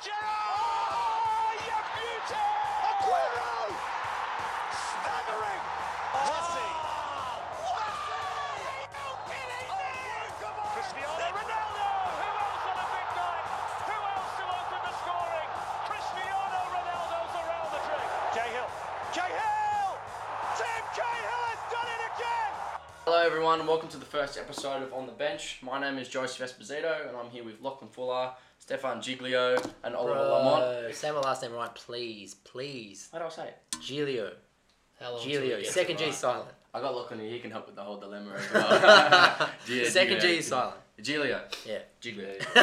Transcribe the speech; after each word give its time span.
Oh, 0.00 1.50
you 1.66 1.78
beauty! 1.98 2.46
Aguero! 2.86 3.74
Staggering! 4.70 5.62
Messi! 6.14 6.87
Hello 23.18 23.26
everyone 23.26 23.58
and 23.58 23.68
welcome 23.68 23.88
to 23.88 23.96
the 23.96 24.06
first 24.06 24.38
episode 24.38 24.80
of 24.80 24.92
On 24.92 25.04
the 25.04 25.12
Bench. 25.12 25.58
My 25.60 25.80
name 25.80 25.98
is 25.98 26.06
Joseph 26.06 26.56
Esposito 26.56 27.08
and 27.08 27.16
I'm 27.16 27.28
here 27.30 27.42
with 27.42 27.60
Lachlan 27.60 27.90
Fuller, 27.90 28.30
Stefan 28.60 29.02
Giglio 29.02 29.56
and 29.82 29.96
Oliver 29.96 30.20
Lamont. 30.20 30.82
Bro, 30.82 30.92
say 30.92 31.10
my 31.10 31.18
last 31.18 31.42
name 31.42 31.50
right, 31.52 31.74
please, 31.74 32.36
please. 32.36 33.08
How 33.10 33.18
do 33.18 33.24
I 33.24 33.28
say 33.28 33.48
it? 33.48 33.58
Giglio. 33.82 34.34
How 35.00 35.14
long 35.14 35.20
till 35.20 35.42
we 35.42 35.48
Giglio. 35.48 35.62
Second 35.64 35.96
to 35.96 36.04
G 36.04 36.10
right? 36.10 36.14
silent. 36.14 36.48
I 36.72 36.80
got 36.80 36.94
Lachlan 36.94 37.18
here, 37.18 37.30
he 37.30 37.40
can 37.40 37.50
help 37.50 37.66
with 37.66 37.74
the 37.74 37.82
whole 37.82 37.96
dilemma 37.96 38.34
as 38.36 38.52
well. 38.54 39.50
Gia- 39.66 39.90
Second 39.90 40.20
Giglio. 40.20 40.36
G 40.36 40.42
silent. 40.42 40.76
Giglio. 41.02 41.40
Yeah. 41.66 41.78
Giglio. 42.00 42.28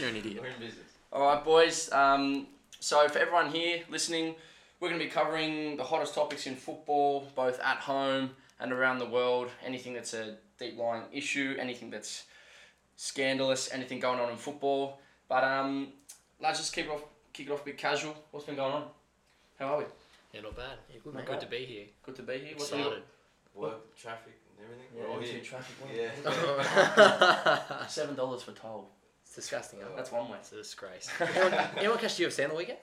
You're 0.00 0.08
an 0.08 0.16
idiot. 0.16 0.38
We're 0.40 0.48
in 0.48 0.58
business. 0.58 0.86
Alright 1.12 1.44
boys, 1.44 1.92
um, 1.92 2.46
so 2.80 3.06
for 3.10 3.18
everyone 3.18 3.50
here 3.50 3.82
listening, 3.90 4.36
we're 4.80 4.88
going 4.88 4.98
to 4.98 5.04
be 5.04 5.10
covering 5.10 5.76
the 5.76 5.84
hottest 5.84 6.14
topics 6.14 6.46
in 6.46 6.56
football, 6.56 7.28
both 7.36 7.60
at 7.60 7.76
home 7.76 8.30
and 8.62 8.72
around 8.72 8.98
the 8.98 9.06
world. 9.06 9.50
Anything 9.64 9.92
that's 9.94 10.14
a 10.14 10.36
deep 10.58 10.78
lying 10.78 11.02
issue, 11.12 11.56
anything 11.58 11.90
that's 11.90 12.24
scandalous, 12.96 13.68
anything 13.72 13.98
going 14.00 14.20
on 14.20 14.30
in 14.30 14.36
football. 14.36 15.00
But 15.28 15.44
um, 15.44 15.88
let's 16.40 16.58
just 16.58 16.72
keep 16.74 16.86
it 16.86 16.90
off, 16.90 17.02
kick 17.32 17.46
it 17.48 17.52
off 17.52 17.62
a 17.62 17.64
bit 17.66 17.78
casual. 17.78 18.14
What's 18.30 18.46
been 18.46 18.56
going 18.56 18.72
on? 18.72 18.84
How 19.58 19.74
are 19.74 19.78
we? 19.78 19.84
Yeah, 20.32 20.40
not 20.42 20.56
bad. 20.56 20.78
Yeah, 20.90 21.00
good, 21.04 21.14
Not. 21.14 21.26
Good 21.26 21.40
to 21.40 21.46
be 21.46 21.58
here. 21.64 21.84
Good 22.04 22.16
to 22.16 22.22
be 22.22 22.38
here. 22.38 22.52
What's 22.56 22.72
Excited. 22.72 23.02
Work, 23.54 23.94
traffic, 23.96 24.32
and 24.58 24.64
everything. 24.64 24.86
Yeah, 24.96 25.02
We're 25.04 25.10
all 25.10 25.18
M2 25.18 25.26
here. 25.26 25.40
traffic. 25.42 25.76
Yeah. 27.76 27.86
Seven 27.88 28.14
dollars 28.14 28.42
for 28.42 28.52
toll. 28.52 28.88
it's 29.24 29.34
disgusting. 29.34 29.80
Huh? 29.82 29.90
That's 29.94 30.10
one 30.10 30.30
way. 30.30 30.38
It's 30.40 30.52
a 30.52 30.56
disgrace. 30.56 31.10
anyone, 31.20 31.54
anyone 31.76 31.98
catch 31.98 32.16
the 32.16 32.24
UFC 32.24 32.44
on 32.44 32.50
the 32.50 32.56
weekend? 32.56 32.78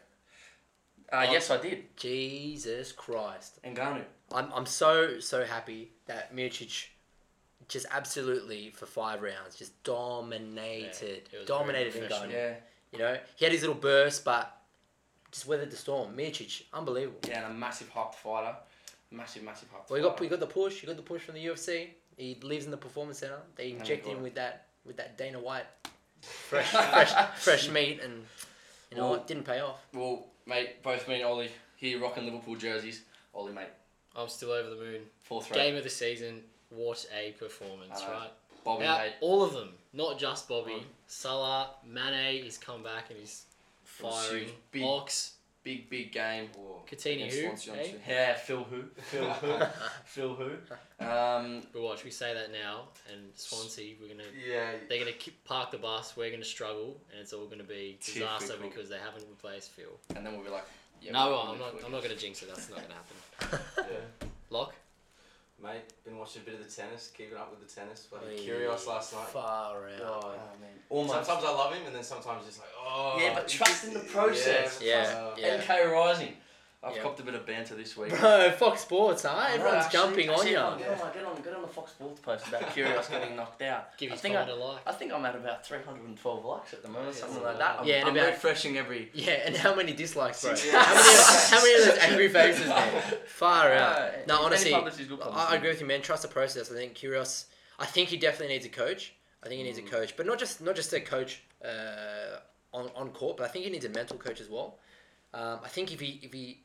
Uh, 1.12 1.25
yes, 1.31 1.50
I 1.50 1.58
did. 1.58 1.96
Jesus 1.98 2.92
Christ. 2.92 3.59
Ngannou. 3.64 4.03
I'm, 4.33 4.52
I'm 4.53 4.66
so, 4.66 5.19
so 5.19 5.44
happy 5.45 5.91
that 6.08 6.35
Miocic 6.35 6.88
just 7.67 7.85
absolutely, 7.91 8.72
for 8.72 8.85
five 8.85 9.22
rounds, 9.22 9.55
just 9.55 9.81
dominated. 9.83 11.30
Yeah, 11.31 11.39
dominated 11.45 11.94
very 11.94 12.05
in 12.05 12.09
professional. 12.09 12.31
Ngannou. 12.31 12.33
Yeah. 12.33 12.53
You 12.91 13.00
know, 13.00 13.17
he 13.35 13.45
had 13.45 13.52
his 13.52 13.61
little 13.61 13.75
burst, 13.75 14.25
but 14.25 14.55
just 15.31 15.45
weathered 15.47 15.72
the 15.72 15.75
storm. 15.77 16.16
Miocic, 16.16 16.63
unbelievable. 16.73 17.19
Yeah, 17.27 17.44
and 17.45 17.55
a 17.55 17.57
massive 17.57 17.91
hyped 17.94 18.16
fighter. 18.16 18.55
Massive, 19.11 19.44
massive 19.44 19.69
hyped 19.72 19.89
Well, 19.89 19.97
he 19.97 20.03
got 20.03 20.13
fighter. 20.13 20.23
he 20.23 20.30
got 20.30 20.39
the 20.39 20.47
push. 20.47 20.80
He 20.81 20.88
got 20.88 20.95
the 20.95 21.02
push 21.03 21.22
from 21.23 21.35
the 21.35 21.45
UFC. 21.45 21.88
He 22.17 22.38
lives 22.44 22.66
in 22.66 22.72
the 22.72 22.77
performance 22.77 23.19
center. 23.19 23.39
They 23.55 23.72
And 23.72 23.80
injected 23.80 24.11
him 24.11 24.17
it. 24.19 24.23
with 24.23 24.35
that 24.35 24.66
with 24.85 24.97
that 24.97 25.17
Dana 25.17 25.39
White 25.39 25.66
fresh 26.22 26.69
fresh 26.69 27.13
fresh 27.38 27.69
meat, 27.69 28.02
and 28.03 28.23
you 28.91 28.97
know 28.97 29.03
Well- 29.03 29.11
what? 29.11 29.27
Didn't 29.27 29.44
pay 29.45 29.59
off. 29.59 29.80
Well, 29.94 30.25
mate, 30.45 30.81
both 30.83 31.07
me 31.07 31.16
and 31.16 31.23
Ollie 31.25 31.52
here 31.75 32.00
rocking 32.00 32.25
Liverpool 32.25 32.55
jerseys. 32.55 33.03
Ollie, 33.33 33.53
mate, 33.53 33.67
I'm 34.20 34.30
still 34.30 34.52
over 34.52 34.70
the 34.70 34.75
moon. 34.75 35.02
fourth 35.23 35.52
Game 35.53 35.75
of 35.75 35.84
the 35.84 35.89
season. 35.89 36.42
What 36.70 37.06
a 37.17 37.31
performance, 37.34 38.02
I 38.02 38.06
know. 38.08 38.12
right? 38.14 38.31
Bobby, 38.64 38.86
Out- 38.86 39.00
mate, 39.00 39.14
all 39.22 39.44
of 39.44 39.53
them, 39.53 39.70
not 39.94 40.20
just 40.20 40.48
Bobby. 40.48 40.73
Bobby. 40.73 40.86
Salah, 41.08 41.70
Mane, 41.86 42.44
he's 42.44 42.58
come 42.58 42.84
back 42.84 43.09
and 43.09 43.20
he's 43.20 43.45
firing. 43.84 44.44
huge. 44.45 44.53
Big- 44.72 44.84
Ox, 44.84 45.34
big, 45.64 45.90
big 45.90 46.12
game. 46.12 46.50
Whoa. 46.56 46.81
Coutinho, 46.88 47.16
against 47.28 47.38
who? 47.38 47.72
Swansea, 47.72 47.73
eh? 47.75 47.97
Yeah, 48.08 48.34
Phil 48.36 48.64
who? 48.66 48.84
Phil 49.02 49.30
who? 49.31 49.66
Phil 50.06 50.36
who? 50.36 50.52
Um, 51.03 51.63
But 51.72 51.81
watch, 51.81 52.03
we 52.03 52.12
say 52.12 52.34
that 52.34 52.51
now, 52.51 52.90
and 53.12 53.31
Swansea, 53.36 53.96
we're 54.01 54.09
gonna. 54.09 54.24
Yeah. 54.47 54.72
They're 54.90 55.00
gonna 55.00 55.13
keep, 55.13 55.41
park 55.46 55.72
the 55.72 55.78
bus. 55.78 56.16
We're 56.18 56.30
gonna 56.30 56.44
struggle, 56.44 56.97
and 57.12 57.22
it's 57.22 57.31
all 57.31 57.46
gonna 57.47 57.63
be 57.63 57.97
disaster 58.06 58.47
Typical. 58.50 58.69
because 58.69 58.90
they 58.90 58.97
haven't 58.97 59.25
replaced 59.30 59.72
Phil. 59.72 59.97
and 60.16 60.25
then 60.25 60.34
we'll 60.36 60.44
be 60.44 60.50
like, 60.51 60.66
yeah, 61.02 61.12
no, 61.12 61.30
we'll 61.30 61.40
I'm 61.40 61.60
not. 61.60 61.74
next 61.74 61.86
I'm 61.86 61.92
not 61.92 62.04
gonna 62.04 62.16
jinx 62.16 62.42
it. 62.44 62.50
That's 62.50 62.70
not 62.70 62.80
gonna 62.82 62.94
happen. 62.94 63.66
yeah. 64.22 64.28
Lock. 64.50 64.76
Mate, 65.62 65.82
been 66.06 66.18
watching 66.18 66.42
a 66.42 66.46
bit 66.46 66.54
of 66.60 66.66
the 66.66 66.72
tennis, 66.72 67.12
keeping 67.16 67.38
up 67.38 67.52
with 67.52 67.68
the 67.68 67.74
tennis. 67.74 68.08
Bloody 68.10 68.28
Oi, 68.28 68.40
Kyrgios 68.40 68.88
last 68.88 69.14
night. 69.14 69.28
Far 69.28 69.90
out. 69.90 70.02
Oh, 70.02 70.32
man. 70.62 70.70
Almost. 70.90 71.26
Sometimes 71.26 71.46
I 71.46 71.52
love 71.52 71.74
him, 71.74 71.86
and 71.86 71.94
then 71.94 72.04
sometimes 72.04 72.48
it's 72.48 72.60
like, 72.60 72.70
oh. 72.80 73.18
Yeah, 73.20 73.34
but 73.34 73.48
trust 73.50 73.84
in 73.84 73.94
the 73.94 74.00
process. 74.00 74.80
Yeah, 74.82 75.12
trust- 75.12 75.42
yeah. 75.42 75.58
NK 75.58 75.92
Rising. 75.92 76.34
I've 76.81 76.95
Yeah. 76.95 77.01
copped 77.03 77.19
a 77.19 77.23
bit 77.23 77.35
of 77.35 77.45
banter 77.45 77.75
this 77.75 77.97
week. 77.97 78.17
Bro, 78.17 78.51
Fox 78.51 78.79
Sports, 78.81 79.23
huh? 79.23 79.34
I 79.35 79.50
know, 79.50 79.53
Everyone's 79.66 79.85
actually. 79.88 80.00
jumping 80.00 80.29
on 80.29 80.35
Actually, 80.35 80.50
you. 80.51 80.56
Get 80.56 80.63
on, 80.66 80.78
get 80.79 80.88
on, 80.90 81.12
get 81.13 81.25
on, 81.25 81.41
get 81.41 81.53
on 81.56 81.62
the 81.63 81.67
Fox 81.67 81.91
Sports 81.91 82.22
post 82.22 82.47
about 82.47 82.62
Kyrgios 82.73 83.09
getting 83.12 83.35
knocked 83.35 83.62
out. 83.63 83.97
Give 83.97 84.09
I 84.09 84.13
his 84.13 84.22
think 84.22 84.35
I, 84.38 84.45
comment 84.45 84.62
a 84.62 84.66
like. 84.66 84.81
I 84.88 84.91
think 84.94 85.12
I'm 85.12 85.25
at 85.25 85.35
about 85.35 85.66
312 85.66 86.45
likes 86.45 86.73
at 86.73 86.81
the 86.81 86.88
moment, 86.88 87.16
Yeah, 87.16 87.19
something 87.22 87.44
like 87.44 87.57
that. 87.57 87.79
I'm, 87.81 87.85
Yeah, 87.85 87.95
and 87.95 88.09
I'm 88.12 88.16
about- 88.16 88.28
refreshing 88.29 88.78
every. 88.78 89.09
Yeah, 89.13 89.31
and 89.45 89.57
how 89.57 89.75
many 89.75 89.91
dislikes, 89.91 90.41
bro? 90.41 90.51
How 90.72 90.94
many? 90.95 91.18
How 91.50 91.62
many 91.62 91.73
of 91.81 91.85
those 91.89 91.97
angry 92.00 92.29
faces, 92.29 92.68
man? 92.69 93.03
Far 93.28 93.73
out. 93.73 93.97
Uh, 94.00 94.12
No, 94.28 94.41
honestly, 94.41 94.73
I, 94.73 94.79
I 94.79 95.56
agree 95.56 95.69
with 95.72 95.81
you, 95.81 95.85
man. 95.88 96.01
Trust 96.01 96.22
the 96.22 96.29
process. 96.29 96.72
I 96.72 96.75
think 96.75 96.95
Kyrgios. 96.95 97.45
I 97.78 97.85
think 97.88 98.07
he 98.07 98.16
definitely 98.16 98.53
needs 98.56 98.66
a 98.66 98.69
coach. 98.69 99.13
I 99.44 99.47
think 99.50 99.57
he 99.57 99.63
needs 99.63 99.79
a 99.79 99.81
coach, 99.81 100.16
but 100.16 100.25
not 100.25 100.39
just 100.39 100.62
not 100.62 100.78
just 100.78 100.94
a 100.94 101.01
coach 101.01 101.41
uh, 101.63 102.38
on 102.73 102.89
on 102.95 103.09
court, 103.12 103.35
but 103.35 103.44
I 103.44 103.47
think 103.50 103.66
he 103.66 103.72
needs 103.72 103.84
a 103.85 103.89
mental 103.89 104.16
coach 104.18 104.39
as 104.39 104.47
well. 104.50 104.79
Um, 105.34 105.59
I 105.63 105.68
think 105.68 105.91
if 105.94 106.00
he 106.00 106.19
if 106.23 106.31
he 106.34 106.62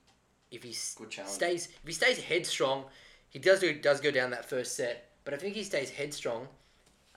if 0.51 0.63
he 0.63 0.75
Good 0.97 1.11
challenge. 1.11 1.35
stays 1.35 1.67
if 1.69 1.87
he 1.87 1.93
stays 1.93 2.19
headstrong, 2.19 2.85
he 3.29 3.39
does 3.39 3.61
do 3.61 3.73
does 3.75 4.01
go 4.01 4.11
down 4.11 4.31
that 4.31 4.45
first 4.49 4.77
set. 4.77 5.11
But 5.25 5.35
I 5.35 5.37
think 5.39 5.55
he 5.55 5.63
stays 5.65 5.91
headstrong. 5.91 6.47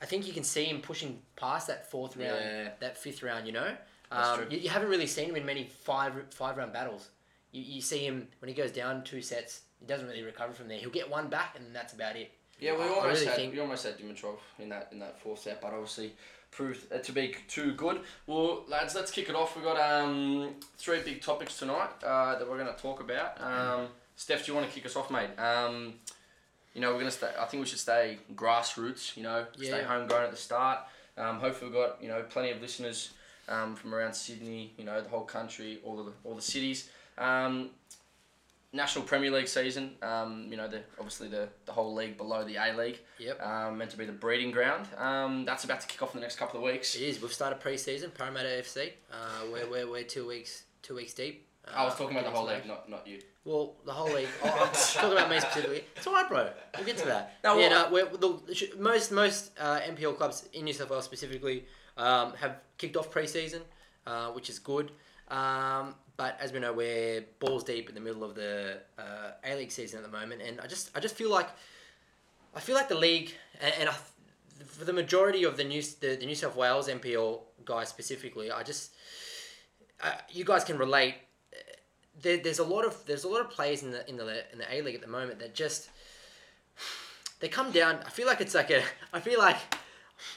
I 0.02 0.06
think 0.06 0.28
you 0.28 0.34
can 0.34 0.44
see 0.44 0.66
him 0.66 0.80
pushing 0.82 1.22
past 1.36 1.68
that 1.68 1.90
fourth 1.90 2.16
round, 2.18 2.40
Yeah. 2.40 2.70
that 2.80 2.98
fifth 2.98 3.24
round. 3.24 3.46
You 3.48 3.54
know, 3.54 3.76
um, 4.12 4.46
you, 4.50 4.60
you 4.60 4.70
haven't 4.70 4.90
really 4.90 5.08
seen 5.08 5.30
him 5.30 5.36
in 5.36 5.46
many 5.46 5.66
five 5.66 6.14
five 6.32 6.58
round 6.58 6.72
battles. 6.74 7.10
You, 7.52 7.62
you 7.64 7.82
see 7.82 8.00
him 8.06 8.28
when 8.40 8.50
he 8.50 8.56
goes 8.56 8.72
down 8.72 9.04
two 9.04 9.22
sets. 9.22 9.62
He 9.80 9.86
doesn't 9.86 10.08
really 10.08 10.24
recover 10.24 10.54
from 10.54 10.68
there. 10.68 10.78
He'll 10.80 10.90
get 10.90 11.10
one 11.10 11.28
back, 11.30 11.56
and 11.58 11.76
that's 11.76 11.94
about 11.94 12.16
it. 12.16 12.32
Yeah, 12.60 12.74
we 12.76 12.84
almost 12.86 13.06
really 13.06 13.26
had 13.28 13.36
think- 13.36 13.54
we 13.54 13.60
almost 13.60 13.86
had 13.86 13.98
Dimitrov 14.00 14.38
in 14.58 14.70
that 14.70 14.90
in 14.92 15.00
that 15.00 15.20
fourth 15.20 15.40
set, 15.42 15.62
but 15.62 15.74
obviously 15.74 16.14
proved 16.57 16.91
uh, 16.91 16.97
to 16.97 17.12
be 17.12 17.35
too 17.47 17.73
good. 17.73 18.01
Well, 18.25 18.63
lads, 18.68 18.95
let's 18.95 19.12
kick 19.12 19.29
it 19.29 19.35
off. 19.35 19.56
We've 19.56 19.63
got 19.63 19.79
um 19.79 20.56
three 20.78 21.01
big 21.03 21.22
topics 21.22 21.59
tonight 21.59 21.91
uh, 22.03 22.38
that 22.38 22.50
we're 22.50 22.57
going 22.57 22.73
to 22.73 22.81
talk 22.81 23.00
about. 23.00 23.40
Um, 23.40 23.88
Steph, 24.16 24.45
do 24.45 24.51
you 24.51 24.56
want 24.57 24.68
to 24.68 24.73
kick 24.73 24.85
us 24.85 24.95
off, 24.95 25.12
mate? 25.12 25.29
Um, 25.38 25.94
you 26.73 26.81
know, 26.81 26.91
we're 26.94 27.00
gonna 27.00 27.12
stay. 27.12 27.29
I 27.40 27.45
think 27.45 27.62
we 27.62 27.68
should 27.68 27.79
stay 27.79 28.18
grassroots. 28.35 29.16
You 29.18 29.23
know, 29.23 29.45
stay 29.56 29.68
Yeah. 29.79 29.84
homegrown 29.84 30.23
at 30.25 30.31
the 30.31 30.38
start. 30.38 30.79
Um, 31.18 31.40
hopefully, 31.40 31.72
we've 31.72 31.79
got 31.79 32.01
you 32.01 32.07
know 32.07 32.22
plenty 32.23 32.51
of 32.51 32.62
listeners 32.62 33.12
um, 33.47 33.75
from 33.75 33.94
around 33.95 34.13
Sydney. 34.13 34.74
You 34.78 34.85
know, 34.85 35.01
the 35.01 35.09
whole 35.09 35.25
country, 35.25 35.79
all 35.84 35.95
the 35.95 36.12
all 36.24 36.35
the 36.35 36.41
cities. 36.41 36.89
National 38.78 39.04
Premier 39.04 39.32
League 39.32 39.48
season. 39.48 39.96
Um, 40.02 40.48
you 40.50 40.56
know, 40.56 40.68
the 40.68 40.82
obviously 40.98 41.28
the, 41.28 41.50
the 41.66 41.74
whole 41.74 41.94
league 41.94 42.16
below 42.16 42.46
the 42.46 42.56
A 42.56 42.74
League. 42.78 43.00
Yep. 43.20 43.46
Um, 43.46 43.78
meant 43.78 43.92
to 43.92 43.98
be 43.98 44.06
the 44.06 44.14
breeding 44.14 44.52
ground. 44.52 44.88
Um, 44.98 45.44
that's 45.44 45.66
about 45.66 45.82
to 45.82 45.88
kick 45.88 46.02
off 46.02 46.14
in 46.14 46.22
the 46.22 46.26
next 46.26 46.38
couple 46.38 46.60
of 46.60 46.64
weeks. 46.64 46.96
It 46.96 47.02
is. 47.02 47.22
We've 47.22 47.34
started 47.34 47.60
pre-season. 47.60 48.12
Parramatta 48.12 48.48
FC. 48.48 48.92
Uh, 49.12 49.16
we're, 49.52 49.70
we're, 49.70 49.92
we're 49.92 50.04
two 50.04 50.26
weeks 50.28 50.64
two 50.82 50.96
weeks 50.96 51.14
deep. 51.14 51.48
Uh, 51.68 51.72
I 51.76 51.84
was 51.84 51.96
talking 51.96 52.16
about 52.16 52.32
the 52.32 52.38
whole 52.38 52.48
league, 52.48 52.66
not 52.66 52.90
not 52.90 53.06
you. 53.06 53.20
Well, 53.44 53.76
the 53.86 53.92
whole 53.92 54.14
league. 54.14 54.28
Oh, 54.44 54.48
I'm 54.50 54.74
talking 54.74 55.12
about 55.12 55.30
me 55.30 55.40
specifically. 55.40 55.84
It's 55.96 56.08
alright, 56.08 56.30
bro. 56.30 56.50
We'll 56.76 56.86
get 56.86 56.98
to 56.98 57.06
that. 57.06 57.36
No, 57.44 57.58
yeah, 57.58 57.70
no, 57.70 57.88
we're, 57.92 58.06
the, 58.06 58.76
most 58.78 59.12
most 59.12 59.52
uh, 59.60 59.80
NPL 59.80 60.18
clubs 60.18 60.48
in 60.54 60.66
New 60.66 60.74
South 60.74 60.90
Wales 60.90 61.06
specifically 61.06 61.66
um, 61.98 62.34
have 62.34 62.58
kicked 62.78 62.96
off 62.96 63.10
pre-season, 63.10 63.62
uh, 64.06 64.28
which 64.30 64.50
is 64.50 64.60
good. 64.60 64.92
Um, 65.29 65.95
but 66.15 66.38
as 66.41 66.51
we 66.51 66.59
know, 66.59 66.74
we're 66.74 67.24
balls 67.39 67.63
deep 67.63 67.89
in 67.89 67.95
the 67.95 68.01
middle 68.01 68.24
of 68.24 68.35
the 68.35 68.79
uh, 68.97 69.31
A 69.44 69.56
League 69.56 69.71
season 69.71 70.00
at 70.00 70.03
the 70.03 70.18
moment, 70.18 70.41
and 70.41 70.59
I 70.59 70.68
just 70.68 70.89
I 70.95 71.00
just 71.00 71.15
feel 71.15 71.29
like 71.29 71.50
I 72.56 72.59
feel 72.59 72.75
like 72.75 72.89
the 72.89 72.95
league 72.95 73.33
and, 73.62 73.74
and 73.79 73.89
I, 73.89 73.95
for 74.65 74.85
the 74.85 74.94
majority 74.94 75.44
of 75.44 75.57
the 75.57 75.63
new 75.63 75.81
the, 75.81 76.15
the 76.15 76.25
New 76.25 76.35
South 76.35 76.56
Wales 76.56 76.88
NPL 76.88 77.41
guys 77.65 77.89
specifically, 77.89 78.51
I 78.51 78.63
just 78.63 78.94
uh, 80.03 80.12
you 80.29 80.44
guys 80.44 80.63
can 80.63 80.77
relate. 80.77 81.15
There, 82.19 82.38
there's 82.38 82.59
a 82.59 82.63
lot 82.63 82.83
of 82.83 83.06
there's 83.06 83.24
a 83.24 83.27
lot 83.27 83.41
of 83.41 83.51
players 83.51 83.83
in 83.83 83.91
the 83.91 84.09
in 84.09 84.18
the 84.18 84.51
in 84.51 84.57
the 84.57 84.74
A 84.74 84.81
League 84.81 84.95
at 84.95 85.01
the 85.01 85.07
moment 85.07 85.39
that 85.39 85.53
just 85.53 85.89
they 87.39 87.47
come 87.47 87.71
down. 87.71 88.00
I 88.06 88.09
feel 88.09 88.27
like 88.27 88.41
it's 88.41 88.56
like 88.56 88.71
a. 88.71 88.81
I 89.13 89.19
feel 89.19 89.39
like 89.39 89.57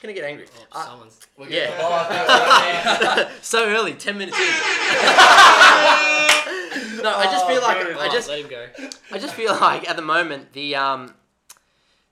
gonna 0.01 0.13
get 0.13 0.23
angry. 0.23 0.45
Oh, 0.71 0.79
Uh, 0.79 0.85
someone's. 0.85 1.19
We're 1.37 1.49
Yeah. 1.49 1.75
Oh, 1.79 3.31
so 3.41 3.65
early, 3.67 3.93
ten 3.93 4.17
minutes 4.17 4.37
in. 4.39 4.45
no, 7.03 7.15
I 7.15 7.25
just 7.31 7.47
feel 7.47 7.61
like 7.61 7.77
Oh, 7.95 7.99
I 7.99 8.09
just 8.09 8.29
let 8.29 8.39
him 8.39 8.47
go. 8.49 8.67
I 9.11 9.17
just 9.19 9.33
feel 9.33 9.53
like 9.55 9.89
at 9.89 9.95
the 9.95 10.01
moment 10.01 10.53
the 10.53 10.75
um 10.75 11.13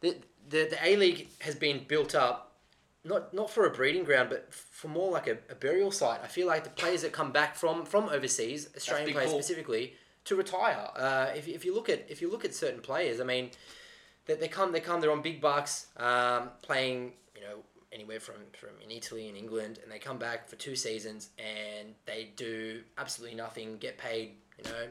the 0.01 0.18
the, 0.50 0.68
the 0.71 0.77
A 0.83 0.95
League 0.98 1.27
has 1.42 1.56
been 1.56 1.86
built 1.88 2.16
up 2.16 2.51
not 3.06 3.33
not 3.33 3.50
for 3.50 3.66
a 3.66 3.69
breeding 3.72 4.04
ground, 4.04 4.30
but 4.30 4.54
for 4.54 4.88
more 4.89 5.12
like 5.12 5.27
a, 5.27 5.38
a 5.50 5.56
burial 5.56 5.92
site. 5.92 6.19
I 6.24 6.27
feel 6.27 6.48
like 6.48 6.63
the 6.63 6.69
players 6.69 7.01
that 7.04 7.12
come 7.13 7.31
back 7.31 7.56
from 7.56 7.86
from 7.86 8.10
overseas, 8.10 8.69
Australian 8.75 9.12
players 9.13 9.30
call. 9.30 9.39
specifically, 9.42 9.94
to 10.25 10.36
retire. 10.36 10.89
Uh, 10.95 11.27
if, 11.36 11.48
you- 11.48 11.56
if 11.56 11.63
you 11.65 11.74
look 11.74 11.89
at 11.89 12.06
if 12.10 12.22
you 12.22 12.30
look 12.31 12.44
at 12.45 12.54
certain 12.54 12.81
players, 12.81 13.22
I 13.22 13.24
mean, 13.24 13.51
they, 14.25 14.36
they 14.36 14.48
come 14.48 14.72
they 14.74 14.80
come 14.81 15.00
they're 15.01 15.12
on 15.12 15.22
big 15.22 15.39
bucks, 15.39 15.88
um, 15.98 16.50
playing 16.62 17.13
anywhere 17.91 18.19
from 18.19 18.36
from 18.53 18.69
in 18.83 18.91
Italy 18.91 19.27
and 19.27 19.38
England, 19.38 19.80
and 19.81 19.91
they 19.91 20.00
come 20.00 20.18
back 20.18 20.47
for 20.47 20.56
two 20.56 20.75
seasons 20.75 21.30
and 21.38 21.94
they 22.06 22.30
do 22.36 22.81
absolutely 22.97 23.36
nothing, 23.36 23.77
get 23.77 23.97
paid 23.97 24.33
you 24.57 24.63
know 24.65 24.88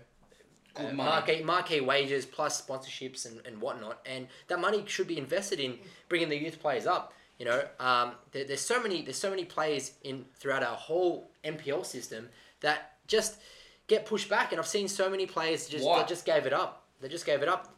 Good 0.79 0.91
uh, 0.91 0.93
marquee, 0.93 1.43
marquee 1.43 1.81
wages 1.81 2.25
plus 2.25 2.61
sponsorships 2.61 3.27
and, 3.27 3.45
and 3.47 3.61
whatnot. 3.61 3.99
And 4.07 4.29
that 4.49 4.61
money 4.61 4.85
should 4.87 5.09
be 5.09 5.19
invested 5.19 5.61
in 5.61 5.79
bringing 6.09 6.29
the 6.29 6.37
youth 6.37 6.61
players 6.61 6.87
up. 6.87 7.13
You 7.39 7.47
know, 7.47 7.63
um, 7.81 8.13
there, 8.33 8.45
there's 8.45 8.61
so 8.61 8.83
many 8.83 9.03
there's 9.03 9.17
so 9.17 9.31
many 9.31 9.45
players 9.45 9.93
in 10.03 10.25
throughout 10.39 10.63
our 10.63 10.77
whole 10.77 11.31
NPL 11.45 11.85
system 11.85 12.29
that 12.61 12.99
just 13.07 13.39
get 13.87 14.07
pushed 14.07 14.29
back. 14.29 14.53
And 14.53 14.61
I've 14.61 14.67
seen 14.67 14.89
so 14.89 15.09
many 15.09 15.27
players 15.27 15.69
just 15.69 15.85
Why? 15.85 15.99
that 15.99 16.09
just 16.09 16.25
gave 16.25 16.47
it 16.47 16.53
up. 16.53 16.85
They 17.01 17.09
just 17.09 17.27
gave 17.27 17.43
it 17.43 17.49
up. 17.49 17.75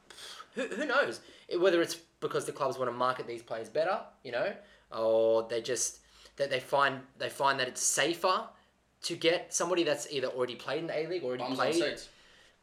Who, 0.55 0.63
who 0.63 0.85
knows? 0.87 1.21
Whether 1.59 1.81
it's 1.83 1.97
because 2.21 2.45
the 2.45 2.53
clubs 2.53 2.77
want 2.79 2.91
to 2.91 2.97
market 2.97 3.27
these 3.27 3.43
players 3.43 3.69
better, 3.69 4.01
you 4.25 4.33
know, 4.33 4.53
or 4.97 5.47
they 5.49 5.61
just 5.63 5.99
that 6.37 6.51
they 6.51 6.61
find 6.61 7.01
they 7.19 7.29
find 7.29 7.59
that 7.61 7.69
it's 7.69 7.83
safer 7.83 8.45
to 9.03 9.17
get 9.17 9.55
somebody 9.55 9.83
that's 9.85 10.11
either 10.11 10.27
already 10.29 10.57
played 10.57 10.81
in 10.81 10.87
the 10.89 10.99
A 10.99 11.07
League, 11.07 11.23
or 11.23 11.29
already 11.29 11.43
Bums 11.45 11.59
on 11.59 11.65
played 11.67 11.75
seats. 11.75 12.09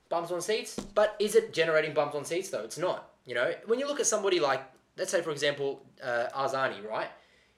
bums 0.09 0.31
on 0.31 0.41
seats. 0.41 0.75
But 0.93 1.15
is 1.19 1.35
it 1.35 1.53
generating 1.53 1.93
bums 1.93 2.13
on 2.15 2.25
seats 2.25 2.49
though? 2.49 2.63
It's 2.63 2.77
not. 2.77 3.09
You 3.25 3.35
know, 3.35 3.53
when 3.65 3.79
you 3.79 3.87
look 3.87 3.99
at 3.99 4.05
somebody 4.05 4.39
like, 4.39 4.61
let's 4.97 5.11
say 5.11 5.21
for 5.21 5.31
example, 5.31 5.81
uh, 6.03 6.27
Arzani, 6.35 6.87
right? 6.87 7.09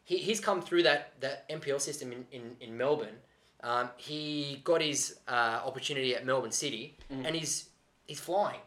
He, 0.04 0.18
he's 0.18 0.40
come 0.40 0.62
through 0.62 0.84
that, 0.84 1.14
that 1.20 1.48
NPL 1.50 1.80
system 1.80 2.12
in, 2.12 2.26
in, 2.32 2.56
in 2.62 2.76
Melbourne. 2.78 3.18
Um, 3.62 3.90
he 3.98 4.62
got 4.64 4.82
his 4.82 5.20
uh, 5.28 5.62
opportunity 5.64 6.16
at 6.16 6.26
Melbourne 6.26 6.52
City, 6.52 6.98
and 7.12 7.36
he's 7.36 7.70
he's 8.08 8.20
flying. 8.20 8.62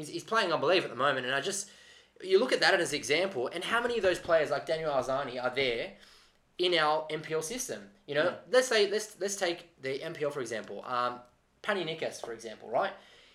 He's, 0.00 0.08
he's 0.08 0.24
playing 0.24 0.52
unbelievable 0.52 0.92
at 0.92 0.96
the 0.96 1.02
moment, 1.02 1.26
and 1.26 1.34
I 1.34 1.40
just 1.40 1.68
you 2.22 2.38
look 2.38 2.52
at 2.52 2.60
that 2.60 2.78
as 2.80 2.92
an 2.92 2.98
example, 2.98 3.48
and 3.52 3.62
how 3.64 3.80
many 3.80 3.96
of 3.96 4.02
those 4.02 4.18
players 4.18 4.50
like 4.50 4.66
Daniel 4.66 4.90
Arzani 4.92 5.42
are 5.42 5.54
there 5.54 5.92
in 6.58 6.74
our 6.74 7.06
NPL 7.08 7.42
system? 7.44 7.82
You 8.06 8.14
know, 8.16 8.34
let's 8.50 8.68
say 8.68 8.90
let's 8.90 9.16
let's 9.20 9.36
take 9.36 9.80
the 9.82 9.98
NPL 9.98 10.32
for 10.32 10.40
example. 10.40 10.84
Um, 10.86 11.20
Panny 11.62 11.84
Nikas, 11.84 12.20
for 12.20 12.32
example, 12.32 12.68
right? 12.70 12.92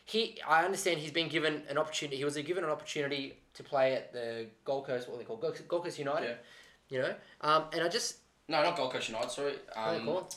He, 0.07 0.37
I 0.47 0.63
understand 0.65 0.99
he's 0.99 1.11
been 1.11 1.29
given 1.29 1.63
an 1.69 1.77
opportunity. 1.77 2.17
He 2.17 2.25
was 2.25 2.35
given 2.37 2.63
an 2.63 2.69
opportunity 2.69 3.37
to 3.55 3.63
play 3.63 3.93
at 3.95 4.13
the 4.13 4.47
Gold 4.63 4.85
Coast, 4.85 5.07
what 5.09 5.17
they 5.19 5.23
call 5.25 5.37
Gold 5.37 5.59
Gold 5.67 5.83
Coast 5.83 5.97
United. 5.99 6.27
Yeah. 6.29 6.35
You 6.89 6.99
know, 7.01 7.15
um, 7.41 7.63
and 7.73 7.81
I 7.81 7.87
just 7.89 8.17
No, 8.47 8.61
not 8.61 8.75
Gold 8.77 8.91
Coast 8.93 9.09
United. 9.09 9.31
Sorry. 9.31 9.53
what 9.73 9.85
do 9.85 9.91
they 9.91 9.97
Um, 9.99 10.05
call? 10.05 10.29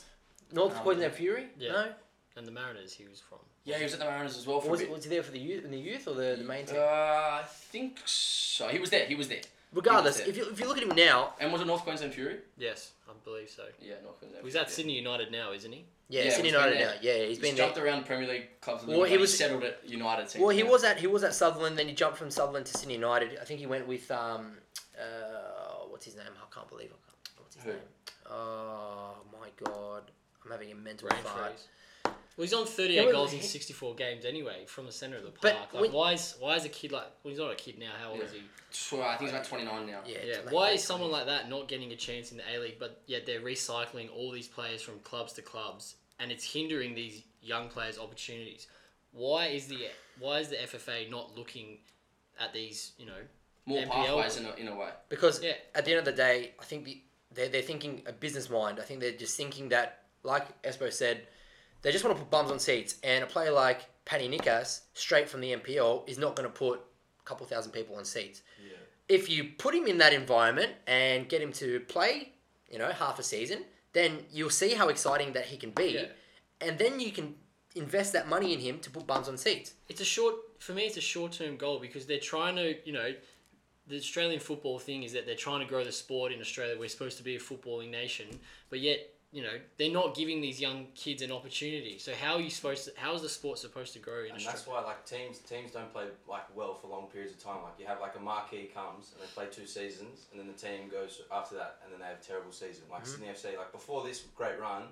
North 0.51 0.75
um, 0.77 0.81
Queensland 0.83 1.13
Fury. 1.13 1.47
Yeah. 1.59 1.71
No, 1.71 1.93
And 2.37 2.47
the 2.47 2.51
Mariners 2.51 2.93
he 2.93 3.07
was 3.07 3.19
from. 3.19 3.39
Yeah, 3.65 3.77
he 3.77 3.83
was 3.83 3.93
at 3.93 3.99
the 3.99 4.05
Mariners 4.05 4.37
as 4.37 4.45
well 4.47 4.59
for 4.61 4.69
was, 4.71 4.79
a 4.79 4.83
it, 4.83 4.85
bit. 4.87 4.95
was 4.95 5.03
he 5.03 5.09
there 5.09 5.23
for 5.23 5.31
the 5.31 5.39
youth 5.39 5.63
in 5.65 5.71
the 5.71 5.77
youth 5.79 6.07
or 6.07 6.13
the, 6.15 6.35
the 6.37 6.43
main 6.43 6.65
team? 6.65 6.77
Uh, 6.79 6.81
I 6.81 7.43
think 7.45 7.99
so. 8.05 8.67
He 8.67 8.79
was 8.79 8.89
there. 8.89 9.05
He 9.05 9.15
was 9.15 9.27
there. 9.27 9.41
Regardless, 9.73 10.19
he 10.19 10.29
was 10.29 10.29
if 10.29 10.37
you 10.37 10.51
if 10.51 10.59
you 10.59 10.67
look 10.67 10.77
at 10.77 10.83
him 10.83 10.95
now, 10.95 11.33
And 11.39 11.51
was 11.51 11.61
it 11.61 11.67
North 11.67 11.81
Queensland 11.83 12.13
Fury? 12.13 12.37
Yes, 12.57 12.91
I 13.07 13.11
believe 13.23 13.49
so. 13.49 13.65
Yeah, 13.79 13.95
North 14.03 14.17
Queensland. 14.19 14.43
He's 14.45 14.55
at 14.55 14.65
Fury. 14.67 14.75
Sydney 14.75 14.93
United 14.95 15.31
now, 15.31 15.51
isn't 15.53 15.71
he? 15.71 15.85
yeah, 16.09 16.23
Yeah, 16.23 16.29
Sydney 16.31 16.49
he's 16.49 16.53
been 16.53 16.61
United 16.63 16.79
there. 16.79 16.87
now. 16.87 16.93
Yeah, 17.03 17.17
he's 17.19 17.27
He's, 17.27 17.37
been 17.39 17.55
there. 17.55 17.65
jumped 17.65 17.77
around 17.77 18.05
Premier 18.07 18.27
League 18.27 18.61
clubs. 18.61 18.83
Well, 18.87 19.03
he 19.03 19.17
was- 19.17 19.37
settled 19.37 19.63
at 19.63 19.87
United. 19.87 20.27
teams 20.29 20.41
Well, 20.41 20.49
he 20.55 20.63
now. 20.63 20.71
was 20.71 20.83
at 20.83 20.97
he 20.99 21.05
was 21.05 21.23
at 21.23 21.35
Sutherland, 21.35 21.77
then 21.77 21.87
he 21.87 21.93
jumped 21.93 22.17
from 22.17 22.31
Sutherland 22.31 22.65
to 22.65 22.75
Sydney 22.77 22.95
United. 22.95 23.37
I 23.39 23.45
think 23.45 23.59
he 23.59 23.67
went 23.67 23.87
with 23.87 24.09
um, 24.09 24.53
uh, 24.99 25.85
what's 25.89 26.05
his 26.05 26.15
name? 26.15 26.25
I 26.35 26.53
can't 26.55 26.67
believe 26.67 26.89
I 26.89 26.97
can't. 27.05 27.39
What's 27.39 27.55
his 27.55 27.63
Who? 27.65 27.69
name? 27.71 27.79
Oh 28.31 29.13
my 29.39 29.49
god, 29.63 30.03
I'm 30.43 30.51
having 30.51 30.71
a 30.71 30.75
mental 30.75 31.09
Brain 31.09 31.21
fart. 31.23 31.51
freeze. 31.51 31.67
Well, 32.39 32.45
he's 32.45 32.53
on 32.53 32.65
38 32.65 32.95
Yeah, 33.05 33.11
goals 33.11 33.33
in 33.33 33.41
64 33.41 33.95
games 33.95 34.23
anyway, 34.23 34.63
from 34.65 34.85
the 34.85 34.93
centre 34.93 35.17
of 35.17 35.23
the 35.23 35.31
But 35.41 35.55
park. 35.57 35.73
Like, 35.73 35.81
when- 35.81 35.91
why 35.91 36.13
is 36.13 36.35
why 36.39 36.55
is 36.55 36.63
a 36.63 36.69
kid 36.69 36.93
like? 36.93 37.03
Well, 37.21 37.31
he's 37.31 37.37
not 37.37 37.51
a 37.51 37.55
kid 37.55 37.77
now. 37.77 37.91
How 37.99 38.11
old 38.11 38.19
Yeah. 38.19 38.25
is 38.27 38.31
he? 38.31 38.39
Tw- 38.71 39.01
I 39.01 39.17
think 39.17 39.29
he's 39.29 39.31
about 39.31 39.43
29 39.45 39.85
now. 39.87 40.01
Yeah. 40.05 40.13
Yeah. 40.13 40.17
it's 40.23 40.37
late- 40.45 40.53
Why 40.53 40.67
late 40.69 40.75
is 40.75 40.83
someone 40.85 41.09
20s. 41.09 41.11
like 41.11 41.25
that 41.25 41.49
not 41.49 41.67
getting 41.67 41.91
a 41.91 41.97
chance 41.97 42.31
in 42.31 42.37
the 42.37 42.49
A 42.49 42.57
League, 42.59 42.79
but 42.79 43.01
yet 43.07 43.25
they're 43.25 43.41
recycling 43.41 44.09
all 44.15 44.31
these 44.31 44.47
players 44.47 44.81
from 44.81 45.01
clubs 45.01 45.33
to 45.33 45.41
clubs, 45.41 45.95
and 46.17 46.31
it's 46.31 46.45
hindering 46.53 46.95
these 46.95 47.23
young 47.41 47.67
players' 47.67 47.99
opportunities? 47.99 48.67
Why 49.11 49.47
is 49.47 49.67
the 49.67 49.89
why 50.17 50.39
is 50.39 50.47
the 50.47 50.61
FFA 50.61 51.09
not 51.09 51.35
looking 51.37 51.79
at 52.39 52.53
these? 52.53 52.93
You 52.97 53.07
know, 53.07 53.27
More 53.65 53.79
NPL. 53.81 53.89
pathways 53.91 54.37
in 54.37 54.45
a, 54.45 54.53
in 54.55 54.67
a 54.69 54.75
way. 54.77 54.91
Because 55.09 55.43
Yeah. 55.43 55.57
at 55.75 55.83
the 55.83 55.91
end 55.91 55.99
of 55.99 56.05
the 56.05 56.13
day, 56.13 56.53
I 56.57 56.63
think 56.63 56.85
the, 56.85 57.01
they're, 57.31 57.49
they're 57.49 57.61
thinking 57.61 58.01
a 58.05 58.13
business 58.13 58.49
mind. 58.49 58.79
I 58.79 58.83
think 58.83 59.01
they're 59.01 59.11
just 59.11 59.35
thinking 59.35 59.67
that, 59.69 60.05
like 60.23 60.61
Espo 60.61 60.89
said, 60.93 61.27
they 61.81 61.91
just 61.91 62.03
want 62.03 62.17
to 62.17 62.23
put 62.23 62.31
bums 62.31 62.51
on 62.51 62.59
seats. 62.59 62.95
And 63.03 63.23
a 63.23 63.27
player 63.27 63.51
like 63.51 63.81
Panny 64.05 64.29
Nikas, 64.29 64.81
straight 64.93 65.29
from 65.29 65.41
the 65.41 65.55
NPL, 65.55 66.07
is 66.09 66.17
not 66.17 66.35
going 66.35 66.47
to 66.47 66.53
put 66.53 66.81
a 67.19 67.23
couple 67.25 67.45
thousand 67.45 67.71
people 67.71 67.95
on 67.95 68.05
seats. 68.05 68.41
Yeah. 68.63 68.77
If 69.07 69.29
you 69.29 69.51
put 69.57 69.73
him 69.73 69.87
in 69.87 69.97
that 69.99 70.13
environment 70.13 70.73
and 70.87 71.27
get 71.27 71.41
him 71.41 71.51
to 71.53 71.79
play, 71.81 72.33
you 72.69 72.77
know, 72.77 72.89
half 72.89 73.19
a 73.19 73.23
season, 73.23 73.63
then 73.93 74.19
you'll 74.31 74.49
see 74.49 74.73
how 74.73 74.89
exciting 74.89 75.33
that 75.33 75.45
he 75.45 75.57
can 75.57 75.71
be. 75.71 75.91
Yeah. 75.93 76.05
And 76.61 76.77
then 76.77 76.99
you 76.99 77.11
can 77.11 77.35
invest 77.75 78.13
that 78.13 78.27
money 78.27 78.53
in 78.53 78.59
him 78.59 78.79
to 78.79 78.89
put 78.89 79.07
bums 79.07 79.27
on 79.27 79.37
seats. 79.37 79.73
it's 79.87 80.01
a 80.01 80.05
short 80.05 80.35
for 80.59 80.73
me. 80.73 80.83
It's 80.83 80.97
a 80.97 81.01
short 81.01 81.31
term 81.31 81.55
goal 81.55 81.79
because 81.79 82.05
they're 82.05 82.19
trying 82.19 82.55
to 82.55 82.75
you 82.85 82.93
know. 82.93 83.13
The 83.87 83.97
Australian 83.97 84.39
football 84.39 84.77
thing 84.77 85.01
is 85.01 85.13
that 85.13 85.25
they're 85.25 85.33
trying 85.33 85.61
to 85.61 85.65
grow 85.65 85.83
the 85.83 85.91
sport 85.91 86.31
in 86.31 86.39
Australia. 86.39 86.75
We're 86.77 86.89
supposed 86.89 87.17
to 87.17 87.23
be 87.23 87.37
a 87.37 87.39
footballing 87.39 87.89
nation, 87.89 88.27
but 88.69 88.81
yet 88.81 88.99
you 89.31 89.43
know 89.43 89.57
they're 89.77 89.91
not 89.91 90.15
giving 90.15 90.41
these 90.41 90.59
young 90.59 90.87
kids 90.95 91.21
an 91.21 91.31
opportunity. 91.31 91.99
So 91.99 92.13
how 92.13 92.35
are 92.35 92.39
you 92.41 92.49
supposed 92.49 92.85
to? 92.85 92.91
How 92.97 93.13
is 93.13 93.21
the 93.21 93.29
sport 93.29 93.59
supposed 93.59 93.93
to 93.93 93.99
grow 93.99 94.23
in 94.23 94.31
And 94.31 94.41
that's 94.43 94.65
why 94.65 94.81
like 94.81 95.05
teams 95.05 95.37
teams 95.39 95.71
don't 95.71 95.91
play 95.93 96.05
like 96.27 96.45
well 96.55 96.73
for 96.73 96.87
long 96.87 97.07
periods 97.07 97.33
of 97.33 97.43
time. 97.43 97.61
Like 97.63 97.73
you 97.79 97.85
have 97.85 97.99
like 98.01 98.15
a 98.15 98.19
marquee 98.19 98.69
comes 98.73 99.13
and 99.13 99.21
they 99.21 99.31
play 99.33 99.45
two 99.51 99.67
seasons 99.67 100.25
and 100.31 100.39
then 100.39 100.47
the 100.47 100.53
team 100.53 100.89
goes 100.89 101.21
after 101.31 101.55
that 101.55 101.77
and 101.83 101.93
then 101.93 101.99
they 101.99 102.07
have 102.07 102.17
a 102.19 102.23
terrible 102.23 102.51
season. 102.51 102.83
Like 102.89 103.03
Mm-hmm. 103.03 103.23
Sydney 103.33 103.53
FC, 103.53 103.57
like 103.57 103.71
before 103.71 104.03
this 104.03 104.23
great 104.35 104.59
run, 104.59 104.83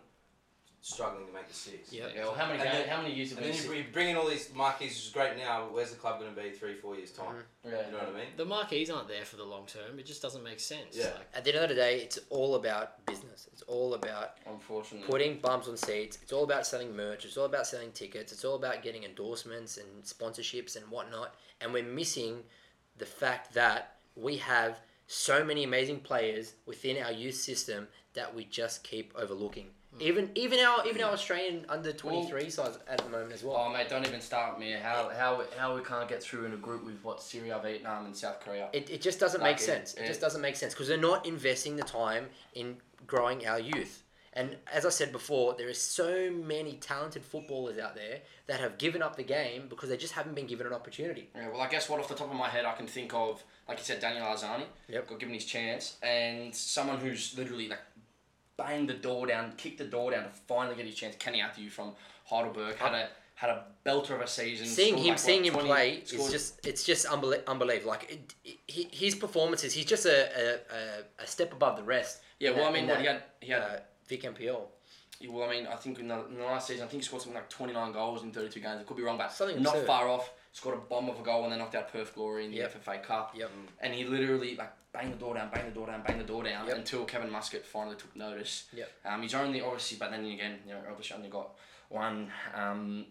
struggling 0.87 1.27
to 1.27 1.33
make 1.33 1.47
the 1.47 1.53
six. 1.53 1.91
Yeah. 1.91 2.05
Yeah, 2.15 2.23
well, 2.23 2.33
how 2.33 2.47
many 2.47 2.59
games, 2.63 2.71
then- 2.71 2.87
how 2.87 3.01
many 3.01 3.13
years 3.13 3.29
have 3.31 3.39
And 3.39 3.47
we 3.47 3.51
then 3.51 3.61
you, 3.61 3.67
seen? 3.69 3.77
you 3.77 3.85
bring 3.91 4.09
in 4.09 4.15
all 4.15 4.27
these 4.27 4.53
marquees, 4.53 4.91
which 4.95 5.05
is 5.07 5.09
great 5.11 5.37
now. 5.37 5.65
But 5.65 5.73
where's 5.73 5.89
the 5.91 5.97
club 5.97 6.19
going 6.19 6.33
to 6.33 6.41
be 6.41 6.51
three, 6.51 6.75
four 6.75 6.95
years 6.95 7.11
time? 7.11 7.25
Mm-hmm. 7.35 7.69
Yeah. 7.69 7.85
You 7.87 7.91
know 7.91 7.97
what 7.99 8.07
I 8.09 8.13
mean? 8.13 8.27
The 8.37 8.45
marquees 8.45 8.89
aren't 8.89 9.07
there 9.09 9.25
for 9.25 9.35
the 9.35 9.43
long 9.43 9.65
term. 9.65 9.99
It 9.99 10.05
just 10.05 10.21
doesn't 10.21 10.43
make 10.43 10.59
sense. 10.61 10.95
Yeah. 10.95 11.05
Like, 11.05 11.27
At 11.35 11.43
the 11.43 11.53
end 11.53 11.63
of 11.63 11.69
the 11.69 11.75
day, 11.75 11.99
it's 11.99 12.19
all 12.29 12.55
about 12.55 13.05
business. 13.05 13.47
It's 13.51 13.63
all 13.63 13.93
about 13.95 14.37
Unfortunately. 14.45 15.07
putting 15.07 15.39
bums 15.39 15.67
on 15.67 15.75
seats. 15.75 16.17
It's 16.21 16.31
all 16.31 16.45
about 16.45 16.65
selling 16.65 16.95
merch. 16.95 17.25
It's 17.25 17.35
all 17.37 17.45
about 17.45 17.67
selling 17.67 17.91
tickets. 17.91 18.31
It's 18.31 18.45
all 18.45 18.56
about 18.56 18.81
getting 18.81 19.03
endorsements 19.03 19.77
and 19.77 20.03
sponsorships 20.03 20.75
and 20.77 20.85
whatnot. 20.89 21.35
And 21.59 21.73
we're 21.73 21.83
missing 21.83 22.44
the 22.97 23.06
fact 23.06 23.53
that 23.56 23.97
we 24.15 24.37
have 24.37 24.79
so 25.07 25.44
many 25.44 25.63
amazing 25.63 25.99
players 26.01 26.53
within 26.65 27.01
our 27.03 27.11
youth 27.11 27.35
system 27.35 27.87
that 28.13 28.33
we 28.33 28.44
just 28.45 28.83
keep 28.83 29.13
overlooking. 29.15 29.67
Even 29.99 30.30
even 30.35 30.59
our 30.59 30.85
even 30.87 31.01
our 31.01 31.11
mm. 31.11 31.13
Australian 31.13 31.66
under 31.69 31.92
twenty 31.92 32.27
three 32.27 32.49
sides 32.49 32.77
at 32.87 32.99
the 32.99 33.09
moment 33.09 33.33
as 33.33 33.44
well. 33.44 33.56
Oh 33.57 33.71
mate, 33.71 33.89
don't 33.89 34.06
even 34.06 34.21
start 34.21 34.59
me. 34.59 34.71
How 34.71 35.09
how 35.16 35.44
how 35.57 35.75
we 35.75 35.81
can't 35.81 36.07
get 36.07 36.21
through 36.21 36.45
in 36.45 36.54
a 36.54 36.57
group 36.57 36.85
with 36.85 37.04
what 37.04 37.21
Syria, 37.21 37.59
Vietnam, 37.63 38.06
and 38.06 38.16
South 38.16 38.39
Korea. 38.39 38.69
It, 38.73 38.89
it 38.89 39.01
just 39.01 39.19
doesn't 39.19 39.42
Like, 39.42 39.56
make 39.56 39.61
it- 39.61 39.66
sense. 39.66 39.94
It, 39.95 40.04
it- 40.04 40.07
just 40.07 40.21
doesn't 40.21 40.42
make 40.42 40.56
sense 40.56 40.73
because 40.73 40.87
they're 40.87 40.97
not 40.97 41.25
investing 41.25 41.75
the 41.75 41.83
time 41.83 42.27
in 42.54 42.77
growing 43.06 43.47
our 43.47 43.59
youth. 43.59 44.04
And 44.33 44.56
as 44.71 44.85
I 44.85 44.89
said 44.89 45.11
before, 45.11 45.56
there 45.57 45.68
are 45.68 45.73
so 45.73 46.30
many 46.30 46.73
talented 46.73 47.23
footballers 47.23 47.80
out 47.80 47.95
there 47.95 48.19
that 48.45 48.59
have 48.59 48.77
given 48.77 49.01
up 49.01 49.16
the 49.16 49.23
game 49.23 49.63
because 49.68 49.89
they 49.89 49.97
just 49.97 50.13
haven't 50.13 50.35
been 50.35 50.45
given 50.45 50.68
an 50.68 50.73
opportunity. 50.73 51.30
Yeah, 51.35 51.49
well, 51.49 51.61
I 51.61 51.68
guess 51.68 51.89
what 51.89 51.99
off 51.99 52.07
the 52.07 52.13
top 52.13 52.30
of 52.30 52.35
my 52.35 52.47
head 52.47 52.63
I 52.63 52.73
can 52.73 52.85
think 52.85 53.16
of, 53.16 53.44
like 53.68 53.80
you 53.80 53.83
said, 53.83 53.99
Daniel 53.99 54.27
Arzani. 54.27 54.66
Yep. 54.89 55.07
Got 55.09 55.19
given 55.19 55.33
his 55.33 55.45
chance, 55.45 55.97
and 56.04 56.54
someone 56.54 56.97
who's 56.99 57.35
literally 57.35 57.68
like 57.68 57.80
banged 58.57 58.90
the 58.90 58.94
door 58.94 59.28
down, 59.28 59.54
kicked 59.57 59.78
the 59.78 59.85
door 59.85 60.11
down 60.11 60.23
to 60.23 60.30
finally 60.47 60.76
get 60.76 60.85
his 60.85 60.95
chance. 60.95 61.16
Kenny 61.18 61.42
Athiu 61.42 61.69
from 61.69 61.94
Heidelberg 62.26 62.76
had 62.78 62.94
a 62.94 63.09
had 63.35 63.52
a 63.52 63.66
belter 63.85 64.11
of 64.16 64.21
a 64.21 64.28
season. 64.28 64.66
Seeing 64.66 64.97
him, 64.97 65.09
like, 65.09 65.19
seeing 65.19 65.42
what, 65.42 65.47
him 65.47 65.54
20 65.54 65.68
play 65.69 65.92
is 66.11 66.31
just 66.31 66.66
it's 66.66 66.83
just 66.83 67.06
unbelie- 67.06 67.45
unbelievable. 67.45 67.92
Like 67.92 68.11
it, 68.11 68.33
it, 68.44 68.57
he- 68.68 68.90
his 68.92 69.14
performances, 69.16 69.73
he's 69.73 69.85
just 69.85 70.06
a, 70.07 70.30
a, 71.19 71.23
a, 71.23 71.28
step 71.28 71.54
above 71.54 71.78
the 71.78 71.83
rest. 71.83 72.21
Yeah, 72.40 72.52
well, 72.52 72.68
I 72.68 72.71
mean, 72.71 72.83
in 72.85 72.90
what 72.90 72.99
he 72.99 73.06
had, 73.06 73.23
he 73.40 73.52
had. 73.52 73.61
uh, 73.61 73.78
Vic 74.07 74.23
NPL. 74.23 74.61
well, 75.30 75.49
I 75.49 75.52
mean, 75.52 75.68
I 75.68 75.76
think 75.76 75.99
in 75.99 76.07
the, 76.07 76.26
in 76.28 76.37
the 76.37 76.44
last 76.45 76.68
season, 76.68 76.85
I 76.85 76.87
think 76.87 77.04
he 77.04 77.06
scored 77.07 77.21
something 77.21 77.35
like 77.35 77.49
twenty 77.49 77.73
nine 77.73 77.92
goals 77.92 78.23
in 78.23 78.31
thirty 78.31 78.49
two 78.49 78.59
games. 78.61 78.80
I 78.80 78.83
could 78.83 78.97
be 78.97 79.04
wrong, 79.04 79.18
but 79.18 79.31
Something 79.31 79.61
not 79.61 79.76
absurd. 79.76 79.87
far 79.87 80.07
off. 80.07 80.31
Scored 80.57 80.73
a 80.76 80.80
bomb 80.80 81.07
of 81.07 81.19
a 81.19 81.21
goal 81.21 81.44
and 81.44 81.52
then 81.52 81.59
knocked 81.59 81.76
out 81.76 81.94
Perth 81.94 82.16
Glory 82.16 82.44
in 82.45 82.49
the 82.49 82.57
Yep. 82.57 82.83
FFA 82.83 83.04
Cup. 83.04 83.35
Yep. 83.37 83.52
And 83.80 83.94
he 83.94 84.06
literally 84.06 84.56
like 84.56 84.71
banged 84.92 85.14
the 85.14 85.18
door 85.18 85.35
down, 85.35 85.52
banged 85.52 85.68
the 85.68 85.76
door 85.76 85.85
down, 85.85 86.02
banged 86.02 86.19
the 86.19 86.23
door 86.23 86.44
down 86.44 86.66
Yep. 86.66 86.78
until 86.78 87.06
Kevin 87.06 87.30
Muscat 87.31 87.64
finally 87.64 87.95
took 87.95 88.16
notice. 88.16 88.66
Yep. 88.73 88.92
Um, 89.06 89.21
he's 89.21 89.35
only 89.35 89.61
obviously, 89.61 89.97
but 89.99 90.09
then 90.09 90.26
again, 90.26 90.57
you 90.66 90.73
know, 90.73 90.80
obviously 90.90 91.16
only 91.16 91.30
got 91.30 91.52
one 91.90 92.31
um, 92.56 93.06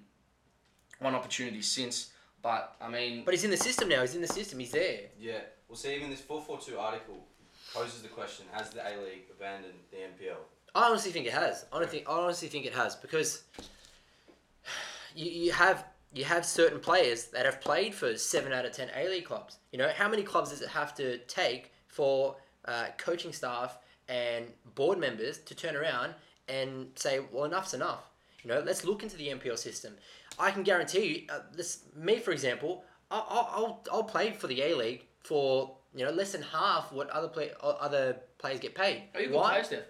one 0.98 1.14
opportunity 1.14 1.62
since. 1.62 2.10
But 2.42 2.74
I 2.80 2.88
mean, 2.88 3.24
But 3.24 3.32
he's 3.34 3.44
in 3.44 3.52
the 3.52 3.56
system 3.56 3.88
now. 3.90 4.00
He's 4.00 4.16
in 4.16 4.22
the 4.22 4.26
system. 4.26 4.58
He's 4.58 4.72
there. 4.72 5.02
Yeah. 5.16 5.38
Well, 5.68 5.76
see, 5.76 5.94
even 5.94 6.10
this 6.10 6.22
four 6.22 6.42
four 6.42 6.58
two 6.58 6.80
article 6.80 7.28
poses 7.72 8.02
the 8.02 8.08
question: 8.08 8.46
Has 8.54 8.70
the 8.70 8.80
A 8.82 8.90
League 9.04 9.26
abandoned 9.30 9.74
the 9.92 9.98
NPL? 9.98 10.38
I 10.74 10.88
honestly 10.88 11.12
think 11.12 11.26
it 11.26 11.32
has. 11.32 11.64
I 11.72 11.78
don't 11.78 11.88
think. 11.88 12.08
I 12.08 12.12
honestly 12.12 12.48
think 12.48 12.66
it 12.66 12.74
has 12.74 12.96
because 12.96 13.44
you, 15.14 15.30
you 15.30 15.52
have 15.52 15.84
you 16.14 16.24
have 16.24 16.44
certain 16.46 16.80
players 16.80 17.26
that 17.26 17.44
have 17.44 17.60
played 17.60 17.94
for 17.94 18.16
seven 18.16 18.52
out 18.52 18.64
of 18.64 18.72
ten 18.72 18.88
A 18.96 19.08
League 19.08 19.24
clubs. 19.26 19.58
You 19.72 19.78
know 19.78 19.90
how 19.94 20.08
many 20.08 20.22
clubs 20.22 20.50
does 20.50 20.62
it 20.62 20.68
have 20.68 20.94
to 20.96 21.18
take 21.18 21.72
for 21.88 22.36
uh, 22.64 22.86
coaching 22.98 23.32
staff 23.32 23.78
and 24.08 24.46
board 24.74 24.98
members 24.98 25.38
to 25.38 25.54
turn 25.54 25.76
around 25.76 26.14
and 26.48 26.88
say, 26.94 27.20
"Well, 27.32 27.44
enough's 27.44 27.74
enough." 27.74 28.10
You 28.42 28.50
know, 28.50 28.60
let's 28.64 28.84
look 28.84 29.02
into 29.02 29.16
the 29.16 29.28
NPL 29.28 29.58
system. 29.58 29.94
I 30.38 30.50
can 30.50 30.62
guarantee 30.62 31.06
you, 31.06 31.34
uh, 31.34 31.40
this 31.52 31.80
me 31.94 32.18
for 32.18 32.30
example, 32.30 32.84
I'll, 33.10 33.48
I'll 33.52 33.84
I'll 33.92 34.04
play 34.04 34.32
for 34.32 34.46
the 34.46 34.62
A 34.62 34.74
League 34.74 35.04
for 35.22 35.76
you 35.94 36.04
know 36.04 36.12
less 36.12 36.32
than 36.32 36.42
half 36.42 36.92
what 36.92 37.10
other 37.10 37.28
play 37.28 37.50
other 37.60 38.16
players 38.38 38.60
get 38.60 38.74
paid. 38.74 39.04
Are 39.14 39.20
you 39.20 39.28
good 39.28 39.36
Why? 39.36 39.50
player, 39.50 39.64
Steph? 39.64 39.84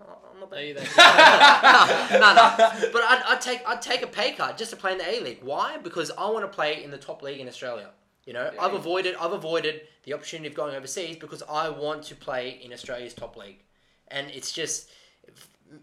Oh, 0.00 0.18
I'm 0.32 0.40
not 0.40 0.52
Are 0.52 0.62
you 0.62 0.74
no, 0.74 0.80
no. 2.34 2.90
But 2.92 3.02
I'd, 3.02 3.22
I'd 3.28 3.40
take 3.40 3.62
I'd 3.66 3.82
take 3.82 4.02
a 4.02 4.06
pay 4.06 4.32
cut 4.32 4.56
just 4.56 4.70
to 4.70 4.76
play 4.76 4.92
in 4.92 4.98
the 4.98 5.08
A 5.08 5.20
League. 5.20 5.40
Why? 5.42 5.78
Because 5.78 6.10
I 6.16 6.28
want 6.30 6.44
to 6.44 6.48
play 6.54 6.82
in 6.82 6.90
the 6.90 6.98
top 6.98 7.22
league 7.22 7.40
in 7.40 7.48
Australia. 7.48 7.90
You 8.26 8.32
know, 8.32 8.50
Yeah. 8.54 8.62
I've 8.62 8.74
avoided 8.74 9.16
I've 9.20 9.32
avoided 9.32 9.82
the 10.04 10.14
opportunity 10.14 10.48
of 10.48 10.54
going 10.54 10.74
overseas 10.74 11.16
because 11.16 11.42
I 11.48 11.68
want 11.68 12.02
to 12.04 12.14
play 12.14 12.60
in 12.62 12.72
Australia's 12.72 13.14
top 13.14 13.36
league, 13.36 13.62
and 14.08 14.30
it's 14.30 14.52
just 14.52 14.90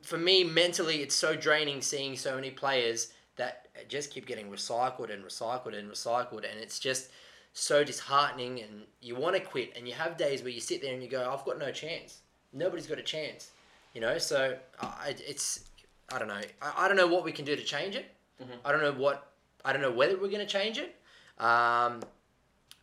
for 0.04 0.18
me 0.18 0.44
mentally 0.44 0.98
it's 0.98 1.16
so 1.16 1.36
draining 1.36 1.82
seeing 1.82 2.16
so 2.18 2.36
many 2.36 2.52
players 2.52 3.14
that 3.38 3.68
just 3.88 4.12
keep 4.12 4.26
getting 4.26 4.50
recycled 4.50 5.14
and 5.14 5.24
recycled 5.24 5.78
and 5.78 5.90
recycled, 5.90 6.50
and 6.50 6.60
it's 6.60 6.80
just 6.80 7.10
so 7.54 7.84
disheartening. 7.84 8.62
And 8.62 8.84
you 9.02 9.16
want 9.16 9.36
to 9.36 9.42
quit, 9.42 9.74
and 9.78 9.88
you 9.88 9.94
have 9.94 10.18
days 10.18 10.42
where 10.42 10.52
you 10.52 10.60
sit 10.60 10.82
there 10.82 10.94
and 10.94 11.04
you 11.04 11.10
go, 11.10 11.30
I've 11.32 11.46
got 11.46 11.60
no 11.60 11.72
chance. 11.72 12.22
Nobody's 12.54 12.88
got 12.88 12.98
a 12.98 13.04
chance. 13.04 13.52
You 13.98 14.02
know, 14.02 14.20
so 14.20 14.56
I, 14.80 15.16
it's 15.28 15.62
I 16.14 16.20
don't 16.20 16.28
know. 16.28 16.40
I, 16.62 16.86
I 16.86 16.88
don't 16.88 16.98
know 16.98 17.08
what 17.08 17.24
we 17.24 17.32
can 17.32 17.46
do 17.46 17.56
to 17.56 17.64
change 17.64 17.96
it. 17.96 18.06
Mhm. 18.40 18.58
I 18.64 18.72
don't 18.72 18.84
know 18.84 18.92
what 18.92 19.32
I 19.66 19.74
don't 19.74 19.82
know 19.82 19.90
whether 19.92 20.14
we're 20.14 20.30
going 20.30 20.46
to 20.46 20.54
change 20.60 20.78
it. 20.78 20.96
Um, 21.44 22.02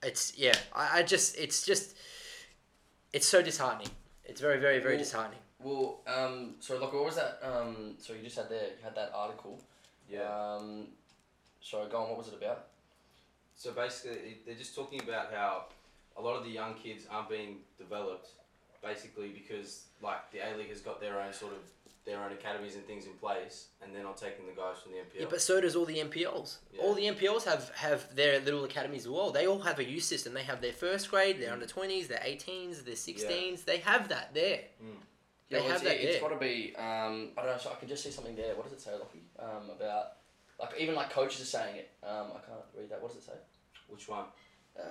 it's 0.02 0.36
yeah. 0.36 0.56
I, 0.74 0.98
I 0.98 1.02
just 1.04 1.38
it's 1.38 1.64
just 1.64 1.96
it's 3.12 3.28
so 3.28 3.42
disheartening. 3.42 3.90
It's 4.24 4.40
very 4.40 4.58
very 4.58 4.80
very 4.80 4.96
Well, 4.96 5.04
disheartening. 5.04 5.38
Well, 5.60 6.00
um, 6.08 6.56
sorry, 6.58 6.80
look, 6.80 6.92
what 6.92 7.04
was 7.04 7.14
that? 7.14 7.38
Um, 7.44 7.94
so 7.98 8.12
you 8.12 8.24
just 8.24 8.34
had 8.34 8.48
there, 8.50 8.70
you 8.76 8.82
had 8.82 8.96
that 8.96 9.12
article. 9.14 9.60
Yeah. 10.10 10.22
Um, 10.22 10.88
sorry, 11.62 11.88
go 11.90 11.98
on. 11.98 12.08
What 12.08 12.18
was 12.18 12.26
it 12.26 12.34
about? 12.42 12.66
So 13.54 13.70
basically, 13.70 14.38
they're 14.44 14.56
just 14.56 14.74
talking 14.74 15.00
about 15.00 15.32
how 15.32 15.66
a 16.16 16.20
lot 16.20 16.34
of 16.34 16.42
the 16.42 16.50
young 16.50 16.74
kids 16.74 17.06
aren't 17.08 17.28
being 17.28 17.58
developed, 17.78 18.30
basically 18.84 19.28
because 19.28 19.84
like 20.02 20.30
the 20.32 20.38
A 20.38 20.56
League 20.56 20.68
has 20.68 20.80
got 20.80 21.00
their 21.00 21.20
own 21.20 21.32
sort 21.32 21.52
of 21.52 21.58
their 22.04 22.22
own 22.22 22.32
academies 22.32 22.74
and 22.74 22.86
things 22.86 23.06
in 23.06 23.12
place, 23.12 23.68
and 23.82 23.94
they're 23.94 24.02
not 24.02 24.18
taking 24.18 24.46
the 24.46 24.52
guys 24.52 24.76
from 24.82 24.92
the 24.92 24.98
NPL. 24.98 25.20
Yeah, 25.20 25.26
but 25.30 25.40
so 25.40 25.58
does 25.60 25.74
all 25.74 25.86
the 25.86 25.96
NPLs. 25.96 26.56
All 26.82 26.92
the 26.92 27.04
NPLs 27.04 27.44
have 27.44 27.70
have 27.76 28.14
their 28.14 28.40
little 28.40 28.64
academies 28.64 29.02
as 29.02 29.08
well. 29.08 29.30
They 29.30 29.46
all 29.46 29.60
have 29.60 29.78
a 29.78 29.84
youth 29.84 30.02
system. 30.02 30.34
They 30.34 30.42
have 30.42 30.60
their 30.60 30.72
first 30.72 31.10
grade, 31.10 31.40
their 31.40 31.52
under 31.52 31.66
twenties, 31.66 32.08
their 32.08 32.20
eighteens, 32.22 32.82
their 32.82 32.96
sixteens. 32.96 33.62
They 33.62 33.78
have 33.78 34.08
that 34.10 34.34
there. 34.34 34.60
They 35.50 35.60
well, 35.60 35.68
have 35.68 35.76
it's, 35.76 35.84
that 35.84 35.96
It's 36.02 36.18
there. 36.18 36.28
got 36.28 36.34
to 36.34 36.40
be. 36.40 36.74
Um, 36.76 37.30
I 37.36 37.42
don't 37.42 37.52
know. 37.52 37.58
So 37.58 37.70
I 37.70 37.78
can 37.78 37.88
just 37.88 38.02
see 38.02 38.10
something 38.10 38.34
there. 38.34 38.54
What 38.54 38.64
does 38.64 38.72
it 38.72 38.80
say, 38.80 38.92
Lockie? 38.92 39.24
Um, 39.38 39.70
about 39.70 40.16
like 40.60 40.70
even 40.78 40.94
like 40.94 41.10
coaches 41.10 41.40
are 41.42 41.44
saying 41.44 41.76
it. 41.76 41.90
Um, 42.02 42.28
I 42.34 42.40
can't 42.46 42.64
read 42.76 42.90
that. 42.90 43.00
What 43.00 43.08
does 43.08 43.22
it 43.22 43.24
say? 43.24 43.32
Which 43.88 44.08
one? 44.08 44.24
Uh, 44.78 44.82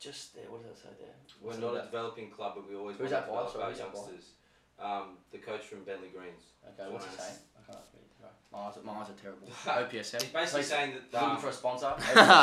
just 0.00 0.34
there. 0.34 0.44
What 0.48 0.62
does 0.62 0.72
it 0.72 0.78
say 0.82 0.88
there? 0.98 1.08
We're 1.40 1.46
What's 1.48 1.58
it 1.58 1.60
not 1.60 1.68
a 1.68 1.72
about? 1.84 1.90
developing 1.92 2.30
club, 2.30 2.52
but 2.56 2.68
we 2.68 2.76
always 2.76 2.96
Who's 2.96 3.10
want 3.12 3.26
to 3.26 3.30
by? 3.32 3.36
develop 3.44 3.52
Sorry, 3.52 3.64
our 3.64 3.70
who's 3.70 3.78
that 3.78 3.92
by? 3.92 3.98
youngsters. 3.98 4.24
Um, 4.78 5.06
the 5.32 5.38
coach 5.38 5.64
from 5.66 5.84
Bentleigh 5.84 6.08
Greens. 6.14 6.54
Okay, 6.64 6.88
what's 6.90 7.04
it 7.04 7.08
Jonas. 7.12 7.24
saying? 7.26 7.38
I 7.58 7.60
can't 7.72 7.84
read. 7.92 8.08
Right. 8.22 8.32
My 8.52 8.58
eyes, 8.70 8.76
are- 8.78 8.86
my 8.86 8.92
eyes 9.04 9.10
are 9.10 9.20
terrible. 9.20 9.48
OPSM. 9.66 10.22
He's 10.22 10.32
basically 10.32 10.62
Please, 10.62 10.70
saying 10.70 10.90
that 10.94 11.12
looking 11.12 11.36
um, 11.36 11.42
for 11.42 11.48
a 11.48 11.52
sponsor. 11.52 11.92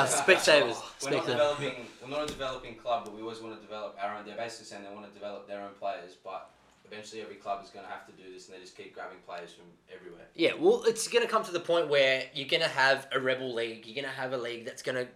Spectators. 0.07 0.77
we're 1.01 1.09
not 1.15 1.25
Spectator. 1.25 1.25
developing. 1.31 1.73
We're 2.03 2.09
not 2.09 2.23
a 2.23 2.27
developing 2.27 2.75
club, 2.75 3.05
but 3.05 3.15
we 3.15 3.21
always 3.21 3.39
want 3.41 3.55
to 3.55 3.61
develop 3.61 3.97
our 4.01 4.15
own. 4.17 4.25
They're 4.25 4.37
basically 4.37 4.65
saying 4.67 4.83
they 4.83 4.93
want 4.93 5.07
to 5.07 5.13
develop 5.13 5.47
their 5.47 5.61
own 5.61 5.71
players, 5.79 6.13
but 6.23 6.51
eventually 6.85 7.21
every 7.21 7.35
club 7.35 7.63
is 7.63 7.71
going 7.71 7.85
to 7.85 7.91
have 7.91 8.05
to 8.05 8.13
do 8.13 8.31
this, 8.31 8.47
and 8.47 8.55
they 8.55 8.61
just 8.61 8.77
keep 8.77 8.93
grabbing 8.93 9.17
players 9.25 9.51
from 9.53 9.65
everywhere. 9.93 10.27
Yeah, 10.35 10.53
well, 10.59 10.83
it's 10.85 11.07
going 11.07 11.25
to 11.25 11.31
come 11.31 11.43
to 11.45 11.51
the 11.51 11.59
point 11.59 11.87
where 11.89 12.23
you're 12.33 12.47
going 12.47 12.61
to 12.63 12.69
have 12.69 13.07
a 13.11 13.19
rebel 13.19 13.53
league. 13.55 13.85
You're 13.87 13.95
going 14.01 14.13
to 14.13 14.19
have 14.21 14.33
a 14.33 14.37
league 14.37 14.65
that's 14.65 14.83
going 14.83 14.97
to 15.03 15.07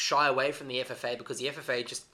shy 0.00 0.26
away 0.28 0.50
from 0.50 0.68
the 0.68 0.76
FFA 0.76 1.18
because 1.18 1.38
the 1.38 1.46
FFA 1.46 1.86
just 1.86 2.04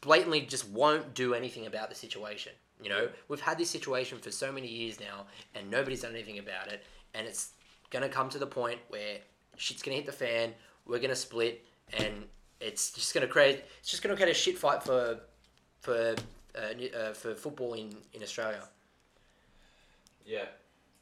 blatantly 0.00 0.40
just 0.42 0.68
won't 0.68 1.14
do 1.14 1.34
anything 1.34 1.66
about 1.66 1.88
the 1.88 1.94
situation. 1.96 2.52
You 2.80 2.90
know, 2.90 3.08
we've 3.26 3.40
had 3.40 3.58
this 3.58 3.68
situation 3.68 4.18
for 4.18 4.30
so 4.30 4.52
many 4.52 4.68
years 4.68 5.00
now, 5.00 5.26
and 5.54 5.68
nobody's 5.68 6.02
done 6.02 6.14
anything 6.14 6.38
about 6.38 6.68
it. 6.68 6.84
And 7.14 7.26
it's 7.26 7.50
going 7.90 8.04
to 8.04 8.08
come 8.08 8.28
to 8.28 8.38
the 8.38 8.46
point 8.46 8.78
where 8.88 9.18
shit's 9.56 9.82
going 9.82 9.96
to 9.96 10.02
hit 10.02 10.06
the 10.06 10.12
fan. 10.12 10.54
We're 10.86 10.98
going 10.98 11.10
to 11.10 11.16
split, 11.16 11.66
and 11.98 12.26
it's 12.60 12.92
just 12.92 13.12
going 13.14 13.26
to 13.26 13.32
create. 13.32 13.64
It's 13.80 13.90
just 13.90 14.02
going 14.02 14.14
to 14.14 14.22
create 14.22 14.30
a 14.30 14.38
shit 14.38 14.56
fight 14.56 14.84
for 14.84 15.18
for 15.80 16.14
uh, 16.56 16.96
uh, 16.96 17.12
for 17.14 17.34
football 17.34 17.74
in 17.74 17.96
in 18.12 18.22
Australia. 18.22 18.62
Yeah, 20.24 20.44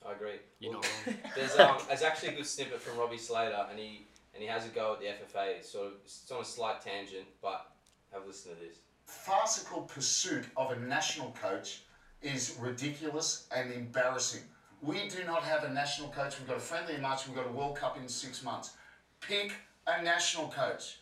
I 0.07 0.13
agree. 0.13 0.39
You're 0.61 0.73
Well, 0.73 0.81
not 0.81 1.07
wrong. 1.07 1.33
There's 1.37 1.59
um, 1.59 1.77
there's 1.89 2.03
actually 2.03 2.31
a 2.31 2.37
good 2.37 2.47
snippet 2.47 2.81
from 2.81 2.99
Robbie 2.99 3.19
Slater, 3.19 3.67
and 3.71 3.79
he 3.79 4.06
and 4.37 4.43
he 4.43 4.49
has 4.49 4.67
a 4.67 4.69
go 4.69 4.93
at 4.93 5.01
the 5.01 5.07
FFA. 5.07 5.57
It's 5.57 5.71
sort 5.71 5.87
of 5.87 5.93
it's 6.05 6.31
on 6.31 6.43
a 6.43 6.45
slight 6.45 6.83
tangent, 6.83 7.25
but 7.41 7.73
have 8.13 8.25
a 8.25 8.27
listen 8.27 8.55
to 8.55 8.61
this. 8.61 8.77
farcical 9.07 9.83
pursuit 9.83 10.45
of 10.57 10.73
a 10.73 10.77
national 10.81 11.35
coach 11.41 11.83
is 12.23 12.57
ridiculous 12.61 13.47
and 13.55 13.73
embarrassing. 13.73 14.43
We 14.83 15.09
do 15.09 15.25
not 15.25 15.43
have 15.43 15.65
a 15.65 15.73
national 15.73 16.11
coach. 16.11 16.39
We've 16.39 16.49
got 16.49 16.59
a 16.59 16.61
friendly 16.61 16.95
in 16.95 17.03
March. 17.03 17.27
We've 17.27 17.37
got 17.37 17.47
a 17.47 17.53
World 17.53 17.77
Cup 17.77 17.97
in 17.97 18.09
six 18.09 18.45
months. 18.45 18.73
Pick 19.21 19.53
a 19.87 20.03
national 20.03 20.49
coach. 20.49 20.99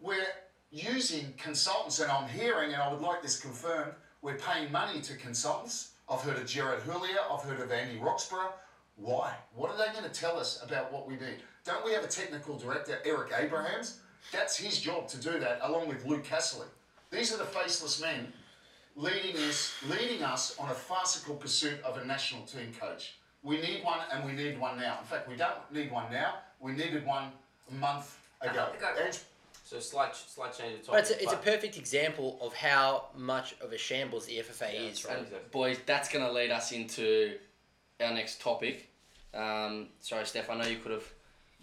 We're 0.00 0.32
using 0.70 1.34
consultants, 1.36 2.00
and 2.00 2.10
I'm 2.10 2.28
hearing, 2.28 2.72
and 2.72 2.82
I 2.82 2.90
would 2.90 3.02
like 3.02 3.20
this 3.20 3.38
confirmed, 3.38 3.92
we're 4.22 4.38
paying 4.38 4.72
money 4.72 5.00
to 5.02 5.16
consultants. 5.16 5.90
I've 6.08 6.20
heard 6.20 6.36
of 6.36 6.46
Gerard 6.46 6.80
Houllier. 6.80 7.18
I've 7.30 7.42
heard 7.42 7.60
of 7.60 7.70
Andy 7.70 7.98
Roxburgh. 7.98 8.52
Why? 8.96 9.34
What 9.54 9.70
are 9.70 9.76
they 9.76 9.92
going 9.92 10.10
to 10.10 10.20
tell 10.20 10.38
us 10.38 10.62
about 10.62 10.92
what 10.92 11.06
we 11.06 11.14
need? 11.14 11.42
Don't 11.64 11.84
we 11.84 11.92
have 11.92 12.04
a 12.04 12.08
technical 12.08 12.58
director, 12.58 12.98
Eric 13.04 13.32
Abrams? 13.36 14.00
That's 14.32 14.56
his 14.56 14.80
job 14.80 15.08
to 15.08 15.18
do 15.18 15.38
that, 15.38 15.60
along 15.62 15.88
with 15.88 16.04
Luke 16.06 16.24
Casserly. 16.24 16.66
These 17.10 17.32
are 17.32 17.36
the 17.38 17.44
faceless 17.44 18.00
men 18.00 18.32
leading 18.96 19.36
us, 19.36 19.72
leading 19.88 20.22
us 20.22 20.56
on 20.58 20.70
a 20.70 20.74
farcical 20.74 21.34
pursuit 21.36 21.80
of 21.84 21.98
a 21.98 22.04
national 22.04 22.42
team 22.42 22.72
coach. 22.78 23.14
We 23.42 23.60
need 23.60 23.84
one, 23.84 23.98
and 24.12 24.24
we 24.24 24.32
need 24.32 24.58
one 24.58 24.78
now. 24.78 24.98
In 25.00 25.04
fact, 25.04 25.28
we 25.28 25.36
don't 25.36 25.54
need 25.72 25.90
one 25.90 26.10
now. 26.12 26.34
We 26.60 26.72
needed 26.72 27.04
one 27.06 27.28
a 27.70 27.74
month 27.74 28.18
ago. 28.40 28.68
And 29.04 29.18
So 29.64 29.78
slight 29.80 30.14
slight 30.16 30.56
change 30.56 30.80
of 30.80 30.86
topic. 30.86 30.92
But 30.92 31.00
it's 31.00 31.10
a, 31.10 31.22
it's 31.22 31.32
a 31.32 31.36
perfect 31.36 31.76
example 31.76 32.38
of 32.40 32.54
how 32.54 33.06
much 33.16 33.54
of 33.60 33.72
a 33.72 33.78
shambles 33.78 34.26
the 34.26 34.38
FFA 34.38 34.72
Yeah, 34.74 34.80
is, 34.80 35.04
right? 35.04 35.18
right. 35.18 35.26
And 35.32 35.50
boys, 35.50 35.78
that's 35.86 36.08
going 36.08 36.24
to 36.24 36.30
lead 36.32 36.50
us 36.50 36.72
into 36.72 37.34
our 38.00 38.12
next 38.12 38.40
topic. 38.40 38.88
Um, 39.34 39.88
sorry, 40.00 40.24
Steph. 40.26 40.50
I 40.50 40.56
know 40.56 40.66
you 40.66 40.76
could 40.78 40.92
have 40.92 41.04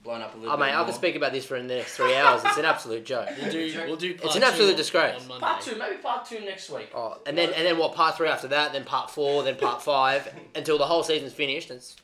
blown 0.04 0.22
up 0.22 0.34
a 0.34 0.38
little 0.38 0.54
Oh, 0.54 0.58
bit 0.58 0.66
mate, 0.66 0.72
I 0.74 0.78
more. 0.78 0.86
could 0.86 0.96
speak 0.96 1.16
about 1.16 1.32
this 1.34 1.46
for 1.46 1.58
the 1.58 1.64
next 1.68 1.96
three 1.96 2.16
hours. 2.16 2.42
It's 2.46 2.58
an 2.58 2.66
absolute 2.66 3.06
joke. 3.06 3.30
We'll 3.42 3.52
do. 3.52 3.84
We'll 3.88 3.96
do. 3.96 4.16
Part 4.16 4.36
an 4.36 4.44
absolute 4.44 4.72
two 4.72 4.78
disgrace. 4.78 5.22
On 5.22 5.28
Monday. 5.28 5.46
Part 5.46 5.62
two, 5.62 5.76
maybe 5.78 5.96
part 5.98 6.26
two 6.26 6.40
next 6.42 6.70
week. 6.70 6.90
Oh, 6.96 7.18
and 7.26 7.38
then 7.38 7.50
and 7.54 7.66
then 7.66 7.78
what? 7.78 7.94
Part 7.96 8.18
three 8.18 8.28
after 8.30 8.48
that, 8.50 8.74
then 8.74 8.84
part 8.86 9.12
four, 9.12 9.44
then 9.44 9.56
part 9.58 9.82
five, 9.82 10.34
until 10.56 10.78
the 10.78 10.86
whole 10.86 11.04
season's 11.04 11.34
finished. 11.34 11.70
It's, 11.72 11.96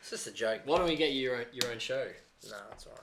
it's 0.00 0.10
just 0.10 0.26
a 0.26 0.32
joke. 0.32 0.62
Why 0.64 0.78
don't 0.78 0.88
we 0.88 0.96
get 0.96 1.12
you 1.12 1.20
your 1.22 1.36
own, 1.36 1.44
your 1.52 1.70
own 1.72 1.78
show? 1.78 2.06
No, 2.50 2.56
that's 2.70 2.86
alright. 2.86 2.98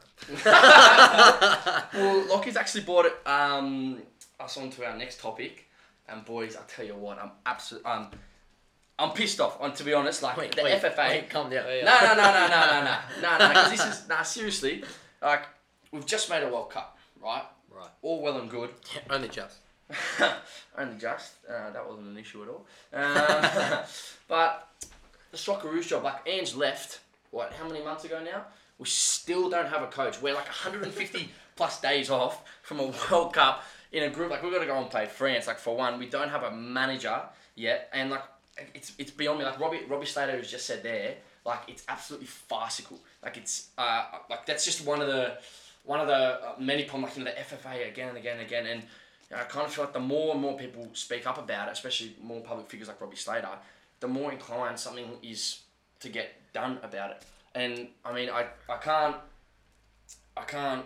Well, 1.94 2.26
Lockie's 2.28 2.58
actually 2.58 2.84
brought 2.84 3.06
it 3.06 3.16
um, 3.26 4.00
us 4.40 4.58
on 4.58 4.70
to 4.72 4.86
our 4.86 4.96
next 4.98 5.20
topic, 5.20 5.68
and 6.08 6.24
boys, 6.26 6.56
I 6.56 6.62
tell 6.68 6.86
you 6.86 6.96
what, 6.96 7.18
I'm 7.20 7.32
absolutely, 7.46 7.90
um, 7.90 8.12
I'm 9.00 9.12
pissed 9.12 9.40
off. 9.40 9.60
On 9.62 9.74
to 9.74 9.84
be 9.84 9.94
honest, 9.94 10.22
like 10.22 10.38
Wait, 10.38 10.56
the 10.56 10.64
wait, 10.64 10.82
FFA. 10.82 10.98
wait, 11.10 11.30
calm 11.30 11.50
down. 11.50 11.66
Yeah. 11.68 11.86
No, 11.86 12.00
no, 12.02 12.16
no, 12.16 12.32
no, 12.32 12.48
no, 12.48 12.98
no, 13.22 13.38
no, 13.38 13.38
no, 13.38 13.38
no. 13.38 13.48
Because 13.50 13.72
this 13.72 13.86
is 13.86 14.08
nah. 14.08 14.22
Seriously, 14.24 14.84
like 15.22 15.44
we've 15.92 16.06
just 16.06 16.30
made 16.30 16.44
a 16.44 16.50
World 16.50 16.70
Cup, 16.70 16.98
right? 17.24 17.44
Right. 17.74 17.90
All 18.02 18.22
well 18.22 18.38
and 18.38 18.50
good. 18.50 18.72
Only 19.10 19.30
just. 19.30 19.58
Only 20.78 20.98
just. 20.98 21.34
Uh, 21.50 21.72
that 21.72 21.88
wasn't 21.88 22.08
an 22.08 22.18
issue 22.18 22.44
at 22.44 22.50
all. 22.50 22.66
Um, 22.94 23.84
but 24.28 24.68
the 25.32 25.38
Socceroos 25.38 25.88
job, 25.88 26.04
like 26.04 26.28
Ange 26.28 26.56
left, 26.56 27.00
what, 27.32 27.54
how 27.54 27.68
many 27.68 27.84
months 27.84 28.04
ago 28.04 28.22
now? 28.24 28.46
We 28.78 28.86
still 28.86 29.50
don't 29.50 29.68
have 29.68 29.82
a 29.82 29.88
coach. 29.88 30.22
We're 30.22 30.34
like 30.34 30.46
150 30.46 31.30
plus 31.56 31.82
days 31.82 32.10
off 32.10 32.44
from 32.62 32.80
a 32.80 32.94
World 33.12 33.34
Cup 33.34 33.64
in 33.92 34.04
a 34.04 34.10
group. 34.10 34.32
Like, 34.32 34.44
we've 34.44 34.54
got 34.54 34.60
to 34.60 34.66
go 34.66 34.78
and 34.78 34.90
play 34.90 35.06
France. 35.06 35.48
Like, 35.48 35.60
for 35.60 35.76
one, 35.76 36.00
we 36.00 36.08
don't 36.08 36.30
have 36.30 36.44
a 36.44 36.52
manager 36.52 37.22
yet. 37.56 37.90
And, 37.94 38.10
like, 38.10 38.24
it's, 38.74 38.94
it's 38.98 39.12
beyond 39.12 39.40
me. 39.40 39.46
Like, 39.46 39.60
Robbie, 39.60 39.82
Robbie 39.88 40.06
Slater 40.06 40.38
has 40.38 40.50
just 40.50 40.66
said 40.66 40.84
there, 40.84 41.16
like, 41.46 41.62
it's 41.68 41.84
absolutely 41.88 42.28
farcical. 42.28 43.00
Like, 43.24 43.38
it's, 43.38 43.70
uh, 43.78 44.06
like, 44.30 44.46
that's 44.46 44.66
just 44.66 44.86
one 44.86 45.02
of 45.02 45.08
the, 45.08 45.38
one 45.84 46.00
of 46.00 46.08
the 46.08 46.14
uh, 46.14 46.54
many 46.60 46.84
problems, 46.84 47.18
like, 47.18 47.36
the 47.36 47.56
FFA 47.56 47.88
again 47.88 48.10
and 48.10 48.18
again 48.18 48.38
and 48.38 48.46
again. 48.46 48.66
And 48.66 48.82
you 49.30 49.36
know, 49.36 49.42
I 49.42 49.46
kind 49.46 49.66
of 49.66 49.74
feel 49.74 49.86
like 49.86 49.94
the 49.94 50.00
more 50.00 50.34
and 50.34 50.42
more 50.42 50.58
people 50.58 50.88
speak 50.94 51.28
up 51.28 51.38
about 51.38 51.68
it, 51.68 51.72
especially 51.72 52.16
more 52.22 52.42
public 52.42 52.70
figures 52.70 52.88
like 52.88 53.00
Robbie 53.00 53.16
Slater, 53.16 53.48
the 54.00 54.08
more 54.08 54.32
inclined 54.32 54.80
something 54.80 55.06
is 55.22 55.62
to 56.00 56.10
get 56.10 56.34
done 56.54 56.80
about 56.84 57.12
it. 57.12 57.24
And 57.56 57.88
I 58.06 58.14
mean, 58.14 58.30
I, 58.30 58.46
I 58.70 58.78
can't, 58.78 59.16
I 60.38 60.44
can't 60.44 60.86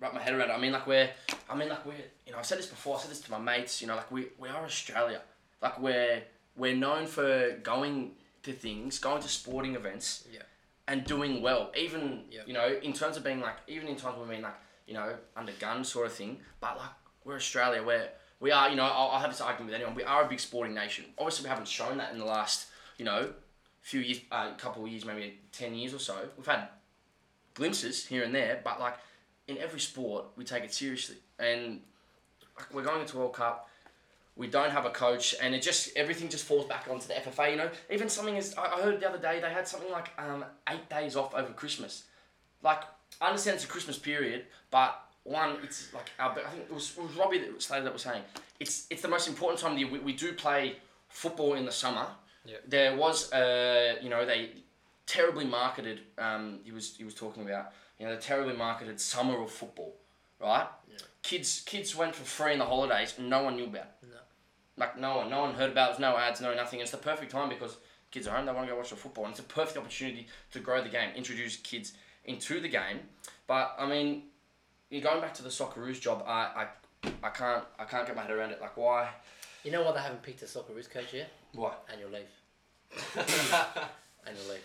wrap 0.00 0.14
my 0.14 0.20
head 0.20 0.34
around 0.34 0.50
it. 0.50 0.52
I 0.52 0.58
mean, 0.58 0.72
like 0.72 0.86
we're, 0.86 1.08
I 1.48 1.56
mean, 1.56 1.68
like 1.68 1.84
we're, 1.86 1.94
you 2.26 2.32
know, 2.32 2.38
I've 2.38 2.46
said 2.46 2.58
this 2.58 2.66
before. 2.66 2.96
I 2.96 3.00
said 3.00 3.10
this 3.10 3.20
to 3.20 3.30
my 3.30 3.38
mates. 3.38 3.80
You 3.80 3.88
know, 3.88 3.96
like 3.96 4.10
we, 4.10 4.26
we 4.38 4.48
are 4.48 4.64
Australia. 4.64 5.22
Like 5.62 5.78
we're, 5.80 6.22
we're 6.58 6.76
known 6.76 7.06
for 7.06 7.52
going 7.62 8.12
to 8.42 8.52
things, 8.52 8.98
going 8.98 9.22
to 9.22 9.28
sporting 9.28 9.74
events, 9.74 10.26
Yeah. 10.30 10.42
and 10.86 11.04
doing 11.04 11.40
well. 11.40 11.72
Even 11.76 12.24
Yeah. 12.30 12.42
you 12.46 12.52
know, 12.52 12.68
in 12.82 12.92
terms 12.92 13.16
of 13.16 13.24
being 13.24 13.40
like, 13.40 13.56
even 13.66 13.88
in 13.88 13.96
times 13.96 14.18
when 14.18 14.28
we 14.28 14.34
mean 14.34 14.42
like, 14.42 14.56
you 14.86 14.94
know, 14.94 15.16
under 15.36 15.52
gun 15.52 15.84
sort 15.84 16.06
of 16.06 16.12
thing. 16.12 16.40
But 16.60 16.76
like, 16.76 16.90
we're 17.24 17.36
Australia. 17.36 17.82
Where 17.82 18.12
we 18.40 18.50
are, 18.50 18.68
you 18.68 18.76
know, 18.76 18.84
I'll, 18.84 19.10
I'll 19.10 19.20
have 19.20 19.30
this 19.30 19.40
argument 19.40 19.66
with 19.70 19.74
anyone. 19.76 19.94
We 19.94 20.04
are 20.04 20.24
a 20.24 20.28
big 20.28 20.40
sporting 20.40 20.74
nation. 20.74 21.04
Obviously, 21.18 21.44
we 21.44 21.48
haven't 21.50 21.68
shown 21.68 21.98
that 21.98 22.12
in 22.12 22.18
the 22.18 22.24
last, 22.24 22.68
you 22.96 23.04
know, 23.04 23.32
few 23.82 24.00
years, 24.00 24.20
a 24.32 24.34
uh, 24.34 24.54
couple 24.56 24.84
of 24.84 24.90
years, 24.90 25.04
maybe 25.04 25.38
ten 25.52 25.74
years 25.74 25.94
or 25.94 25.98
so. 25.98 26.28
We've 26.36 26.46
had 26.46 26.68
glimpses 27.54 28.06
here 28.06 28.22
and 28.24 28.34
there, 28.34 28.60
but 28.64 28.80
like 28.80 28.96
in 29.46 29.58
every 29.58 29.80
sport, 29.80 30.26
we 30.36 30.44
take 30.44 30.64
it 30.64 30.72
seriously. 30.72 31.16
And 31.38 31.80
like, 32.56 32.72
we're 32.72 32.82
going 32.82 33.00
into 33.00 33.16
World 33.18 33.34
Cup. 33.34 33.68
We 34.38 34.46
don't 34.46 34.70
have 34.70 34.86
a 34.86 34.90
coach, 34.90 35.34
and 35.42 35.54
it 35.54 35.60
just 35.62 35.94
everything 35.96 36.28
just 36.28 36.44
falls 36.44 36.66
back 36.66 36.86
onto 36.88 37.08
the 37.08 37.14
FFA. 37.14 37.50
You 37.50 37.56
know, 37.56 37.70
even 37.90 38.08
something 38.08 38.36
as 38.38 38.54
I 38.56 38.80
heard 38.80 39.00
the 39.00 39.08
other 39.08 39.18
day, 39.18 39.40
they 39.40 39.50
had 39.50 39.66
something 39.68 39.90
like 39.90 40.10
um, 40.16 40.44
eight 40.70 40.88
days 40.88 41.16
off 41.16 41.34
over 41.34 41.52
Christmas. 41.52 42.04
Like 42.62 42.82
I 43.20 43.26
understand 43.26 43.56
it's 43.56 43.64
a 43.64 43.68
Christmas 43.68 43.98
period, 43.98 44.46
but 44.70 44.98
one, 45.24 45.56
it's 45.62 45.92
like 45.92 46.10
our, 46.18 46.30
I 46.30 46.50
think 46.50 46.62
it 46.70 46.72
was, 46.72 46.96
it 46.96 47.02
was 47.02 47.14
Robbie 47.16 47.40
that 47.40 47.60
Slater 47.60 47.84
that 47.84 47.92
was 47.92 48.02
saying 48.02 48.22
it's 48.60 48.86
it's 48.90 49.02
the 49.02 49.08
most 49.08 49.28
important 49.28 49.60
time 49.60 49.72
of 49.72 49.76
the 49.76 49.84
year. 49.84 49.92
We, 49.92 49.98
we 49.98 50.12
do 50.12 50.32
play 50.32 50.76
football 51.08 51.54
in 51.54 51.64
the 51.66 51.72
summer. 51.72 52.06
Yeah. 52.44 52.56
There 52.66 52.96
was 52.96 53.32
uh, 53.32 53.96
you 54.00 54.08
know 54.08 54.24
they 54.24 54.50
terribly 55.06 55.44
marketed. 55.46 56.00
Um, 56.16 56.60
he 56.64 56.72
was 56.72 56.96
he 56.96 57.04
was 57.04 57.14
talking 57.14 57.42
about 57.42 57.72
you 57.98 58.06
know 58.06 58.14
the 58.14 58.20
terribly 58.20 58.56
marketed 58.56 59.00
summer 59.00 59.42
of 59.42 59.50
football, 59.50 59.94
right? 60.40 60.66
Kids 61.22 61.62
kids 61.66 61.94
went 61.94 62.14
for 62.14 62.24
free 62.24 62.52
in 62.52 62.58
the 62.58 62.64
holidays 62.64 63.14
and 63.18 63.28
no 63.28 63.42
one 63.42 63.56
knew 63.56 63.64
about. 63.64 63.82
it. 64.02 64.08
No. 64.08 64.17
Like 64.78 64.98
no 64.98 65.18
one, 65.18 65.30
no 65.30 65.40
one 65.40 65.54
heard 65.54 65.70
about 65.70 65.90
it. 65.90 65.92
There's 65.92 66.00
no 66.00 66.16
ads, 66.16 66.40
no 66.40 66.54
nothing. 66.54 66.80
It's 66.80 66.90
the 66.90 66.96
perfect 66.96 67.32
time 67.32 67.48
because 67.48 67.76
kids 68.10 68.26
are 68.26 68.36
home. 68.36 68.46
They 68.46 68.52
want 68.52 68.66
to 68.66 68.72
go 68.72 68.78
watch 68.78 68.90
the 68.90 68.96
football, 68.96 69.24
and 69.24 69.32
it's 69.32 69.40
a 69.40 69.44
perfect 69.44 69.76
opportunity 69.76 70.28
to 70.52 70.60
grow 70.60 70.82
the 70.82 70.88
game, 70.88 71.10
introduce 71.16 71.56
kids 71.56 71.94
into 72.24 72.60
the 72.60 72.68
game. 72.68 73.00
But 73.46 73.74
I 73.78 73.86
mean, 73.86 74.24
you're 74.90 75.02
going 75.02 75.20
back 75.20 75.34
to 75.34 75.42
the 75.42 75.48
Socceroos 75.48 76.00
job. 76.00 76.24
I, 76.26 76.66
I, 77.02 77.08
I 77.22 77.30
can't 77.30 77.64
I 77.78 77.84
can't 77.84 78.06
get 78.06 78.16
my 78.16 78.22
head 78.22 78.30
around 78.30 78.50
it. 78.50 78.60
Like 78.60 78.76
why? 78.76 79.08
You 79.64 79.72
know 79.72 79.82
why 79.82 79.92
they 79.92 80.00
haven't 80.00 80.22
picked 80.22 80.42
a 80.42 80.46
Socceroos 80.46 80.88
coach 80.88 81.12
yet? 81.12 81.30
Why? 81.52 81.72
Annual 81.92 82.10
leave. 82.10 83.16
Annual 84.26 84.44
leave. 84.48 84.64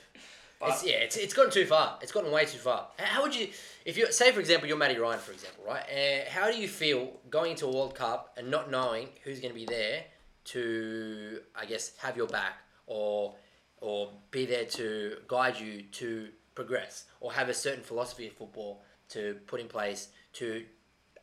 It's, 0.69 0.85
yeah, 0.85 0.95
it's, 0.97 1.17
it's 1.17 1.33
gotten 1.33 1.51
too 1.51 1.65
far. 1.65 1.97
It's 2.01 2.11
gotten 2.11 2.31
way 2.31 2.45
too 2.45 2.57
far. 2.57 2.87
How 2.97 3.21
would 3.23 3.35
you, 3.35 3.47
if 3.85 3.97
you 3.97 4.11
say 4.11 4.31
for 4.31 4.39
example 4.39 4.67
you're 4.67 4.77
Matty 4.77 4.97
Ryan 4.97 5.19
for 5.19 5.31
example, 5.31 5.63
right? 5.67 5.83
Uh, 5.83 6.29
how 6.29 6.49
do 6.51 6.57
you 6.57 6.67
feel 6.67 7.11
going 7.29 7.51
into 7.51 7.65
a 7.65 7.71
World 7.71 7.95
Cup 7.95 8.33
and 8.37 8.49
not 8.49 8.69
knowing 8.71 9.09
who's 9.23 9.39
going 9.39 9.53
to 9.53 9.59
be 9.59 9.65
there 9.65 10.03
to, 10.45 11.39
I 11.55 11.65
guess, 11.65 11.93
have 11.97 12.17
your 12.17 12.27
back 12.27 12.53
or 12.87 13.35
or 13.81 14.09
be 14.31 14.45
there 14.45 14.65
to 14.65 15.17
guide 15.27 15.59
you 15.59 15.81
to 15.91 16.29
progress 16.55 17.05
or 17.19 17.33
have 17.33 17.49
a 17.49 17.53
certain 17.53 17.83
philosophy 17.83 18.27
of 18.27 18.33
football 18.33 18.81
to 19.09 19.37
put 19.47 19.59
in 19.59 19.67
place 19.67 20.07
to 20.33 20.63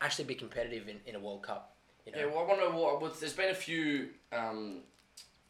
actually 0.00 0.25
be 0.25 0.35
competitive 0.35 0.88
in, 0.88 0.97
in 1.06 1.14
a 1.14 1.18
World 1.18 1.42
Cup? 1.42 1.75
You 2.04 2.12
know, 2.12 2.18
Yeah, 2.18 2.26
well, 2.26 2.40
I 2.40 2.49
wonder 2.49 2.70
what. 2.70 3.20
there's 3.20 3.32
been 3.32 3.50
a 3.50 3.54
few. 3.54 4.09
Um, 4.32 4.80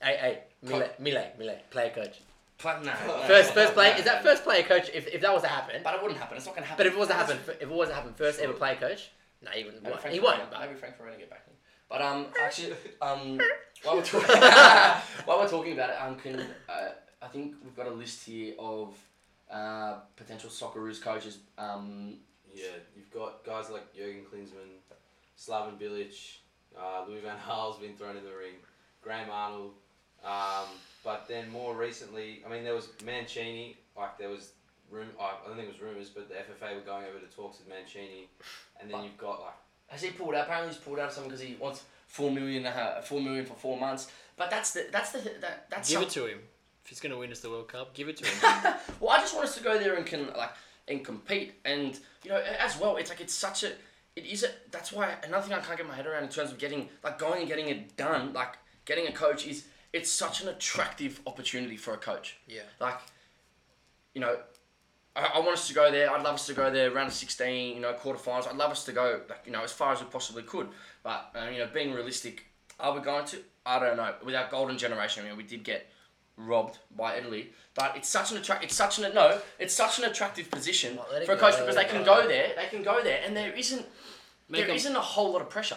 hey, 0.02 0.16
hey, 0.16 0.38
Mile, 0.62 0.88
Mile, 0.99 1.26
Mile, 1.38 1.56
player 1.70 1.90
coach. 1.90 2.20
Pla- 2.61 2.79
no, 2.81 2.93
no, 3.07 3.23
First, 3.26 3.52
first 3.55 3.75
play 3.75 3.90
is 3.99 4.05
that 4.05 4.23
first 4.23 4.45
player 4.45 4.62
coach? 4.62 4.90
If, 4.95 5.09
if 5.09 5.21
that 5.23 5.33
was 5.33 5.43
to 5.43 5.49
happen, 5.49 5.81
But 5.83 5.95
it 5.95 6.02
wouldn't 6.02 6.21
happen. 6.21 6.37
It's 6.37 6.47
not 6.47 6.55
going 6.55 6.64
to 6.64 6.69
happen. 6.69 6.85
But 6.85 6.87
if 6.87 6.93
it 6.95 6.99
was 6.99 7.09
to 7.09 7.14
happen, 7.14 7.38
if 7.47 7.62
it 7.62 7.68
was 7.68 7.88
to 7.88 7.94
happen, 7.94 8.12
first 8.14 8.40
ever 8.40 8.53
player 8.53 8.77
coach, 8.77 9.11
no, 9.42 9.51
he 9.51 9.64
wouldn't. 9.64 9.83
Maybe 9.83 9.90
won't. 9.92 10.01
Frank 10.03 10.14
He 10.14 10.20
Farina- 10.20 10.38
won't. 10.40 10.51
But 10.51 10.61
Maybe 10.61 10.75
Frank 10.75 10.96
Farina 10.96 11.16
get 11.18 11.31
back 11.31 11.44
in. 11.49 11.55
But 11.88 12.03
um, 12.03 12.27
actually, 12.42 12.73
um, 13.03 13.40
while 13.83 13.96
we're 13.96 14.05
talking, 14.05 14.37
while 15.25 15.38
we're 15.40 15.49
talking 15.49 15.73
about 15.73 15.90
it, 15.90 15.96
um, 16.01 16.16
can 16.16 16.40
uh, 16.68 16.88
I 17.23 17.27
think 17.29 17.55
we've 17.64 17.77
got 17.77 17.87
a 17.87 17.90
list 17.90 18.25
here 18.27 18.55
of 18.59 18.94
uh, 19.51 19.94
potential 20.16 20.51
Socceroos 20.51 21.01
coaches. 21.03 21.38
Um, 21.59 22.18
Yeah, 22.55 22.66
you've 22.96 23.11
got 23.12 23.44
guys 23.44 23.70
like 23.70 23.94
Jurgen 23.94 24.25
Klinsmann, 24.31 24.79
Slaven 25.38 25.79
Bilic, 25.81 26.37
uh, 26.79 27.05
Louis 27.09 27.20
Van 27.20 27.37
Gaal's 27.46 27.79
been 27.79 27.94
thrown 27.96 28.16
in 28.16 28.25
the 28.25 28.31
ring, 28.31 28.55
Graham 29.03 29.31
Arnold. 29.31 29.75
Um, 30.24 30.68
but 31.02 31.26
then 31.28 31.50
more 31.50 31.74
recently, 31.74 32.42
I 32.46 32.50
mean, 32.50 32.62
there 32.64 32.74
was 32.74 32.88
Mancini. 33.04 33.76
Like 33.96 34.18
there 34.18 34.28
was 34.28 34.50
room. 34.90 35.09
I 35.20 35.33
don't 35.46 35.56
think 35.56 35.68
it 35.68 35.72
was 35.72 35.80
rumors, 35.80 36.11
but 36.11 36.28
the 36.28 36.35
FFA 36.35 36.74
were 36.74 36.80
going 36.83 37.04
over 37.06 37.18
to 37.18 37.35
talks 37.35 37.59
with 37.59 37.68
Mancini, 37.68 38.28
and 38.80 38.90
then 38.90 38.98
But- 38.98 39.04
you've 39.04 39.18
got 39.18 39.40
like 39.40 39.54
has 39.88 40.02
he 40.02 40.11
pulled 40.11 40.35
out? 40.37 40.44
Apparently, 40.44 40.72
he's 40.72 40.80
pulled 40.80 41.00
out 41.00 41.09
of 41.09 41.12
something 41.12 41.30
because 41.30 41.44
he 41.44 41.54
wants 41.56 41.83
four 42.06 42.30
million, 42.30 42.64
uh, 42.64 43.02
four 43.04 43.20
million 43.20 43.44
for 43.44 43.54
four 43.54 43.76
months. 43.76 44.11
But 44.37 44.48
that's 44.50 44.72
the 44.72 44.87
that's 44.92 45.11
the 45.12 45.18
that, 45.40 45.68
that's 45.70 45.88
Give 45.88 45.96
some- 45.96 46.04
it 46.04 46.11
to 46.11 46.26
him. 46.26 46.38
If 46.85 46.90
he's 46.90 47.00
going 47.00 47.12
to 47.12 47.18
win 47.18 47.30
us 47.30 47.40
the 47.40 47.50
World 47.50 47.68
Cup, 47.68 47.92
give 47.94 48.09
it 48.09 48.16
to 48.18 48.26
him. 48.26 48.74
well, 49.00 49.11
I 49.11 49.18
just 49.18 49.35
want 49.35 49.46
us 49.48 49.54
to 49.56 49.62
go 49.62 49.78
there 49.78 49.94
and 49.96 50.06
can 50.06 50.28
like 50.37 50.52
and 50.88 51.04
compete, 51.04 51.54
and 51.64 51.98
you 52.24 52.30
know, 52.30 52.37
as 52.59 52.78
well, 52.78 52.96
it's 52.96 53.11
like 53.11 53.20
it's 53.20 53.35
such 53.35 53.64
a, 53.64 53.72
it 54.16 54.24
is 54.26 54.44
a. 54.44 54.48
That's 54.70 54.90
why 54.92 55.14
another 55.24 55.42
thing 55.46 55.56
I 55.56 55.61
can't 55.61 55.76
get 55.76 55.87
my 55.87 55.94
head 55.94 56.06
around 56.06 56.22
in 56.24 56.28
terms 56.30 56.50
of 56.52 56.59
getting 56.59 56.88
like 57.04 57.18
going 57.18 57.40
and 57.40 57.48
getting 57.48 57.68
it 57.68 57.96
done, 57.96 58.33
like 58.33 58.56
getting 58.87 59.06
a 59.06 59.12
coach 59.12 59.46
is 59.46 59.66
it's 59.92 60.11
such 60.11 60.42
an 60.42 60.48
attractive 60.48 61.20
opportunity 61.26 61.76
for 61.76 61.94
a 61.94 61.96
coach. 61.96 62.37
Yeah. 62.46 62.62
Like, 62.81 62.98
you 64.14 64.20
know, 64.20 64.38
I, 65.16 65.33
I 65.35 65.38
want 65.40 65.53
us 65.53 65.68
to 65.68 65.74
go 65.74 65.90
there. 65.90 66.11
I'd 66.11 66.22
love 66.22 66.35
us 66.35 66.46
to 66.46 66.55
go 66.55 66.70
there, 66.70 66.90
round 66.90 67.09
of 67.09 67.14
sixteen, 67.14 67.74
you 67.76 67.81
know, 67.81 67.92
quarterfinals. 67.94 68.48
I'd 68.48 68.57
love 68.57 68.70
us 68.70 68.85
to 68.85 68.92
go 68.92 69.20
like 69.29 69.42
you 69.46 69.53
know 69.53 69.62
as 69.62 69.72
far 69.72 69.92
as 69.92 70.00
we 70.00 70.07
possibly 70.07 70.42
could. 70.42 70.68
But 71.03 71.31
uh, 71.35 71.48
you 71.50 71.59
know, 71.59 71.68
being 71.72 71.92
realistic, 71.92 72.44
are 72.79 72.94
we 72.94 73.00
going 73.00 73.24
to? 73.26 73.38
I 73.66 73.79
don't 73.79 73.96
know. 73.96 74.14
With 74.24 74.35
our 74.35 74.48
golden 74.50 74.79
generation, 74.79 75.24
I 75.24 75.29
mean, 75.29 75.37
we 75.37 75.42
did 75.42 75.64
get 75.64 75.90
robbed 76.37 76.79
by 76.96 77.16
Italy. 77.16 77.50
But 77.74 77.96
it's 77.96 78.09
such 78.09 78.31
an 78.31 78.38
attract. 78.38 78.64
It's 78.64 78.74
such 78.74 78.98
an 78.98 79.12
no. 79.14 79.40
It's 79.59 79.74
such 79.74 79.98
an 79.98 80.05
attractive 80.05 80.50
position 80.50 80.96
Well, 80.96 81.07
for 81.26 81.33
a 81.33 81.37
coach 81.37 81.55
go. 81.55 81.61
because 81.61 81.76
they 81.76 81.85
can 81.85 82.05
go 82.05 82.26
there. 82.29 82.53
They 82.57 82.66
can 82.66 82.83
go 82.83 83.03
there, 83.03 83.20
and 83.24 83.37
there 83.37 83.53
isn't 83.53 83.85
Make 84.48 84.62
there 84.62 84.70
'em- 84.70 84.76
isn't 84.76 84.96
a 84.96 85.00
whole 85.00 85.33
lot 85.33 85.42
of 85.42 85.50
pressure. 85.50 85.76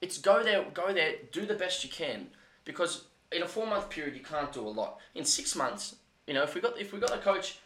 It's 0.00 0.18
go 0.18 0.42
there, 0.42 0.64
go 0.74 0.92
there, 0.92 1.14
do 1.30 1.46
the 1.46 1.54
best 1.54 1.84
you 1.84 1.90
can 1.90 2.28
because 2.64 3.04
in 3.34 3.42
a 3.42 3.48
four 3.48 3.66
month 3.66 3.88
period 3.90 4.14
you 4.14 4.22
can't 4.22 4.52
do 4.52 4.66
a 4.66 4.68
lot. 4.68 4.98
In 5.14 5.24
six 5.24 5.54
months, 5.56 5.96
you 6.26 6.34
know, 6.34 6.42
if 6.42 6.54
we 6.54 6.60
got 6.60 6.78
if 6.78 6.92
we 6.92 6.98
got 7.00 7.12
a 7.12 7.18
coach 7.18 7.58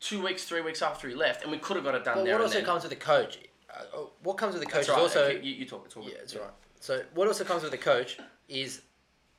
two 0.00 0.22
weeks, 0.22 0.44
three 0.44 0.60
weeks 0.60 0.82
after 0.82 1.08
he 1.08 1.14
left, 1.14 1.42
and 1.42 1.50
we 1.52 1.58
could 1.58 1.76
have 1.76 1.84
got 1.84 1.94
it 1.94 2.04
done 2.04 2.18
But 2.18 2.24
there. 2.24 2.34
what 2.34 2.40
and 2.42 2.44
also 2.44 2.58
then. 2.58 2.64
comes 2.64 2.82
with 2.82 2.90
the 2.90 2.96
coach? 2.96 3.38
Uh, 3.70 3.82
uh, 3.96 4.00
what 4.22 4.36
comes 4.38 4.54
with 4.54 4.62
the 4.62 4.70
coach 4.70 4.86
That's 4.86 4.90
right. 4.90 4.98
is 5.06 5.16
also 5.16 5.24
okay, 5.24 5.40
you, 5.44 5.54
you 5.54 5.64
talk. 5.66 5.88
talk 5.90 6.04
yeah, 6.04 6.14
that's 6.18 6.34
right. 6.34 6.50
So 6.80 7.02
what 7.14 7.26
also 7.26 7.44
comes 7.44 7.62
with 7.62 7.72
the 7.72 7.78
coach 7.78 8.18
is, 8.48 8.82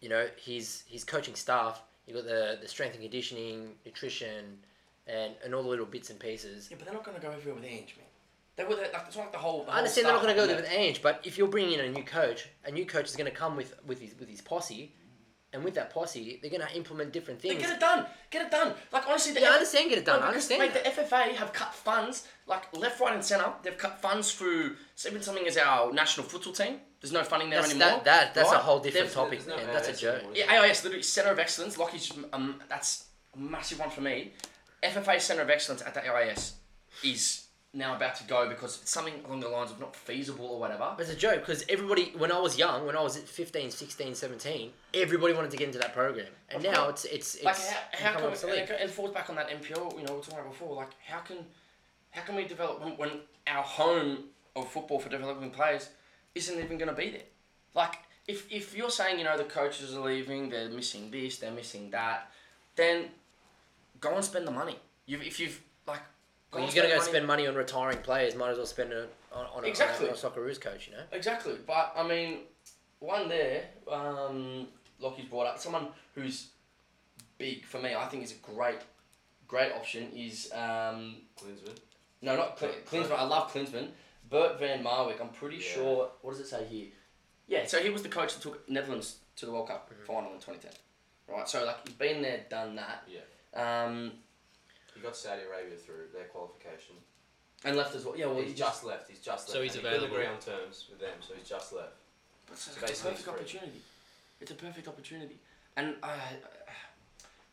you 0.02 0.10
know, 0.10 0.28
his 0.38 0.84
his 0.88 1.04
coaching 1.04 1.36
staff. 1.36 1.82
You 2.06 2.14
got 2.16 2.26
the 2.26 2.58
the 2.62 2.68
strength 2.68 2.94
and 2.94 3.02
conditioning, 3.02 3.76
nutrition, 3.86 4.58
and 5.08 5.34
and 5.44 5.54
all 5.56 5.64
the 5.64 5.70
little 5.70 5.86
bits 5.86 6.10
and 6.10 6.20
pieces. 6.20 6.68
Yeah, 6.70 6.78
but 6.78 6.86
they're 6.86 6.94
not 6.94 7.04
going 7.04 7.16
to 7.20 7.22
go 7.26 7.32
everywhere 7.32 7.56
with 7.62 7.70
Ange, 7.70 7.96
man. 7.98 8.06
They 8.56 8.66
were 8.66 8.76
like 8.76 8.92
it's 9.08 9.16
not 9.16 9.24
like 9.24 9.32
the 9.32 9.38
whole. 9.38 9.64
The 9.64 9.72
I 9.72 9.78
understand 9.78 10.06
they're 10.08 10.14
not 10.14 10.22
going 10.22 10.36
to 10.36 10.42
go 10.42 10.46
there 10.46 10.58
there 10.58 10.64
with 10.70 10.72
Ange, 10.78 11.02
but 11.02 11.22
if 11.24 11.38
you're 11.38 11.48
bringing 11.48 11.80
in 11.80 11.86
a 11.86 11.90
new 11.90 12.04
coach, 12.04 12.50
a 12.66 12.72
new 12.72 12.86
coach 12.86 13.06
is 13.06 13.16
going 13.16 13.32
to 13.32 13.36
come 13.38 13.56
with 13.56 13.74
with 13.88 14.02
his 14.02 14.16
with 14.20 14.28
his 14.28 14.42
posse, 14.42 14.92
and 15.54 15.64
with 15.64 15.74
that 15.76 15.90
posse, 15.92 16.40
they're 16.42 16.52
going 16.52 16.62
to 16.68 16.76
implement 16.76 17.12
different 17.12 17.40
They 17.42 17.50
things. 17.50 17.62
get 17.64 17.72
it 17.74 17.80
done. 17.80 18.06
Get 18.30 18.44
it 18.46 18.52
done. 18.52 18.74
Like 18.92 19.08
honestly, 19.08 19.34
the 19.34 19.40
Yeah, 19.42 19.48
I 19.48 19.50
F- 19.50 19.56
understand 19.56 19.90
get 19.90 19.98
it 20.00 20.06
done. 20.06 20.20
No, 20.20 20.26
I 20.26 20.30
understand. 20.30 20.62
Mate, 20.62 20.74
the 20.74 20.90
FFA 20.90 21.34
have 21.36 21.54
cut 21.54 21.74
funds 21.74 22.28
like 22.48 22.76
left, 22.78 23.00
right, 23.00 23.14
and 23.14 23.24
centre. 23.26 23.52
They've 23.64 23.78
cut 23.78 24.00
funds 24.02 24.32
through 24.34 24.76
even 25.08 25.22
something 25.22 25.48
as 25.48 25.58
our 25.58 25.92
national 25.94 26.28
futsal 26.28 26.56
team. 26.56 26.80
There's 27.02 27.12
no 27.14 27.24
funding 27.24 27.50
there 27.50 27.62
That's 27.62 27.72
anymore. 27.74 28.02
that, 28.04 28.06
that 28.06 28.34
that's 28.36 28.52
a 28.52 28.58
whole 28.58 28.80
different 28.80 29.08
They've- 29.08 29.14
topic, 29.16 29.40
there's 29.44 29.48
no 29.60 29.66
man. 29.66 29.74
That's 29.74 29.88
a 29.90 29.94
joke. 29.94 30.16
anymore. 30.18 30.34
Yeah, 30.36 30.62
AIS, 30.62 30.84
literally 30.84 31.04
Centre 31.04 31.32
of 31.32 31.40
Excellence. 31.40 31.78
Lockheed's 31.78 32.12
um, 32.34 32.62
that's 32.70 33.06
a 33.36 33.40
massive 33.40 33.80
one 33.80 33.90
for 33.90 34.02
me. 34.02 34.34
FFA 34.84 35.20
Centre 35.20 35.42
of 35.42 35.50
Excellence 35.50 35.82
at 35.82 35.94
the 35.94 36.06
AIS 36.08 36.54
is 37.04 37.46
now 37.74 37.96
about 37.96 38.16
to 38.16 38.24
go 38.24 38.50
because 38.50 38.82
it's 38.82 38.92
something 38.92 39.14
along 39.26 39.42
the 39.42 39.48
lines 39.48 39.70
of 39.70 39.80
not 39.80 39.96
feasible 39.96 40.46
or 40.48 40.60
whatever. 40.60 40.96
It's 40.98 41.12
a 41.12 41.16
joke 41.16 41.42
because 41.42 41.64
everybody, 41.70 42.14
when 42.18 42.32
I 42.32 42.40
was 42.40 42.58
young, 42.58 42.86
when 42.86 42.96
I 42.96 43.02
was 43.02 43.16
at 43.16 43.24
15, 43.28 43.70
16, 43.70 44.16
17, 44.16 44.72
everybody 44.96 45.34
wanted 45.34 45.52
to 45.52 45.58
get 45.58 45.68
into 45.68 45.80
that 45.80 45.94
program. 45.94 46.28
And 46.50 46.66
Of 46.66 46.72
now 46.72 46.84
course. 46.86 47.06
it's 47.06 47.36
it's, 47.36 47.36
it's 47.36 47.44
like 47.46 47.58
how, 47.58 48.12
how 48.12 48.20
can 48.20 48.28
obsolete. 48.30 48.60
and 48.62 48.70
it, 48.72 48.82
and 48.82 48.90
falls 48.92 49.12
back 49.14 49.30
on 49.30 49.36
that 49.36 49.50
NPL 49.50 49.98
you 50.00 50.04
know 50.06 50.14
we 50.14 50.18
were 50.18 50.24
talking 50.24 50.40
about 50.40 50.50
before 50.52 50.76
like 50.76 50.90
how 51.06 51.20
can 51.20 51.38
how 52.12 52.22
can 52.24 52.36
we 52.36 52.46
develop 52.46 52.84
when, 52.84 52.98
when 52.98 53.12
our 53.48 53.62
home 53.64 54.24
of 54.56 54.68
football 54.72 55.00
for 55.00 55.10
developing 55.10 55.52
players 55.52 55.90
isn't 56.34 56.58
even 56.60 56.78
going 56.80 56.90
to 56.90 56.96
be 56.96 57.12
there 57.12 57.22
like 57.76 57.96
if, 58.28 58.52
if 58.52 58.76
you're 58.76 58.90
saying 58.90 59.20
you 59.20 59.26
know 59.26 59.38
the 59.38 59.44
coaches 59.44 59.96
are 59.96 60.00
leaving 60.02 60.50
they're 60.50 60.70
missing 60.70 61.12
this 61.12 61.38
they're 61.38 61.52
missing 61.52 61.92
that 61.92 62.32
then 62.76 63.06
go 64.00 64.16
and 64.16 64.26
spend 64.26 64.48
the 64.48 64.52
money 64.52 64.76
You've, 65.06 65.22
if 65.24 65.40
you've 65.40 65.60
Well, 66.54 66.64
you're 66.64 66.74
gonna 66.74 66.88
go 66.90 66.98
money. 66.98 67.10
spend 67.10 67.28
money 67.28 67.48
on 67.48 67.56
retiring 67.56 67.98
players. 68.00 68.36
Might 68.36 68.50
as 68.52 68.58
well 68.58 68.66
spend 68.66 68.92
it 68.92 69.14
on, 69.32 69.46
on, 69.56 69.64
a, 69.64 69.68
Exactly. 69.68 70.08
on 70.08 70.14
a 70.14 70.18
Socceroos 70.18 70.60
coach. 70.60 70.88
You 70.88 70.94
know. 70.96 71.04
Exactly, 71.12 71.56
but 71.68 71.94
I 71.96 72.08
mean, 72.08 72.40
one 73.00 73.30
there, 73.30 73.66
um, 73.92 74.68
Lockie's 75.00 75.26
brought 75.26 75.48
up 75.48 75.60
someone 75.60 75.88
who's 76.16 76.48
big 77.38 77.66
for 77.66 77.80
me. 77.80 77.94
I 77.96 78.06
think 78.08 78.24
is 78.24 78.32
a 78.32 78.36
great, 78.54 78.80
great 79.48 79.72
option. 79.74 80.12
Is 80.16 80.52
um, 80.54 81.18
Klinsmann. 81.40 81.78
no, 82.22 82.36
not 82.36 82.58
Cl- 82.60 82.74
Klinsmann. 82.90 83.18
I 83.18 83.24
love 83.24 83.54
Klinsmann. 83.54 83.90
Bert 84.30 84.60
Van 84.60 84.84
Marwijk. 84.84 85.20
I'm 85.22 85.30
pretty 85.30 85.58
Yeah. 85.58 85.62
sure. 85.74 86.12
What 86.22 86.32
does 86.32 86.40
it 86.40 86.48
say 86.48 86.66
here? 86.66 86.88
Yeah, 87.48 87.66
so 87.66 87.80
he 87.80 87.90
was 87.90 88.04
the 88.04 88.10
coach 88.10 88.34
that 88.36 88.42
took 88.44 88.68
Netherlands 88.70 89.18
to 89.38 89.46
the 89.48 89.52
World 89.52 89.68
Cup 89.68 89.90
Mm-hmm. 89.92 90.06
final 90.06 90.34
in 90.34 90.40
2010. 90.40 90.72
Right, 91.28 91.48
so 91.48 91.64
like 91.66 91.88
he's 91.88 91.96
been 91.96 92.22
there, 92.24 92.42
done 92.50 92.76
that. 92.76 93.08
Yeah. 93.08 93.84
Um, 93.86 94.12
He 95.00 95.06
got 95.06 95.16
Saudi 95.16 95.44
Arabia 95.44 95.78
through 95.78 96.08
their 96.14 96.26
qualification. 96.26 96.96
and 97.64 97.78
left 97.78 97.96
as 97.96 98.04
well. 98.06 98.18
Yeah, 98.18 98.26
well, 98.28 98.40
he's 98.42 98.50
he 98.52 98.56
just 98.56 98.84
left. 98.84 99.10
He's 99.10 99.20
just 99.20 99.48
left. 99.48 99.50
So 99.50 99.62
he's 99.62 99.76
and 99.76 99.86
he 99.86 99.90
couldn't 99.90 100.12
agree 100.12 100.26
on 100.26 100.40
terms 100.40 100.88
with 100.90 101.00
them, 101.00 101.16
so 101.26 101.34
he's 101.38 101.48
just 101.48 101.72
left. 101.74 101.94
It's, 102.52 102.68
it's 102.68 102.78
basically 102.78 103.12
a 103.12 103.14
perfect 103.14 103.24
free. 103.24 103.34
opportunity. 103.34 103.82
It's 104.42 104.52
a 104.52 104.56
perfect 104.56 104.88
opportunity, 104.88 105.36
and 105.78 105.96
I, 106.04 106.18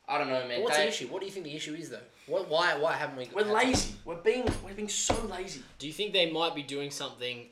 I 0.09 0.19
don't 0.19 0.29
know, 0.29 0.47
man. 0.49 0.63
What's 0.63 0.77
They- 0.77 0.85
the 0.85 0.89
issue? 0.89 1.07
What 1.09 1.21
do 1.21 1.27
you 1.27 1.33
think 1.33 1.45
the 1.45 1.55
issue 1.55 1.75
is 1.75 1.91
though? 1.91 2.01
What? 2.27 2.49
Why? 2.49 2.77
Why 2.79 2.95
haven't 2.95 3.17
we? 3.17 3.29
We're 3.33 3.45
had 3.45 3.53
lazy. 3.53 3.95
We're 4.05 4.17
being 4.17 4.49
we're 4.65 4.75
being 4.75 4.89
so 4.89 5.15
lazy. 5.27 5.63
Do 5.79 5.87
you 5.87 5.93
think 5.93 6.13
they 6.13 6.31
might 6.31 6.55
be 6.55 6.63
doing 6.63 6.91
something, 6.91 7.47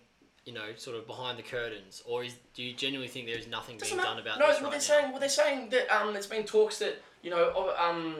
you 0.44 0.52
know, 0.52 0.68
sort 0.76 0.96
of 0.96 1.06
behind 1.06 1.38
the 1.38 1.42
curtains, 1.42 2.02
or 2.06 2.24
is 2.24 2.34
do 2.54 2.62
you 2.62 2.72
genuinely 2.74 3.08
think 3.08 3.26
there 3.26 3.38
is 3.38 3.46
nothing 3.48 3.78
being 3.80 3.96
done 3.96 4.18
about 4.18 4.38
no, 4.40 4.46
this 4.48 4.56
what 4.56 4.64
right 4.64 4.70
they're 4.70 4.78
now? 4.78 5.02
saying, 5.02 5.12
what 5.12 5.20
they're 5.20 5.28
saying 5.28 5.68
that 5.70 5.90
um, 5.94 6.12
there's 6.12 6.26
been 6.26 6.44
talks 6.44 6.78
that 6.78 7.00
you 7.22 7.30
know, 7.30 7.74
um, 7.78 8.16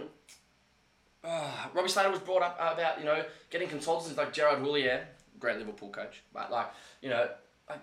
uh, 1.25 1.51
Robbie 1.73 1.89
Slater 1.89 2.11
was 2.11 2.21
brought 2.21 2.43
up 2.43 2.57
about 2.57 2.99
you 2.99 3.05
know 3.05 3.25
getting 3.51 3.69
consultants 3.69 4.17
like 4.17 4.33
Gerard 4.33 4.59
Houllier, 4.61 5.05
great 5.39 5.59
Liverpool 5.59 5.91
coach, 5.91 6.23
but 6.33 6.51
like 6.51 6.67
you 7.03 7.11
know, 7.11 7.29
like, 7.69 7.81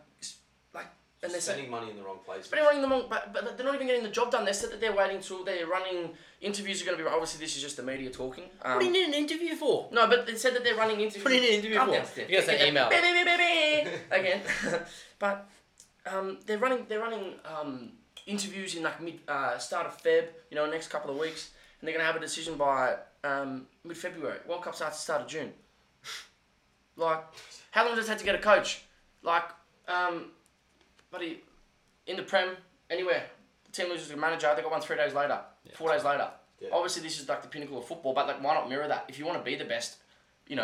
like 0.74 0.88
and 1.24 1.32
they're 1.32 1.42
spending 1.42 1.70
money 1.70 1.90
in 1.90 1.98
the 1.98 2.04
wrong 2.04 2.20
place. 2.26 2.48
But 2.48 2.58
they're 2.58 2.66
running 2.66 2.82
them 2.82 2.94
on, 2.94 3.06
but, 3.10 3.34
but 3.34 3.58
they're 3.58 3.66
not 3.66 3.76
even 3.76 3.88
getting 3.88 4.04
the 4.04 4.10
job 4.10 4.32
done. 4.32 4.46
They 4.46 4.54
said 4.54 4.72
that 4.72 4.82
they're 4.82 4.96
waiting 4.96 5.22
till 5.22 5.44
they're 5.44 5.68
running 5.68 6.12
interviews 6.42 6.82
are 6.82 6.86
going 6.86 6.98
to 6.98 7.04
be. 7.04 7.10
Obviously, 7.10 7.44
this 7.44 7.56
is 7.56 7.62
just 7.62 7.78
the 7.78 7.84
media 7.84 8.10
talking. 8.10 8.46
Um, 8.64 8.74
What 8.74 8.80
do 8.82 8.86
you 8.88 8.92
need 8.92 9.08
an 9.08 9.14
interview 9.14 9.56
for? 9.56 9.90
No, 9.92 10.08
but 10.08 10.26
they 10.26 10.36
said 10.36 10.56
that 10.56 10.64
they're 10.64 10.76
running 10.76 11.00
interviews. 11.00 11.24
What 11.24 11.30
do 11.30 11.36
you 11.36 11.42
need 11.42 11.50
an 11.50 11.60
interview 11.60 11.78
Calm 11.78 11.88
for? 11.90 11.94
down. 11.94 12.30
You 12.30 12.36
gotta 12.36 12.46
say 12.46 12.68
email. 12.68 12.90
beep, 12.90 13.02
beep, 13.02 13.26
beep, 13.26 13.38
beep, 13.86 14.02
Again, 14.12 14.42
but 15.20 15.50
um, 16.06 16.40
they're 16.46 16.58
running. 16.58 16.86
They're 16.88 17.00
running 17.00 17.34
um, 17.46 17.92
interviews 18.26 18.76
in 18.76 18.84
like 18.84 19.02
mid 19.02 19.20
uh, 19.28 19.58
start 19.58 19.86
of 19.86 20.02
Feb. 20.02 20.26
You 20.50 20.56
know, 20.56 20.70
next 20.70 20.88
couple 20.88 21.12
of 21.12 21.18
weeks, 21.18 21.52
and 21.82 21.88
they're 21.88 21.94
gonna 21.96 22.06
have 22.06 22.16
a 22.16 22.20
decision 22.20 22.56
by 22.56 22.96
um, 23.24 23.68
mid 23.84 23.98
February. 23.98 24.38
World 24.48 24.64
Cup 24.64 24.76
starts 24.76 24.96
at 24.96 24.98
the 24.98 25.02
start 25.04 25.22
of 25.24 25.28
June. 25.28 25.52
like, 26.96 27.24
how 27.72 27.86
long 27.86 27.96
does 27.96 28.06
it 28.06 28.10
take 28.10 28.20
to 28.20 28.26
get 28.26 28.36
a 28.36 28.40
coach? 28.40 28.84
Like, 29.24 29.46
um, 29.88 30.26
buddy, 31.12 31.42
in 32.08 32.16
the 32.18 32.24
Prem, 32.24 32.56
anywhere. 32.90 33.24
The 33.66 33.72
team 33.72 33.90
loses 33.90 34.12
a 34.12 34.18
manager. 34.18 34.52
They 34.56 34.62
got 34.62 34.72
one 34.72 34.82
three 34.82 34.98
days 34.98 35.14
later, 35.14 35.40
four 35.76 35.92
days 35.92 36.04
later. 36.04 36.30
Yeah. 36.60 36.70
Obviously, 36.74 37.02
this 37.02 37.20
is 37.20 37.28
like 37.28 37.42
the 37.42 37.48
pinnacle 37.48 37.78
of 37.80 37.86
football, 37.86 38.14
but 38.14 38.28
like, 38.28 38.44
why 38.44 38.54
not 38.54 38.70
mirror 38.70 38.88
that? 38.88 39.06
If 39.08 39.18
you 39.18 39.26
want 39.26 39.38
to 39.40 39.44
be 39.44 39.56
the 39.56 39.66
best, 39.66 39.98
you 40.48 40.56
know, 40.56 40.64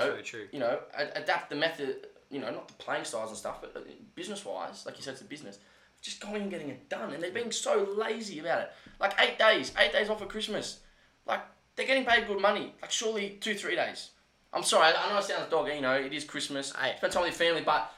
you 0.52 0.60
know, 0.60 0.80
a- 0.96 1.22
adapt 1.22 1.50
the 1.50 1.56
method, 1.56 2.08
you 2.30 2.40
know, 2.40 2.52
not 2.52 2.68
the 2.68 2.74
playing 2.76 3.04
styles 3.06 3.30
and 3.30 3.38
stuff, 3.38 3.62
but 3.62 3.88
business 4.16 4.44
wise, 4.46 4.86
like 4.86 4.98
you 4.98 5.04
said, 5.04 5.14
it's 5.14 5.22
a 5.22 5.26
business. 5.26 5.58
Just 6.02 6.20
going 6.20 6.44
and 6.44 6.52
getting 6.52 6.70
it 6.70 6.90
done, 6.90 7.14
and 7.14 7.24
they're 7.24 7.32
being 7.32 7.52
so 7.52 7.88
lazy 7.98 8.38
about 8.40 8.62
it. 8.62 8.72
Like 9.00 9.14
eight 9.20 9.40
days, 9.40 9.72
eight 9.80 9.92
days 9.92 10.10
off 10.10 10.20
for 10.20 10.28
Christmas, 10.28 10.80
like 11.28 11.42
they're 11.76 11.86
getting 11.88 12.06
paid 12.06 12.28
good 12.28 12.42
money. 12.42 12.74
Like 12.82 12.92
surely 12.92 13.38
two, 13.42 13.54
three 13.56 13.76
days. 13.76 14.12
I'm 14.54 14.64
sorry, 14.64 14.94
I 14.94 15.06
I 15.08 15.10
know 15.12 15.20
it 15.20 15.24
sounds 15.26 15.50
dog, 15.50 15.68
you 15.68 15.82
know, 15.82 15.94
it 15.96 16.14
is 16.14 16.24
Christmas. 16.24 16.74
Hey. 16.76 16.96
Spend 16.98 17.14
time 17.14 17.24
with 17.24 17.40
your 17.40 17.48
family, 17.48 17.64
but 17.64 17.92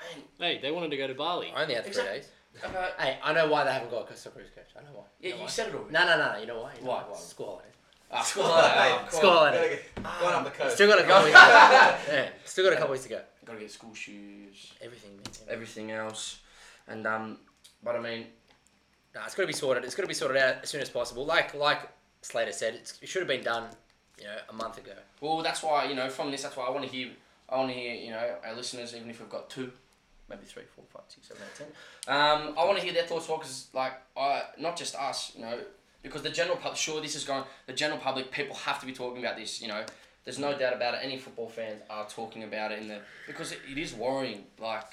man, 0.00 0.22
Hey, 0.38 0.58
they 0.62 0.70
wanted 0.70 0.90
to 0.90 0.96
go 0.96 1.06
to 1.08 1.14
Bali. 1.14 1.52
I 1.54 1.62
only 1.62 1.74
had 1.74 1.84
three 1.84 1.90
Exactly. 1.90 2.18
days. 2.20 2.28
uh, 2.64 2.88
Hey, 2.98 3.18
I 3.22 3.32
know 3.32 3.48
why 3.48 3.64
they 3.64 3.72
haven't 3.72 3.90
got 3.90 4.08
a 4.10 4.12
Socceroos 4.14 4.54
coach. 4.54 4.70
I 4.78 4.82
know 4.82 4.90
why. 4.94 5.02
yeah, 5.20 5.30
know 5.30 5.36
you 5.36 5.42
why. 5.42 5.48
said 5.48 5.68
it 5.68 5.74
already. 5.74 5.92
No, 5.92 6.06
no, 6.06 6.16
no, 6.18 6.32
no. 6.34 6.38
You 6.40 6.46
know 6.46 6.60
why? 6.62 6.72
You 6.78 6.84
know 6.84 6.90
Why? 6.90 7.02
why? 7.08 7.16
School 7.18 7.46
holidays. 7.46 7.72
Ah, 8.10 8.22
School 8.22 8.44
cool. 8.44 8.52
Ah, 8.54 9.06
School 9.10 9.20
cool. 9.20 10.20
Going 10.20 10.34
up 10.34 10.44
the 10.44 10.50
coast. 10.50 10.74
Still 10.76 10.88
got 10.88 10.98
a 11.00 11.02
couple 11.02 11.24
weeks 11.28 11.38
to 11.38 11.46
go. 12.08 12.14
Yeah, 12.16 12.28
still 12.46 12.64
got 12.64 12.72
a 12.72 12.76
couple 12.76 12.92
weeks 12.92 13.04
to 13.04 13.10
go. 13.10 13.20
Gotta 13.44 13.58
get 13.58 13.70
school 13.70 13.94
shoes, 13.94 14.72
Everything, 14.80 15.16
man. 15.16 15.24
everything 15.48 15.90
else, 15.90 16.38
and 16.86 17.06
um, 17.06 17.38
but 17.82 17.96
I 17.96 18.00
mean, 18.00 18.26
Nah, 19.14 19.24
it's 19.24 19.34
got 19.34 19.42
to 19.42 19.46
be 19.46 19.52
sorted. 19.54 19.84
It's 19.84 19.94
got 19.94 20.02
to 20.02 20.08
be 20.08 20.14
sorted 20.14 20.36
out 20.36 20.56
as 20.62 20.68
soon 20.70 20.80
as 20.82 20.88
possible. 20.90 21.24
Like 21.26 21.54
like 21.54 21.80
Slater 22.22 22.52
said, 22.52 22.74
it 22.74 23.08
should 23.08 23.20
have 23.20 23.28
been 23.28 23.44
done, 23.44 23.64
you 24.18 24.24
know, 24.24 24.36
a 24.48 24.52
month 24.52 24.78
ago. 24.78 24.92
Well, 25.20 25.42
that's 25.42 25.62
why 25.62 25.84
you 25.84 25.94
know 25.94 26.08
from 26.08 26.30
this. 26.30 26.42
That's 26.42 26.56
why 26.56 26.66
I 26.66 26.70
want 26.70 26.84
to 26.84 26.90
hear. 26.90 27.10
I 27.48 27.56
want 27.56 27.70
to 27.70 27.74
hear 27.74 27.94
you 27.94 28.10
know 28.10 28.36
our 28.44 28.54
listeners, 28.54 28.94
even 28.94 29.08
if 29.10 29.20
we've 29.20 29.28
got 29.28 29.48
two, 29.50 29.72
maybe 30.28 30.44
three, 30.44 30.64
four, 30.74 30.84
five, 30.92 31.02
six, 31.08 31.28
seven, 31.28 31.42
eight, 31.44 31.56
ten. 31.56 32.14
Um, 32.14 32.54
I 32.58 32.64
want 32.64 32.78
to 32.78 32.84
hear 32.84 32.92
their 32.92 33.04
thoughts 33.04 33.28
well, 33.28 33.38
because 33.38 33.68
like 33.72 33.94
I, 34.16 34.42
not 34.58 34.76
just 34.76 34.94
us, 34.94 35.32
you 35.34 35.42
know, 35.42 35.58
because 36.02 36.22
the 36.22 36.30
general 36.30 36.56
public. 36.56 36.76
Sure, 36.76 37.00
this 37.00 37.14
is 37.14 37.24
going. 37.24 37.44
The 37.66 37.72
general 37.72 37.98
public, 37.98 38.30
people 38.30 38.56
have 38.56 38.80
to 38.80 38.86
be 38.86 38.92
talking 38.92 39.24
about 39.24 39.36
this. 39.36 39.62
You 39.62 39.68
know, 39.68 39.84
there's 40.24 40.38
no 40.38 40.56
doubt 40.56 40.74
about 40.74 40.94
it. 40.94 41.00
Any 41.02 41.18
football 41.18 41.48
fans 41.48 41.82
are 41.88 42.08
talking 42.08 42.44
about 42.44 42.72
it 42.72 42.80
in 42.80 42.88
the 42.88 43.00
because 43.26 43.52
it, 43.52 43.60
it 43.70 43.78
is 43.78 43.94
worrying. 43.94 44.44
Like 44.60 44.84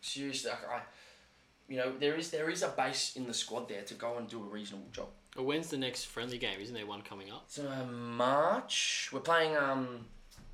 seriously, 0.00 0.50
like 0.50 0.68
I. 0.68 0.80
You 1.68 1.78
know, 1.78 1.92
there 1.98 2.16
is 2.16 2.30
there 2.30 2.50
is 2.50 2.62
a 2.62 2.68
base 2.68 3.16
in 3.16 3.26
the 3.26 3.32
squad 3.32 3.68
there 3.68 3.82
to 3.82 3.94
go 3.94 4.18
and 4.18 4.28
do 4.28 4.40
a 4.40 4.46
reasonable 4.46 4.88
job. 4.92 5.08
Well, 5.36 5.46
when's 5.46 5.68
the 5.68 5.78
next 5.78 6.04
friendly 6.04 6.38
game? 6.38 6.60
Isn't 6.60 6.74
there 6.74 6.86
one 6.86 7.02
coming 7.02 7.30
up? 7.30 7.44
So 7.48 7.66
uh, 7.68 7.84
March, 7.90 9.08
we're 9.12 9.20
playing 9.20 9.56
um, 9.56 10.04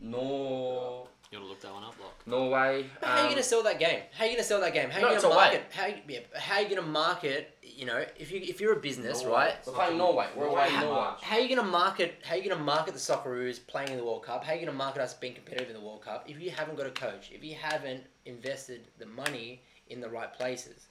Nor 0.00 1.08
You 1.32 1.38
want 1.38 1.44
to 1.46 1.50
look 1.50 1.60
that 1.62 1.72
one 1.74 1.82
up, 1.82 1.94
Lock? 2.00 2.14
Norway. 2.26 2.86
But 3.00 3.08
how 3.08 3.14
are 3.14 3.18
you 3.18 3.22
um, 3.24 3.30
going 3.32 3.42
to 3.42 3.48
sell 3.48 3.62
that 3.64 3.80
game? 3.80 4.00
How 4.12 4.24
are 4.24 4.26
you 4.28 4.32
going 4.34 4.42
to 4.42 4.48
sell 4.48 4.60
that 4.60 4.72
game? 4.72 4.88
How 4.90 5.00
No, 5.00 5.06
are 5.06 5.10
you 5.10 5.14
it's 5.16 5.24
going 5.24 5.34
to 5.34 5.40
away. 5.40 5.44
market? 5.52 5.72
How 5.72 5.86
yeah, 6.08 6.18
how 6.38 6.54
are 6.56 6.62
you 6.62 6.68
going 6.68 6.80
to 6.82 6.88
market? 6.88 7.54
You 7.62 7.86
know, 7.86 8.04
if 8.16 8.30
you 8.30 8.40
if 8.40 8.60
you're 8.60 8.72
a 8.72 8.80
business, 8.80 9.22
Norway. 9.22 9.36
right? 9.36 9.54
We're 9.66 9.72
playing 9.72 9.98
Norway. 9.98 10.26
We're 10.36 10.46
away 10.46 10.68
in 10.68 10.74
in 10.74 10.80
Norway. 10.80 10.94
March. 10.96 11.22
How 11.22 11.36
are 11.36 11.40
you 11.40 11.48
going 11.54 11.66
to 11.66 11.70
market? 11.72 12.14
How 12.24 12.34
are 12.34 12.38
you 12.38 12.44
going 12.44 12.56
to 12.58 12.64
market 12.64 12.94
the 12.94 13.00
Socceroos 13.00 13.58
playing 13.66 13.90
in 13.90 13.96
the 13.98 14.04
World 14.04 14.22
Cup? 14.22 14.44
How 14.44 14.52
are 14.52 14.54
you 14.54 14.60
going 14.60 14.72
to 14.72 14.78
market 14.78 15.02
us 15.02 15.14
being 15.14 15.34
competitive 15.34 15.68
in 15.68 15.74
the 15.74 15.80
World 15.84 16.02
Cup 16.02 16.24
if 16.28 16.40
you 16.40 16.50
haven't 16.50 16.76
got 16.76 16.86
a 16.86 16.90
coach? 16.90 17.30
If 17.32 17.42
you 17.44 17.56
haven't 17.60 18.04
invested 18.26 18.86
the 18.98 19.06
money 19.06 19.62
in 19.88 20.00
the 20.00 20.08
right 20.08 20.32
places? 20.32 20.86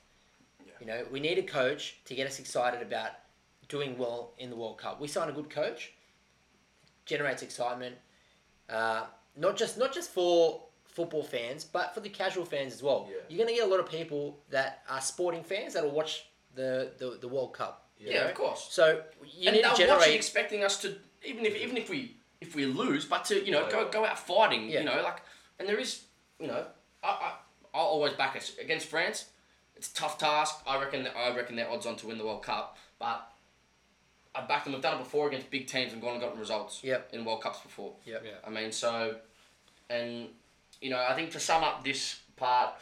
You 0.81 0.85
know, 0.85 1.05
we 1.11 1.19
need 1.19 1.37
a 1.39 1.43
coach 1.43 1.97
to 2.05 2.13
get 2.15 2.27
us 2.27 2.37
excited 2.39 2.81
about 2.83 3.11
doing 3.67 3.97
well 3.97 4.33
in 4.37 4.49
the 4.49 4.55
World 4.55 4.77
Cup. 4.77 4.99
We 5.01 5.07
sign 5.07 5.29
a 5.29 5.31
good 5.31 5.49
coach, 5.49 5.93
generates 7.05 7.41
excitement, 7.41 7.95
uh, 8.69 9.05
not 9.35 9.55
just 9.57 9.77
not 9.77 9.93
just 9.93 10.11
for 10.11 10.63
football 10.85 11.23
fans, 11.23 11.63
but 11.63 11.93
for 11.93 11.99
the 11.99 12.09
casual 12.09 12.45
fans 12.45 12.73
as 12.73 12.81
well. 12.81 13.07
Yeah. 13.09 13.17
You're 13.29 13.37
going 13.45 13.49
to 13.49 13.59
get 13.59 13.67
a 13.67 13.71
lot 13.71 13.79
of 13.79 13.89
people 13.89 14.39
that 14.49 14.81
are 14.89 14.99
sporting 15.01 15.43
fans 15.43 15.73
that'll 15.73 15.91
watch 15.91 16.25
the, 16.55 16.91
the, 16.97 17.17
the 17.21 17.27
World 17.27 17.53
Cup. 17.53 17.87
you 17.99 18.09
Yeah, 18.11 18.23
know? 18.23 18.29
of 18.29 18.33
course. 18.35 18.67
So 18.71 19.01
you 19.23 19.47
and 19.49 19.55
need 19.57 19.63
to 19.63 19.75
generate. 19.75 20.15
expecting 20.15 20.63
us 20.63 20.81
to 20.81 20.95
even 21.23 21.45
if 21.45 21.55
even 21.55 21.77
if 21.77 21.89
we 21.89 22.15
if 22.41 22.55
we 22.55 22.65
lose, 22.65 23.05
but 23.05 23.25
to 23.25 23.43
you 23.45 23.51
know 23.51 23.69
go 23.69 23.89
go 23.89 24.05
out 24.05 24.17
fighting. 24.19 24.69
Yeah. 24.69 24.79
You 24.79 24.85
know, 24.85 25.01
like 25.03 25.21
and 25.59 25.67
there 25.67 25.77
is 25.79 26.03
you 26.39 26.47
know 26.47 26.65
I, 27.03 27.07
I 27.07 27.33
I'll 27.73 27.85
always 27.85 28.13
back 28.13 28.35
us 28.35 28.53
against 28.59 28.87
France. 28.87 29.25
It's 29.75 29.91
a 29.91 29.93
tough 29.93 30.17
task. 30.17 30.55
I 30.65 30.79
reckon 30.79 31.03
that 31.03 31.15
I 31.15 31.35
reckon 31.35 31.55
they're 31.55 31.69
odds 31.69 31.85
on 31.85 31.95
to 31.97 32.07
win 32.07 32.17
the 32.17 32.25
World 32.25 32.43
Cup, 32.43 32.77
but. 32.99 33.29
I 34.37 34.45
back 34.45 34.63
them. 34.63 34.73
We've 34.73 34.81
done 34.81 34.95
it 34.95 34.99
before 35.03 35.27
against 35.27 35.49
big 35.49 35.67
teams 35.67 35.93
and 35.93 36.01
gone 36.01 36.13
and 36.13 36.21
gotten 36.21 36.39
results 36.39 36.83
Yep. 36.83 37.09
in 37.13 37.25
World 37.25 37.41
Cups 37.41 37.59
before. 37.61 37.93
Yep. 38.05 38.23
Yeah. 38.25 38.31
I 38.45 38.49
mean, 38.49 38.71
so, 38.71 39.15
and 39.89 40.27
you 40.81 40.89
know, 40.89 41.03
I 41.07 41.13
think 41.15 41.31
to 41.31 41.39
sum 41.39 41.63
up 41.63 41.83
this 41.83 42.19
part, 42.35 42.73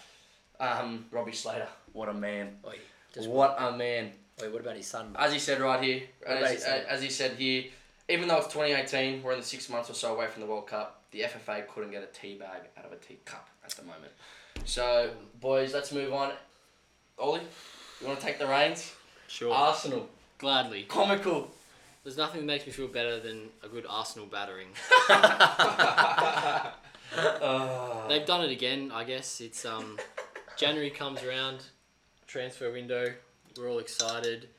um, 0.60 1.06
Robbie 1.12 1.32
Slater, 1.32 1.68
what 1.94 2.10
a 2.10 2.14
man! 2.14 2.58
Oi, 2.66 2.78
just 3.14 3.30
what 3.30 3.56
a 3.58 3.72
man! 3.72 4.12
Wait, 4.42 4.52
what 4.52 4.62
about 4.62 4.76
his 4.76 4.88
son? 4.88 5.16
As 5.18 5.32
he 5.32 5.40
said 5.40 5.62
right 5.62 5.82
here, 5.82 6.04
as, 6.28 6.64
as 6.64 7.02
he 7.02 7.10
said 7.10 7.32
here, 7.38 7.66
even 8.10 8.28
though 8.28 8.38
it's 8.38 8.48
2018, 8.48 9.24
we're 9.24 9.32
in 9.32 9.40
the 9.40 9.46
six 9.46 9.70
months 9.70 9.90
or 9.90 9.94
so 9.94 10.14
away 10.14 10.28
from 10.28 10.42
the 10.42 10.48
World 10.48 10.68
Cup. 10.68 11.04
The 11.12 11.22
FFA 11.22 11.66
couldn't 11.68 11.92
get 11.92 12.04
a 12.04 12.08
tea 12.08 12.36
bag 12.36 12.62
out 12.78 12.86
of 12.86 12.92
a 12.92 12.98
teacup 12.98 13.48
at 13.64 13.72
the 13.72 13.84
moment. 13.84 14.12
So, 14.66 15.12
boys, 15.40 15.74
let's 15.74 15.94
move 15.94 16.12
on. 16.14 16.34
Ollie, 17.18 17.42
you 18.02 18.08
want 18.08 18.20
to 18.20 18.26
take 18.26 18.38
the 18.38 18.48
reins? 18.48 18.94
Sure. 19.28 19.54
Arsenal, 19.54 20.10
Gladly. 20.46 20.84
comical. 20.84 21.50
There's 22.04 22.18
nothing 22.18 22.42
that 22.42 22.46
makes 22.46 22.68
me 22.68 22.72
feel 22.72 22.88
better 22.88 23.20
than 23.20 23.50
a 23.64 23.68
good 23.68 23.88
Arsenal 23.90 24.28
battering. 24.28 24.68
Uh, 25.10 26.70
They've 28.08 28.28
done 28.28 28.44
it 28.46 28.52
again, 28.52 28.92
I 28.94 29.06
guess. 29.06 29.42
It's 29.42 29.66
um, 29.66 29.98
January 30.56 30.92
comes 30.92 31.24
around, 31.24 31.64
transfer 32.28 32.72
window. 32.72 33.08
We're 33.58 33.70
all 33.72 33.80
excited. 33.80 34.50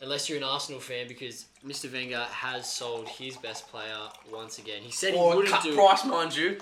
Unless 0.00 0.28
you're 0.28 0.38
an 0.38 0.44
Arsenal 0.44 0.80
fan, 0.80 1.08
because 1.08 1.46
Mr. 1.66 1.92
Wenger 1.92 2.24
has 2.30 2.72
sold 2.72 3.08
his 3.08 3.36
best 3.38 3.66
player 3.68 3.96
once 4.32 4.58
again. 4.60 4.82
He 4.82 4.92
said 4.92 5.14
he 5.14 5.18
or 5.18 5.34
wouldn't 5.34 5.52
cut 5.52 5.64
do. 5.64 5.74
price, 5.74 6.04
mind 6.04 6.36
you. 6.36 6.58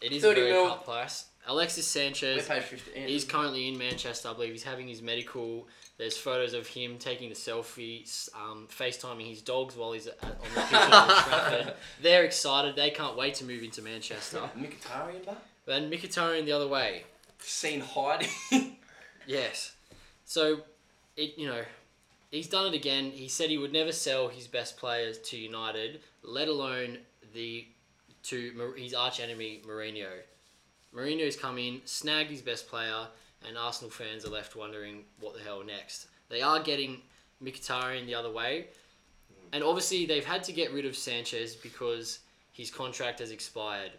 It 0.00 0.12
is 0.12 0.22
30 0.22 0.40
a 0.40 0.44
very 0.44 0.54
mil. 0.54 0.68
cut 0.68 0.84
price. 0.86 1.26
Alexis 1.46 1.86
Sanchez. 1.86 2.48
He's 2.94 3.24
currently 3.24 3.68
in 3.68 3.78
Manchester, 3.78 4.28
I 4.28 4.34
believe. 4.34 4.52
He's 4.52 4.62
having 4.62 4.88
his 4.88 5.00
medical. 5.00 5.66
There's 5.96 6.16
photos 6.16 6.52
of 6.52 6.66
him 6.66 6.98
taking 6.98 7.28
the 7.28 7.34
selfies, 7.34 8.28
um, 8.34 8.68
FaceTiming 8.70 9.28
his 9.28 9.42
dogs 9.42 9.76
while 9.76 9.92
he's 9.92 10.06
at, 10.06 10.22
on 10.22 10.30
the 10.54 10.60
pitch 10.60 10.72
at 10.72 11.76
They're 12.02 12.24
excited. 12.24 12.76
They 12.76 12.90
can't 12.90 13.16
wait 13.16 13.34
to 13.36 13.44
move 13.44 13.62
into 13.62 13.82
Manchester. 13.82 14.40
Mkhitaryan 14.56 15.24
back. 15.26 15.38
Then 15.66 15.90
Mkhitaryan 15.90 16.44
the 16.44 16.52
other 16.52 16.68
way. 16.68 17.04
Seen 17.38 17.80
hiding. 17.80 18.28
Yes. 19.28 19.72
So, 20.24 20.62
it 21.14 21.34
you 21.36 21.46
know, 21.46 21.62
he's 22.30 22.48
done 22.48 22.66
it 22.66 22.74
again. 22.74 23.10
He 23.10 23.28
said 23.28 23.50
he 23.50 23.58
would 23.58 23.74
never 23.74 23.92
sell 23.92 24.28
his 24.28 24.46
best 24.46 24.78
players 24.78 25.18
to 25.18 25.36
United, 25.36 26.00
let 26.22 26.48
alone 26.48 26.96
the 27.34 27.66
to 28.24 28.72
his 28.76 28.94
arch 28.94 29.20
enemy 29.20 29.62
Mourinho. 29.68 30.08
Mourinho's 30.98 31.36
come 31.36 31.58
in, 31.58 31.80
snagged 31.84 32.30
his 32.30 32.42
best 32.42 32.68
player, 32.68 33.06
and 33.46 33.56
Arsenal 33.56 33.90
fans 33.90 34.24
are 34.24 34.30
left 34.30 34.56
wondering 34.56 35.04
what 35.20 35.34
the 35.34 35.40
hell 35.40 35.62
next. 35.64 36.08
They 36.28 36.42
are 36.42 36.60
getting 36.60 37.00
Mkhitaryan 37.42 38.06
the 38.06 38.14
other 38.14 38.32
way, 38.32 38.66
and 39.52 39.62
obviously 39.62 40.06
they've 40.06 40.24
had 40.24 40.42
to 40.44 40.52
get 40.52 40.72
rid 40.72 40.84
of 40.84 40.96
Sanchez 40.96 41.54
because 41.54 42.18
his 42.52 42.70
contract 42.70 43.20
has 43.20 43.30
expired. 43.30 43.92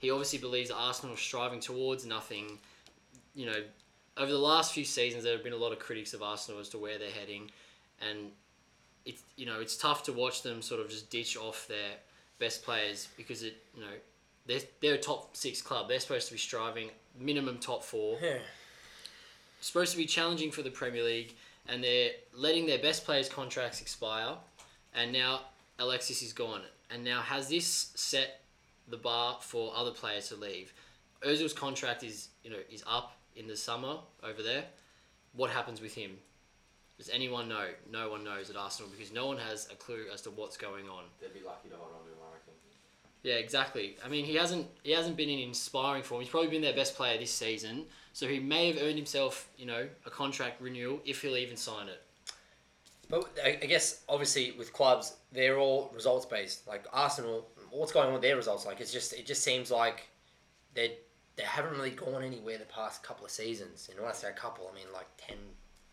He 0.00 0.10
obviously 0.10 0.38
believes 0.38 0.70
Arsenal 0.70 1.16
striving 1.16 1.60
towards 1.60 2.04
nothing. 2.04 2.58
You 3.34 3.46
know, 3.46 3.62
over 4.16 4.30
the 4.30 4.38
last 4.38 4.72
few 4.72 4.84
seasons, 4.84 5.22
there 5.24 5.32
have 5.32 5.44
been 5.44 5.52
a 5.52 5.56
lot 5.56 5.72
of 5.72 5.78
critics 5.78 6.14
of 6.14 6.22
Arsenal 6.22 6.60
as 6.60 6.68
to 6.70 6.78
where 6.78 6.98
they're 6.98 7.10
heading, 7.10 7.50
and 8.00 8.32
it's 9.04 9.22
you 9.36 9.46
know 9.46 9.60
it's 9.60 9.76
tough 9.76 10.02
to 10.04 10.12
watch 10.12 10.42
them 10.42 10.62
sort 10.62 10.80
of 10.80 10.90
just 10.90 11.10
ditch 11.10 11.36
off 11.36 11.68
their 11.68 11.92
best 12.40 12.64
players 12.64 13.08
because 13.16 13.42
it 13.44 13.56
you 13.74 13.80
know 13.82 13.92
they're 14.46 14.60
they're 14.80 14.94
a 14.94 14.98
top 14.98 15.36
six 15.36 15.60
club. 15.62 15.88
They're 15.88 16.00
supposed 16.00 16.26
to 16.28 16.32
be 16.34 16.38
striving 16.38 16.90
minimum 17.18 17.58
top 17.58 17.82
four, 17.84 18.18
Yeah. 18.20 18.38
supposed 19.60 19.92
to 19.92 19.96
be 19.98 20.06
challenging 20.06 20.50
for 20.50 20.62
the 20.62 20.70
Premier 20.70 21.02
League, 21.02 21.34
and 21.68 21.82
they're 21.82 22.10
letting 22.32 22.66
their 22.66 22.78
best 22.78 23.04
players' 23.04 23.28
contracts 23.28 23.80
expire, 23.80 24.36
and 24.94 25.12
now 25.12 25.42
Alexis 25.78 26.22
is 26.22 26.32
gone, 26.32 26.62
and 26.90 27.04
now 27.04 27.20
has 27.22 27.48
this 27.48 27.92
set 27.94 28.42
the 28.88 28.96
bar 28.96 29.38
for 29.40 29.72
other 29.74 29.90
players 29.92 30.28
to 30.28 30.36
leave? 30.36 30.72
Ozil's 31.22 31.54
contract 31.54 32.02
is 32.02 32.28
you 32.42 32.50
know 32.50 32.58
is 32.70 32.84
up 32.86 33.16
in 33.36 33.46
the 33.48 33.56
summer 33.56 33.98
over 34.22 34.42
there. 34.42 34.64
What 35.32 35.50
happens 35.50 35.80
with 35.80 35.94
him? 35.94 36.18
Does 36.98 37.08
anyone 37.08 37.48
know? 37.48 37.66
No 37.90 38.08
one 38.10 38.22
knows 38.22 38.50
at 38.50 38.56
Arsenal 38.56 38.88
because 38.90 39.12
no 39.12 39.26
one 39.26 39.36
has 39.38 39.68
a 39.72 39.74
clue 39.74 40.06
as 40.12 40.20
to 40.22 40.30
what's 40.30 40.56
going 40.56 40.88
on. 40.88 41.04
They'd 41.20 41.34
be 41.34 41.40
lucky 41.44 41.68
to 41.70 41.76
hold 41.76 41.90
on 41.92 42.04
to 42.04 42.10
him, 42.12 42.18
I 42.22 42.32
reckon. 42.34 42.52
Yeah, 43.24 43.34
exactly. 43.36 43.96
I 44.04 44.08
mean, 44.08 44.24
he 44.26 44.34
hasn't 44.36 44.68
he 44.84 44.92
hasn't 44.92 45.16
been 45.16 45.28
in 45.30 45.38
inspiring 45.40 46.02
form. 46.02 46.20
He's 46.20 46.30
probably 46.30 46.50
been 46.50 46.62
their 46.62 46.74
best 46.74 46.94
player 46.94 47.18
this 47.18 47.32
season, 47.32 47.86
so 48.12 48.28
he 48.28 48.38
may 48.38 48.70
have 48.70 48.80
earned 48.82 48.96
himself, 48.96 49.48
you 49.56 49.64
know, 49.66 49.88
a 50.06 50.10
contract 50.10 50.60
renewal 50.60 51.00
if 51.06 51.22
he'll 51.22 51.36
even 51.36 51.56
sign 51.56 51.88
it. 51.88 52.02
But 53.08 53.30
I, 53.44 53.58
I 53.62 53.66
guess 53.66 54.02
obviously 54.08 54.52
with 54.52 54.72
clubs, 54.72 55.14
they're 55.32 55.58
all 55.58 55.90
results 55.94 56.26
based. 56.26 56.66
Like 56.68 56.84
Arsenal, 56.92 57.48
what's 57.70 57.92
going 57.92 58.06
on 58.08 58.12
with 58.12 58.22
their 58.22 58.36
results? 58.36 58.66
Like 58.66 58.80
it's 58.80 58.92
just 58.92 59.14
it 59.14 59.26
just 59.26 59.42
seems 59.42 59.70
like 59.70 60.06
they 60.74 60.98
they 61.36 61.44
haven't 61.44 61.72
really 61.72 61.90
gone 61.90 62.22
anywhere 62.22 62.58
the 62.58 62.64
past 62.66 63.02
couple 63.02 63.24
of 63.24 63.30
seasons. 63.30 63.88
And 63.90 63.98
when 64.00 64.08
I 64.10 64.12
say 64.14 64.28
a 64.28 64.32
couple, 64.32 64.70
I 64.70 64.74
mean 64.74 64.86
like 64.92 65.06
ten 65.16 65.36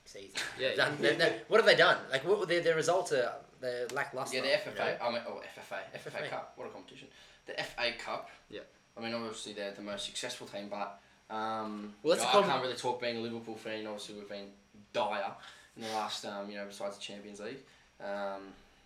seasons. 0.05 0.35
Yeah. 0.59 0.69
They've 0.75 0.99
they've- 1.01 1.17
they- 1.17 1.39
what 1.47 1.57
have 1.59 1.65
they 1.65 1.75
done? 1.75 1.97
Like 2.11 2.25
what 2.27 2.47
their 2.49 2.59
their 2.61 2.75
results 2.75 3.13
are 3.13 3.33
they're 3.61 3.87
lackluster. 3.93 4.37
Yeah, 4.37 4.41
the 4.43 4.47
you 4.49 4.55
FFA. 4.75 4.99
know? 4.99 5.05
I 5.05 5.11
mean, 5.11 5.21
oh, 5.27 5.41
FFA. 5.55 5.77
FFA 5.99 6.11
FFA. 6.23 6.29
Cup. 6.29 6.53
What 6.55 6.67
a 6.67 6.71
competition. 6.71 7.07
The 7.55 7.63
FA 7.63 7.91
Cup. 7.97 8.29
Yeah. 8.49 8.61
I 8.97 9.01
mean, 9.01 9.13
obviously 9.13 9.53
they're 9.53 9.71
the 9.71 9.81
most 9.81 10.05
successful 10.05 10.47
team, 10.47 10.67
but 10.69 10.99
um, 11.33 11.93
Well, 12.03 12.15
that's 12.15 12.27
you 12.33 12.39
know, 12.39 12.45
I 12.45 12.49
can't 12.49 12.61
really 12.63 12.75
talk 12.75 13.01
being 13.01 13.17
a 13.17 13.21
Liverpool 13.21 13.55
fan. 13.55 13.85
Obviously, 13.87 14.15
we've 14.15 14.29
been 14.29 14.47
dire 14.93 15.31
in 15.77 15.83
the 15.83 15.89
last, 15.89 16.25
um, 16.25 16.49
you 16.49 16.57
know, 16.57 16.65
besides 16.65 16.97
the 16.97 17.01
Champions 17.01 17.39
League, 17.39 17.59
um, 18.03 18.41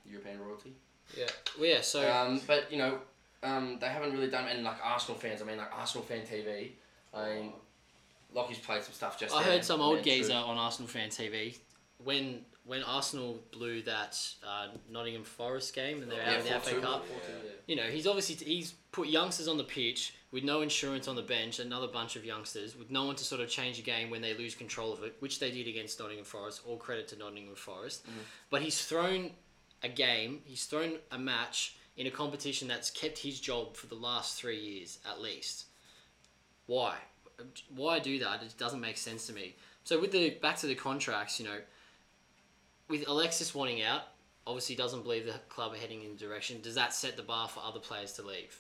European 0.10 0.40
royalty. 0.40 0.74
Yeah. 1.18 1.26
Well, 1.60 1.70
yeah. 1.70 1.82
So 1.82 2.10
Um, 2.12 2.42
but 2.46 2.72
you 2.72 2.78
know, 2.78 3.00
um, 3.44 3.78
they 3.80 3.88
haven't 3.88 4.14
really 4.14 4.30
done. 4.30 4.48
And 4.48 4.64
like 4.64 4.78
Arsenal 4.84 5.20
fans, 5.20 5.42
I 5.42 5.46
mean, 5.46 5.58
like 5.58 5.72
Arsenal 5.76 6.06
fan 6.06 6.22
TV. 6.22 6.72
I 7.14 7.30
mean, 7.30 7.54
Lockie's 8.34 8.60
played 8.60 8.84
some 8.84 8.94
stuff 8.94 9.20
just. 9.20 9.34
I 9.34 9.44
there, 9.44 9.54
heard 9.54 9.66
some 9.66 9.82
old 9.82 10.04
geezer 10.04 10.34
on 10.34 10.58
Arsenal 10.58 10.88
fan 10.88 11.10
TV 11.10 11.58
when 12.04 12.42
when 12.66 12.82
Arsenal 12.84 13.40
blew 13.52 13.82
that 13.84 14.20
uh, 14.46 14.68
Nottingham 14.90 15.24
Forest 15.24 15.74
game 15.76 16.02
and 16.02 16.12
they're 16.12 16.22
out 16.22 16.32
Yeah, 16.46 16.56
of 16.58 16.66
the 16.66 16.70
FA 16.72 16.82
Cup. 16.82 17.06
yeah. 17.10 17.50
You 17.68 17.76
know, 17.76 17.84
he's 17.84 18.08
obviously 18.08 18.36
he's 18.44 18.72
put 18.92 19.08
youngsters 19.08 19.48
on 19.48 19.58
the 19.58 19.64
pitch 19.64 20.16
with 20.32 20.44
no 20.44 20.62
insurance 20.62 21.08
on 21.08 21.16
the 21.16 21.22
bench, 21.22 21.60
another 21.60 21.88
bunch 21.88 22.16
of 22.16 22.26
youngsters 22.26 22.76
with 22.76 22.90
no 22.90 23.06
one 23.06 23.16
to 23.16 23.24
sort 23.24 23.40
of 23.42 23.50
change 23.50 23.78
the 23.78 23.84
game 23.84 24.10
when 24.10 24.22
they 24.22 24.34
lose 24.34 24.56
control 24.56 24.92
of 24.94 25.04
it, 25.04 25.16
which 25.20 25.40
they 25.40 25.52
did 25.52 25.68
against 25.68 26.00
Nottingham 26.00 26.26
Forest. 26.26 26.62
All 26.68 26.78
credit 26.78 27.08
to 27.10 27.18
Nottingham 27.18 27.56
Forest. 27.56 28.06
But 28.50 28.62
he's 28.64 28.84
thrown 28.84 29.32
a 29.84 29.90
game, 29.90 30.42
he's 30.46 30.66
thrown 30.66 30.94
a 31.12 31.20
match 31.20 31.76
in 31.98 32.08
a 32.08 32.12
competition 32.12 32.68
that's 32.68 32.90
kept 32.90 33.20
his 33.20 33.40
job 33.40 33.76
for 33.78 33.86
the 33.88 33.96
last 33.96 34.40
three 34.40 34.60
years 34.60 34.98
at 35.10 35.22
least. 35.22 35.66
Why? 36.66 36.96
Why 37.76 38.00
do 38.00 38.18
that? 38.20 38.42
It 38.42 38.56
doesn't 38.58 38.82
make 38.82 38.98
sense 38.98 39.28
to 39.28 39.34
me. 39.34 39.56
So 39.84 40.00
with 40.02 40.12
the 40.12 40.32
back 40.32 40.58
to 40.58 40.68
the 40.68 40.76
contracts, 40.76 41.40
you 41.40 41.46
know, 41.46 41.58
with 42.90 43.08
Alexis 43.08 43.54
wanting 43.56 43.82
out, 43.82 44.04
obviously 44.48 44.76
doesn't 44.76 45.04
believe 45.04 45.26
the 45.26 45.40
club 45.50 45.74
are 45.74 45.78
heading 45.78 46.04
in 46.04 46.12
the 46.12 46.18
direction. 46.18 46.62
Does 46.62 46.76
that 46.76 46.94
set 46.94 47.18
the 47.18 47.24
bar 47.24 47.48
for 47.48 47.62
other 47.64 47.80
players 47.80 48.14
to 48.14 48.22
leave? 48.22 48.60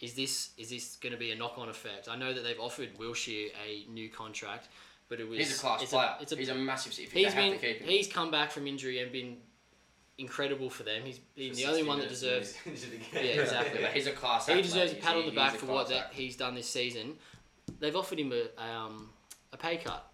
Is 0.00 0.14
this 0.14 0.50
is 0.58 0.70
this 0.70 0.96
going 0.96 1.12
to 1.12 1.18
be 1.18 1.30
a 1.30 1.36
knock 1.36 1.58
on 1.58 1.68
effect? 1.68 2.08
I 2.08 2.16
know 2.16 2.32
that 2.32 2.42
they've 2.42 2.58
offered 2.58 2.96
Wilshere 2.98 3.50
a 3.64 3.88
new 3.88 4.08
contract, 4.08 4.68
but 5.08 5.20
it 5.20 5.28
was 5.28 5.38
He's 5.38 5.56
a 5.56 5.60
class 5.60 5.82
it's 5.82 5.92
player. 5.92 6.14
it's 6.20 6.32
a, 6.32 6.36
he's 6.36 6.48
a 6.48 6.54
massive. 6.54 6.98
If 6.98 7.12
he's 7.12 7.34
been 7.34 7.52
to 7.52 7.58
keep 7.58 7.78
him. 7.78 7.88
he's 7.88 8.08
come 8.08 8.30
back 8.30 8.50
from 8.50 8.66
injury 8.66 8.98
and 8.98 9.12
been 9.12 9.36
incredible 10.18 10.70
for 10.70 10.82
them. 10.82 11.02
He's 11.04 11.18
been 11.18 11.54
the 11.54 11.66
only 11.66 11.84
one 11.84 12.00
that 12.00 12.08
deserves. 12.08 12.54
Yeah, 13.12 13.20
exactly. 13.20 13.80
But 13.80 13.92
he's 13.92 14.08
a 14.08 14.12
class. 14.12 14.46
He 14.48 14.60
deserves 14.60 14.92
a 14.92 14.96
pat 14.96 15.16
on 15.16 15.26
the 15.26 15.32
back 15.32 15.54
for 15.54 15.66
what 15.66 15.88
that 15.90 16.10
he's 16.12 16.36
done 16.36 16.54
this 16.56 16.68
season. 16.68 17.14
They've 17.78 17.94
offered 17.94 18.18
him 18.18 18.32
a 18.32 18.62
um, 18.62 19.10
a 19.52 19.56
pay 19.56 19.76
cut. 19.76 20.11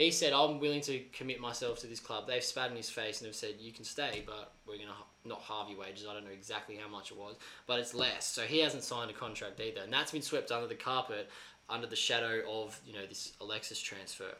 He 0.00 0.10
said, 0.10 0.32
"I'm 0.32 0.60
willing 0.60 0.80
to 0.82 1.00
commit 1.12 1.40
myself 1.40 1.80
to 1.80 1.86
this 1.86 2.00
club." 2.00 2.26
They've 2.26 2.42
spat 2.42 2.70
in 2.70 2.76
his 2.78 2.88
face 2.88 3.20
and 3.20 3.26
have 3.26 3.36
said, 3.36 3.56
"You 3.60 3.70
can 3.70 3.84
stay, 3.84 4.22
but 4.24 4.54
we're 4.64 4.78
gonna 4.78 4.96
h- 4.98 5.26
not 5.26 5.42
halve 5.42 5.68
your 5.68 5.78
wages." 5.78 6.06
I 6.06 6.14
don't 6.14 6.24
know 6.24 6.30
exactly 6.30 6.76
how 6.76 6.88
much 6.88 7.10
it 7.10 7.18
was, 7.18 7.36
but 7.66 7.78
it's 7.78 7.92
less. 7.92 8.26
So 8.26 8.46
he 8.46 8.60
hasn't 8.60 8.82
signed 8.82 9.10
a 9.10 9.12
contract 9.12 9.60
either, 9.60 9.82
and 9.82 9.92
that's 9.92 10.12
been 10.12 10.22
swept 10.22 10.50
under 10.50 10.66
the 10.66 10.74
carpet, 10.74 11.28
under 11.68 11.86
the 11.86 11.96
shadow 11.96 12.42
of 12.50 12.80
you 12.86 12.94
know 12.94 13.04
this 13.04 13.34
Alexis 13.42 13.78
transfer. 13.78 14.38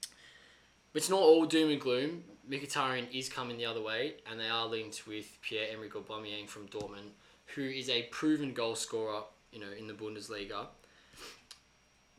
But 0.00 1.02
it's 1.02 1.10
not 1.10 1.20
all 1.20 1.44
doom 1.44 1.70
and 1.70 1.80
gloom. 1.80 2.24
Mkhitaryan 2.48 3.12
is 3.12 3.28
coming 3.28 3.58
the 3.58 3.66
other 3.66 3.82
way, 3.82 4.16
and 4.24 4.40
they 4.40 4.48
are 4.48 4.66
linked 4.66 5.06
with 5.06 5.26
Pierre-Emerick 5.42 5.92
Aubameyang 5.92 6.48
from 6.48 6.68
Dortmund, 6.68 7.10
who 7.54 7.64
is 7.64 7.90
a 7.90 8.04
proven 8.04 8.54
goal 8.54 8.74
scorer, 8.74 9.24
you 9.52 9.60
know, 9.60 9.72
in 9.72 9.88
the 9.88 9.92
Bundesliga. 9.92 10.68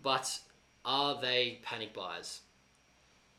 But 0.03 0.41
are 0.85 1.19
they 1.19 1.59
panic 1.63 1.91
buyers? 1.91 2.41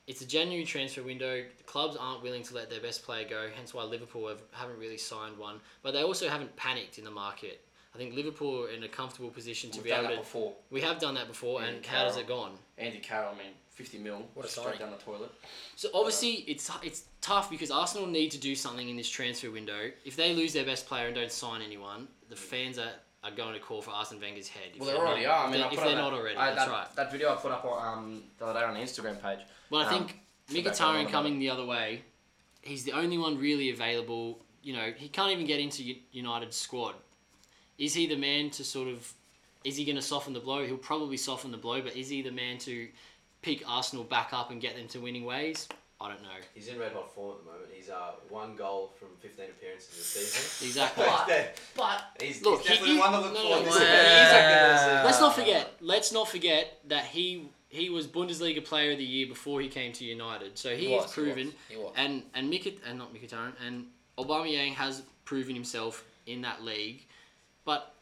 It's 0.08 0.22
a 0.22 0.26
January 0.26 0.64
transfer 0.64 1.02
window. 1.02 1.44
The 1.58 1.64
clubs 1.64 1.94
aren't 2.00 2.22
willing 2.22 2.42
to 2.44 2.54
let 2.54 2.70
their 2.70 2.80
best 2.80 3.02
player 3.04 3.26
go, 3.28 3.48
hence 3.54 3.74
why 3.74 3.82
Liverpool 3.84 4.26
have, 4.28 4.40
haven't 4.52 4.78
really 4.78 4.96
signed 4.96 5.36
one. 5.36 5.60
But 5.82 5.92
they 5.92 6.02
also 6.02 6.28
haven't 6.30 6.56
panicked 6.56 6.96
in 6.98 7.04
the 7.04 7.10
market. 7.10 7.60
I 7.94 7.98
think 7.98 8.14
Liverpool 8.14 8.64
are 8.64 8.70
in 8.70 8.82
a 8.84 8.88
comfortable 8.88 9.28
position 9.28 9.70
to 9.72 9.78
We've 9.78 9.84
be 9.84 9.90
done 9.90 10.00
able 10.00 10.08
that 10.08 10.14
to. 10.16 10.20
before. 10.22 10.52
We 10.70 10.80
have 10.80 10.98
done 10.98 11.14
that 11.16 11.28
before, 11.28 11.60
Yeah, 11.60 11.68
and 11.68 11.84
how 11.86 12.04
has 12.04 12.14
Carroll. 12.14 12.20
it 12.24 12.28
gone? 12.28 12.52
Andy 12.78 12.98
Carroll, 13.00 13.34
I 13.34 13.38
mean, 13.38 13.52
fifty 13.70 13.98
mil. 13.98 14.22
What 14.34 14.46
a 14.46 14.48
straight 14.48 14.64
signing. 14.64 14.78
down 14.78 14.90
the 14.92 14.96
toilet. 15.04 15.30
So 15.76 15.88
obviously 15.92 16.30
it's 16.46 16.70
it's 16.82 17.04
tough 17.20 17.50
because 17.50 17.70
Arsenal 17.70 18.06
need 18.06 18.30
to 18.30 18.38
do 18.38 18.54
something 18.54 18.88
in 18.88 18.96
this 18.96 19.08
transfer 19.10 19.50
window. 19.50 19.90
If 20.06 20.16
they 20.16 20.34
lose 20.34 20.54
their 20.54 20.64
best 20.64 20.86
player 20.86 21.06
and 21.06 21.14
don't 21.14 21.30
sign 21.32 21.60
anyone, 21.60 22.08
the 22.30 22.36
fans 22.36 22.78
are, 22.78 22.92
are 23.24 23.30
going 23.32 23.54
to 23.54 23.60
call 23.60 23.82
for 23.82 23.90
Arsene 23.90 24.20
Wenger's 24.20 24.48
head. 24.48 24.70
If 24.74 24.80
Well, 24.80 24.86
they 24.90 24.92
they're 24.96 25.06
already 25.06 25.26
not- 25.26 25.32
are. 25.34 25.46
I 25.48 25.50
mean, 25.50 25.60
if 25.60 25.66
I 25.66 25.68
they- 25.70 25.76
put 25.76 25.78
if 25.78 25.84
they're 25.90 25.98
up 26.04 26.12
not 26.12 26.18
already, 26.18 26.36
I- 26.36 26.54
that's 26.54 26.64
that, 26.66 26.70
right. 26.72 26.96
That 26.96 27.12
video 27.12 27.32
I 27.32 27.36
put 27.36 27.52
up 27.52 27.64
on 27.64 27.98
um, 27.98 28.22
the 28.38 28.46
other 28.46 28.60
day 28.60 28.64
on 28.66 28.74
the 28.74 28.80
Instagram 28.80 29.20
page. 29.20 29.40
But 29.70 29.76
I 29.78 29.84
Um, 29.96 30.06
think 30.06 30.20
so 30.48 30.54
back 30.62 30.64
Mkhitaryan 30.74 31.10
coming 31.10 31.38
the 31.38 31.50
other 31.50 31.64
way, 31.64 32.02
he's 32.62 32.84
the 32.84 32.92
only 32.92 33.18
one 33.18 33.38
really 33.38 33.70
available. 33.70 34.40
You 34.62 34.74
know, 34.74 34.92
he 34.96 35.08
can't 35.08 35.30
even 35.32 35.46
get 35.46 35.60
into 35.60 35.82
U- 35.82 35.96
United's 36.12 36.56
squad. 36.56 36.94
Is 37.78 37.94
he 37.94 38.06
the 38.06 38.16
man 38.16 38.50
to 38.50 38.64
sort 38.64 38.88
of? 38.88 39.12
Is 39.64 39.76
he 39.76 39.84
going 39.84 39.96
to 39.96 40.02
soften 40.02 40.32
the 40.32 40.40
blow? 40.40 40.64
He'll 40.66 40.76
probably 40.78 41.16
soften 41.16 41.50
the 41.50 41.56
blow, 41.58 41.80
but 41.82 41.96
is 41.96 42.08
he 42.08 42.22
the 42.22 42.30
man 42.30 42.58
to 42.58 42.88
pick 43.42 43.62
Arsenal 43.68 44.04
back 44.04 44.32
up 44.32 44.50
and 44.50 44.60
get 44.60 44.76
them 44.76 44.88
to 44.88 44.98
winning 45.00 45.24
ways? 45.24 45.68
I 46.00 46.08
don't 46.08 46.22
know. 46.22 46.28
He's 46.54 46.68
in 46.68 46.78
red 46.78 46.92
hot 46.92 47.12
form 47.12 47.32
at 47.38 47.44
the 47.44 47.50
moment. 47.50 47.70
He's 47.74 47.90
uh, 47.90 48.12
one 48.28 48.54
goal 48.54 48.92
from 49.00 49.08
15 49.20 49.46
appearances 49.46 49.88
this 49.96 50.06
season. 50.06 50.68
Exactly. 50.68 51.04
but 51.76 52.02
he's, 52.22 52.40
Look, 52.42 52.60
he's 52.60 52.68
definitely 52.68 52.94
he- 52.94 53.00
one 53.00 53.14
of 53.14 53.24
the 53.24 53.30
no, 53.30 53.40
four 53.40 53.50
no, 53.50 53.62
this 53.64 53.74
no, 53.74 53.80
season. 53.80 53.88
no, 53.88 54.70
He's 54.70 54.80
he's 54.82 55.04
Let's 55.04 55.20
not 55.20 55.34
forget. 55.34 55.74
Let's 55.80 56.12
not 56.12 56.28
forget 56.28 56.78
that 56.86 57.04
he 57.06 57.48
he 57.68 57.90
was 57.90 58.06
Bundesliga 58.06 58.64
Player 58.64 58.92
of 58.92 58.98
the 58.98 59.04
Year 59.04 59.26
before 59.26 59.60
he 59.60 59.68
came 59.68 59.92
to 59.92 60.04
United. 60.04 60.56
So 60.58 60.74
he, 60.74 60.88
He 60.88 60.94
was, 60.94 61.04
he 61.14 61.20
proven. 61.22 61.46
was, 61.46 61.54
he 61.70 61.76
was. 61.76 61.92
And 61.96 62.22
and 62.34 62.52
Mikit 62.52 62.78
and 62.86 62.98
not 62.98 63.14
Mkhitaryan 63.14 63.52
and 63.66 63.86
Aubameyang 64.18 64.74
has 64.74 65.02
proven 65.24 65.54
himself 65.54 66.04
in 66.26 66.42
that 66.42 66.62
league, 66.62 67.06
but 67.64 67.94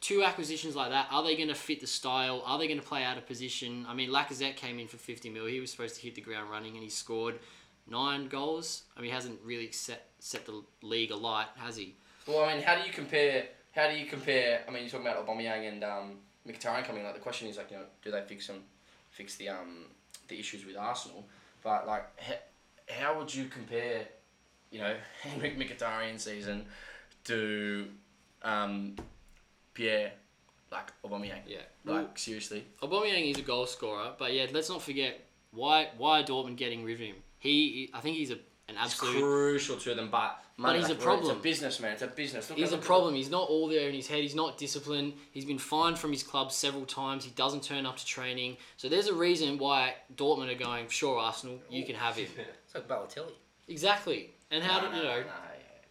two 0.00 0.22
acquisitions 0.24 0.74
like 0.74 0.90
that, 0.90 1.06
are 1.10 1.22
they 1.22 1.36
going 1.36 1.48
to 1.48 1.54
fit 1.54 1.80
the 1.80 1.86
style? 1.86 2.42
Are 2.46 2.58
they 2.58 2.66
going 2.66 2.80
to 2.80 2.86
play 2.86 3.04
out 3.04 3.18
of 3.18 3.26
position? 3.26 3.84
I 3.88 3.94
mean, 3.94 4.10
Lacazette 4.10 4.56
came 4.56 4.78
in 4.78 4.88
for 4.88 4.96
50 4.96 5.28
mil. 5.30 5.46
He 5.46 5.60
was 5.60 5.70
supposed 5.70 5.96
to 5.96 6.00
hit 6.02 6.14
the 6.14 6.22
ground 6.22 6.50
running 6.50 6.74
and 6.74 6.82
he 6.82 6.88
scored 6.88 7.38
nine 7.86 8.28
goals. 8.28 8.84
I 8.96 9.00
mean, 9.00 9.10
he 9.10 9.14
hasn't 9.14 9.38
really 9.44 9.70
set, 9.72 10.08
set 10.18 10.46
the 10.46 10.62
league 10.82 11.10
alight, 11.10 11.48
has 11.56 11.76
he? 11.76 11.94
Well, 12.26 12.44
I 12.44 12.54
mean, 12.54 12.62
how 12.62 12.76
do 12.80 12.86
you 12.86 12.92
compare? 12.92 13.44
How 13.72 13.88
do 13.90 13.96
you 13.96 14.06
compare? 14.06 14.62
I 14.66 14.70
mean, 14.70 14.82
you're 14.82 14.90
talking 14.90 15.06
about 15.06 15.26
Aubameyang 15.26 15.68
and 15.68 15.84
um, 15.84 16.12
Mkhitaryan 16.48 16.84
coming. 16.84 17.04
Like 17.04 17.14
the 17.14 17.20
question 17.20 17.48
is 17.48 17.56
like, 17.58 17.70
you 17.70 17.76
know, 17.76 17.84
do 18.02 18.10
they 18.10 18.22
fix 18.22 18.46
them, 18.46 18.62
fix 19.20 19.36
the 19.36 19.48
um 19.50 19.84
the 20.28 20.38
issues 20.38 20.64
with 20.64 20.76
Arsenal? 20.76 21.26
But 21.62 21.86
like, 21.86 22.04
how, 22.20 22.34
how 22.88 23.18
would 23.18 23.34
you 23.34 23.44
compare, 23.46 24.06
you 24.70 24.80
know, 24.80 24.94
Henrikh 25.22 25.58
Mkhitaryan 25.58 26.18
season 26.18 26.64
to 27.24 27.86
um, 28.42 28.96
Pierre 29.74 30.12
like 30.72 30.92
Aubameyang? 31.04 31.42
Yeah. 31.46 31.58
Like 31.84 32.18
seriously. 32.18 32.64
Aubameyang 32.82 33.30
is 33.30 33.38
a 33.38 33.42
goal 33.42 33.66
scorer, 33.66 34.12
but 34.18 34.32
yeah, 34.32 34.46
let's 34.52 34.70
not 34.70 34.82
forget 34.82 35.20
why 35.52 35.88
why 35.98 36.22
Dortmund 36.22 36.56
getting 36.56 36.82
rid 36.84 36.94
of 36.94 37.00
him? 37.00 37.16
He, 37.38 37.90
I 37.94 38.00
think 38.00 38.16
he's 38.16 38.30
a 38.30 38.38
an 38.70 38.84
It's 38.84 38.94
crucial 38.94 39.76
to 39.76 39.94
them, 39.94 40.08
but 40.10 40.42
money, 40.56 40.78
he's 40.78 40.90
a 40.90 40.94
problem. 40.94 41.30
It's 41.30 41.38
a 41.38 41.42
business, 41.42 41.80
man. 41.80 41.92
It's 41.92 42.02
a 42.02 42.06
business. 42.06 42.48
Look 42.50 42.58
He's 42.58 42.72
a 42.72 42.78
problem. 42.78 43.14
He's 43.14 43.30
not 43.30 43.48
all 43.48 43.68
there 43.68 43.88
in 43.88 43.94
his 43.94 44.06
head. 44.08 44.20
He's 44.22 44.34
not 44.34 44.58
disciplined. 44.58 45.14
He's 45.32 45.44
been 45.44 45.58
fined 45.58 45.98
from 45.98 46.12
his 46.12 46.22
club 46.22 46.52
several 46.52 46.86
times. 46.86 47.24
He 47.24 47.30
doesn't 47.32 47.62
turn 47.62 47.86
up 47.86 47.96
to 47.98 48.06
training. 48.06 48.56
So 48.76 48.88
there's 48.88 49.06
a 49.08 49.14
reason 49.14 49.58
why 49.58 49.94
Dortmund 50.16 50.50
are 50.54 50.58
going. 50.58 50.88
Sure, 50.88 51.18
Arsenal, 51.18 51.58
you 51.68 51.84
can 51.84 51.94
have 51.96 52.16
him. 52.16 52.28
It's 52.64 52.74
like 52.74 52.86
Balotelli. 52.88 53.32
Exactly. 53.68 54.30
And 54.50 54.62
how 54.62 54.80
Nah, 54.80 54.90
do 54.90 54.96
you 54.96 55.02
know? 55.02 55.08
nah, 55.08 55.16
yeah, 55.16 55.22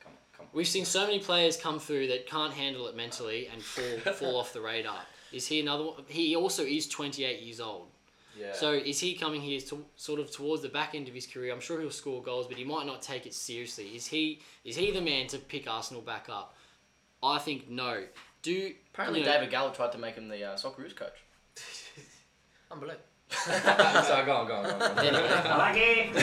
come 0.02 0.12
on, 0.12 0.18
come 0.36 0.46
on. 0.46 0.50
We've 0.54 0.68
seen 0.68 0.86
so 0.86 1.06
many 1.06 1.20
players 1.20 1.58
come 1.58 1.80
through 1.80 2.08
that 2.08 2.28
can't 2.28 2.54
handle 2.54 2.88
it 2.88 2.96
mentally 2.96 3.48
and 3.52 3.62
fall 3.62 4.14
fall 4.14 4.36
off 4.40 4.54
the 4.54 4.62
radar. 4.62 5.00
Is 5.32 5.46
he 5.48 5.60
another 5.60 5.86
one? 5.86 6.04
He 6.08 6.36
also 6.36 6.64
is 6.64 6.88
28 6.88 7.42
years 7.42 7.60
old. 7.60 7.88
Yeah. 8.40 8.54
So 8.54 8.72
is 8.74 9.00
he 9.00 9.16
coming 9.16 9.42
here 9.42 9.60
to 9.62 9.86
sort 9.96 10.20
of 10.20 10.32
towards 10.32 10.62
the 10.62 10.70
back 10.70 10.96
end 10.96 11.08
of 11.08 11.14
his 11.14 11.28
career? 11.28 11.54
I'm 11.54 11.60
sure 11.60 11.80
he'll 11.82 11.92
score 11.92 12.22
goals, 12.24 12.48
but 12.48 12.58
he 12.58 12.64
might 12.64 12.86
not 12.86 13.02
take 13.02 13.26
it 13.26 13.34
seriously. 13.34 13.96
Is 13.96 14.08
he 14.08 14.40
is 14.64 14.76
he 14.76 14.92
the 14.92 15.02
man 15.02 15.28
to 15.28 15.38
pick 15.38 15.70
Arsenal 15.70 16.02
back 16.02 16.28
up? 16.30 16.56
I 17.22 17.38
think 17.40 17.70
no. 17.70 18.04
Do 18.42 18.72
Apparently, 18.94 19.20
you 19.20 19.26
know- 19.26 19.34
David 19.34 19.52
Gallop 19.52 19.76
tried 19.76 19.92
to 19.92 19.98
make 19.98 20.16
him 20.16 20.30
the 20.30 20.44
uh, 20.44 20.56
Socceroos 20.56 20.96
coach. 20.96 21.18
Unbelievable. 22.72 23.04
so 23.32 24.24
go 24.26 24.38
on, 24.38 24.48
go 24.48 24.56
on, 24.56 24.64
go 24.64 24.70
on. 24.74 24.80
Go 24.80 24.86
on. 24.86 25.06
Anyway, 25.06 26.12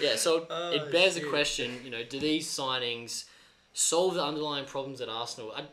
yeah. 0.00 0.16
So 0.16 0.46
Oh, 0.50 0.72
it 0.72 0.90
bears 0.92 1.14
the 1.16 1.22
question. 1.22 1.72
You 1.84 1.90
know, 1.90 2.02
do 2.04 2.18
these 2.18 2.46
signings 2.48 3.24
solve 3.72 4.14
the 4.14 4.24
underlying 4.24 4.64
problems 4.64 5.00
at 5.00 5.08
Arsenal? 5.08 5.52
I, 5.54 5.64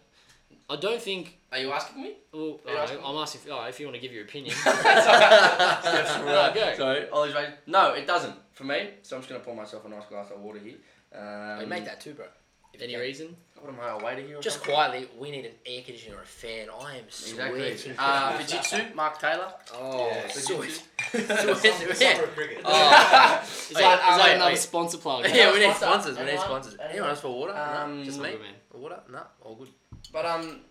I 0.70 0.76
don't 0.78 1.02
think. 1.02 1.38
Are 1.52 1.60
you 1.60 1.72
asking 1.72 2.02
me? 2.02 2.14
Well, 2.34 2.60
Are 2.66 2.72
you 2.72 2.78
I 2.78 2.82
asking 2.84 3.00
am 3.00 3.16
asking. 3.16 3.42
If, 3.46 3.52
oh, 3.52 3.64
if 3.66 3.80
you 3.80 3.86
want 3.86 3.96
to 3.96 4.02
give 4.02 4.12
your 4.12 4.24
opinion. 4.24 4.56
right. 4.66 6.52
go. 6.54 6.74
So, 6.76 7.08
Ollie's 7.14 7.34
right. 7.36 7.50
No, 7.68 7.94
it 7.94 8.08
doesn't. 8.08 8.36
For 8.54 8.64
me, 8.64 8.90
so 9.02 9.16
I'm 9.16 9.22
just 9.22 9.30
gonna 9.30 9.44
pour 9.44 9.56
myself 9.56 9.86
a 9.86 9.90
nice 9.90 10.06
glass 10.06 10.32
of 10.32 10.40
water 10.40 10.60
here. 10.60 10.76
Um, 11.14 11.60
We 11.60 11.66
make 11.66 11.86
that 11.86 12.02
too, 12.02 12.14
bro. 12.14 12.26
If 12.74 12.82
Any 12.82 12.92
you 12.94 12.98
can. 12.98 13.06
reason? 13.08 13.36
What 13.62 13.74
am 13.74 13.80
I, 13.80 13.90
a 13.92 13.98
waiter 14.04 14.22
here? 14.28 14.38
Or 14.38 14.42
Just 14.42 14.58
something? 14.58 14.74
quietly, 14.76 15.08
we 15.18 15.32
need 15.32 15.46
an 15.46 15.54
air 15.66 15.82
conditioner 15.82 16.18
or 16.18 16.22
a 16.24 16.26
fan. 16.26 16.68
I 16.70 16.98
am 16.98 17.06
Exactly. 17.06 17.78
sweating. 17.78 17.96
Uh, 17.98 18.38
Fujitsu, 18.38 18.94
Mark 18.96 19.18
Taylor. 19.20 19.52
oh, 19.74 20.08
Yeah, 20.08 20.28
sweet. 20.28 20.84
Fujitsu. 20.98 21.56
Sweet. 21.58 21.96
Summer 21.96 22.28
cricket. 22.28 22.62
Oh. 22.66 23.42
Is 23.44 23.74
Wait, 23.76 23.82
that, 23.82 24.00
that 24.02 24.20
wait, 24.26 24.36
another 24.36 24.52
wait. 24.52 24.58
sponsor 24.60 24.98
plug? 24.98 25.26
yeah, 25.34 25.54
we 25.54 25.60
need 25.60 25.74
sponsor. 25.74 26.14
sponsors. 26.14 26.18
We 26.18 26.24
need 26.26 26.30
Anyone? 26.32 26.46
sponsors. 26.46 26.76
Anyone 26.90 27.10
else 27.10 27.22
for 27.22 27.30
water? 27.34 27.54
Um, 27.56 28.00
no, 28.00 28.04
just 28.04 28.18
I'm 28.18 28.24
me. 28.24 28.32
good, 28.32 28.42
man. 28.42 28.54
Water? 28.74 29.00
No, 29.10 29.22
all 29.42 29.56
good. 29.56 29.70
But 30.16 30.26
um, 30.26 30.62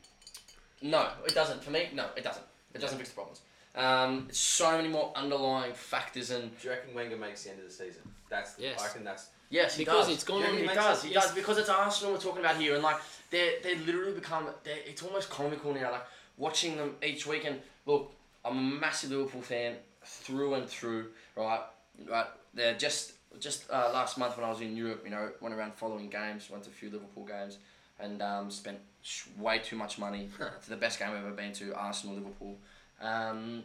no, 0.80 1.06
it 1.26 1.34
doesn't. 1.34 1.62
For 1.62 1.70
me, 1.70 1.90
no, 1.92 2.06
it 2.16 2.24
doesn't. 2.24 2.46
It 2.72 2.80
doesn't 2.80 2.96
fix 2.96 3.10
the 3.10 3.14
problems. 3.14 3.42
Um, 3.76 4.28
so 4.32 4.74
many 4.74 4.88
more 4.88 5.12
underlying 5.14 5.74
factors 5.74 6.30
and 6.30 6.44
Do 6.58 6.68
you 6.68 6.74
reckon 6.74 6.94
Wenger 6.94 7.16
makes 7.18 7.44
the 7.44 7.50
end 7.50 7.58
of 7.58 7.66
the 7.66 7.70
season? 7.72 8.02
That's 8.30 8.54
Yes. 8.58 8.80
I 8.80 8.86
reckon 8.86 9.04
that's 9.04 9.26
Yes, 9.50 9.76
he 9.76 9.84
Because 9.84 10.06
does. 10.06 10.14
it's 10.14 10.24
gone 10.24 10.40
Yeah, 10.40 10.48
on- 10.48 10.56
He 10.56 10.62
makes 10.62 10.74
does. 10.74 11.04
it- 11.04 11.08
He 11.08 11.14
yes. 11.14 11.26
does 11.26 11.34
because 11.34 11.58
it's 11.58 11.68
Arsenal 11.68 12.14
we're 12.14 12.20
talking 12.20 12.40
about 12.40 12.56
here, 12.56 12.72
and 12.74 12.82
like 12.82 12.96
they 13.30 13.58
they 13.62 13.74
literally 13.76 14.14
become. 14.14 14.48
They, 14.64 14.78
it's 14.86 15.02
almost 15.02 15.28
comical 15.28 15.74
now. 15.74 15.90
Like 15.92 16.06
watching 16.38 16.76
them 16.78 16.96
each 17.02 17.26
week. 17.26 17.44
And 17.44 17.60
look, 17.84 18.14
I'm 18.46 18.56
a 18.56 18.62
massive 18.62 19.10
Liverpool 19.10 19.42
fan 19.42 19.76
through 20.04 20.54
and 20.54 20.66
through. 20.68 21.10
Right, 21.36 21.60
right. 22.08 22.26
They're 22.54 22.78
just 22.86 23.12
just 23.38 23.70
uh, 23.70 23.90
last 23.92 24.16
month 24.16 24.36
when 24.38 24.46
I 24.46 24.50
was 24.50 24.62
in 24.62 24.74
Europe. 24.74 25.02
You 25.04 25.10
know, 25.10 25.30
went 25.42 25.54
around 25.54 25.74
following 25.74 26.08
games. 26.08 26.48
Went 26.50 26.64
to 26.64 26.70
a 26.70 26.72
few 26.72 26.88
Liverpool 26.90 27.24
games, 27.26 27.58
and 28.00 28.22
um, 28.22 28.50
spent 28.50 28.78
sh- 28.78 28.93
way 29.38 29.58
too 29.58 29.76
much 29.76 29.98
money 29.98 30.28
to 30.62 30.70
the 30.70 30.76
best 30.76 30.98
game 30.98 31.10
I've 31.10 31.24
ever 31.24 31.32
been 31.32 31.52
to. 31.54 31.74
Arsenal 31.74 32.16
Liverpool. 32.16 32.56
Um, 33.00 33.64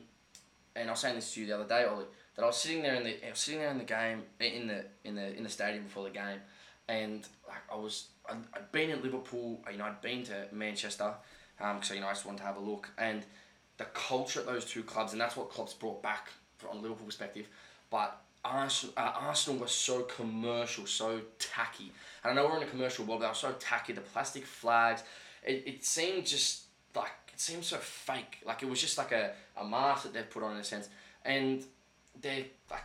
and 0.75 0.87
I 0.87 0.91
was 0.91 0.99
saying 0.99 1.15
this 1.15 1.33
to 1.33 1.41
you 1.41 1.47
the 1.47 1.55
other 1.55 1.67
day, 1.67 1.85
Ollie, 1.85 2.05
that 2.35 2.43
I 2.43 2.45
was 2.45 2.57
sitting 2.57 2.81
there 2.81 2.95
in 2.95 3.03
the 3.03 3.25
I 3.25 3.29
was 3.29 3.39
sitting 3.39 3.59
there 3.59 3.71
in 3.71 3.77
the 3.77 3.83
game 3.83 4.23
in 4.39 4.67
the 4.67 4.85
in 5.03 5.15
the 5.15 5.35
in 5.35 5.43
the 5.43 5.49
stadium 5.49 5.83
before 5.83 6.03
the 6.03 6.09
game, 6.09 6.39
and 6.87 7.27
like 7.47 7.61
I 7.71 7.75
was 7.75 8.07
I'd, 8.29 8.37
I'd 8.53 8.71
been 8.71 8.89
in 8.89 9.01
Liverpool, 9.01 9.59
you 9.71 9.77
know 9.77 9.85
I'd 9.85 10.01
been 10.01 10.23
to 10.25 10.47
Manchester, 10.51 11.13
um, 11.59 11.81
so 11.81 11.93
you 11.93 12.01
know 12.01 12.07
I 12.07 12.11
just 12.11 12.25
wanted 12.25 12.39
to 12.39 12.43
have 12.45 12.57
a 12.57 12.61
look, 12.61 12.89
and 12.97 13.23
the 13.77 13.85
culture 13.85 14.41
at 14.41 14.45
those 14.45 14.65
two 14.65 14.83
clubs, 14.83 15.13
and 15.13 15.21
that's 15.21 15.35
what 15.35 15.49
Klopp's 15.49 15.73
brought 15.73 16.01
back 16.03 16.29
from 16.57 16.77
a 16.77 16.81
Liverpool 16.81 17.05
perspective, 17.05 17.47
but. 17.89 18.21
Arsenal, 18.45 18.93
uh, 18.95 19.11
Arsenal 19.15 19.59
was 19.59 19.71
so 19.73 20.03
commercial, 20.03 20.85
so 20.85 21.19
tacky. 21.39 21.91
And 22.23 22.31
I 22.31 22.33
know 22.33 22.47
we're 22.47 22.55
in 22.55 22.63
a 22.63 22.67
commercial 22.67 23.03
world, 23.03 23.19
but 23.19 23.25
they 23.25 23.31
were 23.31 23.35
so 23.35 23.51
tacky. 23.59 23.91
The 23.91 23.99
plastic 23.99 24.45
flags, 24.45 25.03
it, 25.45 25.63
it 25.65 25.85
seemed 25.85 26.25
just 26.25 26.63
like 26.95 27.11
it 27.33 27.39
seemed 27.39 27.63
so 27.63 27.77
fake. 27.77 28.39
Like 28.45 28.63
it 28.63 28.69
was 28.69 28.81
just 28.81 28.97
like 28.97 29.11
a, 29.11 29.31
a 29.57 29.65
mask 29.65 30.03
that 30.03 30.13
they've 30.13 30.29
put 30.29 30.43
on 30.43 30.53
in 30.53 30.57
a 30.57 30.63
sense. 30.63 30.89
And 31.23 31.63
they're 32.21 32.45
like, 32.69 32.83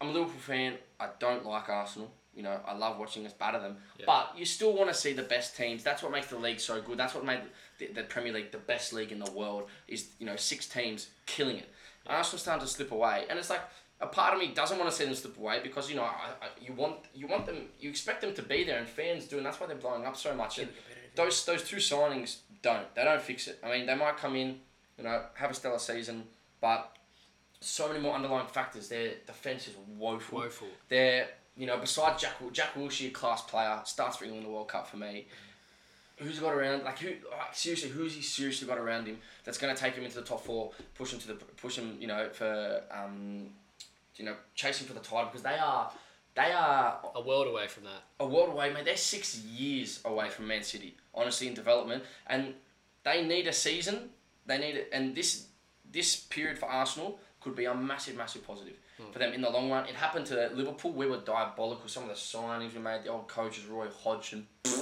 I'm 0.00 0.08
a 0.08 0.12
Liverpool 0.12 0.40
fan. 0.40 0.74
I 0.98 1.08
don't 1.18 1.44
like 1.44 1.68
Arsenal. 1.68 2.10
You 2.34 2.44
know, 2.44 2.60
I 2.64 2.74
love 2.74 2.98
watching 2.98 3.26
us 3.26 3.32
batter 3.32 3.58
them. 3.58 3.76
Yeah. 3.98 4.04
But 4.06 4.38
you 4.38 4.44
still 4.44 4.72
want 4.72 4.88
to 4.88 4.94
see 4.94 5.12
the 5.12 5.22
best 5.22 5.56
teams. 5.56 5.82
That's 5.82 6.02
what 6.02 6.12
makes 6.12 6.28
the 6.28 6.38
league 6.38 6.60
so 6.60 6.80
good. 6.80 6.98
That's 6.98 7.14
what 7.14 7.24
made 7.24 7.40
the, 7.78 7.88
the 7.88 8.02
Premier 8.04 8.32
League 8.32 8.52
the 8.52 8.58
best 8.58 8.92
league 8.92 9.12
in 9.12 9.18
the 9.18 9.30
world. 9.32 9.64
Is 9.88 10.10
you 10.18 10.26
know 10.26 10.36
six 10.36 10.68
teams 10.68 11.08
killing 11.26 11.56
it. 11.56 11.68
Arsenal's 12.06 12.42
starting 12.42 12.66
to 12.66 12.72
slip 12.72 12.92
away, 12.92 13.24
and 13.28 13.38
it's 13.38 13.50
like 13.50 13.60
a 14.00 14.06
part 14.06 14.32
of 14.32 14.40
me 14.40 14.48
doesn't 14.54 14.78
want 14.78 14.90
to 14.90 14.96
see 14.96 15.04
them 15.04 15.14
slip 15.14 15.36
away 15.36 15.60
because 15.62 15.90
you 15.90 15.96
know 15.96 16.04
I, 16.04 16.30
I, 16.40 16.48
you 16.60 16.72
want 16.72 16.96
you 17.14 17.26
want 17.26 17.46
them 17.46 17.66
you 17.78 17.90
expect 17.90 18.22
them 18.22 18.34
to 18.34 18.42
be 18.42 18.64
there 18.64 18.78
and 18.78 18.88
fans 18.88 19.26
do 19.26 19.36
and 19.36 19.44
that's 19.44 19.60
why 19.60 19.66
they're 19.66 19.76
blowing 19.76 20.06
up 20.06 20.16
so 20.16 20.34
much. 20.34 20.58
And 20.58 20.68
those 21.24 21.44
those 21.44 21.64
two 21.64 21.76
signings 21.76 22.38
don't 22.62 22.92
they 22.94 23.04
don't 23.04 23.20
fix 23.22 23.46
it. 23.48 23.58
I 23.64 23.70
mean 23.70 23.86
they 23.86 23.94
might 23.94 24.16
come 24.16 24.36
in, 24.36 24.60
you 24.98 25.04
know, 25.04 25.22
have 25.34 25.50
a 25.50 25.54
stellar 25.54 25.78
season, 25.78 26.24
but 26.60 26.96
so 27.60 27.88
many 27.88 28.00
more 28.00 28.14
underlying 28.14 28.46
factors. 28.46 28.88
Their 28.88 29.12
defense 29.26 29.68
is 29.68 29.74
woeful. 29.98 30.38
Woeful. 30.38 30.68
They're 30.88 31.28
you 31.56 31.66
know 31.66 31.78
besides 31.78 32.22
Jack 32.22 32.34
Jack 32.52 32.74
Wilshere, 32.74 33.12
class 33.12 33.42
player, 33.42 33.80
starts 33.84 34.16
for 34.16 34.24
England 34.24 34.44
in 34.44 34.50
the 34.50 34.54
World 34.54 34.68
Cup 34.68 34.86
for 34.88 34.96
me. 34.96 35.26
Who's 36.18 36.38
got 36.38 36.52
around 36.52 36.84
like 36.84 36.98
who 36.98 37.08
like 37.30 37.54
seriously 37.54 37.88
who's 37.88 38.14
he 38.14 38.20
seriously 38.22 38.66
got 38.68 38.76
around 38.76 39.06
him 39.06 39.18
that's 39.44 39.56
going 39.56 39.74
to 39.74 39.80
take 39.80 39.94
him 39.94 40.04
into 40.04 40.16
the 40.16 40.22
top 40.22 40.44
four, 40.44 40.72
push 40.94 41.12
him 41.14 41.18
to 41.20 41.28
the 41.28 41.34
push 41.34 41.76
him 41.76 41.96
you 41.98 42.06
know 42.06 42.28
for 42.30 42.82
um, 42.90 43.46
you 44.16 44.26
know 44.26 44.34
chasing 44.54 44.86
for 44.86 44.92
the 44.92 45.00
title 45.00 45.24
because 45.26 45.42
they 45.42 45.56
are 45.56 45.90
they 46.34 46.52
are 46.52 47.00
A 47.14 47.20
world 47.22 47.48
away 47.48 47.66
from 47.68 47.84
that. 47.84 48.02
a 48.20 48.26
world 48.26 48.50
away, 48.50 48.70
man. 48.72 48.84
They're 48.84 48.96
six 48.98 49.38
years 49.38 50.00
away 50.04 50.28
from 50.28 50.46
Man 50.46 50.62
City, 50.62 50.94
honestly, 51.14 51.48
in 51.48 51.54
development, 51.54 52.04
and 52.26 52.54
they 53.04 53.24
need 53.24 53.46
a 53.46 53.52
season. 53.52 54.10
They 54.46 54.58
need 54.58 54.76
it, 54.76 54.90
and 54.92 55.14
this 55.14 55.46
this 55.90 56.16
period 56.16 56.58
for 56.58 56.66
Arsenal 56.66 57.18
could 57.40 57.56
be 57.56 57.64
a 57.64 57.74
massive, 57.74 58.16
massive 58.16 58.46
positive 58.46 58.76
hmm. 58.98 59.10
for 59.12 59.18
them 59.18 59.32
in 59.32 59.40
the 59.40 59.50
long 59.50 59.70
run. 59.70 59.88
It 59.88 59.94
happened 59.94 60.26
to 60.26 60.50
Liverpool. 60.54 60.92
We 60.92 61.06
were 61.06 61.18
diabolical. 61.18 61.88
Some 61.88 62.04
of 62.04 62.08
the 62.10 62.14
signings 62.14 62.74
we 62.74 62.80
made, 62.80 63.04
the 63.04 63.08
old 63.08 63.28
coaches, 63.28 63.66
Roy 63.66 63.88
Hodgson, 64.02 64.46
hmm. 64.66 64.80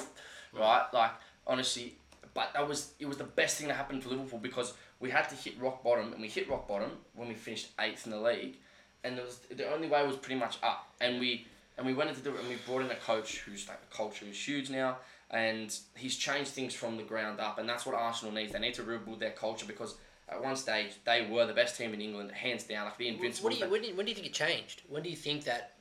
right? 0.59 0.87
Like 0.93 1.13
honestly, 1.47 1.97
but 2.35 2.53
that 2.55 2.69
was 2.69 2.93
it 2.99 3.07
was 3.07 3.17
the 3.17 3.25
best 3.25 3.59
thing 3.59 3.69
that 3.69 3.75
happened 3.75 4.03
for 4.03 4.11
Liverpool 4.11 4.39
because 4.39 4.75
we 5.01 5.11
had 5.11 5.29
to 5.29 5.35
hit 5.35 5.59
rock 5.61 5.83
bottom, 5.83 6.13
and 6.13 6.21
we 6.21 6.29
hit 6.29 6.49
rock 6.49 6.69
bottom 6.69 6.91
when 7.15 7.29
we 7.29 7.35
finished 7.35 7.69
eighth 7.81 8.07
in 8.07 8.13
the 8.13 8.21
league, 8.21 8.57
and 9.05 9.19
it 9.19 9.25
was 9.25 9.39
the 9.51 9.73
only 9.73 9.89
way 9.89 10.07
was 10.07 10.17
pretty 10.17 10.39
much 10.39 10.59
up, 10.63 10.89
and 11.01 11.21
we 11.21 11.47
and 11.77 11.87
we 11.87 11.95
went 11.95 12.11
into 12.11 12.23
the 12.23 12.31
and 12.37 12.49
we 12.49 12.57
brought 12.67 12.83
in 12.83 12.91
a 12.91 12.97
coach 12.97 13.39
who's 13.39 13.69
like 13.69 13.81
the 13.89 13.97
culture 13.97 14.27
is 14.29 14.37
huge 14.37 14.71
now, 14.71 14.99
and 15.31 15.77
he's 15.97 16.17
changed 16.17 16.51
things 16.51 16.75
from 16.75 16.97
the 16.97 17.03
ground 17.03 17.41
up, 17.41 17.59
and 17.59 17.69
that's 17.69 17.85
what 17.87 17.95
Arsenal 17.95 18.33
needs. 18.35 18.53
They 18.53 18.59
need 18.59 18.75
to 18.75 18.83
rebuild 18.83 19.21
their 19.21 19.31
culture 19.33 19.67
because 19.67 19.95
at 20.29 20.43
one 20.43 20.57
stage 20.57 20.93
they 21.05 21.27
were 21.31 21.47
the 21.47 21.53
best 21.55 21.77
team 21.77 21.93
in 21.95 22.01
England, 22.01 22.33
hands 22.33 22.65
down, 22.65 22.87
like 22.87 22.99
the 22.99 23.09
invincible. 23.09 23.51
What 23.51 23.59
do 23.59 23.65
you, 23.65 23.71
when, 23.71 23.83
do 23.83 23.89
you, 23.89 23.95
when 23.97 24.07
do 24.07 24.11
you 24.11 24.15
think 24.17 24.27
it 24.27 24.33
changed? 24.35 24.83
When 24.89 25.03
do 25.03 25.11
you 25.11 25.17
think 25.17 25.45
that 25.45 25.75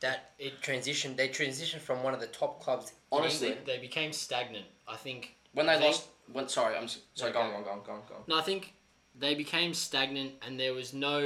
that 0.00 0.32
it 0.38 0.60
transitioned? 0.60 1.16
They 1.16 1.28
transitioned 1.28 1.80
from 1.80 2.02
one 2.02 2.14
of 2.14 2.20
the 2.20 2.26
top 2.28 2.62
clubs. 2.62 2.90
in 2.90 2.96
Honestly, 3.18 3.48
England. 3.48 3.66
They 3.66 3.78
became 3.78 4.12
stagnant. 4.12 4.66
I 4.88 4.96
think. 4.96 5.36
when 5.52 5.66
they 5.66 5.72
I 5.72 5.78
think- 5.78 5.86
lost, 5.92 6.08
when 6.32 6.48
sorry, 6.48 6.76
I'm 6.76 6.88
sorry, 7.14 7.32
go 7.32 7.40
on, 7.40 7.50
go 7.50 7.56
on, 7.58 7.64
go 7.64 7.70
on, 7.70 7.80
go 7.84 7.92
on, 7.92 8.00
go 8.08 8.14
on. 8.16 8.20
No, 8.26 8.38
I 8.38 8.42
think 8.42 8.72
they 9.18 9.34
became 9.34 9.74
stagnant, 9.74 10.32
and 10.46 10.58
there 10.58 10.72
was 10.74 10.92
no. 10.94 11.18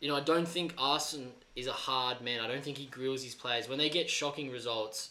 You 0.00 0.08
know, 0.08 0.16
I 0.16 0.20
don't 0.20 0.48
think 0.48 0.72
Arsene 0.78 1.32
is 1.54 1.66
a 1.66 1.72
hard 1.72 2.22
man. 2.22 2.40
I 2.40 2.48
don't 2.48 2.64
think 2.64 2.78
he 2.78 2.86
grills 2.86 3.22
his 3.22 3.34
players 3.34 3.68
when 3.68 3.76
they 3.76 3.90
get 3.90 4.08
shocking 4.08 4.50
results. 4.50 5.10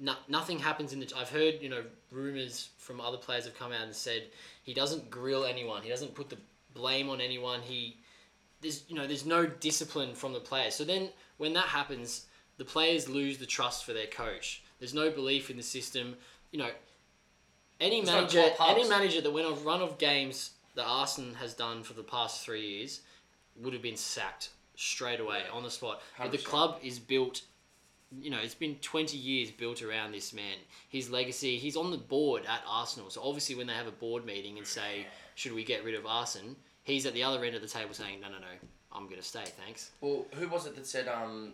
No, 0.00 0.14
nothing 0.28 0.58
happens 0.58 0.92
in 0.92 1.00
the. 1.00 1.12
I've 1.16 1.30
heard 1.30 1.56
you 1.60 1.68
know 1.68 1.82
rumors 2.10 2.70
from 2.78 3.00
other 3.00 3.16
players 3.16 3.44
have 3.44 3.58
come 3.58 3.72
out 3.72 3.82
and 3.82 3.94
said 3.94 4.24
he 4.62 4.74
doesn't 4.74 5.10
grill 5.10 5.44
anyone. 5.44 5.82
He 5.82 5.88
doesn't 5.88 6.14
put 6.14 6.28
the 6.28 6.38
blame 6.74 7.10
on 7.10 7.20
anyone. 7.20 7.60
He 7.60 7.98
there's 8.60 8.84
you 8.88 8.96
know 8.96 9.06
there's 9.06 9.26
no 9.26 9.46
discipline 9.46 10.14
from 10.14 10.32
the 10.32 10.40
players. 10.40 10.74
So 10.74 10.84
then 10.84 11.10
when 11.38 11.52
that 11.54 11.66
happens, 11.66 12.26
the 12.58 12.64
players 12.64 13.08
lose 13.08 13.38
the 13.38 13.46
trust 13.46 13.84
for 13.84 13.92
their 13.92 14.06
coach. 14.06 14.62
There's 14.78 14.94
no 14.94 15.10
belief 15.10 15.50
in 15.50 15.56
the 15.56 15.62
system. 15.62 16.16
You 16.52 16.60
know, 16.60 16.70
any 17.80 18.02
There's 18.02 18.14
manager, 18.14 18.50
any 18.60 18.88
manager 18.88 19.20
that 19.20 19.30
went 19.30 19.46
on 19.46 19.52
a 19.52 19.56
run 19.56 19.80
of 19.80 19.98
games 19.98 20.50
that 20.74 20.84
Arsenal 20.84 21.34
has 21.34 21.54
done 21.54 21.82
for 21.82 21.94
the 21.94 22.02
past 22.02 22.44
three 22.44 22.66
years 22.66 23.00
would 23.56 23.72
have 23.72 23.82
been 23.82 23.96
sacked 23.96 24.50
straight 24.76 25.20
away 25.20 25.42
on 25.52 25.62
the 25.62 25.70
spot. 25.70 26.00
But 26.16 26.32
the 26.32 26.38
club 26.38 26.78
is 26.82 26.98
built. 26.98 27.42
You 28.10 28.30
know, 28.30 28.38
it's 28.38 28.54
been 28.54 28.76
20 28.76 29.16
years 29.16 29.50
built 29.50 29.82
around 29.82 30.12
this 30.12 30.32
man. 30.32 30.56
His 30.88 31.10
legacy, 31.10 31.58
he's 31.58 31.76
on 31.76 31.90
the 31.90 31.98
board 31.98 32.44
at 32.48 32.62
Arsenal. 32.66 33.10
So 33.10 33.22
obviously, 33.22 33.54
when 33.54 33.66
they 33.66 33.74
have 33.74 33.86
a 33.86 33.92
board 33.92 34.24
meeting 34.24 34.56
and 34.56 34.66
say, 34.66 35.06
should 35.34 35.52
we 35.52 35.62
get 35.62 35.84
rid 35.84 35.94
of 35.94 36.06
Arsene, 36.06 36.56
he's 36.84 37.04
at 37.04 37.12
the 37.12 37.22
other 37.22 37.44
end 37.44 37.54
of 37.54 37.60
the 37.60 37.68
table 37.68 37.92
saying, 37.92 38.20
no, 38.20 38.28
no, 38.28 38.38
no, 38.38 38.46
I'm 38.92 39.04
going 39.04 39.18
to 39.18 39.22
stay, 39.22 39.44
thanks. 39.64 39.90
Well, 40.00 40.26
who 40.34 40.48
was 40.48 40.66
it 40.66 40.74
that 40.76 40.86
said, 40.86 41.06
um, 41.06 41.52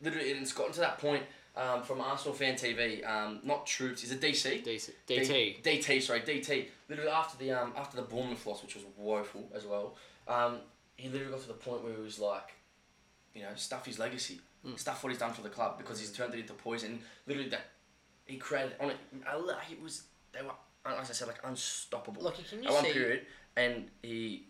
literally, 0.00 0.30
it's 0.30 0.52
gotten 0.52 0.72
to 0.72 0.80
that 0.80 0.98
point 0.98 1.24
um, 1.56 1.82
from 1.82 2.00
Arsenal 2.00 2.34
Fan 2.34 2.54
TV, 2.54 3.06
um, 3.08 3.40
not 3.42 3.66
Troopz, 3.66 4.04
is 4.04 4.12
it 4.12 4.20
DC? 4.20 4.64
DC, 4.64 4.90
DT. 5.08 5.62
D- 5.62 5.82
DT, 5.82 6.02
sorry, 6.02 6.20
DT. 6.20 6.66
Literally 6.88 7.10
after 7.10 7.38
the 7.38 7.52
um, 7.52 7.72
after 7.76 7.96
the 7.96 8.02
Bournemouth 8.02 8.44
loss, 8.46 8.62
which 8.62 8.74
was 8.74 8.84
woeful 8.96 9.48
as 9.54 9.64
well, 9.64 9.96
um, 10.28 10.58
he 10.96 11.08
literally 11.08 11.32
got 11.32 11.40
to 11.40 11.48
the 11.48 11.54
point 11.54 11.82
where 11.82 11.94
he 11.94 12.02
was 12.02 12.18
like, 12.18 12.54
you 13.34 13.42
know, 13.42 13.48
stuff 13.54 13.86
his 13.86 13.98
legacy, 13.98 14.40
Mm. 14.66 14.78
stuff 14.78 15.02
what 15.04 15.10
he's 15.10 15.18
done 15.18 15.32
for 15.32 15.42
the 15.42 15.48
club 15.48 15.78
because 15.78 16.00
he's 16.00 16.10
turned 16.10 16.34
it 16.34 16.40
into 16.40 16.52
poison. 16.54 16.98
Literally, 17.26 17.50
that 17.50 17.66
he 18.24 18.36
created 18.36 18.74
on 18.80 18.90
it. 18.90 18.96
He 19.68 19.76
was 19.76 20.02
they 20.32 20.42
were 20.42 20.50
as 20.84 21.10
I 21.10 21.12
said 21.12 21.28
like 21.28 21.40
unstoppable 21.44 22.22
Lucky, 22.22 22.42
can 22.48 22.62
you 22.62 22.68
at 22.68 22.74
one 22.74 22.84
see? 22.84 22.92
period, 22.92 23.26
and 23.56 23.88
he. 24.02 24.44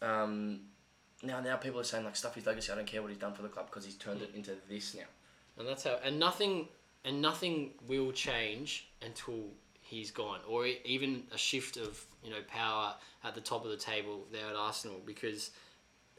Um, 0.00 0.60
now, 1.22 1.40
now 1.40 1.56
people 1.56 1.78
are 1.78 1.84
saying 1.84 2.04
like 2.04 2.16
stuff 2.16 2.34
his 2.34 2.46
legacy. 2.46 2.72
I 2.72 2.74
don't 2.74 2.86
care 2.86 3.00
what 3.00 3.10
he's 3.10 3.20
done 3.20 3.32
for 3.32 3.42
the 3.42 3.48
club 3.48 3.66
because 3.66 3.84
he's 3.84 3.94
turned 3.94 4.22
it 4.22 4.32
into 4.34 4.52
this 4.68 4.94
now. 4.94 5.04
And 5.56 5.68
that's 5.68 5.84
how, 5.84 5.98
and 6.04 6.18
nothing, 6.18 6.66
and 7.04 7.22
nothing 7.22 7.70
will 7.86 8.10
change 8.10 8.88
until 9.02 9.44
he's 9.80 10.10
gone, 10.10 10.40
or 10.48 10.66
even 10.66 11.22
a 11.32 11.38
shift 11.38 11.76
of 11.76 12.04
you 12.24 12.30
know 12.30 12.40
power 12.48 12.94
at 13.24 13.34
the 13.34 13.40
top 13.40 13.64
of 13.64 13.70
the 13.70 13.76
table 13.76 14.26
there 14.32 14.48
at 14.48 14.56
Arsenal, 14.56 15.00
because 15.06 15.50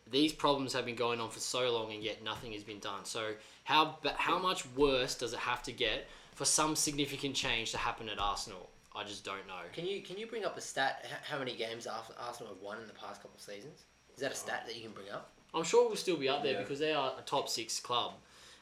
these 0.10 0.34
problems 0.34 0.74
have 0.74 0.86
been 0.86 0.96
going 0.96 1.20
on 1.20 1.30
for 1.30 1.40
so 1.40 1.72
long, 1.72 1.92
and 1.92 2.04
yet 2.04 2.24
nothing 2.24 2.52
has 2.54 2.64
been 2.64 2.80
done. 2.80 3.06
So 3.06 3.34
how 3.64 3.98
how 4.16 4.38
much 4.40 4.66
worse 4.76 5.16
does 5.16 5.34
it 5.34 5.40
have 5.40 5.64
to 5.64 5.72
get 5.72 6.08
for 6.36 6.46
some 6.46 6.76
significant 6.76 7.36
change 7.36 7.72
to 7.72 7.78
happen 7.78 8.10
at 8.10 8.20
Arsenal? 8.20 8.70
I 8.96 9.04
just 9.04 9.26
don't 9.26 9.48
know. 9.48 9.62
Can 9.74 9.86
you 9.88 10.02
can 10.02 10.18
you 10.18 10.28
bring 10.28 10.46
up 10.46 10.58
a 10.58 10.62
stat? 10.62 11.06
How 11.24 11.40
many 11.40 11.56
games 11.56 11.88
Arsenal 11.88 12.54
have 12.54 12.62
won 12.62 12.80
in 12.80 12.88
the 12.88 12.94
past 12.94 13.22
couple 13.22 13.36
of 13.36 13.42
seasons? 13.42 13.84
Is 14.16 14.22
that 14.22 14.32
a 14.32 14.36
stat 14.36 14.64
that 14.68 14.76
you 14.76 14.82
can 14.84 14.92
bring 14.92 15.10
up? 15.10 15.32
I'm 15.56 15.64
sure 15.64 15.88
we'll 15.88 15.96
still 15.96 16.18
be 16.18 16.30
up 16.30 16.44
there 16.44 16.54
Yeah. 16.54 16.60
because 16.62 16.80
they 16.80 16.94
are 16.94 17.14
a 17.18 17.22
top 17.24 17.50
six 17.50 17.80
club. 17.80 18.14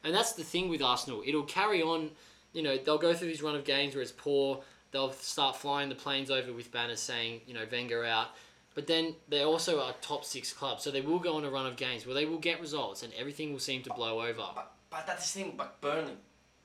And 0.04 0.14
that's 0.16 0.34
the 0.34 0.44
thing 0.44 0.70
with 0.70 0.82
Arsenal. 0.82 1.22
It'll 1.26 1.44
carry 1.44 1.82
on, 1.82 2.12
you 2.54 2.62
know, 2.64 2.78
they'll 2.78 2.98
go 2.98 3.14
through 3.14 3.30
this 3.30 3.42
run 3.42 3.56
of 3.56 3.64
games 3.66 3.94
where 3.94 4.02
it's 4.02 4.12
poor. 4.12 4.62
They'll 4.92 5.12
start 5.12 5.56
flying 5.56 5.90
the 5.90 5.96
planes 5.96 6.30
over 6.32 6.52
with 6.54 6.72
banners 6.72 7.00
saying, 7.00 7.42
you 7.46 7.54
know, 7.54 7.66
Wenger 7.72 8.04
out. 8.06 8.30
But 8.74 8.88
then 8.88 9.16
they're 9.28 9.46
also 9.46 9.82
are 9.82 9.94
top 10.02 10.24
six 10.24 10.54
clubs, 10.54 10.84
So 10.84 10.92
they 10.92 11.02
will 11.02 11.20
go 11.20 11.36
on 11.36 11.44
a 11.44 11.50
run 11.50 11.66
of 11.66 11.76
games 11.76 12.06
where 12.06 12.16
they 12.16 12.26
will 12.26 12.38
get 12.38 12.62
results 12.62 13.04
and 13.04 13.12
everything 13.14 13.52
will 13.52 13.60
seem 13.60 13.84
to 13.84 13.94
blow 13.94 14.22
over. 14.22 14.44
But, 14.56 14.72
but 14.90 15.06
that's 15.06 15.32
the 15.34 15.40
thing. 15.40 15.54
But 15.58 15.82
Burnley 15.82 16.14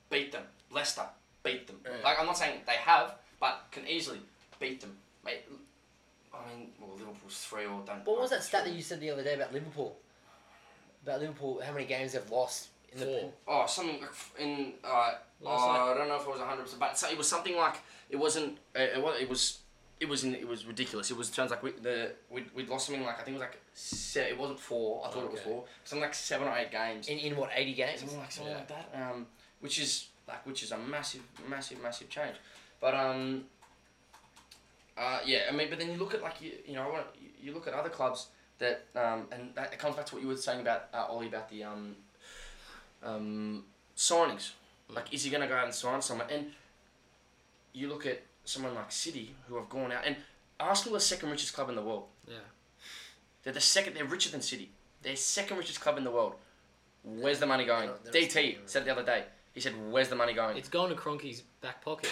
beat 0.09 0.31
them. 0.31 0.43
Leicester 0.71 1.03
beat 1.43 1.67
them. 1.67 1.77
Yeah. 1.85 1.91
Like 2.03 2.19
I'm 2.19 2.25
not 2.25 2.37
saying 2.37 2.61
they 2.65 2.73
have, 2.73 3.15
but 3.39 3.65
can 3.71 3.85
easily 3.87 4.19
beat 4.59 4.81
them. 4.81 4.95
Mate, 5.25 5.43
I 6.33 6.37
mean, 6.49 6.69
well, 6.79 6.91
Liverpool's 6.97 7.39
three 7.39 7.65
or 7.65 7.81
done. 7.85 8.01
What 8.05 8.21
was 8.21 8.29
that 8.29 8.43
stat 8.43 8.63
that 8.65 8.73
you 8.73 8.81
said 8.81 9.01
the 9.01 9.09
other 9.09 9.23
day 9.23 9.35
about 9.35 9.53
Liverpool? 9.53 9.97
About 11.03 11.19
Liverpool, 11.19 11.61
how 11.63 11.73
many 11.73 11.85
games 11.85 12.13
they've 12.13 12.29
lost 12.29 12.69
in 12.93 12.99
the 12.99 13.05
Four. 13.05 13.33
Oh, 13.47 13.65
something 13.67 13.99
like 14.01 14.09
in. 14.39 14.73
Uh, 14.83 15.11
Last 15.39 15.61
oh. 15.63 15.91
I 15.91 15.97
don't 15.97 16.07
know 16.07 16.15
if 16.15 16.23
it 16.23 16.29
was 16.29 16.39
hundred 16.39 16.63
percent, 16.63 16.79
but 16.79 17.11
it 17.11 17.17
was 17.17 17.27
something 17.27 17.55
like 17.55 17.75
it 18.09 18.15
wasn't. 18.15 18.57
Uh, 18.75 18.79
it 18.79 19.01
was. 19.01 19.21
It 19.21 19.29
was. 19.29 19.59
It 19.99 20.07
was. 20.07 20.23
In, 20.23 20.35
it 20.35 20.47
was 20.47 20.65
ridiculous. 20.65 21.09
It 21.09 21.17
was 21.17 21.29
turns 21.31 21.49
like 21.51 21.63
we 21.63 21.71
the 21.71 22.11
we 22.29 22.43
we 22.53 22.61
would 22.63 22.69
lost 22.69 22.85
something 22.85 23.03
like 23.03 23.19
I 23.19 23.23
think 23.23 23.35
it 23.37 23.39
was 23.39 23.47
like 23.49 23.59
se- 23.73 24.29
it 24.29 24.37
wasn't 24.37 24.59
four. 24.59 25.03
I 25.05 25.09
thought 25.09 25.23
it 25.23 25.31
was 25.31 25.41
four. 25.41 25.63
Something 25.83 26.03
like 26.03 26.13
seven 26.13 26.47
or 26.47 26.55
eight 26.55 26.71
games. 26.71 27.07
in, 27.07 27.17
in 27.17 27.35
what 27.35 27.49
eighty 27.55 27.73
games? 27.73 28.01
something 28.01 28.19
like 28.19 28.31
something 28.31 28.51
Yeah. 28.53 28.59
like 28.59 28.67
that. 28.67 28.89
Um, 29.11 29.25
which 29.59 29.79
is 29.79 30.09
like 30.27 30.45
which 30.45 30.61
is 30.61 30.71
a 30.71 30.77
massive, 30.77 31.21
massive, 31.49 31.81
massive 31.81 32.09
change. 32.09 32.35
But 32.79 32.93
um, 32.93 33.45
uh, 34.97 35.19
yeah, 35.25 35.41
I 35.49 35.51
mean, 35.51 35.67
but 35.69 35.79
then 35.79 35.91
you 35.91 35.97
look 35.97 36.13
at 36.13 36.21
like 36.21 36.41
you, 36.41 36.51
you 36.67 36.73
know, 36.75 36.83
I 36.83 36.91
want 36.91 37.05
you, 37.19 37.29
you 37.41 37.53
look 37.53 37.67
at 37.67 37.73
other 37.73 37.89
clubs 37.89 38.27
that 38.59 38.85
um, 38.95 39.25
and 39.31 39.49
that 39.55 39.73
it 39.73 39.79
comes 39.79 39.95
back 39.95 40.05
to 40.07 40.15
what 40.15 40.21
you 40.21 40.27
were 40.27 40.37
saying 40.37 40.61
about 40.61 40.89
uh, 40.93 41.05
Ollie 41.09 41.27
about 41.27 41.49
the 41.49 41.63
um, 41.63 41.95
um, 43.03 43.63
signings. 43.95 44.51
Like, 44.89 45.13
is 45.13 45.23
he 45.23 45.29
going 45.29 45.41
to 45.41 45.47
go 45.47 45.55
out 45.55 45.65
and 45.65 45.73
sign 45.73 46.01
someone? 46.01 46.27
And 46.31 46.47
you 47.73 47.89
look 47.89 48.05
at 48.05 48.21
someone 48.47 48.73
like 48.75 48.91
City 48.91 49.35
who 49.47 49.55
have 49.57 49.69
gone 49.69 49.91
out 49.91 50.03
and 50.05 50.15
Arsenal 50.59 50.95
are 50.95 50.99
the 50.99 51.05
second 51.05 51.29
richest 51.29 51.53
club 51.53 51.69
in 51.69 51.75
the 51.75 51.81
world. 51.81 52.05
Yeah. 52.27 52.35
They're 53.43 53.53
the 53.53 53.61
second. 53.61 53.95
They're 53.95 54.05
richer 54.05 54.29
than 54.31 54.41
City. 54.41 54.71
They're 55.03 55.15
second 55.15 55.57
richest 55.57 55.81
club 55.81 55.97
in 55.97 56.03
the 56.03 56.11
world. 56.11 56.33
Where's 57.03 57.39
the 57.39 57.45
money 57.45 57.65
going? 57.65 57.89
They're- 58.03 58.11
they're 58.11 58.21
DT 58.23 58.29
still- 58.29 58.61
said 58.65 58.81
it 58.81 58.85
the 58.85 58.91
other 58.91 59.03
day. 59.05 59.25
He 59.53 59.61
said, 59.61 59.73
"Where's 59.91 60.09
the 60.09 60.15
money 60.15 60.33
going?" 60.33 60.57
It's 60.57 60.69
gone 60.69 60.89
to 60.89 60.95
Kroenke's 60.95 61.41
back 61.61 61.83
pocket. 61.83 62.09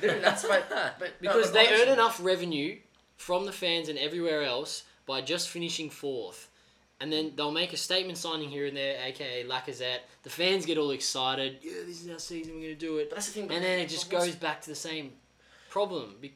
Dude, 0.00 0.22
that's 0.22 0.44
why. 0.44 0.62
But, 0.68 1.00
no, 1.00 1.06
Because 1.32 1.46
but 1.46 1.52
they 1.54 1.66
honestly- 1.66 1.82
earn 1.86 1.92
enough 1.92 2.18
revenue 2.22 2.78
from 3.16 3.44
the 3.46 3.52
fans 3.52 3.88
and 3.88 3.98
everywhere 3.98 4.42
else 4.42 4.84
by 5.06 5.20
just 5.20 5.48
finishing 5.48 5.90
fourth. 5.90 6.48
And 7.00 7.12
then 7.12 7.34
they'll 7.36 7.50
make 7.52 7.72
a 7.72 7.76
statement 7.76 8.18
signing 8.18 8.48
here 8.50 8.66
and 8.66 8.76
there, 8.76 9.00
aka 9.04 9.44
Lacazette. 9.44 10.00
The 10.24 10.30
fans 10.30 10.66
get 10.66 10.78
all 10.78 10.90
excited. 10.90 11.58
Yeah, 11.62 11.72
this 11.86 12.02
is 12.02 12.10
our 12.10 12.18
season. 12.18 12.54
We're 12.54 12.60
going 12.62 12.74
to 12.74 12.80
do 12.86 12.98
it. 12.98 13.08
But 13.10 13.16
that's 13.16 13.26
the 13.28 13.32
thing. 13.34 13.50
And 13.52 13.64
then 13.64 13.78
it 13.80 13.88
just 13.88 14.08
but 14.10 14.16
what's- 14.20 14.26
goes 14.28 14.36
back 14.36 14.60
to 14.62 14.70
the 14.70 14.74
same 14.76 15.12
problem. 15.68 16.16
Be- 16.20 16.34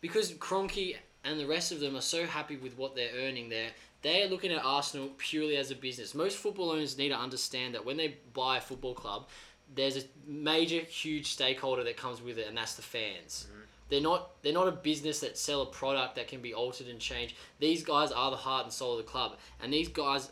because 0.00 0.32
Kroenke 0.32 0.96
and 1.24 1.40
the 1.40 1.46
rest 1.46 1.72
of 1.72 1.80
them 1.80 1.96
are 1.96 2.02
so 2.02 2.26
happy 2.26 2.56
with 2.56 2.76
what 2.78 2.94
they're 2.94 3.14
earning 3.16 3.48
there, 3.48 3.70
they 4.02 4.22
are 4.22 4.28
looking 4.28 4.52
at 4.52 4.64
Arsenal 4.64 5.10
purely 5.18 5.56
as 5.56 5.70
a 5.70 5.74
business. 5.74 6.14
Most 6.14 6.36
football 6.36 6.70
owners 6.70 6.96
need 6.96 7.08
to 7.08 7.18
understand 7.18 7.74
that 7.74 7.84
when 7.84 7.96
they 7.96 8.16
buy 8.34 8.58
a 8.58 8.60
football 8.60 8.94
club, 8.94 9.26
there's 9.74 9.96
a 9.96 10.02
major, 10.26 10.78
huge 10.80 11.26
stakeholder 11.26 11.82
that 11.84 11.96
comes 11.96 12.22
with 12.22 12.38
it, 12.38 12.46
and 12.46 12.56
that's 12.56 12.74
the 12.74 12.82
fans. 12.82 13.46
Mm-hmm. 13.48 13.60
They're 13.88 14.00
not 14.00 14.30
they're 14.42 14.52
not 14.52 14.68
a 14.68 14.72
business 14.72 15.20
that 15.20 15.38
sell 15.38 15.62
a 15.62 15.66
product 15.66 16.16
that 16.16 16.28
can 16.28 16.40
be 16.40 16.54
altered 16.54 16.88
and 16.88 16.98
changed. 16.98 17.36
These 17.60 17.84
guys 17.84 18.10
are 18.10 18.30
the 18.30 18.36
heart 18.36 18.64
and 18.64 18.72
soul 18.72 18.92
of 18.92 18.98
the 18.98 19.10
club, 19.10 19.36
and 19.62 19.72
these 19.72 19.88
guys 19.88 20.30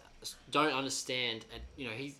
don't 0.51 0.73
understand. 0.73 1.45
And 1.53 1.63
you 1.77 1.87
know 1.87 1.95
he's 1.95 2.15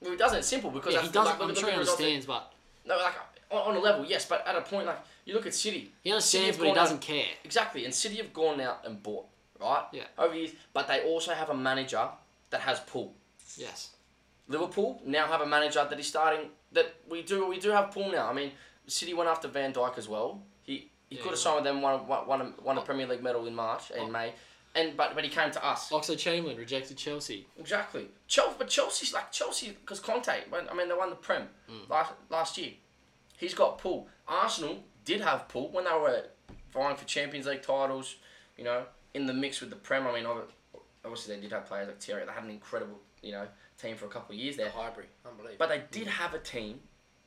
Well, 0.00 0.12
he 0.12 0.16
doesn't. 0.16 0.38
It's 0.38 0.48
simple 0.48 0.70
because 0.70 0.94
yeah, 0.94 1.02
he 1.02 1.08
doesn't. 1.08 1.40
Like, 1.40 1.48
I'm 1.48 1.54
sure 1.54 1.70
he 1.70 1.76
understands, 1.76 2.26
but 2.26 2.52
No, 2.86 2.96
like 2.96 3.14
on, 3.50 3.70
on 3.72 3.76
a 3.76 3.80
level, 3.80 4.04
yes, 4.04 4.26
but 4.26 4.46
at 4.46 4.54
a 4.54 4.60
point, 4.60 4.86
like 4.86 4.98
you 5.24 5.34
look 5.34 5.46
at 5.46 5.54
City. 5.54 5.92
he 6.02 6.10
understands, 6.12 6.48
have 6.56 6.58
but 6.58 6.68
he 6.68 6.74
doesn't 6.74 7.00
care. 7.00 7.26
Exactly, 7.44 7.84
and 7.84 7.94
City 7.94 8.16
have 8.16 8.32
gone 8.32 8.60
out 8.60 8.84
and 8.86 9.02
bought 9.02 9.26
right. 9.60 9.84
Yeah. 9.92 10.04
Over 10.18 10.34
years, 10.34 10.50
but 10.72 10.88
they 10.88 11.02
also 11.02 11.32
have 11.34 11.50
a 11.50 11.54
manager 11.56 12.08
that 12.50 12.60
has 12.62 12.80
pull. 12.80 13.14
Yes. 13.56 13.90
Liverpool 14.48 15.00
now 15.04 15.26
have 15.26 15.40
a 15.40 15.46
manager 15.46 15.86
that 15.88 15.98
is 16.00 16.06
starting. 16.06 16.48
That 16.72 16.94
we 17.08 17.22
do. 17.22 17.46
We 17.46 17.58
do 17.60 17.70
have 17.70 17.90
pull 17.92 18.10
now. 18.10 18.28
I 18.28 18.32
mean, 18.32 18.52
City 18.86 19.14
went 19.14 19.28
after 19.28 19.48
Van 19.48 19.72
Dijk 19.72 19.98
as 19.98 20.08
well. 20.08 20.42
He 20.62 20.90
he 21.08 21.16
Yeah, 21.16 21.22
could 21.22 21.30
have 21.30 21.38
signed 21.38 21.56
with 21.56 21.64
them. 21.64 21.82
Won 21.82 22.06
won 22.06 22.26
won 22.26 22.40
a, 22.40 22.52
won 22.62 22.76
a 22.76 22.80
Oh. 22.80 22.84
Premier 22.84 23.06
League 23.06 23.22
medal 23.22 23.46
in 23.46 23.54
March 23.54 23.90
and 23.90 24.02
Oh. 24.02 24.08
May, 24.08 24.32
and 24.74 24.96
but 24.96 25.14
but 25.14 25.22
he 25.24 25.30
came 25.30 25.50
to 25.52 25.64
us. 25.64 25.90
Oxlade 25.90 26.18
Chamberlain 26.18 26.56
rejected 26.56 26.96
Chelsea. 26.96 27.46
Exactly. 27.58 28.08
Chelsea, 28.28 28.54
but 28.58 28.68
Chelsea's 28.68 29.12
like 29.12 29.30
Chelsea 29.32 29.70
because 29.80 30.00
Conte. 30.00 30.28
I 30.30 30.74
mean, 30.74 30.88
they 30.88 30.94
won 30.94 31.10
the 31.10 31.16
Prem 31.16 31.48
Mm. 31.70 31.88
last 31.88 32.12
last 32.28 32.58
year. 32.58 32.72
He's 33.36 33.54
got 33.54 33.78
pull. 33.78 34.08
Arsenal 34.28 34.82
did 35.04 35.20
have 35.20 35.48
pull 35.48 35.70
when 35.70 35.84
they 35.84 35.90
were 35.92 36.24
vying 36.72 36.96
for 36.96 37.04
Champions 37.04 37.46
League 37.46 37.62
titles. 37.62 38.16
You 38.56 38.64
know, 38.64 38.84
in 39.14 39.26
the 39.26 39.32
mix 39.34 39.60
with 39.60 39.70
the 39.70 39.76
Prem. 39.76 40.06
I 40.06 40.12
mean, 40.12 40.26
obviously 41.04 41.34
they 41.34 41.40
did 41.40 41.52
have 41.52 41.66
players 41.66 41.88
like 41.88 42.00
Thierry. 42.00 42.24
They 42.26 42.32
had 42.32 42.44
an 42.44 42.50
incredible, 42.50 42.98
you 43.22 43.32
know, 43.32 43.46
team 43.80 43.96
for 43.96 44.04
a 44.06 44.08
couple 44.08 44.34
of 44.34 44.40
years 44.40 44.56
The 44.56 44.64
there. 44.64 44.72
Highbury, 44.72 45.06
unbelievable. 45.24 45.56
But 45.58 45.68
they 45.70 45.82
did 45.90 46.06
have 46.06 46.34
a 46.34 46.38
team, 46.38 46.80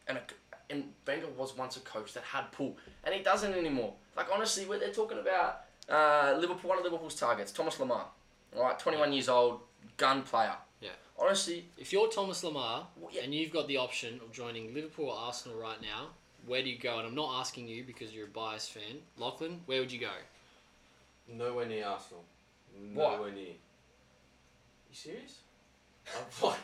and 0.07 0.17
a, 0.19 0.21
and 0.69 0.93
Wenger 1.07 1.27
was 1.37 1.57
once 1.57 1.75
a 1.77 1.79
coach 1.81 2.13
that 2.13 2.23
had 2.23 2.51
pull, 2.51 2.77
and 3.03 3.13
he 3.15 3.23
doesn't 3.23 3.53
anymore. 3.53 3.93
Like 4.15 4.27
honestly, 4.31 4.65
when 4.65 4.79
they're 4.79 4.91
talking 4.93 5.17
about 5.17 5.61
uh, 5.89 6.37
Liverpool, 6.39 6.69
one 6.69 6.77
of 6.77 6.83
Liverpool's 6.83 7.15
targets, 7.15 7.51
Thomas 7.51 7.75
Lemar, 7.77 8.03
right, 8.55 8.77
twenty 8.77 8.97
one 8.99 9.11
years 9.11 9.27
old, 9.29 9.61
gun 9.97 10.21
player. 10.21 10.55
Yeah. 10.81 10.89
Honestly, 11.17 11.65
If 11.77 11.91
you're 11.93 12.09
Thomas 12.09 12.43
Lemar 12.43 12.85
Well, 12.97 13.09
yeah. 13.11 13.21
and 13.23 13.33
you've 13.33 13.51
got 13.51 13.67
the 13.67 13.77
option 13.77 14.19
of 14.23 14.31
joining 14.31 14.73
Liverpool 14.73 15.05
or 15.09 15.15
Arsenal 15.15 15.57
right 15.57 15.81
now, 15.81 16.09
where 16.45 16.61
do 16.63 16.69
you 16.69 16.77
go? 16.77 16.97
And 16.99 17.07
I'm 17.07 17.15
not 17.15 17.39
asking 17.39 17.67
you 17.67 17.83
because 17.83 18.13
you're 18.13 18.25
a 18.27 18.29
biased 18.29 18.71
fan. 18.71 18.99
Lachlan, 19.17 19.61
where 19.65 19.79
would 19.79 19.91
you 19.91 19.99
go? 19.99 20.11
Nowhere 21.27 21.65
near 21.65 21.85
Arsenal. 21.85 22.23
Why? 22.93 23.15
Nowhere 23.15 23.31
near. 23.31 23.45
You 24.89 24.95
serious? 24.95 25.39
I'm 26.07 26.49
like, 26.49 26.59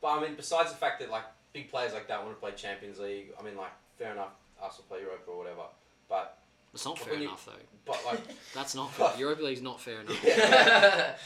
but 0.00 0.08
I 0.08 0.20
mean, 0.22 0.34
besides 0.36 0.70
the 0.70 0.76
fact 0.76 1.00
that 1.00 1.10
like 1.10 1.24
big 1.52 1.70
players 1.70 1.92
like 1.92 2.08
that 2.08 2.22
want 2.24 2.34
to 2.36 2.40
play 2.40 2.52
Champions 2.52 2.98
League. 2.98 3.28
I 3.38 3.42
mean, 3.42 3.56
like 3.56 3.72
fair 3.98 4.12
enough, 4.12 4.30
Arsenal 4.62 4.84
play 4.88 5.00
Europa 5.00 5.30
or 5.30 5.38
whatever, 5.38 5.62
but 6.08 6.38
It's 6.72 6.84
not 6.84 6.98
fair 6.98 7.12
when 7.12 7.22
you- 7.22 7.28
enough 7.28 7.44
though. 7.46 7.52
but 7.84 8.00
like 8.06 8.20
That's 8.54 8.74
not 8.74 8.92
fair. 8.92 9.12
Europa 9.18 9.42
League's 9.42 9.62
not 9.62 9.80
fair 9.80 10.00
enough. 10.00 10.24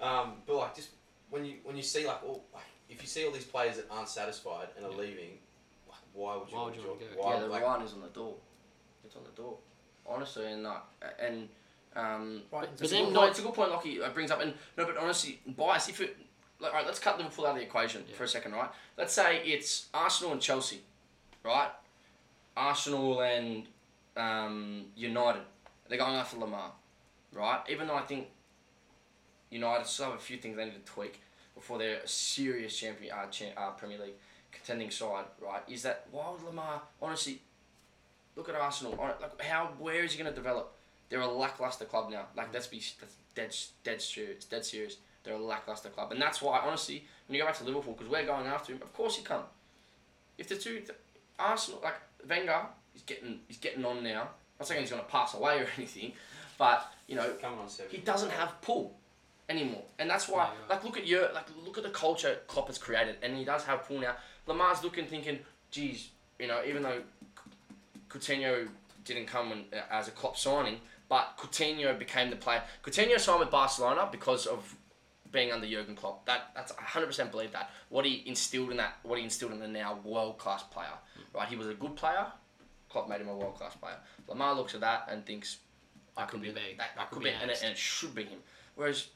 Um, 0.00 0.32
but 0.46 0.56
like 0.56 0.74
just 0.74 0.88
when 1.28 1.44
you 1.44 1.56
when 1.62 1.76
you 1.76 1.82
see 1.82 2.06
like 2.06 2.22
all 2.24 2.42
like, 2.54 2.62
if 2.88 3.02
you 3.02 3.06
see 3.08 3.26
all 3.26 3.32
these 3.32 3.44
players 3.44 3.76
that 3.76 3.84
aren't 3.90 4.08
satisfied 4.08 4.68
and 4.76 4.86
are 4.86 4.90
leaving, 4.92 5.32
like 5.32 5.40
why 6.12 6.36
would 6.36 6.48
you? 6.50 6.56
Why 6.56 6.62
want 6.62 6.74
would 6.74 6.80
to 6.82 6.86
you 6.86 6.88
wanna 6.94 7.00
go? 7.16 7.22
Why, 7.22 7.34
yeah, 7.34 7.40
the 7.40 7.46
like, 7.46 7.84
is 7.84 7.92
on 7.94 8.00
the 8.02 8.08
door. 8.08 8.34
It's 9.04 9.16
on 9.16 9.22
the 9.24 9.30
door. 9.42 9.56
Honestly, 10.06 10.46
and 10.52 10.62
like, 10.64 10.82
and 11.20 11.48
um, 11.96 12.42
Right, 12.52 12.68
it's, 12.72 12.80
but 12.82 12.90
a 12.90 12.94
then 12.94 13.04
good 13.06 13.12
not- 13.12 13.20
point, 13.20 13.30
it's 13.30 13.38
a 13.38 13.42
good 13.42 13.54
point. 13.54 13.70
Lockie 13.70 14.02
uh, 14.02 14.08
brings 14.10 14.30
up, 14.30 14.40
and 14.40 14.54
no, 14.76 14.84
but 14.86 14.96
honestly, 14.96 15.40
bias. 15.46 15.88
If 15.88 16.00
it, 16.00 16.16
like, 16.58 16.72
right, 16.72 16.84
let's 16.86 16.98
cut 16.98 17.18
Liverpool 17.18 17.46
out 17.46 17.50
of 17.50 17.56
the 17.56 17.62
equation 17.62 18.04
Yeah. 18.08 18.16
for 18.16 18.24
a 18.24 18.28
second, 18.28 18.52
right? 18.52 18.70
Let's 18.98 19.12
say 19.12 19.42
it's 19.44 19.88
Arsenal 19.94 20.32
and 20.32 20.40
Chelsea, 20.40 20.80
right? 21.44 21.70
Arsenal 22.56 23.20
and 23.22 23.64
um, 24.16 24.86
United. 24.96 25.42
They're 25.88 25.98
going 25.98 26.14
after 26.14 26.36
Lemar, 26.36 26.70
right? 27.32 27.60
Even 27.68 27.86
though 27.88 27.96
I 27.96 28.02
think 28.02 28.28
United 29.50 29.86
still 29.86 30.06
have 30.06 30.14
a 30.14 30.18
few 30.18 30.36
things 30.36 30.56
they 30.56 30.64
need 30.64 30.74
to 30.74 30.92
tweak 30.92 31.20
before 31.54 31.78
they're 31.78 31.98
a 32.00 32.08
serious 32.08 32.76
champion, 32.76 33.12
uh, 33.12 33.26
cha- 33.26 33.46
uh, 33.56 33.70
Premier 33.72 33.98
League 33.98 34.14
contending 34.52 34.90
side, 34.90 35.24
right? 35.40 35.62
Is 35.68 35.82
that 35.82 36.06
why 36.10 36.30
would 36.30 36.40
Lemar 36.40 36.80
honestly 37.00 37.40
look 38.36 38.48
at 38.48 38.54
Arsenal? 38.54 38.96
Like 39.20 39.42
how 39.42 39.70
where 39.78 40.02
is 40.04 40.12
he 40.12 40.22
going 40.22 40.32
to 40.32 40.36
develop? 40.36 40.72
They're 41.08 41.20
a 41.20 41.26
lackluster 41.26 41.84
club 41.84 42.10
now. 42.10 42.26
Like 42.36 42.52
let's 42.52 42.66
be 42.66 42.82
that's 43.00 43.16
dead 43.34 43.54
dead 43.84 44.02
serious. 44.02 44.44
Dead 44.44 44.64
serious. 44.64 44.96
They're 45.22 45.34
a 45.34 45.38
lackluster 45.38 45.90
club, 45.90 46.12
and 46.12 46.20
that's 46.20 46.40
why 46.40 46.60
honestly, 46.60 47.04
when 47.26 47.36
you 47.36 47.42
go 47.42 47.46
back 47.46 47.58
to 47.58 47.64
Liverpool, 47.64 47.92
because 47.92 48.10
we're 48.10 48.24
going 48.24 48.46
after 48.46 48.72
him, 48.72 48.80
of 48.80 48.92
course 48.94 49.16
he 49.16 49.22
can. 49.22 49.40
If 50.38 50.48
the 50.48 50.56
two 50.56 50.76
th- 50.76 50.92
Arsenal 51.38 51.80
like 51.84 51.96
Wenger, 52.26 52.62
he's 52.94 53.02
getting 53.02 53.40
he's 53.46 53.58
getting 53.58 53.84
on 53.84 54.02
now. 54.02 54.22
I'm 54.22 54.28
not 54.60 54.68
saying 54.68 54.80
he's 54.80 54.90
going 54.90 55.02
to 55.02 55.08
pass 55.08 55.34
away 55.34 55.58
or 55.58 55.66
anything, 55.76 56.12
but 56.56 56.90
you 57.06 57.16
know 57.16 57.34
on 57.44 57.68
he 57.90 57.98
doesn't 57.98 58.30
have 58.30 58.60
pull 58.62 58.94
anymore, 59.50 59.82
and 59.98 60.08
that's 60.08 60.28
why. 60.28 60.44
Yeah, 60.44 60.50
you're. 60.60 60.68
Like, 60.68 60.84
look 60.84 60.96
at 60.96 61.06
your 61.06 61.32
like, 61.32 61.46
look 61.64 61.76
at 61.76 61.84
the 61.84 61.90
culture 61.90 62.38
Klopp 62.46 62.68
has 62.68 62.78
created, 62.78 63.16
and 63.22 63.36
he 63.36 63.44
does 63.44 63.64
have 63.64 63.86
pull 63.86 63.98
now. 63.98 64.14
Lemar's 64.50 64.82
looking, 64.82 65.06
thinking, 65.06 65.38
geez, 65.70 66.10
you 66.38 66.48
know, 66.48 66.60
even 66.66 66.82
though 66.82 67.02
Coutinho 68.08 68.68
didn't 69.04 69.26
come 69.26 69.52
in, 69.52 69.64
uh, 69.72 69.82
as 69.90 70.08
a 70.08 70.10
Klopp 70.10 70.36
signing, 70.36 70.80
but 71.08 71.36
Coutinho 71.38 71.98
became 71.98 72.30
the 72.30 72.36
player. 72.36 72.62
Coutinho 72.82 73.18
signed 73.18 73.40
with 73.40 73.50
Barcelona 73.50 74.08
because 74.10 74.46
of 74.46 74.76
being 75.32 75.52
under 75.52 75.66
Jurgen 75.66 75.94
Klopp. 75.94 76.26
That 76.26 76.50
that's 76.54 76.72
100% 76.72 77.30
believe 77.30 77.52
that. 77.52 77.70
What 77.88 78.04
he 78.04 78.22
instilled 78.26 78.70
in 78.70 78.76
that, 78.78 78.98
what 79.02 79.18
he 79.18 79.24
instilled 79.24 79.52
in 79.52 79.60
the 79.60 79.68
now 79.68 79.98
world 80.04 80.38
class 80.38 80.62
player, 80.64 80.88
right? 81.34 81.48
He 81.48 81.56
was 81.56 81.68
a 81.68 81.74
good 81.74 81.94
player. 81.96 82.26
Klopp 82.88 83.08
made 83.08 83.20
him 83.20 83.28
a 83.28 83.36
world 83.36 83.54
class 83.54 83.76
player. 83.76 83.96
Lemar 84.28 84.56
looks 84.56 84.74
at 84.74 84.80
that 84.80 85.08
and 85.08 85.24
thinks, 85.24 85.58
I 86.16 86.24
could 86.24 86.40
be 86.40 86.48
be, 86.48 86.54
me. 86.54 86.60
that, 86.76 86.90
that 86.96 87.02
I 87.02 87.04
could 87.04 87.14
could 87.14 87.22
be 87.24 87.30
be, 87.30 87.36
and 87.40 87.50
it, 87.50 87.60
and 87.62 87.70
it 87.70 87.78
should 87.78 88.14
be 88.14 88.24
him. 88.24 88.40
Whereas 88.74 89.06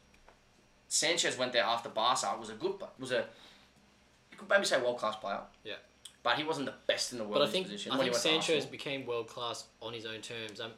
Sanchez 0.86 1.36
went 1.36 1.52
there 1.52 1.64
after 1.64 1.88
Barca 1.88 2.32
It 2.34 2.40
was 2.40 2.50
a 2.50 2.54
good, 2.54 2.74
was 3.00 3.10
a 3.10 3.26
you 4.34 4.38
could 4.38 4.48
maybe 4.48 4.64
say 4.64 4.80
world 4.80 4.98
class 4.98 5.16
player. 5.16 5.40
Yeah. 5.64 5.74
But 6.22 6.36
he 6.36 6.44
wasn't 6.44 6.66
the 6.66 6.74
best 6.86 7.12
in 7.12 7.18
the 7.18 7.24
world 7.24 7.34
But 7.34 7.42
I 7.42 7.46
in 7.46 7.50
think 7.52 7.66
his 7.66 7.72
position. 7.74 7.92
I 7.92 7.96
when 7.98 8.06
he 8.06 8.12
think 8.12 8.22
Sanchez 8.22 8.66
became 8.66 9.06
world 9.06 9.28
class 9.28 9.64
on 9.82 9.92
his 9.92 10.06
own 10.06 10.20
terms. 10.20 10.60
I'm, 10.60 10.70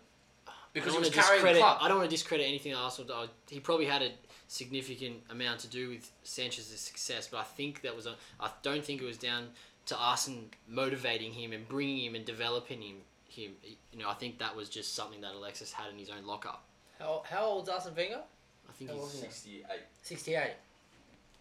because 0.73 0.89
I 0.95 0.97
he 0.97 0.97
don't 0.97 1.01
was 1.01 1.09
want 1.09 1.15
to 1.15 1.21
carrying 1.23 1.43
the 1.43 1.49
discredit. 1.53 1.61
club. 1.61 1.79
I 1.81 1.89
don't 1.89 1.97
want 1.99 2.11
to 2.11 2.15
discredit 2.17 2.47
anything 2.47 2.73
that 2.73 2.79
Arsenal. 2.79 3.21
did. 3.23 3.31
He 3.49 3.61
probably 3.61 3.87
had 3.87 4.03
a 4.03 4.11
significant 4.49 5.23
amount 5.31 5.61
to 5.61 5.69
do 5.69 5.89
with 5.89 6.11
Sanchez's 6.25 6.81
success, 6.81 7.29
but 7.31 7.39
I 7.39 7.45
think 7.45 7.83
that 7.83 7.95
was. 7.97 8.07
A, 8.07 8.17
I 8.41 8.51
don't 8.63 8.85
think 8.85 9.01
it 9.01 9.05
was 9.07 9.17
down 9.19 9.49
to 9.87 9.97
Arsenal 9.97 10.41
motivating 10.69 11.33
him 11.33 11.53
and 11.53 11.67
bringing 11.69 12.05
him 12.05 12.15
and 12.15 12.25
developing 12.25 12.83
him. 12.83 12.97
Him, 13.29 13.53
you 13.93 13.99
know, 13.99 14.09
I 14.09 14.15
think 14.15 14.39
that 14.39 14.57
was 14.57 14.69
just 14.69 14.95
something 14.95 15.21
that 15.21 15.35
Alexis 15.35 15.71
had 15.73 15.93
in 15.93 15.99
his 15.99 16.09
own 16.11 16.27
locker. 16.27 16.55
How, 16.99 17.23
how 17.29 17.45
old's 17.45 17.69
Arsene 17.69 17.95
Wenger? 17.95 18.21
I 18.69 18.73
think 18.73 18.91
How 18.91 18.97
he's 18.97 19.03
old 19.05 19.13
is 19.13 19.21
he? 19.21 19.27
Sixty-eight. 19.27 19.81
68. 20.03 20.51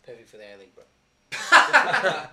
Perfect 0.05 0.30
for 0.30 0.38
the 0.38 0.43
A 0.43 0.57
League, 0.59 0.76
bro. 0.76 0.84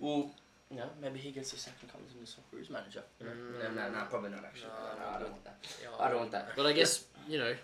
Well, 0.00 0.30
you 0.70 0.76
know, 0.76 0.88
maybe 1.00 1.18
he 1.18 1.30
gets 1.30 1.52
a 1.52 1.56
second 1.56 1.88
comes 1.90 2.12
in 2.14 2.20
the 2.20 2.26
Socceroos 2.26 2.70
manager. 2.70 3.02
You 3.20 3.26
know? 3.26 3.32
No, 3.74 3.82
no, 3.82 3.90
no, 3.90 4.04
probably 4.10 4.30
not 4.30 4.44
actually. 4.44 4.68
No, 4.98 5.04
No, 5.04 5.16
I 5.16 5.18
don't 5.20 5.30
want 5.32 5.44
that. 5.44 5.56
Yeah, 5.82 5.88
I 6.04 6.08
don't 6.08 6.18
want 6.18 6.30
that. 6.32 6.48
But 6.56 6.66
I 6.66 6.72
guess 6.72 7.04
you 7.28 7.38
know, 7.38 7.54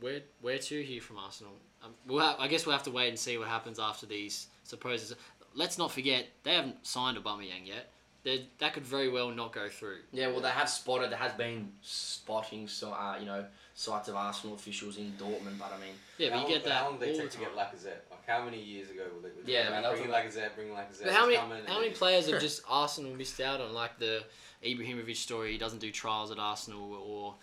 where 0.00 0.20
where 0.40 0.58
to 0.58 0.82
here 0.82 1.00
from 1.00 1.18
Arsenal? 1.18 1.52
Um, 1.82 1.92
we'll 2.06 2.20
ha- 2.20 2.36
I 2.38 2.48
guess 2.48 2.64
we'll 2.66 2.74
have 2.74 2.84
to 2.84 2.90
wait 2.90 3.08
and 3.08 3.18
see 3.18 3.36
what 3.38 3.48
happens 3.48 3.78
after 3.78 4.06
these 4.06 4.46
supposes. 4.64 5.14
Let's 5.54 5.78
not 5.78 5.90
forget 5.92 6.26
they 6.42 6.54
haven't 6.54 6.86
signed 6.86 7.16
Aubameyang 7.18 7.66
yet. 7.66 7.90
They, 8.24 8.46
that 8.58 8.72
could 8.72 8.84
very 8.86 9.10
well 9.10 9.30
not 9.30 9.52
go 9.52 9.68
through. 9.68 9.98
Yeah, 10.10 10.28
well, 10.28 10.40
they 10.40 10.48
have 10.48 10.68
spotted. 10.70 11.10
There 11.10 11.18
has 11.18 11.32
been 11.32 11.70
spotting, 11.82 12.66
so 12.68 12.92
uh, 12.92 13.16
you 13.20 13.26
know, 13.26 13.44
sites 13.74 14.08
of 14.08 14.16
Arsenal 14.16 14.56
officials 14.56 14.96
in 14.96 15.12
Dortmund. 15.12 15.58
But 15.58 15.72
I 15.76 15.80
mean, 15.80 15.94
Yeah, 16.16 16.30
but 16.30 16.38
how, 16.38 16.48
you 16.48 16.54
get 16.54 16.64
that 16.64 16.72
How 16.72 16.88
long 16.90 16.98
did 16.98 17.14
they 17.14 17.18
take 17.18 17.30
to 17.32 17.36
time. 17.38 17.46
get 17.54 17.56
Lacazette? 17.56 18.13
Like 18.26 18.38
how 18.38 18.44
many 18.44 18.62
years 18.62 18.90
ago 18.90 19.02
were 19.14 19.28
they? 19.28 19.34
were 19.34 19.42
Yeah, 19.46 19.60
like, 19.62 19.70
man, 19.70 19.82
that 19.82 19.92
was 19.92 20.00
bring 20.00 20.10
a- 20.10 20.14
Lacazette, 20.14 20.54
bring 20.54 20.68
Lacazette. 20.68 21.04
But 21.04 21.12
how 21.12 21.26
many 21.26 21.36
coming, 21.36 21.64
how 21.66 21.78
many 21.80 21.90
players 21.92 22.28
have 22.30 22.40
just 22.40 22.62
Arsenal 22.68 23.14
missed 23.14 23.40
out 23.40 23.60
on? 23.60 23.72
Like 23.74 23.98
the 23.98 24.22
Ibrahimovic 24.62 25.16
story, 25.16 25.52
he 25.52 25.58
doesn't 25.58 25.80
do 25.80 25.90
trials 25.90 26.30
at 26.30 26.38
Arsenal, 26.38 26.94
or 26.94 27.34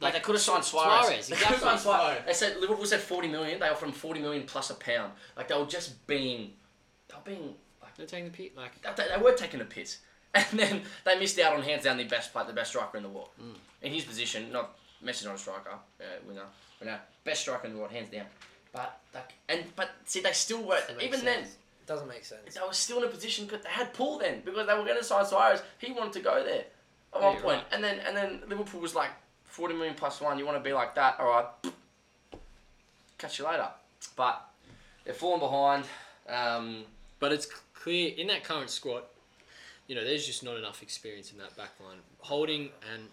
like 0.00 0.14
they 0.14 0.20
could 0.20 0.34
have 0.34 0.42
signed 0.50 0.64
Suarez. 0.64 1.04
Suarez, 1.06 1.28
They 1.28 1.36
could 1.36 1.46
have 1.46 1.60
signed 1.60 1.80
Suarez. 1.80 2.22
They 2.26 2.32
said 2.32 2.56
Liverpool 2.60 2.86
said 2.86 3.00
forty 3.00 3.28
million. 3.28 3.60
They 3.60 3.68
offered 3.68 3.86
him 3.86 3.92
forty 3.92 4.20
million 4.20 4.44
plus 4.46 4.70
a 4.70 4.74
pound. 4.74 5.12
Like 5.36 5.48
they 5.48 5.56
were 5.58 5.66
just 5.66 6.06
being, 6.06 6.52
they 7.08 7.14
were 7.16 7.36
being 7.36 7.54
like 7.82 7.96
they're 7.96 8.06
taking 8.06 8.26
the 8.26 8.30
pit. 8.36 8.56
Like 8.56 8.80
they, 8.96 9.04
they 9.14 9.22
were 9.22 9.32
taking 9.32 9.60
a 9.60 9.64
piss. 9.64 9.98
And 10.32 10.46
then 10.60 10.82
they 11.04 11.18
missed 11.18 11.40
out 11.40 11.56
on 11.56 11.62
hands 11.62 11.82
down 11.82 11.96
the 11.96 12.04
best 12.04 12.32
player, 12.32 12.46
the 12.46 12.52
best 12.52 12.70
striker 12.70 12.96
in 12.96 13.02
the 13.02 13.08
world. 13.08 13.30
Mm. 13.42 13.56
In 13.82 13.92
his 13.92 14.04
position, 14.04 14.52
not 14.52 14.76
Messi's 15.04 15.24
not 15.24 15.34
a 15.34 15.38
striker, 15.38 15.70
uh, 15.72 16.04
winger, 16.24 16.44
winger, 16.78 17.00
best 17.24 17.40
striker 17.40 17.66
in 17.66 17.72
the 17.72 17.78
world, 17.80 17.90
hands 17.90 18.10
down. 18.10 18.26
But 18.72 19.00
like, 19.14 19.32
and 19.48 19.64
but 19.76 19.90
see, 20.04 20.20
they 20.20 20.32
still 20.32 20.62
were 20.62 20.76
Doesn't 20.80 20.96
make 20.98 21.06
even 21.06 21.20
sense. 21.20 21.48
then. 21.48 21.56
Doesn't 21.86 22.08
make 22.08 22.24
sense. 22.24 22.54
They 22.54 22.60
were 22.60 22.72
still 22.72 22.98
in 22.98 23.04
a 23.04 23.08
position 23.08 23.46
because 23.46 23.64
they 23.64 23.70
had 23.70 23.92
pull 23.94 24.18
then 24.18 24.42
because 24.44 24.66
they 24.66 24.74
were 24.74 24.84
going 24.84 24.98
to 24.98 25.04
sign 25.04 25.26
Suarez. 25.26 25.60
He 25.78 25.90
wanted 25.92 26.12
to 26.14 26.20
go 26.20 26.44
there 26.44 26.60
at 27.14 27.20
Yeah, 27.20 27.24
one 27.24 27.32
you're 27.34 27.42
point, 27.42 27.56
right. 27.56 27.66
and 27.72 27.82
then 27.82 27.98
and 28.06 28.16
then 28.16 28.40
Liverpool 28.48 28.80
was 28.80 28.94
like 28.94 29.10
forty 29.44 29.74
million 29.74 29.94
plus 29.94 30.20
one. 30.20 30.38
You 30.38 30.46
want 30.46 30.56
to 30.58 30.62
be 30.62 30.72
like 30.72 30.94
that? 30.94 31.16
All 31.18 31.26
right, 31.28 31.46
catch 33.18 33.38
you 33.38 33.44
later. 33.46 33.68
But 34.16 34.40
they're 35.04 35.14
falling 35.14 35.40
behind. 35.40 35.84
Um, 36.28 36.84
But 37.18 37.32
it's 37.32 37.46
clear 37.74 38.12
in 38.16 38.28
that 38.28 38.44
current 38.44 38.70
squad, 38.70 39.02
you 39.88 39.94
know, 39.96 40.04
there's 40.04 40.24
just 40.26 40.42
not 40.44 40.56
enough 40.56 40.82
experience 40.82 41.32
in 41.32 41.38
that 41.38 41.56
back 41.56 41.70
line. 41.84 41.98
Holding 42.20 42.70
and 42.94 43.08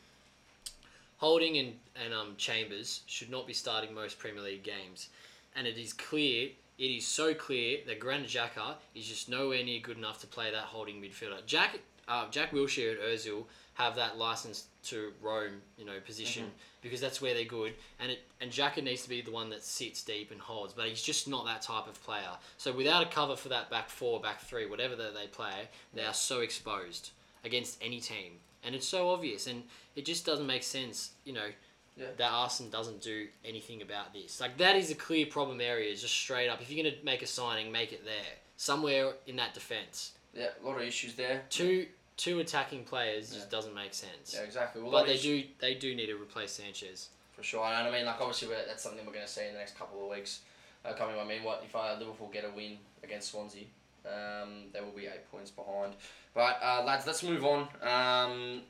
Holding 1.18 1.58
and, 1.58 1.74
and 2.06 2.14
um, 2.14 2.36
Chambers 2.38 3.02
should 3.08 3.32
not 3.32 3.48
be 3.48 3.54
starting 3.54 3.92
most 3.94 4.20
Premier 4.20 4.44
League 4.44 4.62
games. 4.62 5.10
And 5.58 5.68
it 5.68 5.78
is 5.78 5.92
clear, 5.92 6.50
it 6.78 6.84
is 6.84 7.06
so 7.06 7.34
clear 7.34 7.80
that 7.88 8.00
Granit 8.00 8.30
Xhaka 8.30 8.76
is 8.96 9.06
just 9.08 9.28
nowhere 9.28 9.64
near 9.64 9.80
good 9.80 9.98
enough 9.98 10.22
to 10.22 10.28
play 10.28 10.52
that 10.52 10.64
holding 10.64 11.02
midfielder. 11.02 11.46
Jack 11.46 11.80
uh, 12.08 12.30
Jack 12.30 12.52
Wilshere 12.52 12.92
and 12.92 13.00
Ozil 13.00 13.44
have 13.74 13.96
that 13.96 14.18
license 14.18 14.68
to 14.84 15.12
roam, 15.22 15.62
you 15.78 15.86
know, 15.86 16.00
position 16.06 16.46
because 16.82 17.02
that's 17.02 17.22
where 17.22 17.34
they're 17.34 17.44
good. 17.44 17.74
And 18.00 18.12
it 18.12 18.20
and 18.40 18.52
Xhaka 18.52 18.84
needs 18.84 19.04
to 19.04 19.10
be 19.10 19.22
the 19.22 19.32
one 19.32 19.50
that 19.50 19.64
sits 19.64 20.04
deep 20.04 20.32
and 20.32 20.40
holds, 20.40 20.74
but 20.74 20.88
he's 20.88 21.02
just 21.02 21.28
not 21.28 21.46
that 21.46 21.62
type 21.62 21.88
of 21.88 22.02
player. 22.04 22.38
So 22.58 22.72
without 22.74 23.04
a 23.04 23.10
cover 23.10 23.36
for 23.36 23.50
that 23.50 23.70
back 23.70 23.90
four, 23.90 24.22
back 24.22 24.42
three, 24.42 24.66
whatever 24.66 24.96
that 24.96 25.14
they 25.14 25.28
play, 25.28 25.70
they 25.94 26.06
are 26.06 26.14
so 26.14 26.42
exposed 26.42 27.12
against 27.44 27.78
any 27.82 28.00
team, 28.00 28.34
and 28.64 28.74
it's 28.74 28.88
so 28.88 29.10
obvious, 29.10 29.48
and 29.48 29.64
it 29.96 30.06
just 30.06 30.26
doesn't 30.26 30.48
make 30.48 30.64
sense, 30.64 31.12
you 31.26 31.34
know. 31.34 31.50
Yeah. 31.98 32.06
That 32.18 32.32
Arsenal 32.32 32.72
doesn't 32.72 33.02
do 33.02 33.28
anything 33.44 33.82
about 33.82 34.14
this. 34.14 34.40
Like 34.40 34.58
that 34.58 34.76
is 34.76 34.92
a 34.92 34.96
clear 34.96 35.26
problem 35.26 35.60
area. 35.62 35.96
Just 35.96 36.14
straight 36.14 36.48
up, 36.48 36.62
if 36.62 36.72
you're 36.72 36.84
gonna 36.84 36.96
make 37.04 37.22
a 37.24 37.28
signing, 37.28 37.72
make 37.72 37.92
it 37.92 38.06
there 38.06 38.34
somewhere 38.56 39.14
in 39.26 39.36
that 39.38 39.54
defense. 39.54 40.12
yeah, 40.34 40.48
a 40.64 40.68
lot 40.68 40.78
of 40.78 40.84
issues 40.84 41.16
there. 41.16 41.44
Two 41.50 41.88
two 42.18 42.40
attacking 42.40 42.84
players 42.84 43.32
just 43.34 43.50
doesn't 43.52 43.74
make 43.76 43.94
sense. 43.94 44.34
Yeah, 44.34 44.42
exactly. 44.42 44.82
Well, 44.82 44.92
But 44.92 45.08
they 45.08 45.18
do 45.18 45.44
they 45.60 45.74
do 45.76 45.96
need 45.96 46.08
to 46.08 46.16
replace 46.16 46.52
Sanchez. 46.52 47.10
For 47.36 47.44
sure, 47.44 47.64
and 47.66 47.88
I 47.88 47.92
mean, 47.92 48.06
like 48.06 48.20
obviously, 48.20 48.48
that's 48.68 48.82
something 48.82 49.06
we're 49.06 49.14
going 49.14 49.26
to 49.26 49.32
see 49.32 49.46
in 49.46 49.54
the 49.54 49.60
next 49.60 49.78
couple 49.78 50.04
of 50.04 50.10
weeks 50.10 50.40
uh, 50.84 50.94
coming. 50.94 51.20
I 51.20 51.24
mean, 51.24 51.44
what 51.44 51.62
if 51.64 51.76
uh, 51.76 51.96
Liverpool 52.00 52.30
get 52.34 52.46
a 52.46 52.50
win 52.56 52.78
against 53.04 53.30
Swansea? 53.32 53.66
Um, 54.06 54.70
they 54.74 54.82
will 54.82 54.90
be 54.96 55.06
eight 55.06 55.30
points 55.32 55.52
behind. 55.52 55.94
But 56.34 56.58
uh, 56.64 56.84
lads, 56.84 57.06
let's 57.06 57.22
move 57.22 57.44
on. 57.46 57.68
Um, 57.84 58.62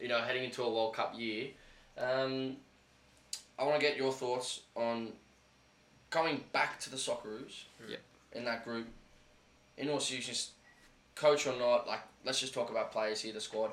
you 0.00 0.06
know, 0.06 0.20
heading 0.20 0.44
into 0.44 0.62
a 0.62 0.70
World 0.72 0.94
Cup 0.94 1.14
year, 1.18 1.48
um, 1.98 2.56
I 3.58 3.64
want 3.64 3.80
to 3.80 3.86
get 3.86 3.96
your 3.96 4.12
thoughts 4.12 4.60
on 4.74 5.12
coming 6.10 6.44
back 6.52 6.78
to 6.80 6.90
the 6.90 6.96
Socceroos. 6.96 7.64
Yep. 7.88 8.00
In 8.32 8.44
that 8.44 8.64
group, 8.64 8.86
in 9.78 9.88
all 9.88 10.00
seriousness, 10.00 10.50
coach 11.14 11.46
or 11.46 11.58
not, 11.58 11.86
like 11.86 12.00
let's 12.24 12.40
just 12.40 12.52
talk 12.54 12.70
about 12.70 12.92
players 12.92 13.20
here, 13.22 13.32
the 13.32 13.40
squad. 13.40 13.70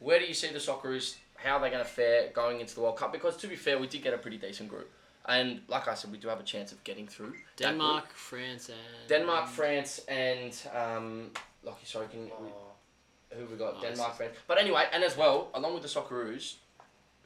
Where 0.00 0.18
do 0.18 0.26
you 0.26 0.34
see 0.34 0.48
the 0.48 0.58
Socceroos? 0.58 1.16
How 1.36 1.56
are 1.56 1.60
they 1.60 1.70
going 1.70 1.82
to 1.82 1.88
fare 1.88 2.28
going 2.34 2.60
into 2.60 2.74
the 2.74 2.82
World 2.82 2.96
Cup? 2.98 3.12
Because 3.12 3.36
to 3.38 3.46
be 3.46 3.56
fair, 3.56 3.78
we 3.78 3.86
did 3.86 4.02
get 4.02 4.12
a 4.12 4.18
pretty 4.18 4.36
decent 4.36 4.68
group, 4.68 4.90
and 5.26 5.62
like 5.68 5.88
I 5.88 5.94
said, 5.94 6.12
we 6.12 6.18
do 6.18 6.28
have 6.28 6.40
a 6.40 6.42
chance 6.42 6.72
of 6.72 6.84
getting 6.84 7.06
through. 7.06 7.32
Denmark, 7.56 8.12
France, 8.12 8.68
and 8.68 9.08
Denmark, 9.08 9.48
France, 9.48 10.00
and 10.08 10.54
um, 10.74 11.30
Lucky, 11.62 11.86
sorry, 11.86 12.08
can 12.08 12.24
we, 12.24 12.30
Oh. 12.32 13.36
who 13.38 13.46
we 13.46 13.56
got? 13.56 13.74
Nice. 13.82 13.92
Denmark, 13.92 14.16
France. 14.16 14.34
But 14.46 14.58
anyway, 14.58 14.84
and 14.92 15.02
as 15.02 15.16
well, 15.16 15.48
along 15.54 15.72
with 15.74 15.82
the 15.82 15.88
Socceroos, 15.88 16.56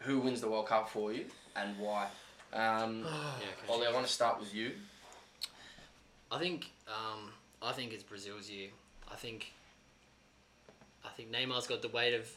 who 0.04 0.18
wins 0.18 0.40
the 0.40 0.48
World 0.48 0.66
Cup 0.68 0.88
for 0.88 1.12
you 1.12 1.24
and 1.56 1.78
why? 1.78 2.06
Um, 2.52 3.00
Yeah. 3.04 3.72
Ollie, 3.72 3.86
I 3.86 3.92
want 3.92 4.06
to 4.06 4.12
start 4.12 4.38
with 4.38 4.54
you. 4.54 4.72
I 6.30 6.38
think 6.38 6.70
um, 6.88 7.30
I 7.62 7.72
think 7.72 7.92
it's 7.92 8.02
Brazil's 8.02 8.50
year. 8.50 8.68
I 9.10 9.16
think 9.16 9.52
I 11.04 11.08
think 11.10 11.32
Neymar's 11.32 11.66
got 11.66 11.82
the 11.82 11.88
weight 11.88 12.14
of 12.14 12.28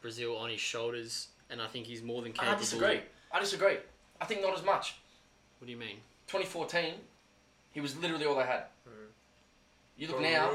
Brazil 0.00 0.36
on 0.36 0.50
his 0.50 0.60
shoulders, 0.60 1.28
and 1.50 1.60
I 1.60 1.66
think 1.66 1.86
he's 1.86 2.02
more 2.02 2.22
than 2.22 2.32
capable. 2.32 2.52
I 2.56 2.58
disagree. 2.58 3.00
I 3.32 3.40
disagree. 3.40 3.76
I 4.20 4.24
think 4.24 4.42
not 4.42 4.56
as 4.56 4.64
much. 4.64 4.94
What 5.58 5.66
do 5.66 5.72
you 5.72 5.78
mean? 5.78 5.96
2014, 6.28 6.94
he 7.72 7.80
was 7.80 7.96
literally 7.98 8.24
all 8.24 8.36
they 8.36 8.44
had. 8.46 8.64
You 10.00 10.06
look 10.06 10.16
Peru, 10.16 10.30
now, 10.30 10.48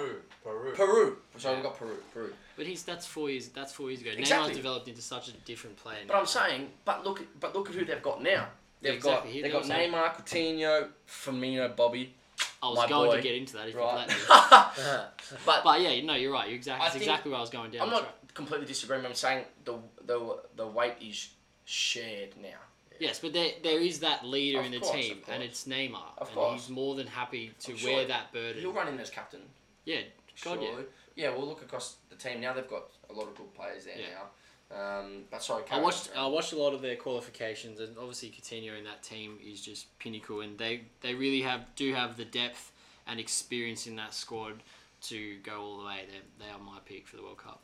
Peru. 0.43 0.73
Peru. 0.73 1.17
Sorry, 1.37 1.57
we 1.57 1.61
got 1.61 1.77
Peru. 1.77 1.95
Peru. 2.11 2.33
But 2.57 2.65
he's 2.65 2.81
that's 2.81 3.05
four 3.05 3.29
years. 3.29 3.49
That's 3.49 3.71
four 3.73 3.89
years 3.91 4.01
ago. 4.01 4.09
Exactly. 4.17 4.49
Neymar's 4.49 4.57
developed 4.57 4.87
into 4.87 5.03
such 5.03 5.27
a 5.27 5.33
different 5.45 5.77
player. 5.77 5.99
But 6.07 6.15
now. 6.15 6.19
I'm 6.21 6.25
saying, 6.25 6.69
but 6.83 7.05
look, 7.05 7.21
but 7.39 7.55
look 7.55 7.69
at 7.69 7.75
who 7.75 7.85
they've 7.85 8.01
got 8.01 8.23
now. 8.23 8.47
They've 8.81 8.95
Exactly. 8.95 9.31
He- 9.31 9.41
got 9.41 9.43
they've 9.43 9.51
got 9.53 9.61
also- 9.61 9.73
Neymar, 9.73 10.15
Coutinho, 10.15 10.87
Firmino, 11.07 11.75
Bobby. 11.75 12.15
I 12.63 12.69
was 12.69 12.77
my 12.77 12.87
going 12.89 13.09
boy. 13.11 13.17
to 13.17 13.21
get 13.21 13.35
into 13.35 13.53
that 13.57 13.67
if 13.67 13.75
you 13.75 13.79
Right. 13.79 14.07
let 14.07 14.09
me. 14.09 14.15
but 15.45 15.63
But 15.63 15.79
yeah, 15.81 16.01
no, 16.03 16.15
you're 16.15 16.33
right. 16.33 16.47
You're 16.47 16.55
exactly. 16.55 16.83
That's 16.83 16.95
exactly 16.95 17.29
where 17.29 17.37
I 17.37 17.41
was 17.41 17.51
going 17.51 17.69
down. 17.69 17.83
I'm 17.83 17.89
the 17.89 17.95
not 17.97 18.01
track. 18.01 18.33
completely 18.33 18.65
disagreeing. 18.65 19.05
I'm 19.05 19.13
saying 19.13 19.45
the 19.63 19.75
the 20.05 20.39
the 20.55 20.65
weight 20.67 20.95
is 20.99 21.29
shared 21.65 22.35
now. 22.41 22.57
Yes, 22.99 23.19
but 23.19 23.33
there 23.33 23.51
there 23.63 23.79
is 23.79 23.99
that 23.99 24.25
leader 24.25 24.59
Of 24.59 24.65
in 24.67 24.71
the 24.71 24.79
course, 24.79 24.91
team, 24.95 25.11
of 25.11 25.17
and 25.29 25.37
course. 25.37 25.41
it's 25.43 25.63
Neymar, 25.65 26.01
Of 26.17 26.27
and 26.27 26.35
course. 26.35 26.61
he's 26.61 26.69
more 26.69 26.95
than 26.95 27.07
happy 27.07 27.51
to 27.61 27.71
I'm 27.71 27.83
wear 27.83 27.93
sure 27.95 28.05
that 28.05 28.31
burden. 28.31 28.61
He'll 28.61 28.73
run 28.73 28.87
in 28.87 28.99
as 28.99 29.09
captain. 29.09 29.41
Yeah, 29.85 30.01
God, 30.43 30.61
yeah. 30.61 30.67
surely. 30.69 30.83
Yeah, 31.15 31.29
we'll 31.35 31.47
look 31.47 31.61
across 31.61 31.95
the 32.09 32.15
team 32.15 32.41
now. 32.41 32.53
They've 32.53 32.67
got 32.67 32.83
a 33.09 33.13
lot 33.13 33.27
of 33.27 33.35
good 33.35 33.53
players 33.53 33.85
there 33.85 33.95
Yeah. 33.97 34.05
now. 34.15 34.25
Um, 34.71 35.23
but 35.29 35.43
sorry, 35.43 35.63
I 35.63 35.67
carry 35.67 35.83
watched 35.83 36.09
on. 36.15 36.25
I 36.25 36.27
watched 36.27 36.51
a 36.53 36.57
lot 36.57 36.73
of 36.73 36.81
their 36.81 36.95
qualifications, 36.95 37.79
and 37.79 37.95
obviously 37.97 38.29
Coutinho 38.29 38.77
in 38.77 38.83
that 38.85 39.03
team 39.03 39.37
is 39.45 39.61
just 39.61 39.97
pinnacle, 39.99 40.41
and 40.41 40.57
they 40.57 40.81
they 41.01 41.13
really 41.13 41.41
have 41.41 41.61
do 41.75 41.93
have 41.93 42.17
the 42.17 42.25
depth 42.25 42.71
and 43.07 43.19
experience 43.19 43.85
in 43.87 43.95
that 43.97 44.13
squad 44.13 44.63
to 45.03 45.37
go 45.43 45.61
all 45.61 45.77
the 45.77 45.85
way. 45.85 46.05
They 46.09 46.45
they 46.45 46.51
are 46.51 46.57
my 46.59 46.79
pick 46.85 47.07
for 47.07 47.15
the 47.17 47.21
World 47.23 47.37
Cup. 47.37 47.61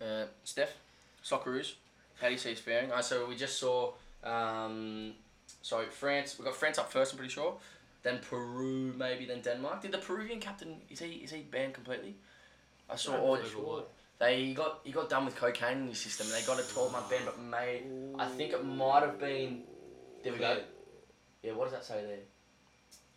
Uh, 0.00 0.24
Steph, 0.44 0.72
Socceroos, 1.22 1.74
how 2.20 2.26
do 2.28 2.32
you 2.32 2.38
see 2.38 2.52
us 2.52 2.58
faring? 2.58 2.90
Uh, 2.90 3.02
so 3.02 3.26
we 3.26 3.36
just 3.36 3.58
saw, 3.58 3.92
um, 4.24 5.12
so 5.62 5.84
France, 5.86 6.38
we 6.38 6.44
got 6.44 6.56
France 6.56 6.78
up 6.78 6.92
first, 6.92 7.12
I'm 7.12 7.18
pretty 7.18 7.32
sure. 7.32 7.54
Then 8.02 8.18
Peru, 8.18 8.92
maybe, 8.96 9.26
then 9.26 9.40
Denmark. 9.42 9.82
Did 9.82 9.92
the 9.92 9.98
Peruvian 9.98 10.40
captain, 10.40 10.80
is 10.90 10.98
he 10.98 11.22
is 11.24 11.30
he 11.30 11.42
banned 11.42 11.74
completely? 11.74 12.16
I 12.90 12.96
saw, 12.96 13.16
or 13.16 13.38
Over 13.38 13.84
they 14.18 14.44
he 14.44 14.54
got 14.54 14.80
he 14.84 14.92
got 14.92 15.08
done 15.08 15.24
with 15.24 15.34
cocaine 15.34 15.78
in 15.78 15.88
his 15.88 15.98
system. 15.98 16.28
They 16.30 16.42
got 16.46 16.60
a 16.60 16.68
12 16.68 16.92
month 16.92 17.10
ban, 17.10 17.20
but 17.24 17.40
may 17.40 17.82
I 18.18 18.26
think 18.28 18.52
it 18.52 18.64
might 18.64 19.02
have 19.02 19.18
been. 19.18 19.62
There 20.22 20.32
we 20.32 20.38
go. 20.38 20.60
Yeah, 21.42 21.52
what 21.52 21.64
does 21.64 21.72
that 21.72 21.84
say 21.84 22.04
there? 22.06 22.18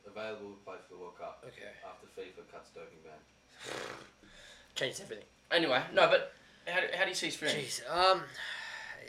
Available 0.07 0.51
to 0.51 0.65
play 0.65 0.75
for 0.87 0.95
the 0.95 0.99
World 0.99 1.17
Cup 1.17 1.43
Okay. 1.47 1.69
after 1.85 2.07
FIFA 2.19 2.51
cuts 2.51 2.69
doping 2.73 2.97
ban. 3.03 3.19
Changes 4.75 5.01
everything. 5.01 5.25
Anyway, 5.51 5.81
no, 5.93 6.07
but 6.07 6.33
how, 6.67 6.79
how 6.97 7.03
do 7.03 7.09
you 7.09 7.15
see 7.15 7.27
his 7.27 7.35
faring? 7.35 7.55
Jeez, 7.55 7.81
um, 7.89 8.21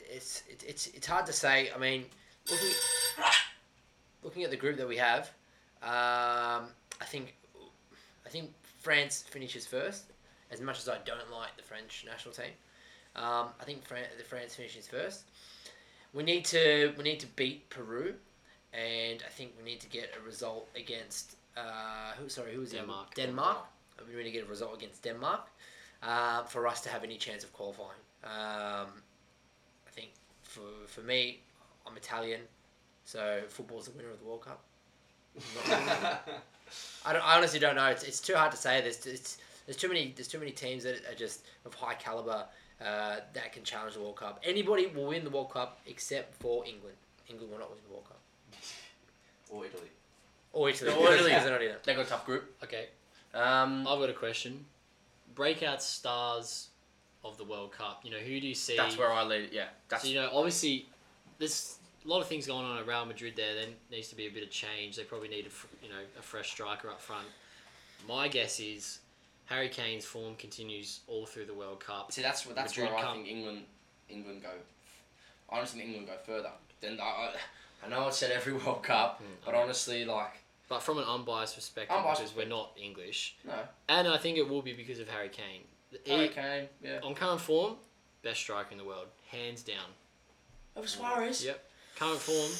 it's 0.09 0.43
it, 0.49 0.65
it's 0.67 0.87
it's 0.89 1.07
hard 1.07 1.27
to 1.27 1.33
say. 1.33 1.71
I 1.75 1.79
mean, 1.79 2.05
looking 2.51 2.75
looking 4.23 4.45
at 4.45 4.51
the 4.51 4.57
group 4.57 4.77
that 4.77 4.89
we 4.89 4.97
have, 4.97 5.31
um, 5.83 6.69
I 7.01 7.05
think 7.07 7.35
I 8.25 8.29
think 8.29 8.51
France 8.81 9.25
finishes 9.29 9.67
first. 9.67 10.05
As 10.51 10.61
much 10.61 10.79
as 10.79 10.89
I 10.89 10.99
don't 11.05 11.31
like 11.33 11.57
the 11.57 11.63
French 11.63 12.05
national 12.07 12.33
team, 12.33 12.53
um, 13.17 13.49
I 13.61 13.65
think 13.65 13.85
Fran- 13.85 14.05
the 14.17 14.23
France 14.23 14.55
finishes 14.55 14.87
first. 14.87 15.25
We 16.15 16.23
need 16.23 16.45
to 16.47 16.93
we 16.97 17.03
need 17.03 17.21
to 17.21 17.27
beat 17.35 17.69
Peru, 17.69 18.15
and 18.73 19.23
I 19.27 19.31
think 19.31 19.53
we 19.59 19.65
need 19.65 19.81
to 19.81 19.89
get 19.89 20.11
a 20.17 20.25
result 20.25 20.69
against 20.77 21.37
uh, 21.57 22.13
who? 22.19 22.29
Sorry, 22.29 22.55
who 22.55 22.61
was 22.61 22.73
other? 22.73 22.83
Denmark. 22.83 23.15
Denmark. 23.15 23.59
We 24.09 24.15
need 24.17 24.25
to 24.25 24.31
get 24.31 24.45
a 24.45 24.51
result 24.51 24.77
against 24.77 25.03
Denmark 25.03 25.49
uh, 26.03 26.45
for 26.45 26.67
us 26.67 26.81
to 26.83 26.89
have 26.89 27.03
any 27.03 27.17
chance 27.17 27.43
of 27.45 27.53
qualifying. 27.53 27.99
Um, 28.25 28.89
for 30.57 30.87
for 30.87 31.01
me, 31.03 31.41
I'm 31.87 31.97
Italian, 31.97 32.41
so 33.05 33.41
football's 33.49 33.87
the 33.87 33.93
winner 33.93 34.11
of 34.11 34.19
the 34.19 34.25
World 34.27 34.43
Cup. 34.43 34.63
I, 37.05 37.13
don't, 37.13 37.23
I 37.23 37.37
honestly 37.37 37.59
don't 37.59 37.77
know. 37.77 37.87
It's, 37.87 38.05
it's 38.05 38.21
too 38.21 38.35
hard 38.35 38.51
to 38.53 38.57
say. 38.57 38.81
There's 38.81 39.05
it's, 39.07 39.39
there's 39.67 39.77
too 39.77 39.89
many 39.89 40.13
there's 40.17 40.29
too 40.29 40.39
many 40.39 40.51
teams 40.51 40.85
that 40.85 41.03
are 41.11 41.15
just 41.15 41.45
of 41.65 41.75
high 41.75 41.95
caliber 41.95 42.45
uh, 42.81 43.17
that 43.35 43.53
can 43.53 43.63
challenge 43.63 43.95
the 43.95 44.01
World 44.01 44.17
Cup. 44.17 44.41
Anybody 44.45 44.87
will 44.87 45.07
win 45.07 45.25
the 45.25 45.31
World 45.31 45.51
Cup 45.51 45.79
except 45.87 46.35
for 46.41 46.65
England. 46.67 46.97
England 47.29 47.53
will 47.53 47.59
not 47.59 47.71
win 47.71 47.79
the 47.87 47.93
World 47.93 48.07
Cup. 48.07 48.21
Or 49.49 49.65
Italy. 49.65 49.91
Or 50.53 50.69
Italy. 50.69 50.91
Or 50.91 51.13
Italy. 51.13 51.25
because 51.31 51.45
they're 51.45 51.53
not 51.53 51.63
in 51.63 51.71
it. 51.71 51.85
They 51.85 51.95
got 51.95 52.07
a 52.07 52.09
tough 52.09 52.27
group. 52.27 52.53
Okay, 52.65 52.87
Um, 53.33 53.87
I've 53.87 54.01
got 54.01 54.11
a 54.11 54.13
question. 54.13 54.65
Breakout 55.37 55.81
stars 55.81 56.71
of 57.29 57.39
the 57.39 57.45
World 57.45 57.73
Cup. 57.73 58.01
You 58.05 58.11
know, 58.11 58.19
who 58.19 58.41
do 58.41 58.47
you 58.47 58.55
see? 58.55 58.77
that's 58.77 58.99
where 58.99 59.13
I 59.13 59.25
lead. 59.25 59.51
Yeah, 59.53 59.67
that's 59.89 60.03
So 60.03 60.09
you 60.09 60.17
know, 60.17 60.31
obviously, 60.33 60.87
there's 61.39 61.79
a 62.05 62.09
lot 62.09 62.21
of 62.21 62.29
things 62.29 62.47
going 62.47 62.65
on 62.65 62.79
at 62.79 62.87
Real 62.87 63.05
Madrid. 63.05 63.35
There, 63.37 63.55
there 63.55 63.67
needs 63.91 64.09
to 64.09 64.17
be 64.17 64.27
a 64.27 64.31
bit 64.31 64.43
of 64.43 64.51
change. 64.51 64.97
They 64.97 65.05
probably 65.05 65.29
need 65.29 65.47
a 65.47 65.85
you 65.85 65.91
know 65.91 66.01
a 66.19 66.23
fresh 66.23 66.51
striker 66.51 66.89
up 66.89 67.01
front. 67.01 67.27
My 68.09 68.29
guess 68.29 68.61
is 68.61 69.01
Harry 69.47 69.69
Kane's 69.69 70.05
form 70.05 70.35
continues 70.37 71.01
all 71.07 71.27
through 71.27 71.47
the 71.47 71.55
World 71.55 71.81
Cup. 71.81 72.13
See, 72.13 72.23
that's 72.23 72.47
what 72.47 72.57
that's 72.57 72.77
Madrid 72.77 72.93
where 72.93 72.99
I 72.99 73.03
come- 73.03 73.17
think 73.19 73.29
England 73.29 73.63
England 74.09 74.43
go. 74.43 74.51
I 75.51 75.59
honestly 75.59 75.81
think 75.81 75.97
England 75.97 76.09
go 76.09 76.33
further. 76.35 76.51
Then 76.81 76.99
I, 77.01 77.33
I, 77.85 77.89
know 77.89 78.07
I 78.07 78.11
said 78.11 78.33
every 78.33 78.53
World 78.65 78.83
Cup, 78.83 79.19
hmm. 79.19 79.35
but 79.45 79.55
honestly, 79.55 80.05
like 80.05 80.35
But 80.69 80.83
from 80.83 80.99
an 80.99 81.05
unbiased 81.05 81.55
perspective, 81.55 81.97
Unbiased 81.97 82.21
because 82.21 82.37
we're 82.37 82.49
not 82.49 82.73
English, 82.81 83.37
no, 83.45 83.55
and 83.89 84.09
I 84.09 84.19
think 84.19 84.37
it 84.37 84.49
will 84.49 84.63
be 84.63 84.73
because 84.73 84.99
of 84.99 85.09
Harry 85.09 85.29
Kane. 85.29 85.63
He- 86.05 86.11
Harry 86.13 86.29
Kane, 86.29 86.69
yeah. 86.83 87.01
on 87.03 87.15
current 87.15 87.41
form, 87.41 87.75
best 88.23 88.41
striker 88.41 88.73
in 88.73 88.79
the 88.79 88.85
world, 88.85 89.07
hands 89.31 89.63
down. 89.63 89.87
Over 90.77 90.87
Suarez. 90.87 91.45
Yep, 91.45 91.65
current 91.97 92.19
form, 92.19 92.51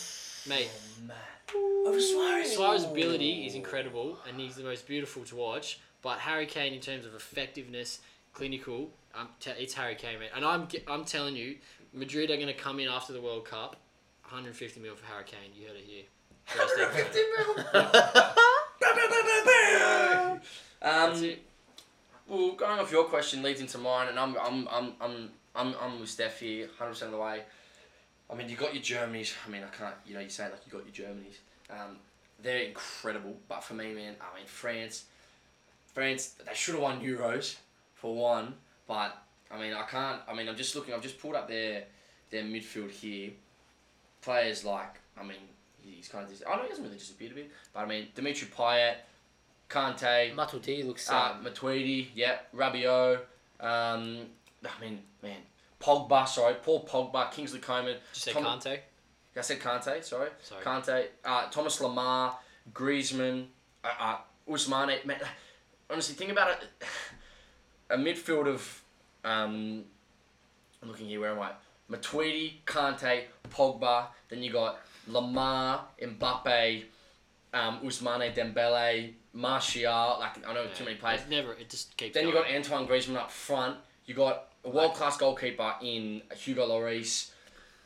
mate. 0.57 0.71
Oh 0.73 1.07
man. 1.07 1.87
Over 1.87 2.01
Suarez. 2.01 2.53
Suarez's 2.55 2.89
ability 2.91 3.47
is 3.47 3.55
incredible, 3.55 4.19
and 4.29 4.41
he's 4.41 4.57
the 4.57 4.63
most 4.65 4.87
beautiful 4.87 5.25
to 5.25 5.37
watch. 5.37 5.79
But 6.03 6.19
Harry 6.19 6.47
Kane, 6.47 6.73
in 6.73 6.81
terms 6.81 7.05
of 7.05 7.15
effectiveness, 7.15 8.01
clinical, 8.33 8.91
um, 9.15 9.29
t- 9.41 9.51
it's 9.59 9.75
Harry 9.75 9.95
Kane, 9.97 10.19
mate. 10.19 10.31
And 10.35 10.45
I'm 10.45 10.69
I'm 10.89 11.05
telling 11.05 11.37
you, 11.37 11.57
Madrid 11.93 12.31
are 12.31 12.37
going 12.37 12.49
to 12.49 12.55
come 12.55 12.79
in 12.81 12.89
after 12.89 13.13
the 13.13 13.21
World 13.21 13.45
Cup, 13.45 13.77
150 14.25 14.81
mil 14.81 14.95
for 14.95 15.07
Harry 15.07 15.25
Kane. 15.25 15.51
You 15.55 15.69
heard 15.69 15.77
it 15.77 15.85
here. 15.87 16.05
First 16.45 16.75
episode. 16.79 17.67
Um, 20.35 20.41
That's 20.81 21.21
it. 21.23 21.43
Well, 22.29 22.53
going 22.53 22.79
off 22.79 22.91
your 22.91 23.05
question 23.05 23.43
leads 23.43 23.61
into 23.61 23.79
mine, 23.79 24.09
and 24.09 24.19
I'm 24.19 24.37
I'm 24.41 24.69
I'm 24.71 24.93
I'm 25.01 25.31
I'm, 25.55 25.75
I'm 25.81 26.01
with 26.01 26.11
Steph 26.11 26.41
here, 26.41 26.69
hundred 26.79 26.91
percent 26.93 27.13
of 27.13 27.19
the 27.19 27.23
way. 27.23 27.43
I 28.29 28.35
mean, 28.35 28.49
you 28.49 28.57
got 28.57 28.75
your 28.75 28.83
Germanys. 28.83 29.33
I 29.47 29.51
mean, 29.51 29.63
I 29.63 29.77
can't. 29.77 29.95
You 30.07 30.15
know, 30.15 30.21
you 30.21 30.29
say 30.29 30.45
like 30.45 30.61
you 30.67 30.73
got 30.73 30.85
your 30.85 31.09
Germanys. 31.09 31.37
Um, 31.71 31.97
they're 32.43 32.65
incredible, 32.65 33.37
but 33.49 33.63
for 33.63 33.75
me, 33.75 33.95
man, 33.95 34.15
I 34.21 34.37
mean, 34.37 34.47
France, 34.47 35.05
France, 35.95 36.35
they 36.47 36.55
should 36.55 36.75
have 36.75 36.83
won 36.83 37.01
Euros 37.01 37.57
for 37.95 38.15
one. 38.15 38.55
But 38.87 39.17
I 39.51 39.59
mean, 39.59 39.73
I 39.73 39.83
can't. 39.83 40.21
I 40.29 40.35
mean, 40.35 40.49
I'm 40.49 40.57
just 40.57 40.75
looking. 40.75 40.95
I've 40.95 41.03
just 41.03 41.21
pulled 41.21 41.35
up 41.37 41.49
their 41.49 41.85
their 42.31 42.43
midfield 42.43 42.91
here. 42.91 43.31
Players 44.23 44.65
like, 44.65 44.97
I 45.19 45.23
mean, 45.23 45.37
he's 45.81 46.09
kind 46.09 46.25
of. 46.25 46.31
Dis- 46.31 46.43
I 46.45 46.51
don't 46.51 46.59
know 46.59 46.65
he 46.65 46.69
hasn't 46.71 46.87
really 46.87 46.99
disappeared 46.99 47.33
a 47.33 47.35
bit, 47.37 47.51
but 47.73 47.81
I 47.81 47.87
mean, 47.87 48.09
Dimitri 48.15 48.49
Payet, 48.49 48.97
Kante, 49.69 50.35
Matuidi 50.35 50.85
looks. 50.87 51.11
uh, 51.11 51.33
Um, 51.35 51.45
Matuidi, 51.45 52.09
yeah, 52.15 52.39
Rabiot. 52.55 53.21
Um, 53.61 54.27
I 54.65 54.81
mean, 54.81 55.03
man, 55.23 55.39
Pogba, 55.81 56.27
sorry, 56.29 56.55
Paul 56.55 56.85
Pogba, 56.87 57.31
Kingsley 57.33 57.61
Coman. 57.61 57.87
Did 57.95 57.95
you 57.95 58.01
say 58.13 58.33
Tom- 58.33 58.45
Kante? 58.45 58.79
I 59.37 59.41
said 59.43 59.61
Kante, 59.61 60.03
sorry. 60.03 60.31
Sorry. 60.43 60.65
Kante, 60.65 61.07
uh, 61.25 61.49
Thomas 61.51 61.79
Lemar, 61.81 62.37
Griezmann, 62.73 63.47
uh, 63.85 63.89
uh, 64.01 64.17
Ousmane. 64.49 65.05
Man, 65.05 65.21
honestly, 65.91 66.15
think 66.15 66.31
about 66.33 66.51
it. 66.51 66.69
A 67.91 67.97
midfield 67.97 68.47
of, 68.49 68.83
um, 69.25 69.85
I'm 70.83 70.89
looking 70.89 71.07
here. 71.07 71.21
Where 71.21 71.31
am 71.33 71.41
I? 71.41 71.51
Matuidi, 71.91 72.55
Kante, 72.65 73.25
Pogba. 73.51 74.07
Then 74.29 74.43
you 74.43 74.53
got 74.53 74.81
Lamar, 75.07 75.85
Mbappe, 76.03 76.85
um, 77.55 77.81
Ousmane, 77.85 78.35
Dembele, 78.35 79.13
Martial. 79.33 80.17
Like 80.21 80.47
I 80.47 80.53
know 80.55 80.67
too 80.75 80.85
many 80.85 80.97
players. 80.97 81.21
It 81.23 81.31
never. 81.31 81.53
It 81.55 81.69
just 81.71 81.97
keeps. 81.97 82.15
Then 82.15 82.27
you 82.27 82.33
going. 82.33 82.45
got 82.45 82.55
Antoine 82.55 82.87
Griezmann 82.87 83.17
up 83.17 83.31
front. 83.31 83.77
You 84.07 84.15
got 84.15 84.49
a 84.65 84.71
world 84.71 84.95
class 84.95 85.17
goalkeeper 85.17 85.75
in 85.83 86.23
Hugo 86.37 86.67
Lloris. 86.69 87.31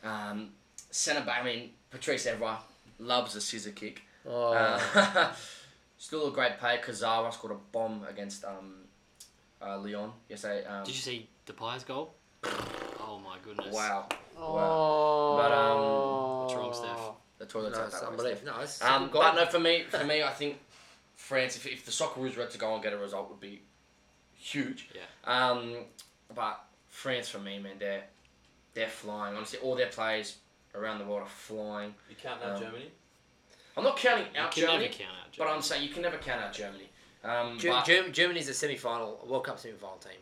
Um, 0.03 0.49
centre 0.89 1.21
back. 1.25 1.41
I 1.41 1.45
mean, 1.45 1.69
Patrice 1.89 2.25
Evra 2.27 2.57
loves 2.99 3.35
a 3.35 3.41
scissor 3.41 3.71
kick. 3.71 4.01
oh, 4.27 4.53
Uh, 4.53 5.33
still 5.97 6.27
a 6.27 6.31
great 6.31 6.57
player. 6.59 6.79
Kurzawa 6.83 7.33
scored 7.33 7.53
a 7.53 7.57
bomb 7.71 8.03
against 8.09 8.43
um, 8.45 8.73
uh, 9.61 9.77
Leon 9.77 10.11
yesterday. 10.29 10.65
Um, 10.65 10.83
Did 10.83 10.95
you 10.95 11.01
see 11.01 11.29
the 11.45 11.53
Depay's 11.53 11.83
goal? 11.83 12.13
Oh 12.43 13.21
my 13.23 13.37
goodness. 13.43 13.73
Wow, 13.73 14.07
Oh. 14.37 15.37
But, 15.37 15.51
um, 15.51 16.41
What's 16.43 16.53
wrong, 16.55 16.73
Steph? 16.73 16.99
The 17.41 17.47
toilet's 17.47 17.75
No, 17.77 17.81
out 17.83 17.87
it's 17.89 17.99
that 17.99 18.07
unbelievable. 18.09 18.53
No, 18.55 18.61
it's 18.61 18.73
Steph. 18.73 18.89
Um, 18.89 19.03
good 19.03 19.11
goal. 19.13 19.21
but 19.23 19.35
no, 19.35 19.45
for 19.45 19.59
me, 19.59 19.83
for 19.83 20.03
me, 20.03 20.23
I 20.23 20.29
think 20.31 20.59
France. 21.15 21.55
If, 21.55 21.65
if 21.67 21.85
the 21.85 21.91
Socceroos 21.91 22.37
were 22.37 22.45
to 22.45 22.57
go 22.57 22.73
and 22.75 22.83
get 22.83 22.93
a 22.93 22.97
result, 22.97 23.29
would 23.29 23.39
be 23.39 23.61
huge. 24.35 24.89
Yeah. 24.95 25.01
Um, 25.49 25.75
but 26.33 26.63
France 26.89 27.29
for 27.29 27.39
me, 27.39 27.59
man, 27.59 27.73
they're 27.79 28.03
they're 28.73 28.87
flying. 28.87 29.35
Honestly, 29.35 29.59
all 29.59 29.75
their 29.75 29.87
players 29.87 30.37
around 30.75 30.99
the 30.99 31.05
world 31.05 31.23
are 31.23 31.27
flying. 31.27 31.93
You 32.09 32.15
count 32.21 32.41
out 32.43 32.55
Um, 32.55 32.61
Germany? 32.61 32.91
I'm 33.77 33.83
not 33.83 33.97
counting 33.97 34.27
You 34.33 34.39
out 34.41 34.51
can 34.51 34.61
Germany, 34.61 34.83
never 34.85 34.93
count 34.93 35.09
out 35.11 35.31
Germany, 35.31 35.37
but 35.37 35.47
I'm 35.55 35.61
saying 35.61 35.83
you 35.83 35.89
can 35.89 36.01
never 36.01 36.17
count 36.17 36.41
out 36.41 36.53
Germany. 36.53 36.89
Um, 37.23 37.57
Ger- 37.59 37.69
but 37.71 37.85
Germ- 37.85 38.11
Germany's 38.11 38.49
a 38.49 38.53
semi-final, 38.53 39.25
World 39.29 39.45
Cup 39.45 39.59
semi-final 39.59 39.97
team. 39.97 40.19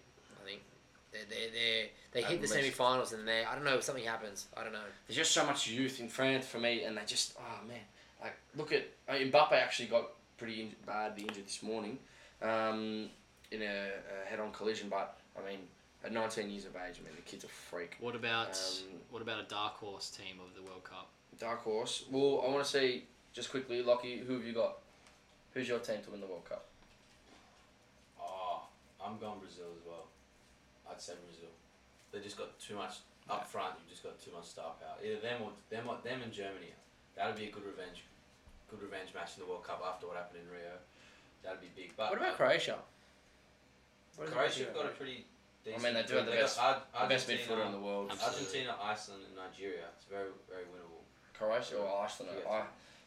I 1.20 1.26
think 1.26 1.30
they 1.30 1.60
they 1.60 1.92
they 2.14 2.22
they 2.22 2.28
hit 2.28 2.42
the 2.42 2.48
semi-finals 2.48 3.14
and 3.14 3.28
they 3.28 3.44
I 3.46 3.56
don't 3.56 3.64
know 3.64 3.76
if 3.76 3.84
something 3.84 4.04
happens. 4.06 4.48
I 4.56 4.64
don't 4.64 4.74
know. 4.74 4.80
there's 5.08 5.18
just 5.18 5.32
so 5.32 5.46
much 5.46 5.68
youth 5.70 6.00
in 6.00 6.08
France 6.10 6.46
for 6.46 6.60
me, 6.60 6.84
and 6.84 6.98
they 6.98 7.02
just 7.06 7.36
oh 7.40 7.68
man, 7.68 7.80
like 8.22 8.36
look 8.56 8.72
at 8.72 8.84
uh, 9.08 9.14
Mbappe 9.14 9.54
actually 9.54 9.88
got 9.88 10.10
pretty 10.38 10.62
in- 10.62 10.76
badly 10.86 11.24
injured 11.24 11.46
this 11.46 11.62
morning, 11.64 11.98
um, 12.42 13.10
in 13.52 13.62
a, 13.62 13.66
a 13.66 14.30
head-on 14.30 14.52
collision. 14.52 14.90
But 14.90 15.18
I 15.38 15.48
mean, 15.50 15.60
at 16.04 16.12
19 16.14 16.50
years 16.50 16.66
of 16.66 16.76
age, 16.76 16.96
I 17.02 17.06
mean 17.06 17.16
the 17.16 17.22
kid's 17.30 17.44
a 17.44 17.48
freak. 17.48 17.98
What 18.00 18.16
about 18.16 18.50
Um, 18.52 19.00
what 19.12 19.22
about 19.22 19.40
a 19.44 19.48
dark 19.48 19.76
horse 19.76 20.10
team 20.10 20.38
of 20.46 20.56
the 20.56 20.62
World 20.62 20.84
Cup? 20.84 21.08
Dark 21.40 21.64
horse. 21.64 22.06
Well, 22.12 22.44
I 22.46 22.50
want 22.52 22.64
to 22.64 22.70
see 22.70 23.04
just 23.34 23.50
quickly, 23.52 23.82
Lockie, 23.82 24.18
who 24.20 24.34
have 24.34 24.46
you 24.46 24.54
got? 24.54 24.78
Who's 25.54 25.68
your 25.68 25.80
team 25.80 25.98
to 26.04 26.12
win 26.12 26.20
the 26.22 26.28
World 26.28 26.46
Cup? 26.48 26.66
Oh, 28.22 28.62
I'm 29.04 29.18
going 29.18 29.40
Brazil 29.40 29.66
as 29.80 29.86
well. 29.88 30.06
I'd 30.90 31.02
say 31.02 31.14
Brazil. 31.26 31.50
They 32.12 32.20
just 32.20 32.38
got 32.38 32.58
too 32.60 32.76
much 32.76 32.98
up 33.30 33.48
front. 33.48 33.76
You've 33.80 33.90
just 33.90 34.04
got 34.04 34.20
too 34.20 34.32
much 34.36 34.46
star 34.46 34.74
power. 34.82 34.98
Either 35.04 35.22
them 35.22 35.42
or 35.44 35.52
them 35.70 35.86
or 35.88 35.98
them 36.04 36.22
and 36.24 36.32
Germany. 36.34 36.74
That'd 37.16 37.36
be 37.36 37.48
a 37.48 37.52
good 37.52 37.66
revenge, 37.66 38.04
good 38.70 38.82
revenge 38.82 39.14
match 39.14 39.38
in 39.38 39.44
the 39.44 39.50
World 39.50 39.64
Cup 39.64 39.84
after 39.86 40.08
what 40.08 40.16
happened 40.18 40.40
in 40.42 40.50
Rio. 40.50 40.74
That'd 41.44 41.62
be 41.62 41.70
big. 41.76 41.94
But 41.96 42.10
What 42.12 42.18
about 42.20 42.34
uh, 42.34 42.38
Croatia? 42.38 42.78
What 44.16 44.32
Croatia? 44.32 44.66
Croatia 44.66 44.74
got 44.74 44.86
a 44.86 44.90
do? 44.90 44.96
pretty. 44.96 45.26
I 45.68 45.78
mean, 45.84 45.94
they 45.94 46.04
do 46.04 46.16
have 46.16 46.26
the 46.26 46.32
got 46.32 46.42
best- 46.42 46.60
Ar- 46.60 46.82
The 47.04 47.08
best 47.08 47.30
Argentina- 47.30 47.62
midfielder 47.62 47.66
in 47.68 47.72
the 47.74 47.80
world. 47.80 48.08
Absolutely. 48.12 48.40
Argentina, 48.40 48.76
Iceland, 48.82 49.22
and 49.28 49.36
Nigeria. 49.36 49.86
It's 49.96 50.06
very, 50.06 50.30
very 50.50 50.64
winnable. 50.64 51.04
Croatia 51.38 51.78
or 51.78 52.04
Iceland? 52.04 52.32
Yeah. 52.44 52.64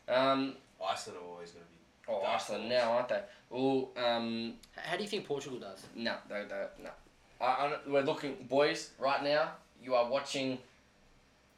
I, 0.08 0.12
um, 0.14 0.54
Iceland 0.84 1.18
are 1.18 1.26
always 1.28 1.50
going 1.50 1.64
to 1.64 1.70
be. 1.72 1.78
oh, 2.08 2.22
Iceland 2.22 2.62
horse. 2.64 2.72
now, 2.72 2.92
aren't 2.92 3.08
they? 3.08 3.22
Well, 3.50 3.90
um, 3.96 4.54
How 4.76 4.96
do 4.96 5.02
you 5.02 5.08
think 5.08 5.26
Portugal 5.26 5.58
does? 5.58 5.82
no, 5.96 6.16
they, 6.28 6.44
they, 6.48 6.66
no. 6.84 6.90
I, 7.42 7.46
I, 7.46 7.76
we're 7.86 8.02
looking, 8.02 8.36
boys, 8.48 8.90
right 8.98 9.22
now. 9.22 9.50
You 9.82 9.94
are 9.94 10.08
watching, 10.08 10.58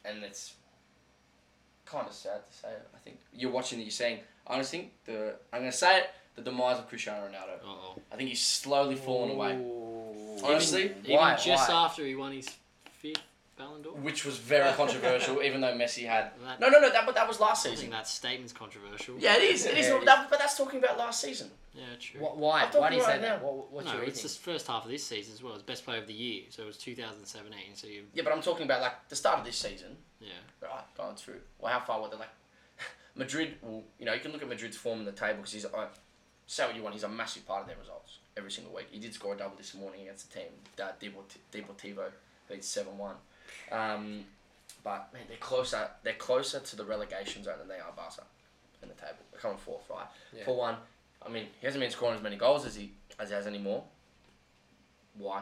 and 0.03 0.23
it's 0.23 0.55
kind 1.85 2.07
of 2.07 2.13
sad 2.13 2.41
to 2.49 2.57
say 2.57 2.69
it. 2.69 2.87
I 2.95 2.97
think 2.99 3.17
you're 3.33 3.51
watching. 3.51 3.79
You're 3.79 3.91
saying, 3.91 4.19
I 4.47 4.55
honestly 4.55 4.79
think 4.79 4.91
the. 5.05 5.35
I'm 5.53 5.61
gonna 5.61 5.71
say 5.71 5.99
it. 5.99 6.09
The 6.35 6.41
demise 6.41 6.79
of 6.79 6.89
Cristiano 6.89 7.27
Ronaldo. 7.27 7.59
Uh 7.63 7.67
oh. 7.67 8.01
I 8.11 8.15
think 8.17 8.29
he's 8.29 8.41
slowly 8.43 8.95
fallen 8.95 9.31
away. 9.31 9.53
Honestly, 10.43 10.91
Even 11.03 11.15
Why? 11.15 11.35
just 11.35 11.69
Why? 11.69 11.85
after 11.85 12.05
he 12.05 12.15
won 12.15 12.33
his 12.33 12.49
fifth 12.99 13.21
Ballon 13.57 13.81
d'Or. 13.81 13.93
which 13.93 14.25
was 14.25 14.37
very 14.37 14.71
controversial, 14.73 15.41
even 15.41 15.61
though 15.61 15.73
Messi 15.73 16.05
had. 16.05 16.31
That, 16.43 16.59
No, 16.59 16.67
no, 16.69 16.79
no. 16.81 16.91
That, 16.91 17.05
but 17.05 17.15
that 17.15 17.27
was 17.27 17.39
last 17.39 17.65
I 17.65 17.69
think 17.69 17.77
season. 17.77 17.91
that 17.91 18.07
statement's 18.07 18.51
controversial. 18.53 19.15
Yeah, 19.17 19.37
it 19.37 19.43
is. 19.43 19.65
It 19.65 19.77
is. 19.77 19.87
Yeah, 19.87 19.95
it 19.97 20.05
that, 20.05 20.29
but 20.29 20.39
that's 20.39 20.57
talking 20.57 20.79
about 20.83 20.97
last 20.97 21.21
season. 21.21 21.49
Yeah, 21.73 21.83
true. 21.99 22.19
Wh- 22.21 22.37
Why? 22.37 22.63
I'm 22.63 22.71
Why 22.79 22.89
do 22.89 22.95
you 22.95 23.01
say 23.01 23.07
right 23.11 23.21
that? 23.21 23.41
now. 23.41 23.47
What, 23.47 23.71
what's 23.71 23.87
no, 23.87 23.93
your 23.93 24.03
it's 24.03 24.23
reasoning? 24.23 24.43
the 24.45 24.51
first 24.53 24.67
half 24.67 24.83
of 24.85 24.91
this 24.91 25.05
season 25.05 25.33
as 25.33 25.41
well. 25.41 25.53
It's 25.53 25.63
best 25.63 25.85
player 25.85 25.99
of 26.01 26.07
the 26.07 26.13
year, 26.13 26.43
so 26.49 26.63
it 26.63 26.67
was 26.67 26.77
2017. 26.77 27.59
So 27.75 27.87
you, 27.87 28.03
Yeah, 28.13 28.23
but 28.23 28.33
I'm 28.33 28.41
talking 28.41 28.65
about 28.65 28.81
like 28.81 29.07
the 29.09 29.15
start 29.15 29.39
of 29.39 29.45
this 29.45 29.57
season. 29.57 29.95
yeah, 30.19 30.29
Right, 30.61 30.83
going 30.97 31.15
through. 31.15 31.39
Well, 31.59 31.71
how 31.71 31.79
far 31.79 32.01
were 32.01 32.09
they? 32.09 32.17
Like 32.17 32.29
Madrid. 33.15 33.55
Well, 33.61 33.83
you 33.99 34.05
know, 34.05 34.13
you 34.13 34.19
can 34.19 34.31
look 34.33 34.41
at 34.41 34.49
Madrid's 34.49 34.75
form 34.77 34.99
in 34.99 35.05
the 35.05 35.11
table 35.13 35.37
because 35.37 35.53
he's. 35.53 35.65
Uh, 35.65 35.87
say 36.47 36.65
what 36.67 36.75
you 36.75 36.83
want, 36.83 36.93
he's 36.93 37.03
a 37.03 37.09
massive 37.09 37.45
part 37.47 37.61
of 37.61 37.67
their 37.67 37.77
results 37.77 38.19
every 38.37 38.51
single 38.51 38.73
week. 38.75 38.87
He 38.91 38.99
did 38.99 39.13
score 39.13 39.33
a 39.33 39.37
double 39.37 39.55
this 39.57 39.73
morning 39.73 40.01
against 40.01 40.31
the 40.31 40.39
team. 40.39 40.49
That 40.75 40.99
Deportivo 41.01 42.11
beat 42.49 42.63
seven 42.63 42.97
one. 42.97 43.15
Um, 43.71 44.25
but 44.83 45.09
man, 45.13 45.23
they're 45.27 45.37
closer. 45.37 45.89
They're 46.03 46.13
closer 46.13 46.59
to 46.59 46.75
the 46.75 46.85
relegation 46.85 47.43
zone 47.43 47.55
than 47.59 47.67
they 47.67 47.79
are 47.79 47.91
Barca 47.95 48.23
in 48.81 48.89
the 48.89 48.95
table. 48.95 49.17
They're 49.31 49.41
coming 49.41 49.57
fourth, 49.57 49.89
right? 49.89 50.05
Yeah. 50.35 50.45
For 50.45 50.55
one, 50.55 50.75
I 51.25 51.29
mean, 51.29 51.47
he 51.59 51.65
hasn't 51.65 51.81
been 51.81 51.91
scoring 51.91 52.15
as 52.15 52.23
many 52.23 52.35
goals 52.35 52.65
as 52.65 52.75
he 52.75 52.91
as 53.19 53.29
he 53.29 53.35
has 53.35 53.47
anymore. 53.47 53.83
Why? 55.17 55.41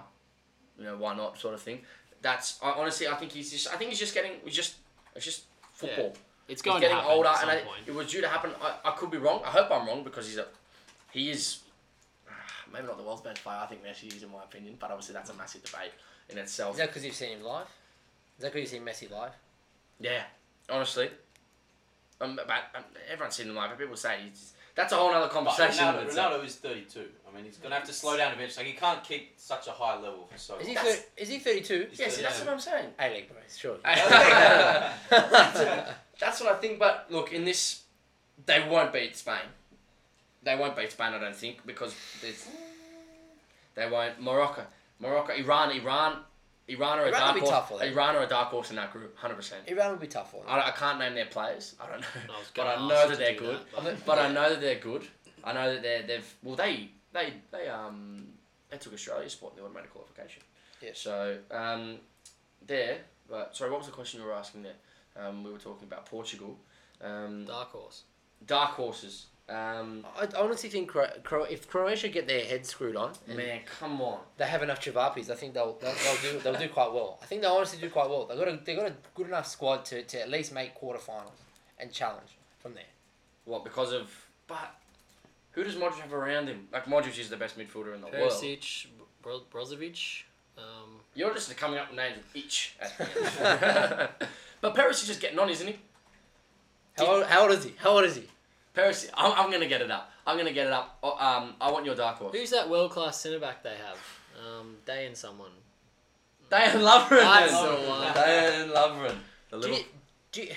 You 0.78 0.86
know, 0.86 0.98
why 0.98 1.16
not? 1.16 1.38
Sort 1.38 1.54
of 1.54 1.62
thing. 1.62 1.82
That's 2.22 2.58
I, 2.64 2.72
honestly, 2.72 3.08
I 3.08 3.16
think 3.16 3.32
he's 3.32 3.52
just. 3.52 3.72
I 3.72 3.76
think 3.76 3.90
he's 3.90 4.00
just 4.00 4.14
getting. 4.14 4.32
He's 4.46 4.56
just. 4.56 4.76
It's 5.16 5.26
just 5.26 5.44
football. 5.74 6.14
it's 6.48 6.62
He's 6.62 6.62
going 6.62 6.82
to 6.82 6.88
getting 6.88 6.98
happen 6.98 7.12
older, 7.12 7.30
and 7.42 7.52
I, 7.52 7.62
it 7.86 7.94
was 7.94 8.10
due 8.10 8.22
to 8.22 8.28
happen. 8.28 8.52
I, 8.62 8.76
I 8.86 8.92
could 8.92 9.12
be 9.12 9.18
wrong. 9.18 9.42
I 9.46 9.50
hope 9.50 9.70
I'm 9.72 9.86
wrong 9.86 10.04
because 10.04 10.28
he's 10.28 10.38
a. 10.38 10.46
He 11.12 11.30
is. 11.30 11.60
Maybe 12.74 12.88
not 12.88 12.98
the 12.98 13.04
world's 13.04 13.22
best 13.22 13.44
player. 13.44 13.60
I 13.62 13.66
think 13.66 13.84
Messi 13.84 14.16
is, 14.16 14.24
in 14.24 14.32
my 14.32 14.44
opinion. 14.44 14.78
But 14.80 14.92
obviously, 14.92 15.14
that's 15.14 15.30
a 15.30 15.34
massive 15.34 15.64
debate 15.64 15.92
in 16.30 16.38
itself. 16.38 16.76
Is 16.76 16.80
that 16.80 16.88
because 16.88 17.04
you've 17.04 17.14
seen 17.14 17.38
him 17.38 17.44
live? 17.44 17.68
Is 18.38 18.44
that 18.44 18.54
because 18.54 18.72
you've 18.74 18.82
seen 18.84 19.08
Messi 19.08 19.12
live? 19.12 19.32
Yeah, 20.00 20.24
honestly. 20.70 21.10
Um, 22.22 22.36
but 22.36 22.50
um, 22.76 22.84
everyone's 23.12 23.36
seen 23.36 23.48
him 23.50 23.56
live, 23.56 23.70
but 23.72 23.80
people 23.80 23.96
say 23.98 24.18
he's 24.24 24.40
just, 24.40 24.54
that's 24.76 24.92
a 24.94 24.96
whole 24.96 25.10
other 25.12 25.28
But 25.28 25.34
conversation. 25.34 25.86
Ronaldo, 25.86 26.02
in. 26.10 26.16
Ronaldo 26.16 26.46
is 26.46 26.56
32. 26.56 27.00
I 27.32 27.36
mean, 27.36 27.46
he's 27.46 27.58
going 27.58 27.70
to 27.72 27.76
have 27.76 27.86
to 27.88 27.94
slow 27.94 28.18
down 28.18 28.32
eventually. 28.34 28.66
Like, 28.66 28.74
he 28.74 28.80
can't 28.80 29.04
keep 29.04 29.34
such 29.38 29.68
a 29.68 29.72
high 29.72 29.96
level 29.96 30.28
for 30.32 30.38
so 30.38 30.58
Is 30.58 30.68
he? 30.68 30.76
long. 30.76 30.84
That's- 30.84 31.02
Thir- 31.02 31.06
is 31.18 31.30
he 31.30 31.40
thirty-two? 31.40 31.88
He's 31.92 32.00
Yeah, 32.00 32.10
see, 32.10 32.22
that's 32.24 32.40
what 32.40 32.50
I'm 32.50 32.60
saying. 32.60 32.90
A 33.00 33.10
league, 33.14 33.28
bro. 33.30 33.38
Sure. 33.56 33.78
That's 36.20 36.42
what 36.42 36.54
I 36.54 36.56
think. 36.60 36.80
But 36.80 37.08
look, 37.10 37.34
in 37.34 37.44
this, 37.46 37.82
they 38.46 38.66
won't 38.68 38.94
beat 38.94 39.16
Spain. 39.16 39.48
They 40.44 40.56
won't 40.56 40.76
beat 40.76 40.92
Spain, 40.92 41.14
I 41.14 41.20
don't 41.20 41.36
think, 41.36 41.66
because 41.66 41.96
there's. 42.22 42.48
They 43.76 43.90
won't. 43.90 44.22
Morocco, 44.22 44.64
Morocco, 45.00 45.34
Iran, 45.34 45.72
Iran, 45.72 46.18
Iran 46.68 47.00
are 47.00 47.06
a 47.06 47.08
Iran 47.10 47.12
will 47.14 47.20
dark 47.20 47.34
be 47.36 47.40
horse. 47.42 47.52
tough 47.52 47.70
for 47.70 47.78
them. 47.80 47.88
Iran 47.94 48.16
are 48.16 48.24
a 48.24 48.28
dark 48.28 48.48
horse 48.50 48.70
in 48.70 48.76
that 48.78 48.92
group, 48.94 49.18
hundred 49.18 49.36
percent. 49.36 49.64
Iran 49.68 49.92
would 49.92 50.00
be 50.00 50.08
tough 50.08 50.32
for 50.32 50.38
them. 50.38 50.46
I, 50.50 50.68
I 50.68 50.72
can't 50.72 50.98
name 51.00 51.14
their 51.14 51.26
players. 51.26 51.76
I 51.80 51.90
don't 51.90 52.02
know, 52.02 52.08
I 52.34 52.40
was 52.40 52.48
but 52.56 52.64
gonna 52.64 52.70
I 52.70 52.74
ask 52.74 52.82
know 52.82 53.02
you 53.04 53.08
that 53.10 53.14
to 53.14 53.20
they're 53.20 53.34
do 53.34 53.40
good. 53.40 53.60
that, 53.76 53.84
but- 53.84 54.06
But 54.06 54.20
I 54.20 54.32
know 54.32 54.50
that 54.50 54.62
they're 54.62 54.80
good. 54.80 55.08
I 55.44 55.54
know 55.54 55.74
that 55.74 55.82
they're 55.82 56.04
they've 56.04 56.36
well 56.44 56.56
they 56.56 56.90
they 57.12 57.34
they 57.52 57.68
um 57.68 58.28
they 58.70 58.78
took 58.78 58.94
Australia's 58.94 59.34
spot 59.34 59.52
in 59.52 59.58
the 59.58 59.64
automatic 59.66 59.92
qualification. 59.94 60.42
Yeah. 60.82 60.92
So 60.94 61.38
um 61.52 61.98
there, 62.66 63.00
but 63.30 63.56
sorry, 63.56 63.70
what 63.72 63.80
was 63.80 63.88
the 63.88 63.94
question 63.94 64.22
you 64.22 64.26
were 64.26 64.34
asking 64.34 64.64
there? 64.64 64.76
Um, 65.16 65.44
we 65.44 65.52
were 65.52 65.60
talking 65.60 65.84
about 65.88 66.06
Portugal. 66.06 66.58
Um, 67.02 67.44
Dark 67.46 67.72
horse. 67.74 68.04
dark 68.46 68.72
horses. 68.72 69.26
Um, 69.50 70.06
I 70.18 70.24
I 70.24 70.40
honestly 70.40 70.70
think 70.70 70.88
Cro- 70.88 71.10
Cro- 71.24 71.44
if 71.44 71.68
Croatia 71.68 72.08
get 72.08 72.28
their 72.28 72.46
heads 72.46 72.70
screwed 72.70 72.96
on, 72.96 73.12
man, 73.28 73.60
come 73.80 74.02
on. 74.02 74.20
they 74.38 74.46
have 74.46 74.64
enough 74.64 74.80
Chivapis, 74.80 75.30
I 75.30 75.36
think 75.36 75.54
they'll, 75.54 75.74
they'll, 75.82 75.94
they'll 75.94 76.32
do 76.34 76.40
they'll 76.40 76.60
do 76.60 76.70
quite 76.70 76.94
well. 76.94 77.20
I 77.22 77.26
think 77.26 77.42
they'll 77.42 77.52
honestly 77.52 77.80
do 77.80 77.90
quite 77.90 78.10
well. 78.10 78.26
They 78.26 78.38
got 78.38 78.48
a 78.48 78.60
they 78.64 78.74
got 78.74 78.88
a 78.88 78.94
good 79.16 79.28
enough 79.28 79.48
squad 79.48 79.84
to, 79.86 80.02
to 80.04 80.22
at 80.22 80.30
least 80.30 80.54
make 80.54 80.80
quarterfinals 80.80 81.42
and 81.78 81.92
challenge 81.92 82.38
from 82.60 82.74
there. 82.74 82.84
What 83.44 83.66
because 83.66 83.92
of 83.92 84.10
but 84.48 84.76
who 85.52 85.64
does 85.66 85.76
Modric 85.76 86.00
have 86.00 86.14
around 86.14 86.48
him? 86.48 86.70
Like 86.72 86.86
Modric 86.86 87.20
is 87.20 87.30
the 87.30 87.38
best 87.38 87.58
midfielder 87.58 87.94
in 87.94 88.00
the 88.02 88.08
world. 88.08 88.32
Perisic, 88.32 88.88
Bro- 89.22 89.44
Brozovic. 89.54 90.24
Um, 90.58 91.00
You're 91.16 91.34
just 91.34 91.56
coming 91.58 91.80
up 91.80 91.90
with 91.90 91.98
names 91.98 92.18
with 92.18 92.36
each. 92.36 92.76
At 92.80 92.98
the 92.98 94.00
end. 94.00 94.10
but 94.62 94.74
Paris 94.74 95.02
is 95.02 95.08
just 95.08 95.20
getting 95.20 95.38
on, 95.40 95.50
isn't 95.50 95.68
he? 95.68 95.76
How 96.98 97.06
old, 97.08 97.26
how 97.26 97.42
old 97.44 97.52
is 97.52 97.64
he? 97.64 97.74
How 97.78 97.90
old 97.90 98.06
is 98.06 98.16
he? 98.16 98.28
Paris, 98.74 99.08
I'm, 99.16 99.32
I'm 99.34 99.52
gonna 99.52 99.68
get 99.68 99.82
it 99.82 99.92
up. 99.92 100.12
I'm 100.26 100.38
gonna 100.38 100.52
get 100.52 100.68
it 100.68 100.74
up. 100.74 100.98
Oh, 101.04 101.18
um, 101.20 101.54
I 101.62 101.72
want 101.72 101.86
your 101.86 101.96
dark 101.96 102.18
horse. 102.18 102.36
who's 102.36 102.50
that 102.50 102.70
world 102.70 102.92
class 102.92 103.20
centre 103.20 103.40
back 103.40 103.62
they 103.64 103.76
have? 103.76 103.98
Um, 104.44 104.78
Day 104.86 105.06
and 105.06 105.16
someone. 105.16 105.52
Dejan 106.50 106.82
Lovren. 106.82 107.22
That's 107.22 107.52
the 107.52 107.90
one. 107.90 108.14
Dejan 108.14 108.74
Lovren. 108.74 109.16
The 109.52 109.60
Do 109.60 109.70
you, 109.70 109.84
do 110.32 110.42
you, 110.42 110.50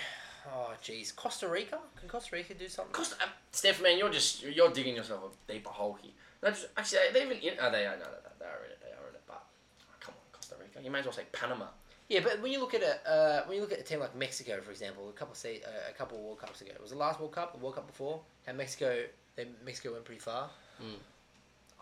oh 0.50 0.72
jeez, 0.82 1.14
Costa 1.14 1.46
Rica? 1.46 1.78
Can 1.98 2.08
Costa 2.08 2.34
Rica 2.34 2.54
do 2.54 2.68
something? 2.68 2.92
Costa, 2.92 3.16
uh, 3.22 3.28
Steph, 3.52 3.82
man, 3.82 3.98
you're 3.98 4.10
just 4.10 4.42
you're 4.42 4.70
digging 4.70 4.96
yourself 4.96 5.24
a 5.24 5.52
deeper 5.52 5.70
hole 5.70 5.98
here. 6.00 6.12
They're 6.40 6.52
just, 6.52 6.68
actually, 6.76 7.00
they 7.12 7.22
even 7.22 7.38
in, 7.38 7.54
oh, 7.60 7.70
they 7.70 7.84
are 7.86 7.96
no, 7.96 8.04
no, 8.04 8.10
no, 8.10 8.30
they 8.38 8.46
are 8.46 8.64
in 8.64 8.70
it. 8.70 8.78
They 8.80 8.92
are 8.92 9.08
in 9.08 9.14
it. 9.14 9.22
But 9.26 9.42
oh, 9.42 9.94
come 10.00 10.14
on, 10.14 10.32
Costa 10.32 10.54
Rica. 10.58 10.82
You 10.82 10.90
may 10.90 11.00
as 11.00 11.04
well 11.04 11.14
say 11.14 11.24
Panama. 11.32 11.66
Yeah, 12.08 12.20
but 12.22 12.40
when 12.40 12.52
you 12.52 12.60
look 12.60 12.74
at 12.74 12.82
a 12.82 13.10
uh, 13.10 13.42
when 13.46 13.56
you 13.56 13.62
look 13.62 13.72
at 13.72 13.80
a 13.80 13.82
team 13.82 13.98
like 14.00 14.14
Mexico, 14.14 14.60
for 14.60 14.70
example, 14.70 15.08
a 15.08 15.12
couple 15.12 15.32
of 15.32 15.38
se- 15.38 15.62
uh, 15.66 15.90
a 15.90 15.92
couple 15.92 16.16
of 16.18 16.22
World 16.24 16.38
Cups 16.38 16.60
ago, 16.60 16.70
it 16.74 16.80
was 16.80 16.90
the 16.92 16.96
last 16.98 17.18
World 17.18 17.32
Cup, 17.32 17.52
the 17.52 17.58
World 17.58 17.74
Cup 17.74 17.86
before, 17.86 18.20
and 18.46 18.56
Mexico, 18.56 19.02
they, 19.34 19.46
Mexico 19.64 19.92
went 19.92 20.04
pretty 20.04 20.20
far. 20.20 20.48
Mm. 20.80 20.94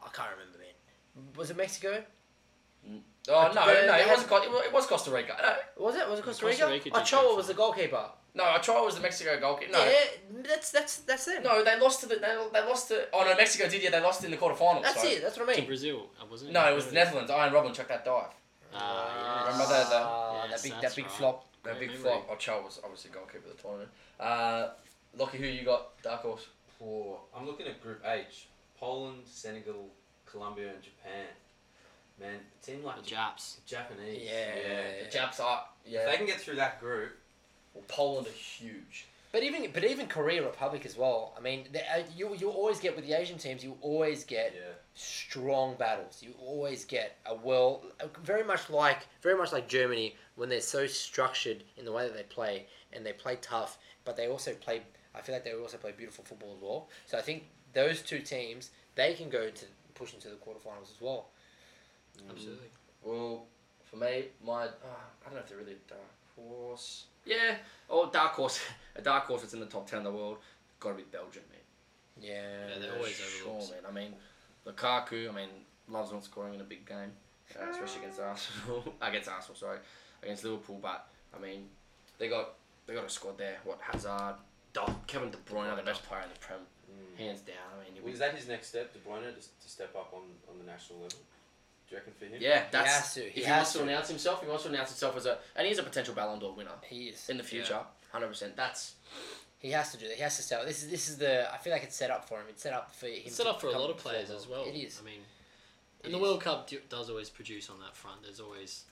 I 0.02 0.08
can't 0.10 0.30
remember, 0.32 0.58
man. 0.58 1.32
Was 1.36 1.50
it 1.50 1.56
Mexico? 1.56 2.02
Oh 2.86 3.50
no, 3.54 3.66
They- 3.66 3.86
no, 3.86 3.92
they 3.92 4.02
it 4.02 4.08
wasn't. 4.08 4.28
Co- 4.28 4.42
it 4.60 4.72
was 4.72 4.86
Costa 4.86 5.10
Rica. 5.10 5.36
No, 5.40 5.84
Was 5.84 5.96
it? 5.96 6.08
Was 6.08 6.18
it 6.18 6.24
Costa 6.24 6.44
Costa 6.44 6.64
Rica? 6.66 6.68
Rica 6.72 6.84
did 6.90 6.94
Ochoa 6.96 7.34
was 7.34 7.46
the 7.46 7.54
goalkeeper. 7.54 8.10
no, 8.34 8.44
Ochoa 8.56 8.84
was 8.84 8.96
the 8.96 9.00
Mexico 9.00 9.38
goalkeeper. 9.40 9.72
No, 9.72 9.84
Yeah, 9.84 10.42
that's 10.42 10.70
that's 10.70 10.96
that's 10.98 11.26
it. 11.28 11.42
no, 11.42 11.64
they 11.64 11.78
lost 11.80 12.00
to 12.00 12.06
the. 12.06 12.16
They, 12.16 12.36
they 12.52 12.60
lost 12.66 12.88
to. 12.88 13.06
Oh 13.14 13.24
no, 13.24 13.34
Mexico 13.36 13.68
did. 13.68 13.82
Yeah, 13.82 13.90
they 13.90 14.00
lost 14.00 14.22
in 14.24 14.30
the 14.30 14.36
quarterfinals. 14.36 14.82
that's 14.82 15.00
so. 15.02 15.08
it. 15.08 15.22
That's 15.22 15.38
what 15.38 15.44
I 15.44 15.46
mean. 15.46 15.54
To 15.56 15.60
mean. 15.62 15.68
Brazil, 15.68 16.06
uh, 16.20 16.24
wasn't 16.30 16.50
it? 16.50 16.52
No, 16.52 16.70
it 16.70 16.74
was 16.74 16.86
the 16.86 16.92
Netherlands. 16.92 17.30
Arjen 17.30 17.54
Robben 17.54 17.74
chucked 17.74 17.88
that 17.88 18.04
dive. 18.04 18.28
Ah, 18.74 19.44
Remember 19.46 19.66
the- 19.66 19.88
the- 19.90 19.96
Ah, 19.96 20.46
Yes, 20.48 20.62
that 20.62 20.68
big 20.70 20.80
that 20.82 20.96
big 20.96 21.04
right. 21.06 21.14
flop. 21.14 21.46
That 21.62 21.78
Great 21.78 21.90
big 21.92 21.98
memory. 22.02 22.20
flop. 22.22 22.30
Ochoa 22.30 22.62
was 22.62 22.80
obviously 22.84 23.10
goalkeeper 23.10 23.48
of 23.48 23.56
the 23.56 23.62
tournament. 23.62 23.90
Uh, 24.20 24.68
Lockie, 25.16 25.38
who 25.38 25.46
you 25.46 25.64
got? 25.64 26.00
Dark 26.02 26.20
horse. 26.22 26.46
For 26.78 27.20
I'm 27.34 27.46
looking 27.46 27.66
at 27.66 27.80
Group 27.82 28.02
H: 28.04 28.48
Poland, 28.78 29.22
Senegal, 29.26 29.88
Colombia, 30.26 30.70
and 30.70 30.82
Japan. 30.82 31.26
Man, 32.20 32.34
it 32.34 32.64
seemed 32.64 32.84
like 32.84 32.96
The 32.96 33.02
Japs. 33.08 33.58
Japanese. 33.66 34.22
Yeah. 34.22 34.54
yeah 34.56 35.04
The 35.04 35.10
Japs 35.10 35.40
are. 35.40 35.64
Yeah. 35.86 36.00
If 36.00 36.10
they 36.10 36.16
can 36.18 36.26
get 36.26 36.40
through 36.40 36.56
that 36.56 36.78
group, 36.80 37.12
Well, 37.72 37.84
Poland 37.88 38.26
are 38.28 38.30
huge. 38.30 39.06
But 39.32 39.42
even 39.42 39.68
but 39.72 39.82
even 39.84 40.06
Korea 40.06 40.44
Republic 40.44 40.84
as 40.86 40.96
well. 40.96 41.34
I 41.36 41.40
mean, 41.40 41.66
they, 41.72 41.80
uh, 41.80 42.02
you 42.14 42.34
you 42.36 42.50
always 42.50 42.78
get 42.78 42.94
with 42.94 43.04
the 43.06 43.14
Asian 43.14 43.38
teams. 43.38 43.64
You 43.64 43.76
always 43.80 44.24
get 44.24 44.54
yeah. 44.54 44.60
Strong 44.94 45.74
battles. 45.76 46.22
You 46.22 46.34
always 46.40 46.84
get 46.84 47.16
a 47.26 47.34
well, 47.34 47.82
very 48.22 48.44
much 48.44 48.70
like 48.70 49.06
very 49.22 49.36
much 49.36 49.52
like 49.52 49.68
Germany 49.68 50.14
when 50.36 50.48
they're 50.48 50.60
so 50.60 50.86
structured 50.86 51.64
in 51.76 51.84
the 51.84 51.92
way 51.92 52.04
that 52.06 52.16
they 52.16 52.22
play 52.22 52.66
and 52.92 53.04
they 53.04 53.12
play 53.12 53.36
tough, 53.40 53.78
but 54.04 54.16
they 54.16 54.28
also 54.28 54.52
play. 54.54 54.82
I 55.14 55.20
feel 55.20 55.34
like 55.34 55.44
they 55.44 55.52
also 55.54 55.76
play 55.76 55.92
beautiful 55.96 56.24
football 56.24 56.54
as 56.56 56.62
well. 56.62 56.88
So 57.06 57.18
I 57.18 57.22
think 57.22 57.44
those 57.72 58.02
two 58.02 58.20
teams 58.20 58.70
they 58.94 59.14
can 59.14 59.28
go 59.28 59.50
to 59.50 59.64
push 59.94 60.14
into 60.14 60.28
the 60.28 60.36
quarterfinals 60.36 60.90
as 60.94 61.00
well. 61.00 61.26
Absolutely. 62.30 62.68
Well, 63.02 63.44
for 63.84 63.96
me, 63.96 64.26
my 64.44 64.64
uh, 64.64 64.66
I 64.66 65.24
don't 65.26 65.34
know 65.34 65.40
if 65.40 65.48
they're 65.48 65.58
really 65.58 65.72
a 65.72 65.88
dark 65.88 66.00
horse. 66.36 67.04
Yeah, 67.24 67.56
oh 67.90 68.10
dark 68.10 68.32
horse, 68.32 68.60
a 68.96 69.02
dark 69.02 69.24
horse 69.24 69.40
that's 69.42 69.54
in 69.54 69.60
the 69.60 69.66
top 69.66 69.88
ten 69.88 69.98
in 69.98 70.04
the 70.04 70.12
world. 70.12 70.38
Got 70.80 70.90
to 70.90 70.94
be 70.96 71.02
Belgium, 71.10 71.42
man. 71.50 71.60
Yeah, 72.20 72.68
Yeah, 72.74 72.78
they're 72.80 72.96
always 72.96 73.14
sure, 73.14 73.48
overlooked. 73.50 73.70
man. 73.72 73.80
I 73.88 73.92
mean, 73.92 74.14
Lukaku. 74.66 75.28
I 75.28 75.32
mean, 75.32 75.48
loves 75.88 76.12
not 76.12 76.24
scoring 76.24 76.54
in 76.54 76.60
a 76.60 76.64
big 76.64 76.86
game, 76.86 77.12
uh, 77.60 77.70
especially 77.70 78.02
against 78.02 78.20
Arsenal. 78.20 78.94
against 79.02 79.28
Arsenal, 79.28 79.56
sorry, 79.56 79.78
against 80.22 80.44
Liverpool. 80.44 80.78
But 80.82 81.06
I 81.36 81.40
mean, 81.40 81.66
they 82.18 82.28
got 82.28 82.54
they 82.86 82.94
got 82.94 83.04
a 83.04 83.10
squad 83.10 83.38
there. 83.38 83.56
What 83.64 83.78
Hazard, 83.80 84.36
Do- 84.72 84.82
Kevin 85.06 85.30
De 85.30 85.38
Bruyne, 85.38 85.70
are 85.72 85.76
the 85.76 85.82
best 85.82 86.02
player 86.04 86.22
in 86.22 86.28
the 86.32 86.38
Prem, 86.38 86.58
hands 87.18 87.40
down. 87.40 87.56
I 87.80 87.84
mean, 87.92 88.02
Well, 88.02 88.12
is 88.12 88.18
that 88.18 88.34
his 88.34 88.48
next 88.48 88.68
step, 88.68 88.92
De 88.92 88.98
Bruyne, 89.00 89.22
to, 89.22 89.32
to 89.40 89.68
step 89.68 89.94
up 89.96 90.12
on, 90.12 90.22
on 90.50 90.58
the 90.58 90.64
national 90.64 91.00
level? 91.00 91.18
Do 91.88 91.94
you 91.94 91.98
reckon 91.98 92.12
for 92.18 92.24
him? 92.24 92.38
yeah, 92.40 92.62
that's 92.70 92.92
has 92.94 93.14
to, 93.14 93.20
he 93.20 93.26
if 93.26 93.34
he 93.34 93.42
has 93.42 93.56
wants 93.58 93.72
to, 93.72 93.78
to. 93.78 93.84
announce 93.84 94.08
himself, 94.08 94.42
he 94.42 94.48
wants 94.48 94.62
to 94.64 94.68
announce 94.70 94.88
himself 94.90 95.16
as 95.18 95.26
a, 95.26 95.38
and 95.54 95.66
he's 95.66 95.78
a 95.78 95.82
potential 95.82 96.14
Ballon 96.14 96.38
d'Or 96.38 96.54
winner 96.54 96.70
he 96.88 97.08
is. 97.08 97.28
in 97.28 97.36
the 97.36 97.42
future, 97.42 97.78
hundred 98.10 98.28
percent. 98.28 98.56
That's 98.56 98.94
He 99.64 99.70
has 99.70 99.90
to 99.92 99.96
do 99.96 100.06
that. 100.08 100.16
He 100.16 100.22
has 100.22 100.36
to 100.36 100.42
sell. 100.42 100.62
This 100.66 100.82
is 100.82 100.90
this 100.90 101.08
is 101.08 101.16
the. 101.16 101.50
I 101.50 101.56
feel 101.56 101.72
like 101.72 101.84
it's 101.84 101.96
set 101.96 102.10
up 102.10 102.28
for 102.28 102.34
him. 102.34 102.44
It's 102.50 102.62
set 102.62 102.74
up 102.74 102.94
for 102.94 103.06
him. 103.06 103.22
It's 103.24 103.34
set 103.34 103.46
up 103.46 103.62
for 103.62 103.68
a 103.68 103.78
lot 103.78 103.88
of 103.88 103.96
players 103.96 104.28
as 104.28 104.46
well. 104.46 104.62
It 104.66 104.76
is. 104.76 105.00
I 105.00 105.06
mean, 105.06 105.20
and 106.04 106.12
the 106.12 106.18
is. 106.18 106.22
World 106.22 106.42
Cup 106.42 106.68
do, 106.68 106.80
does 106.90 107.08
always 107.08 107.30
produce 107.30 107.70
on 107.70 107.80
that 107.80 107.96
front. 107.96 108.24
There's 108.24 108.40
always 108.40 108.84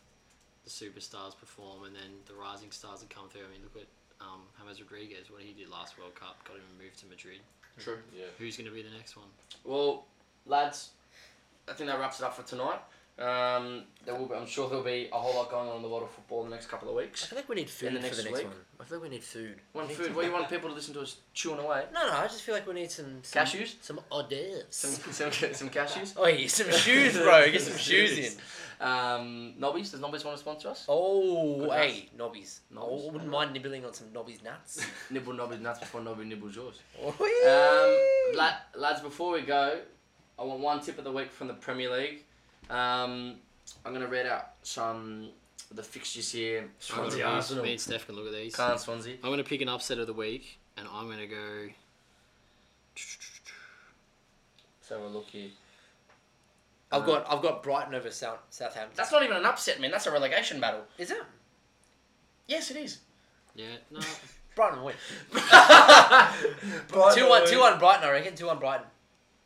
the 0.65 0.71
superstars 0.71 1.39
perform, 1.39 1.85
and 1.85 1.95
then 1.95 2.25
the 2.25 2.33
rising 2.33 2.71
stars 2.71 3.01
that 3.01 3.11
come 3.11 3.29
through. 3.29 3.43
I 3.43 3.53
mean, 3.53 3.61
look 3.63 3.83
at 3.83 3.89
um, 4.27 4.41
James 4.65 4.81
Rodriguez, 4.81 5.31
what 5.31 5.43
he 5.43 5.53
did 5.53 5.69
last 5.69 5.99
World 5.99 6.15
Cup, 6.15 6.43
got 6.49 6.57
him 6.57 6.63
moved 6.83 6.99
to 7.01 7.07
Madrid. 7.07 7.41
true. 7.79 7.99
Yeah. 8.17 8.25
Who's 8.39 8.57
going 8.57 8.67
to 8.67 8.75
be 8.75 8.81
the 8.81 8.97
next 8.97 9.15
one? 9.15 9.29
Well, 9.65 10.07
lads, 10.47 10.93
I 11.69 11.75
think 11.75 11.91
that 11.91 12.01
wraps 12.01 12.19
it 12.19 12.25
up 12.25 12.35
for 12.35 12.45
tonight. 12.45 12.81
Um, 13.19 13.83
there 14.07 14.15
will 14.15 14.27
be, 14.27 14.35
I'm 14.35 14.47
sure 14.47 14.69
there'll 14.69 14.83
be 14.83 15.09
a 15.13 15.17
whole 15.19 15.35
lot 15.37 15.51
going 15.51 15.69
on 15.69 15.77
in 15.77 15.83
the 15.83 15.89
world 15.89 16.05
of 16.05 16.11
football 16.11 16.45
in 16.45 16.51
the 16.51 16.57
next 16.57 16.67
couple 16.69 16.89
of 16.89 16.95
I 16.97 17.03
weeks. 17.03 17.27
feel 17.27 17.37
like 17.39 17.49
we 17.49 17.57
need 17.57 17.69
food 17.71 17.89
the 17.95 18.01
for 18.01 18.15
the 18.17 18.23
next 18.23 18.25
week. 18.39 18.45
one. 18.45 18.55
I 18.81 18.85
feel 18.85 18.99
like 18.99 19.03
we 19.11 19.15
need 19.15 19.23
food. 19.23 19.61
Want 19.75 19.89
We 19.89 19.95
need 19.95 20.03
food? 20.03 20.17
What 20.17 20.23
do 20.23 20.29
you 20.29 20.33
want 20.39 20.49
people 20.49 20.69
to 20.71 20.75
listen 20.75 20.95
to 20.95 21.03
us 21.03 21.19
chewing 21.35 21.59
away? 21.61 21.85
No, 21.93 22.07
no. 22.09 22.15
I 22.15 22.23
just 22.27 22.43
feel 22.43 22.55
like 22.55 22.67
we 22.67 22.73
need 22.75 22.91
some, 22.91 23.19
some 23.23 23.45
Cashews? 23.45 23.75
some 23.83 24.01
hors 24.11 24.25
d'oeuvres. 24.29 24.65
Some 24.71 24.91
some, 25.13 25.53
some 25.53 25.69
cashews. 25.71 26.15
oh, 26.17 26.27
yeah, 26.27 26.49
some 26.49 26.71
shoes, 26.73 27.17
bro. 27.17 27.51
Get 27.51 27.61
some 27.61 27.77
shoes 27.79 28.19
in. 28.19 28.33
Um, 28.85 29.55
Nobbies. 29.59 29.91
Does 29.93 30.01
Nobbies 30.01 30.25
want 30.25 30.37
to 30.39 30.41
sponsor 30.43 30.71
us? 30.71 30.87
Oh, 30.89 31.59
Good 31.61 31.71
hey, 31.71 32.09
nobbies. 32.19 32.61
Nobbies. 32.73 33.03
Oh, 33.05 33.09
I 33.09 33.13
wouldn't 33.13 33.31
mind 33.31 33.53
nibbling 33.53 33.85
on 33.85 33.93
some 33.93 34.13
nobbies 34.13 34.43
nuts. 34.43 34.85
Nibble 35.11 35.35
Nobbies 35.35 35.61
nuts 35.61 35.79
before 35.81 36.01
Nobby 36.01 36.25
nibbles 36.25 36.57
yours. 36.57 36.81
Oh, 37.01 37.11
Um, 38.33 38.37
la- 38.37 38.57
lads, 38.75 39.01
before 39.01 39.33
we 39.35 39.43
go, 39.43 39.79
I 40.39 40.43
want 40.43 40.59
one 40.61 40.81
tip 40.81 40.99
of 40.99 41.05
the 41.05 41.13
week 41.13 41.31
from 41.31 41.47
the 41.47 41.55
Premier 41.55 41.93
League. 41.97 42.25
Um, 42.71 43.37
I'm 43.85 43.93
gonna 43.93 44.07
read 44.07 44.27
out 44.27 44.53
some 44.63 45.29
of 45.71 45.77
the 45.77 45.83
fixtures 45.83 46.31
here. 46.33 46.69
Swansea, 46.79 47.19
Me- 47.19 47.23
Arsenal, 47.31 47.65
Me 47.65 47.73
and 47.73 47.81
Steph 47.81 48.07
can 48.07 48.15
look 48.17 48.27
at 48.27 48.33
these. 48.33 48.55
Can't 48.55 48.79
Swansea. 48.79 49.15
I'm 49.23 49.31
going 49.31 49.39
to 49.39 49.45
pick 49.45 49.61
an 49.63 49.69
upset 49.69 49.99
of 49.99 50.07
the 50.07 50.13
week, 50.13 50.59
and 50.77 50.87
I'm 50.93 51.07
going 51.07 51.19
to 51.19 51.27
go. 51.27 51.69
So 54.83 55.01
we'll 55.01 55.11
look 55.11 55.29
here. 55.29 55.49
I've 56.91 57.07
got 57.07 57.27
I've 57.31 57.41
got 57.41 57.63
Brighton 57.63 57.95
over 57.95 58.11
South 58.11 58.41
Southampton. 58.51 58.93
That's 58.97 59.11
not 59.11 59.23
even 59.23 59.37
an 59.39 59.47
upset, 59.47 59.81
man. 59.81 59.91
That's 59.91 60.07
a 60.07 60.13
relegation 60.13 60.61
battle. 60.61 60.83
Is 60.99 61.11
it? 61.11 61.23
Yes, 62.47 62.71
it 62.71 62.77
is. 62.77 62.99
Yeah, 63.55 63.67
no. 63.91 64.01
Brighton 64.55 64.83
win. 64.83 64.95
Brighton 65.31 67.15
Two 67.15 67.29
one, 67.29 67.43
win. 67.43 67.51
two 67.51 67.61
one 67.61 67.79
Brighton. 67.79 68.05
I 68.05 68.11
reckon 68.11 68.35
two 68.35 68.47
one 68.47 68.59
Brighton. 68.59 68.87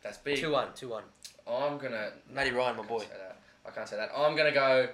That's 0.03 0.19
big. 0.19 0.39
Two 0.39 0.51
one, 0.51 0.69
two 0.75 0.89
one. 0.89 1.05
I'm 1.49 1.79
gonna. 1.79 2.11
Matty 2.33 2.51
Ryan, 2.51 2.77
my 2.77 2.83
boy. 2.83 3.01
say 3.01 3.07
that. 3.19 3.39
I 3.67 3.71
can't 3.71 3.89
say 3.89 3.97
that. 3.97 4.11
I'm 4.17 4.37
gonna 4.37 4.53
go. 4.53 4.89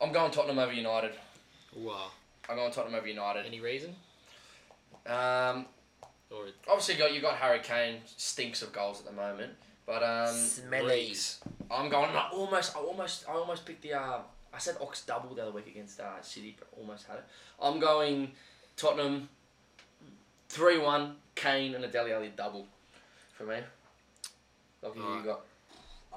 I'm 0.00 0.12
going 0.12 0.30
Tottenham 0.30 0.58
over 0.58 0.72
United. 0.72 1.12
wow. 1.76 2.10
I'm 2.48 2.56
going 2.56 2.72
Tottenham 2.72 2.94
over 2.98 3.06
United. 3.06 3.44
Any 3.46 3.60
reason? 3.60 3.94
Um, 5.06 5.66
Or 6.30 6.44
obviously, 6.68 6.94
you 6.94 7.00
got 7.00 7.14
you 7.14 7.20
got 7.20 7.36
Harry 7.36 7.60
Kane 7.60 7.96
stinks 8.16 8.62
of 8.62 8.72
goals 8.72 9.00
at 9.00 9.06
the 9.06 9.12
moment, 9.12 9.52
but 9.86 10.02
um, 10.02 10.34
Smelly. 10.34 11.08
Reece, 11.08 11.40
I'm 11.70 11.88
going. 11.88 12.10
I 12.10 12.28
almost, 12.32 12.76
I 12.76 12.80
almost, 12.80 13.24
I 13.28 13.32
almost 13.32 13.64
picked 13.66 13.82
the. 13.82 13.94
Uh, 13.94 14.18
I 14.52 14.58
said 14.58 14.76
Ox 14.80 15.04
double 15.04 15.34
the 15.34 15.42
other 15.42 15.50
week 15.52 15.66
against 15.66 16.00
uh, 16.00 16.20
City, 16.22 16.56
but 16.58 16.68
almost 16.78 17.06
had 17.06 17.16
it. 17.18 17.24
I'm 17.60 17.78
going 17.80 18.32
Tottenham. 18.76 19.28
Three 20.50 20.78
one 20.78 21.16
Kane 21.34 21.74
and 21.74 21.84
a 21.84 21.88
Dele 21.88 22.12
Alli 22.12 22.32
double, 22.34 22.66
for 23.34 23.44
me. 23.44 23.58
Lucky 24.82 24.98
who 24.98 25.16
you 25.18 25.22
got. 25.22 25.40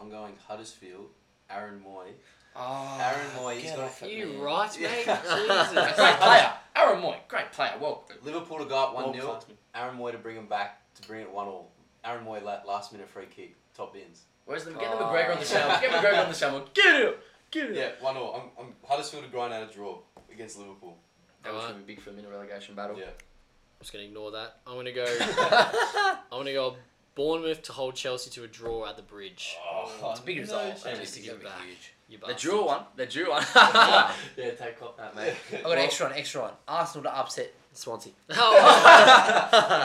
I'm 0.01 0.09
going 0.09 0.33
Huddersfield, 0.47 1.09
Aaron 1.49 1.79
Mooy. 1.85 2.11
Oh, 2.55 2.99
Aaron 3.01 3.27
Mooy, 3.37 3.53
he's 3.55 3.63
get 3.63 3.77
got- 3.77 3.85
off 3.85 4.03
it, 4.03 4.11
you 4.11 4.43
right, 4.43 4.81
mate? 4.81 5.03
Yeah. 5.05 5.21
Jesus. 5.21 5.95
great 5.95 6.15
player, 6.19 6.53
Aaron 6.75 7.01
Mooy, 7.01 7.15
great 7.27 7.51
player. 7.51 7.73
Well, 7.79 8.09
Liverpool 8.23 8.57
to 8.59 8.65
go 8.65 8.77
up 8.77 8.93
1 8.95 9.03
World 9.03 9.15
0. 9.15 9.27
class. 9.27 9.45
Aaron 9.75 9.97
Mooy 9.97 10.11
to 10.11 10.17
bring 10.17 10.35
him 10.35 10.47
back 10.47 10.81
to 10.95 11.07
bring 11.07 11.21
it 11.21 11.31
1 11.31 11.47
all. 11.47 11.71
Aaron 12.03 12.25
Mooy 12.25 12.43
last 12.43 12.91
minute 12.91 13.07
free 13.07 13.25
kick, 13.33 13.55
top 13.75 13.93
bins. 13.93 14.23
where's 14.45 14.65
the 14.65 14.71
get 14.71 14.81
the 14.97 15.05
Oh. 15.05 15.11
McGregor 15.13 15.33
on 15.33 15.39
the 15.39 15.45
sound? 15.45 15.81
Get 15.81 15.91
McGregor 15.91 16.23
on 16.23 16.29
the 16.29 16.33
sound. 16.35 16.63
Get 16.73 16.95
him, 17.01 17.13
get 17.51 17.67
him. 17.69 17.75
Yeah, 17.75 17.89
1 18.01 18.17
all. 18.17 18.51
I'm, 18.57 18.65
I'm 18.65 18.73
Huddersfield 18.87 19.23
to 19.23 19.29
grind 19.29 19.53
out 19.53 19.69
a 19.69 19.73
draw 19.73 19.99
against 20.33 20.57
Liverpool. 20.57 20.97
That 21.43 21.53
was 21.53 21.63
gonna 21.65 21.75
be 21.79 21.93
big 21.95 22.01
for 22.03 22.09
him 22.09 22.19
in 22.19 22.25
a 22.25 22.29
relegation 22.29 22.75
battle. 22.75 22.97
Yeah. 22.97 23.05
I'm 23.05 23.83
just 23.83 23.93
going 23.93 24.03
to 24.03 24.09
ignore 24.09 24.29
that. 24.33 24.57
I'm 24.67 24.73
going 24.75 24.85
to 24.85 24.91
go. 24.91 25.05
I'm 25.09 26.17
going 26.29 26.45
to 26.45 26.53
go 26.53 26.75
Bournemouth 27.15 27.61
to 27.63 27.73
hold 27.73 27.95
Chelsea 27.95 28.29
to 28.31 28.43
a 28.43 28.47
draw 28.47 28.87
at 28.87 28.95
the 28.95 29.03
bridge. 29.03 29.55
Oh, 29.69 30.11
It's 30.11 30.19
a 30.19 30.23
big 30.23 30.37
no 30.37 30.41
result. 30.43 30.63
chance. 30.63 30.85
I 30.85 30.89
Just 30.91 31.01
just 31.01 31.13
to 31.15 31.19
give 31.21 31.31
that'd 31.37 31.43
back. 31.49 31.65
huge. 31.67 31.93
You 32.07 32.17
The 32.17 32.27
bastard. 32.27 32.49
drew 32.49 32.65
one. 32.65 32.83
The 32.95 33.05
drew 33.05 33.29
one. 33.29 33.45
yeah, 33.55 34.11
take 34.57 34.79
cop 34.79 34.97
that, 34.97 35.15
mate. 35.15 35.33
I 35.59 35.61
got 35.61 35.71
an 35.73 35.77
extra 35.79 36.07
one, 36.07 36.15
extra 36.17 36.41
one. 36.41 36.51
Arsenal 36.67 37.03
to 37.03 37.17
upset 37.17 37.53
Swansea. 37.73 38.11
Oh, 38.31 38.57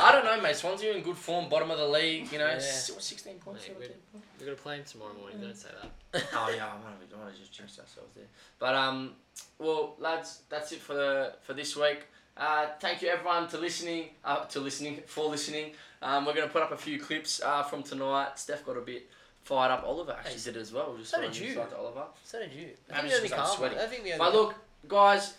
I 0.03 0.11
don't 0.13 0.25
know, 0.25 0.41
mate. 0.41 0.57
Swansea 0.57 0.93
are 0.93 0.97
in 0.97 1.03
good 1.03 1.17
form, 1.17 1.49
bottom 1.49 1.71
of 1.71 1.79
the 1.79 1.87
league. 1.87 2.31
You 2.33 2.39
know, 2.39 2.49
Yeah. 2.49 2.59
16 2.59 3.35
points. 3.39 3.63
Mate, 3.69 3.75
17 3.75 3.97
points? 4.13 4.27
we're 4.41 4.47
going 4.47 4.57
to 4.57 4.63
play 4.63 4.77
him 4.77 4.85
tomorrow 4.85 5.15
morning. 5.15 5.41
Don't 5.41 5.57
say 5.57 5.69
that. 6.13 6.25
oh 6.35 6.53
yeah, 6.55 6.67
I 6.67 6.75
want 6.83 7.09
to, 7.11 7.17
I 7.17 7.21
want 7.21 7.35
to 7.35 7.41
just 7.41 7.53
jinx 7.53 7.79
ourselves 7.79 8.15
there. 8.17 8.25
But 8.59 8.75
um, 8.75 9.13
well, 9.59 9.95
lads, 9.99 10.41
that's 10.49 10.73
it 10.73 10.81
for 10.81 10.95
the 10.95 11.35
for 11.43 11.53
this 11.55 11.77
week. 11.77 12.07
Uh, 12.37 12.67
thank 12.81 13.01
you 13.01 13.09
everyone 13.09 13.49
to 13.49 13.59
listening. 13.59 14.11
Uh, 14.25 14.45
to 14.45 14.61
listening 14.61 15.01
for 15.07 15.29
listening. 15.29 15.73
Um, 16.03 16.27
we're 16.27 16.35
gonna 16.35 16.49
put 16.49 16.63
up 16.63 16.73
a 16.73 16.77
few 16.77 17.01
clips 17.01 17.41
uh, 17.43 17.63
from 17.63 17.83
tonight. 17.83 18.39
Steph 18.39 18.65
got 18.67 18.77
a 18.77 18.83
bit 18.83 19.09
fired 19.43 19.71
up. 19.71 19.85
Oliver 19.87 20.13
actually 20.19 20.53
did 20.53 20.61
as 20.61 20.73
well. 20.73 20.95
Just 20.99 21.13
so 21.13 21.21
did 21.21 21.37
you. 21.37 21.55
to 21.55 21.77
Oliver. 21.79 22.05
So 22.25 22.39
did 22.41 22.53
you. 22.53 22.69
I 22.91 23.01
think 23.01 23.09
we 23.09 23.15
only 23.15 23.29
just 23.29 23.35
I'm 23.41 23.47
calm. 23.47 23.57
sweaty. 23.57 23.77
I 23.77 23.87
think 23.87 24.05
we 24.05 24.13
only 24.13 24.19
But 24.19 24.35
look, 24.35 24.55
guys, 24.87 25.35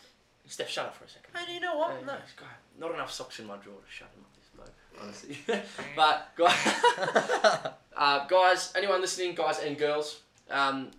Steph, 0.48 0.70
shut 0.70 0.86
up 0.88 0.96
for 0.96 1.06
a 1.06 1.10
second. 1.10 1.30
Hey, 1.36 1.54
you 1.54 1.60
know 1.60 1.78
what? 1.78 1.92
Hey, 1.92 2.06
no. 2.06 2.14
guy, 2.14 2.46
not 2.80 2.94
enough 2.96 3.12
socks 3.12 3.40
in 3.40 3.46
my 3.46 3.58
drawer 3.58 3.76
to 3.76 3.92
shut 3.92 4.10
him 4.16 4.24
up. 4.24 4.34
This 4.36 4.50
bloke, 4.56 4.74
honestly. 5.00 5.38
but 5.96 6.32
guys, 6.36 7.72
uh, 7.96 8.26
guys, 8.28 8.74
anyone 8.76 9.02
listening, 9.02 9.36
guys 9.36 9.60
and 9.60 9.78
girls, 9.78 10.22
um, 10.50 10.90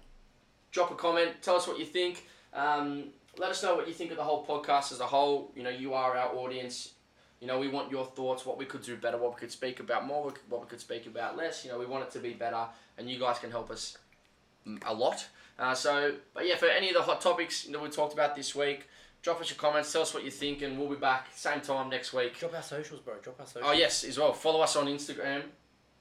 drop 0.71 0.93
a 0.93 0.95
comment. 0.95 1.43
Tell 1.43 1.57
us 1.57 1.67
what 1.67 1.79
you 1.79 1.87
think. 1.87 2.25
Um, 2.55 3.07
let 3.39 3.51
us 3.51 3.63
know 3.63 3.77
what 3.77 3.87
you 3.87 3.95
think 3.95 4.11
of 4.11 4.17
the 4.17 4.25
whole 4.25 4.45
podcast 4.45 4.93
as 4.93 5.01
a 5.01 5.07
whole. 5.07 5.53
You 5.55 5.63
know, 5.63 5.71
you 5.71 5.95
are 5.95 6.17
our 6.17 6.35
audience. 6.35 6.93
You 7.41 7.47
know, 7.47 7.59
we 7.59 7.69
want 7.69 7.91
your 7.91 8.05
thoughts, 8.05 8.45
what 8.45 8.59
we 8.59 8.65
could 8.65 8.83
do 8.83 8.97
better, 8.97 9.17
what 9.17 9.35
we 9.35 9.39
could 9.39 9.53
speak 9.53 9.79
about 9.79 10.07
more, 10.07 10.33
what 10.49 10.61
we 10.61 10.67
could 10.67 10.81
speak 10.81 11.07
about 11.07 11.37
less. 11.37 11.65
You 11.65 11.71
know, 11.71 11.79
we 11.79 11.87
want 11.87 12.05
it 12.05 12.11
to 12.13 12.19
be 12.19 12.33
better, 12.33 12.65
and 12.97 13.09
you 13.09 13.19
guys 13.19 13.39
can 13.39 13.51
help 13.51 13.71
us 13.71 13.97
mm, 14.67 14.83
a 14.85 14.93
lot. 14.93 15.27
Uh, 15.59 15.75
so, 15.75 16.15
but 16.35 16.47
yeah, 16.47 16.57
for 16.57 16.67
any 16.67 16.89
of 16.89 16.95
the 16.95 17.03
hot 17.03 17.21
topics 17.21 17.65
that 17.65 17.81
we 17.81 17.89
talked 17.89 18.13
about 18.13 18.35
this 18.35 18.55
week, 18.57 18.89
drop 19.23 19.41
us 19.41 19.51
your 19.51 19.57
comments, 19.57 19.93
tell 19.93 20.03
us 20.03 20.13
what 20.15 20.25
you 20.25 20.31
think, 20.31 20.63
and 20.63 20.79
we'll 20.79 20.89
be 20.89 20.97
back 20.97 21.29
same 21.35 21.61
time 21.61 21.89
next 21.89 22.13
week. 22.13 22.39
Drop 22.39 22.55
our 22.55 22.63
socials, 22.63 23.01
bro. 23.01 23.15
Drop 23.23 23.39
our 23.39 23.47
socials. 23.47 23.65
Oh 23.69 23.73
yes, 23.73 24.03
as 24.03 24.19
well. 24.19 24.33
Follow 24.33 24.61
us 24.61 24.75
on 24.75 24.87
Instagram. 24.87 25.43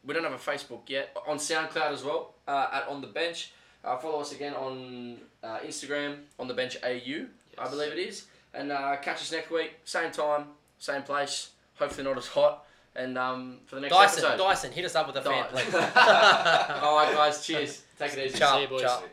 We 0.04 0.14
don't 0.14 0.24
have 0.24 0.34
a 0.34 0.38
Facebook 0.38 0.82
yet. 0.88 1.16
On 1.28 1.38
SoundCloud 1.38 1.92
as 1.92 2.04
well. 2.04 2.34
Uh, 2.48 2.68
at 2.72 2.88
on 2.88 3.02
the 3.02 3.08
bench. 3.08 3.52
Uh, 3.84 3.98
follow 3.98 4.20
us 4.20 4.32
again 4.34 4.54
on 4.54 5.18
uh, 5.44 5.60
Instagram 5.60 6.18
on 6.40 6.48
the 6.48 6.54
bench 6.54 6.78
AU. 6.84 7.26
I 7.58 7.70
believe 7.70 7.92
it 7.94 8.00
is. 8.00 8.26
And 8.54 8.72
uh, 8.72 8.96
catch 8.98 9.18
us 9.22 9.32
next 9.32 9.50
week, 9.52 9.74
same 9.86 10.12
time, 10.12 10.46
same 10.80 11.04
place. 11.04 11.52
Hopefully 11.80 12.04
not 12.08 12.18
as 12.18 12.28
hot. 12.28 12.66
And 12.96 13.18
um, 13.18 13.58
for 13.68 13.76
the 13.76 13.82
next 13.82 13.94
Dyson, 13.94 14.26
episode. 14.26 14.44
Dyson, 14.44 14.72
hit 14.72 14.86
us 14.86 14.96
up 14.96 15.06
with 15.08 15.16
a 15.18 15.22
fan, 15.22 15.44
Dy- 15.54 15.62
please. 15.62 15.74
All 15.76 16.96
right, 16.98 17.12
guys. 17.14 17.44
Cheers. 17.46 17.84
Take 18.00 18.14
it 18.14 18.28
easy. 18.28 18.40
Ciao. 18.40 18.56
See 18.56 18.62
you, 18.64 18.68
boys. 18.68 18.82
Ciao. 18.82 19.04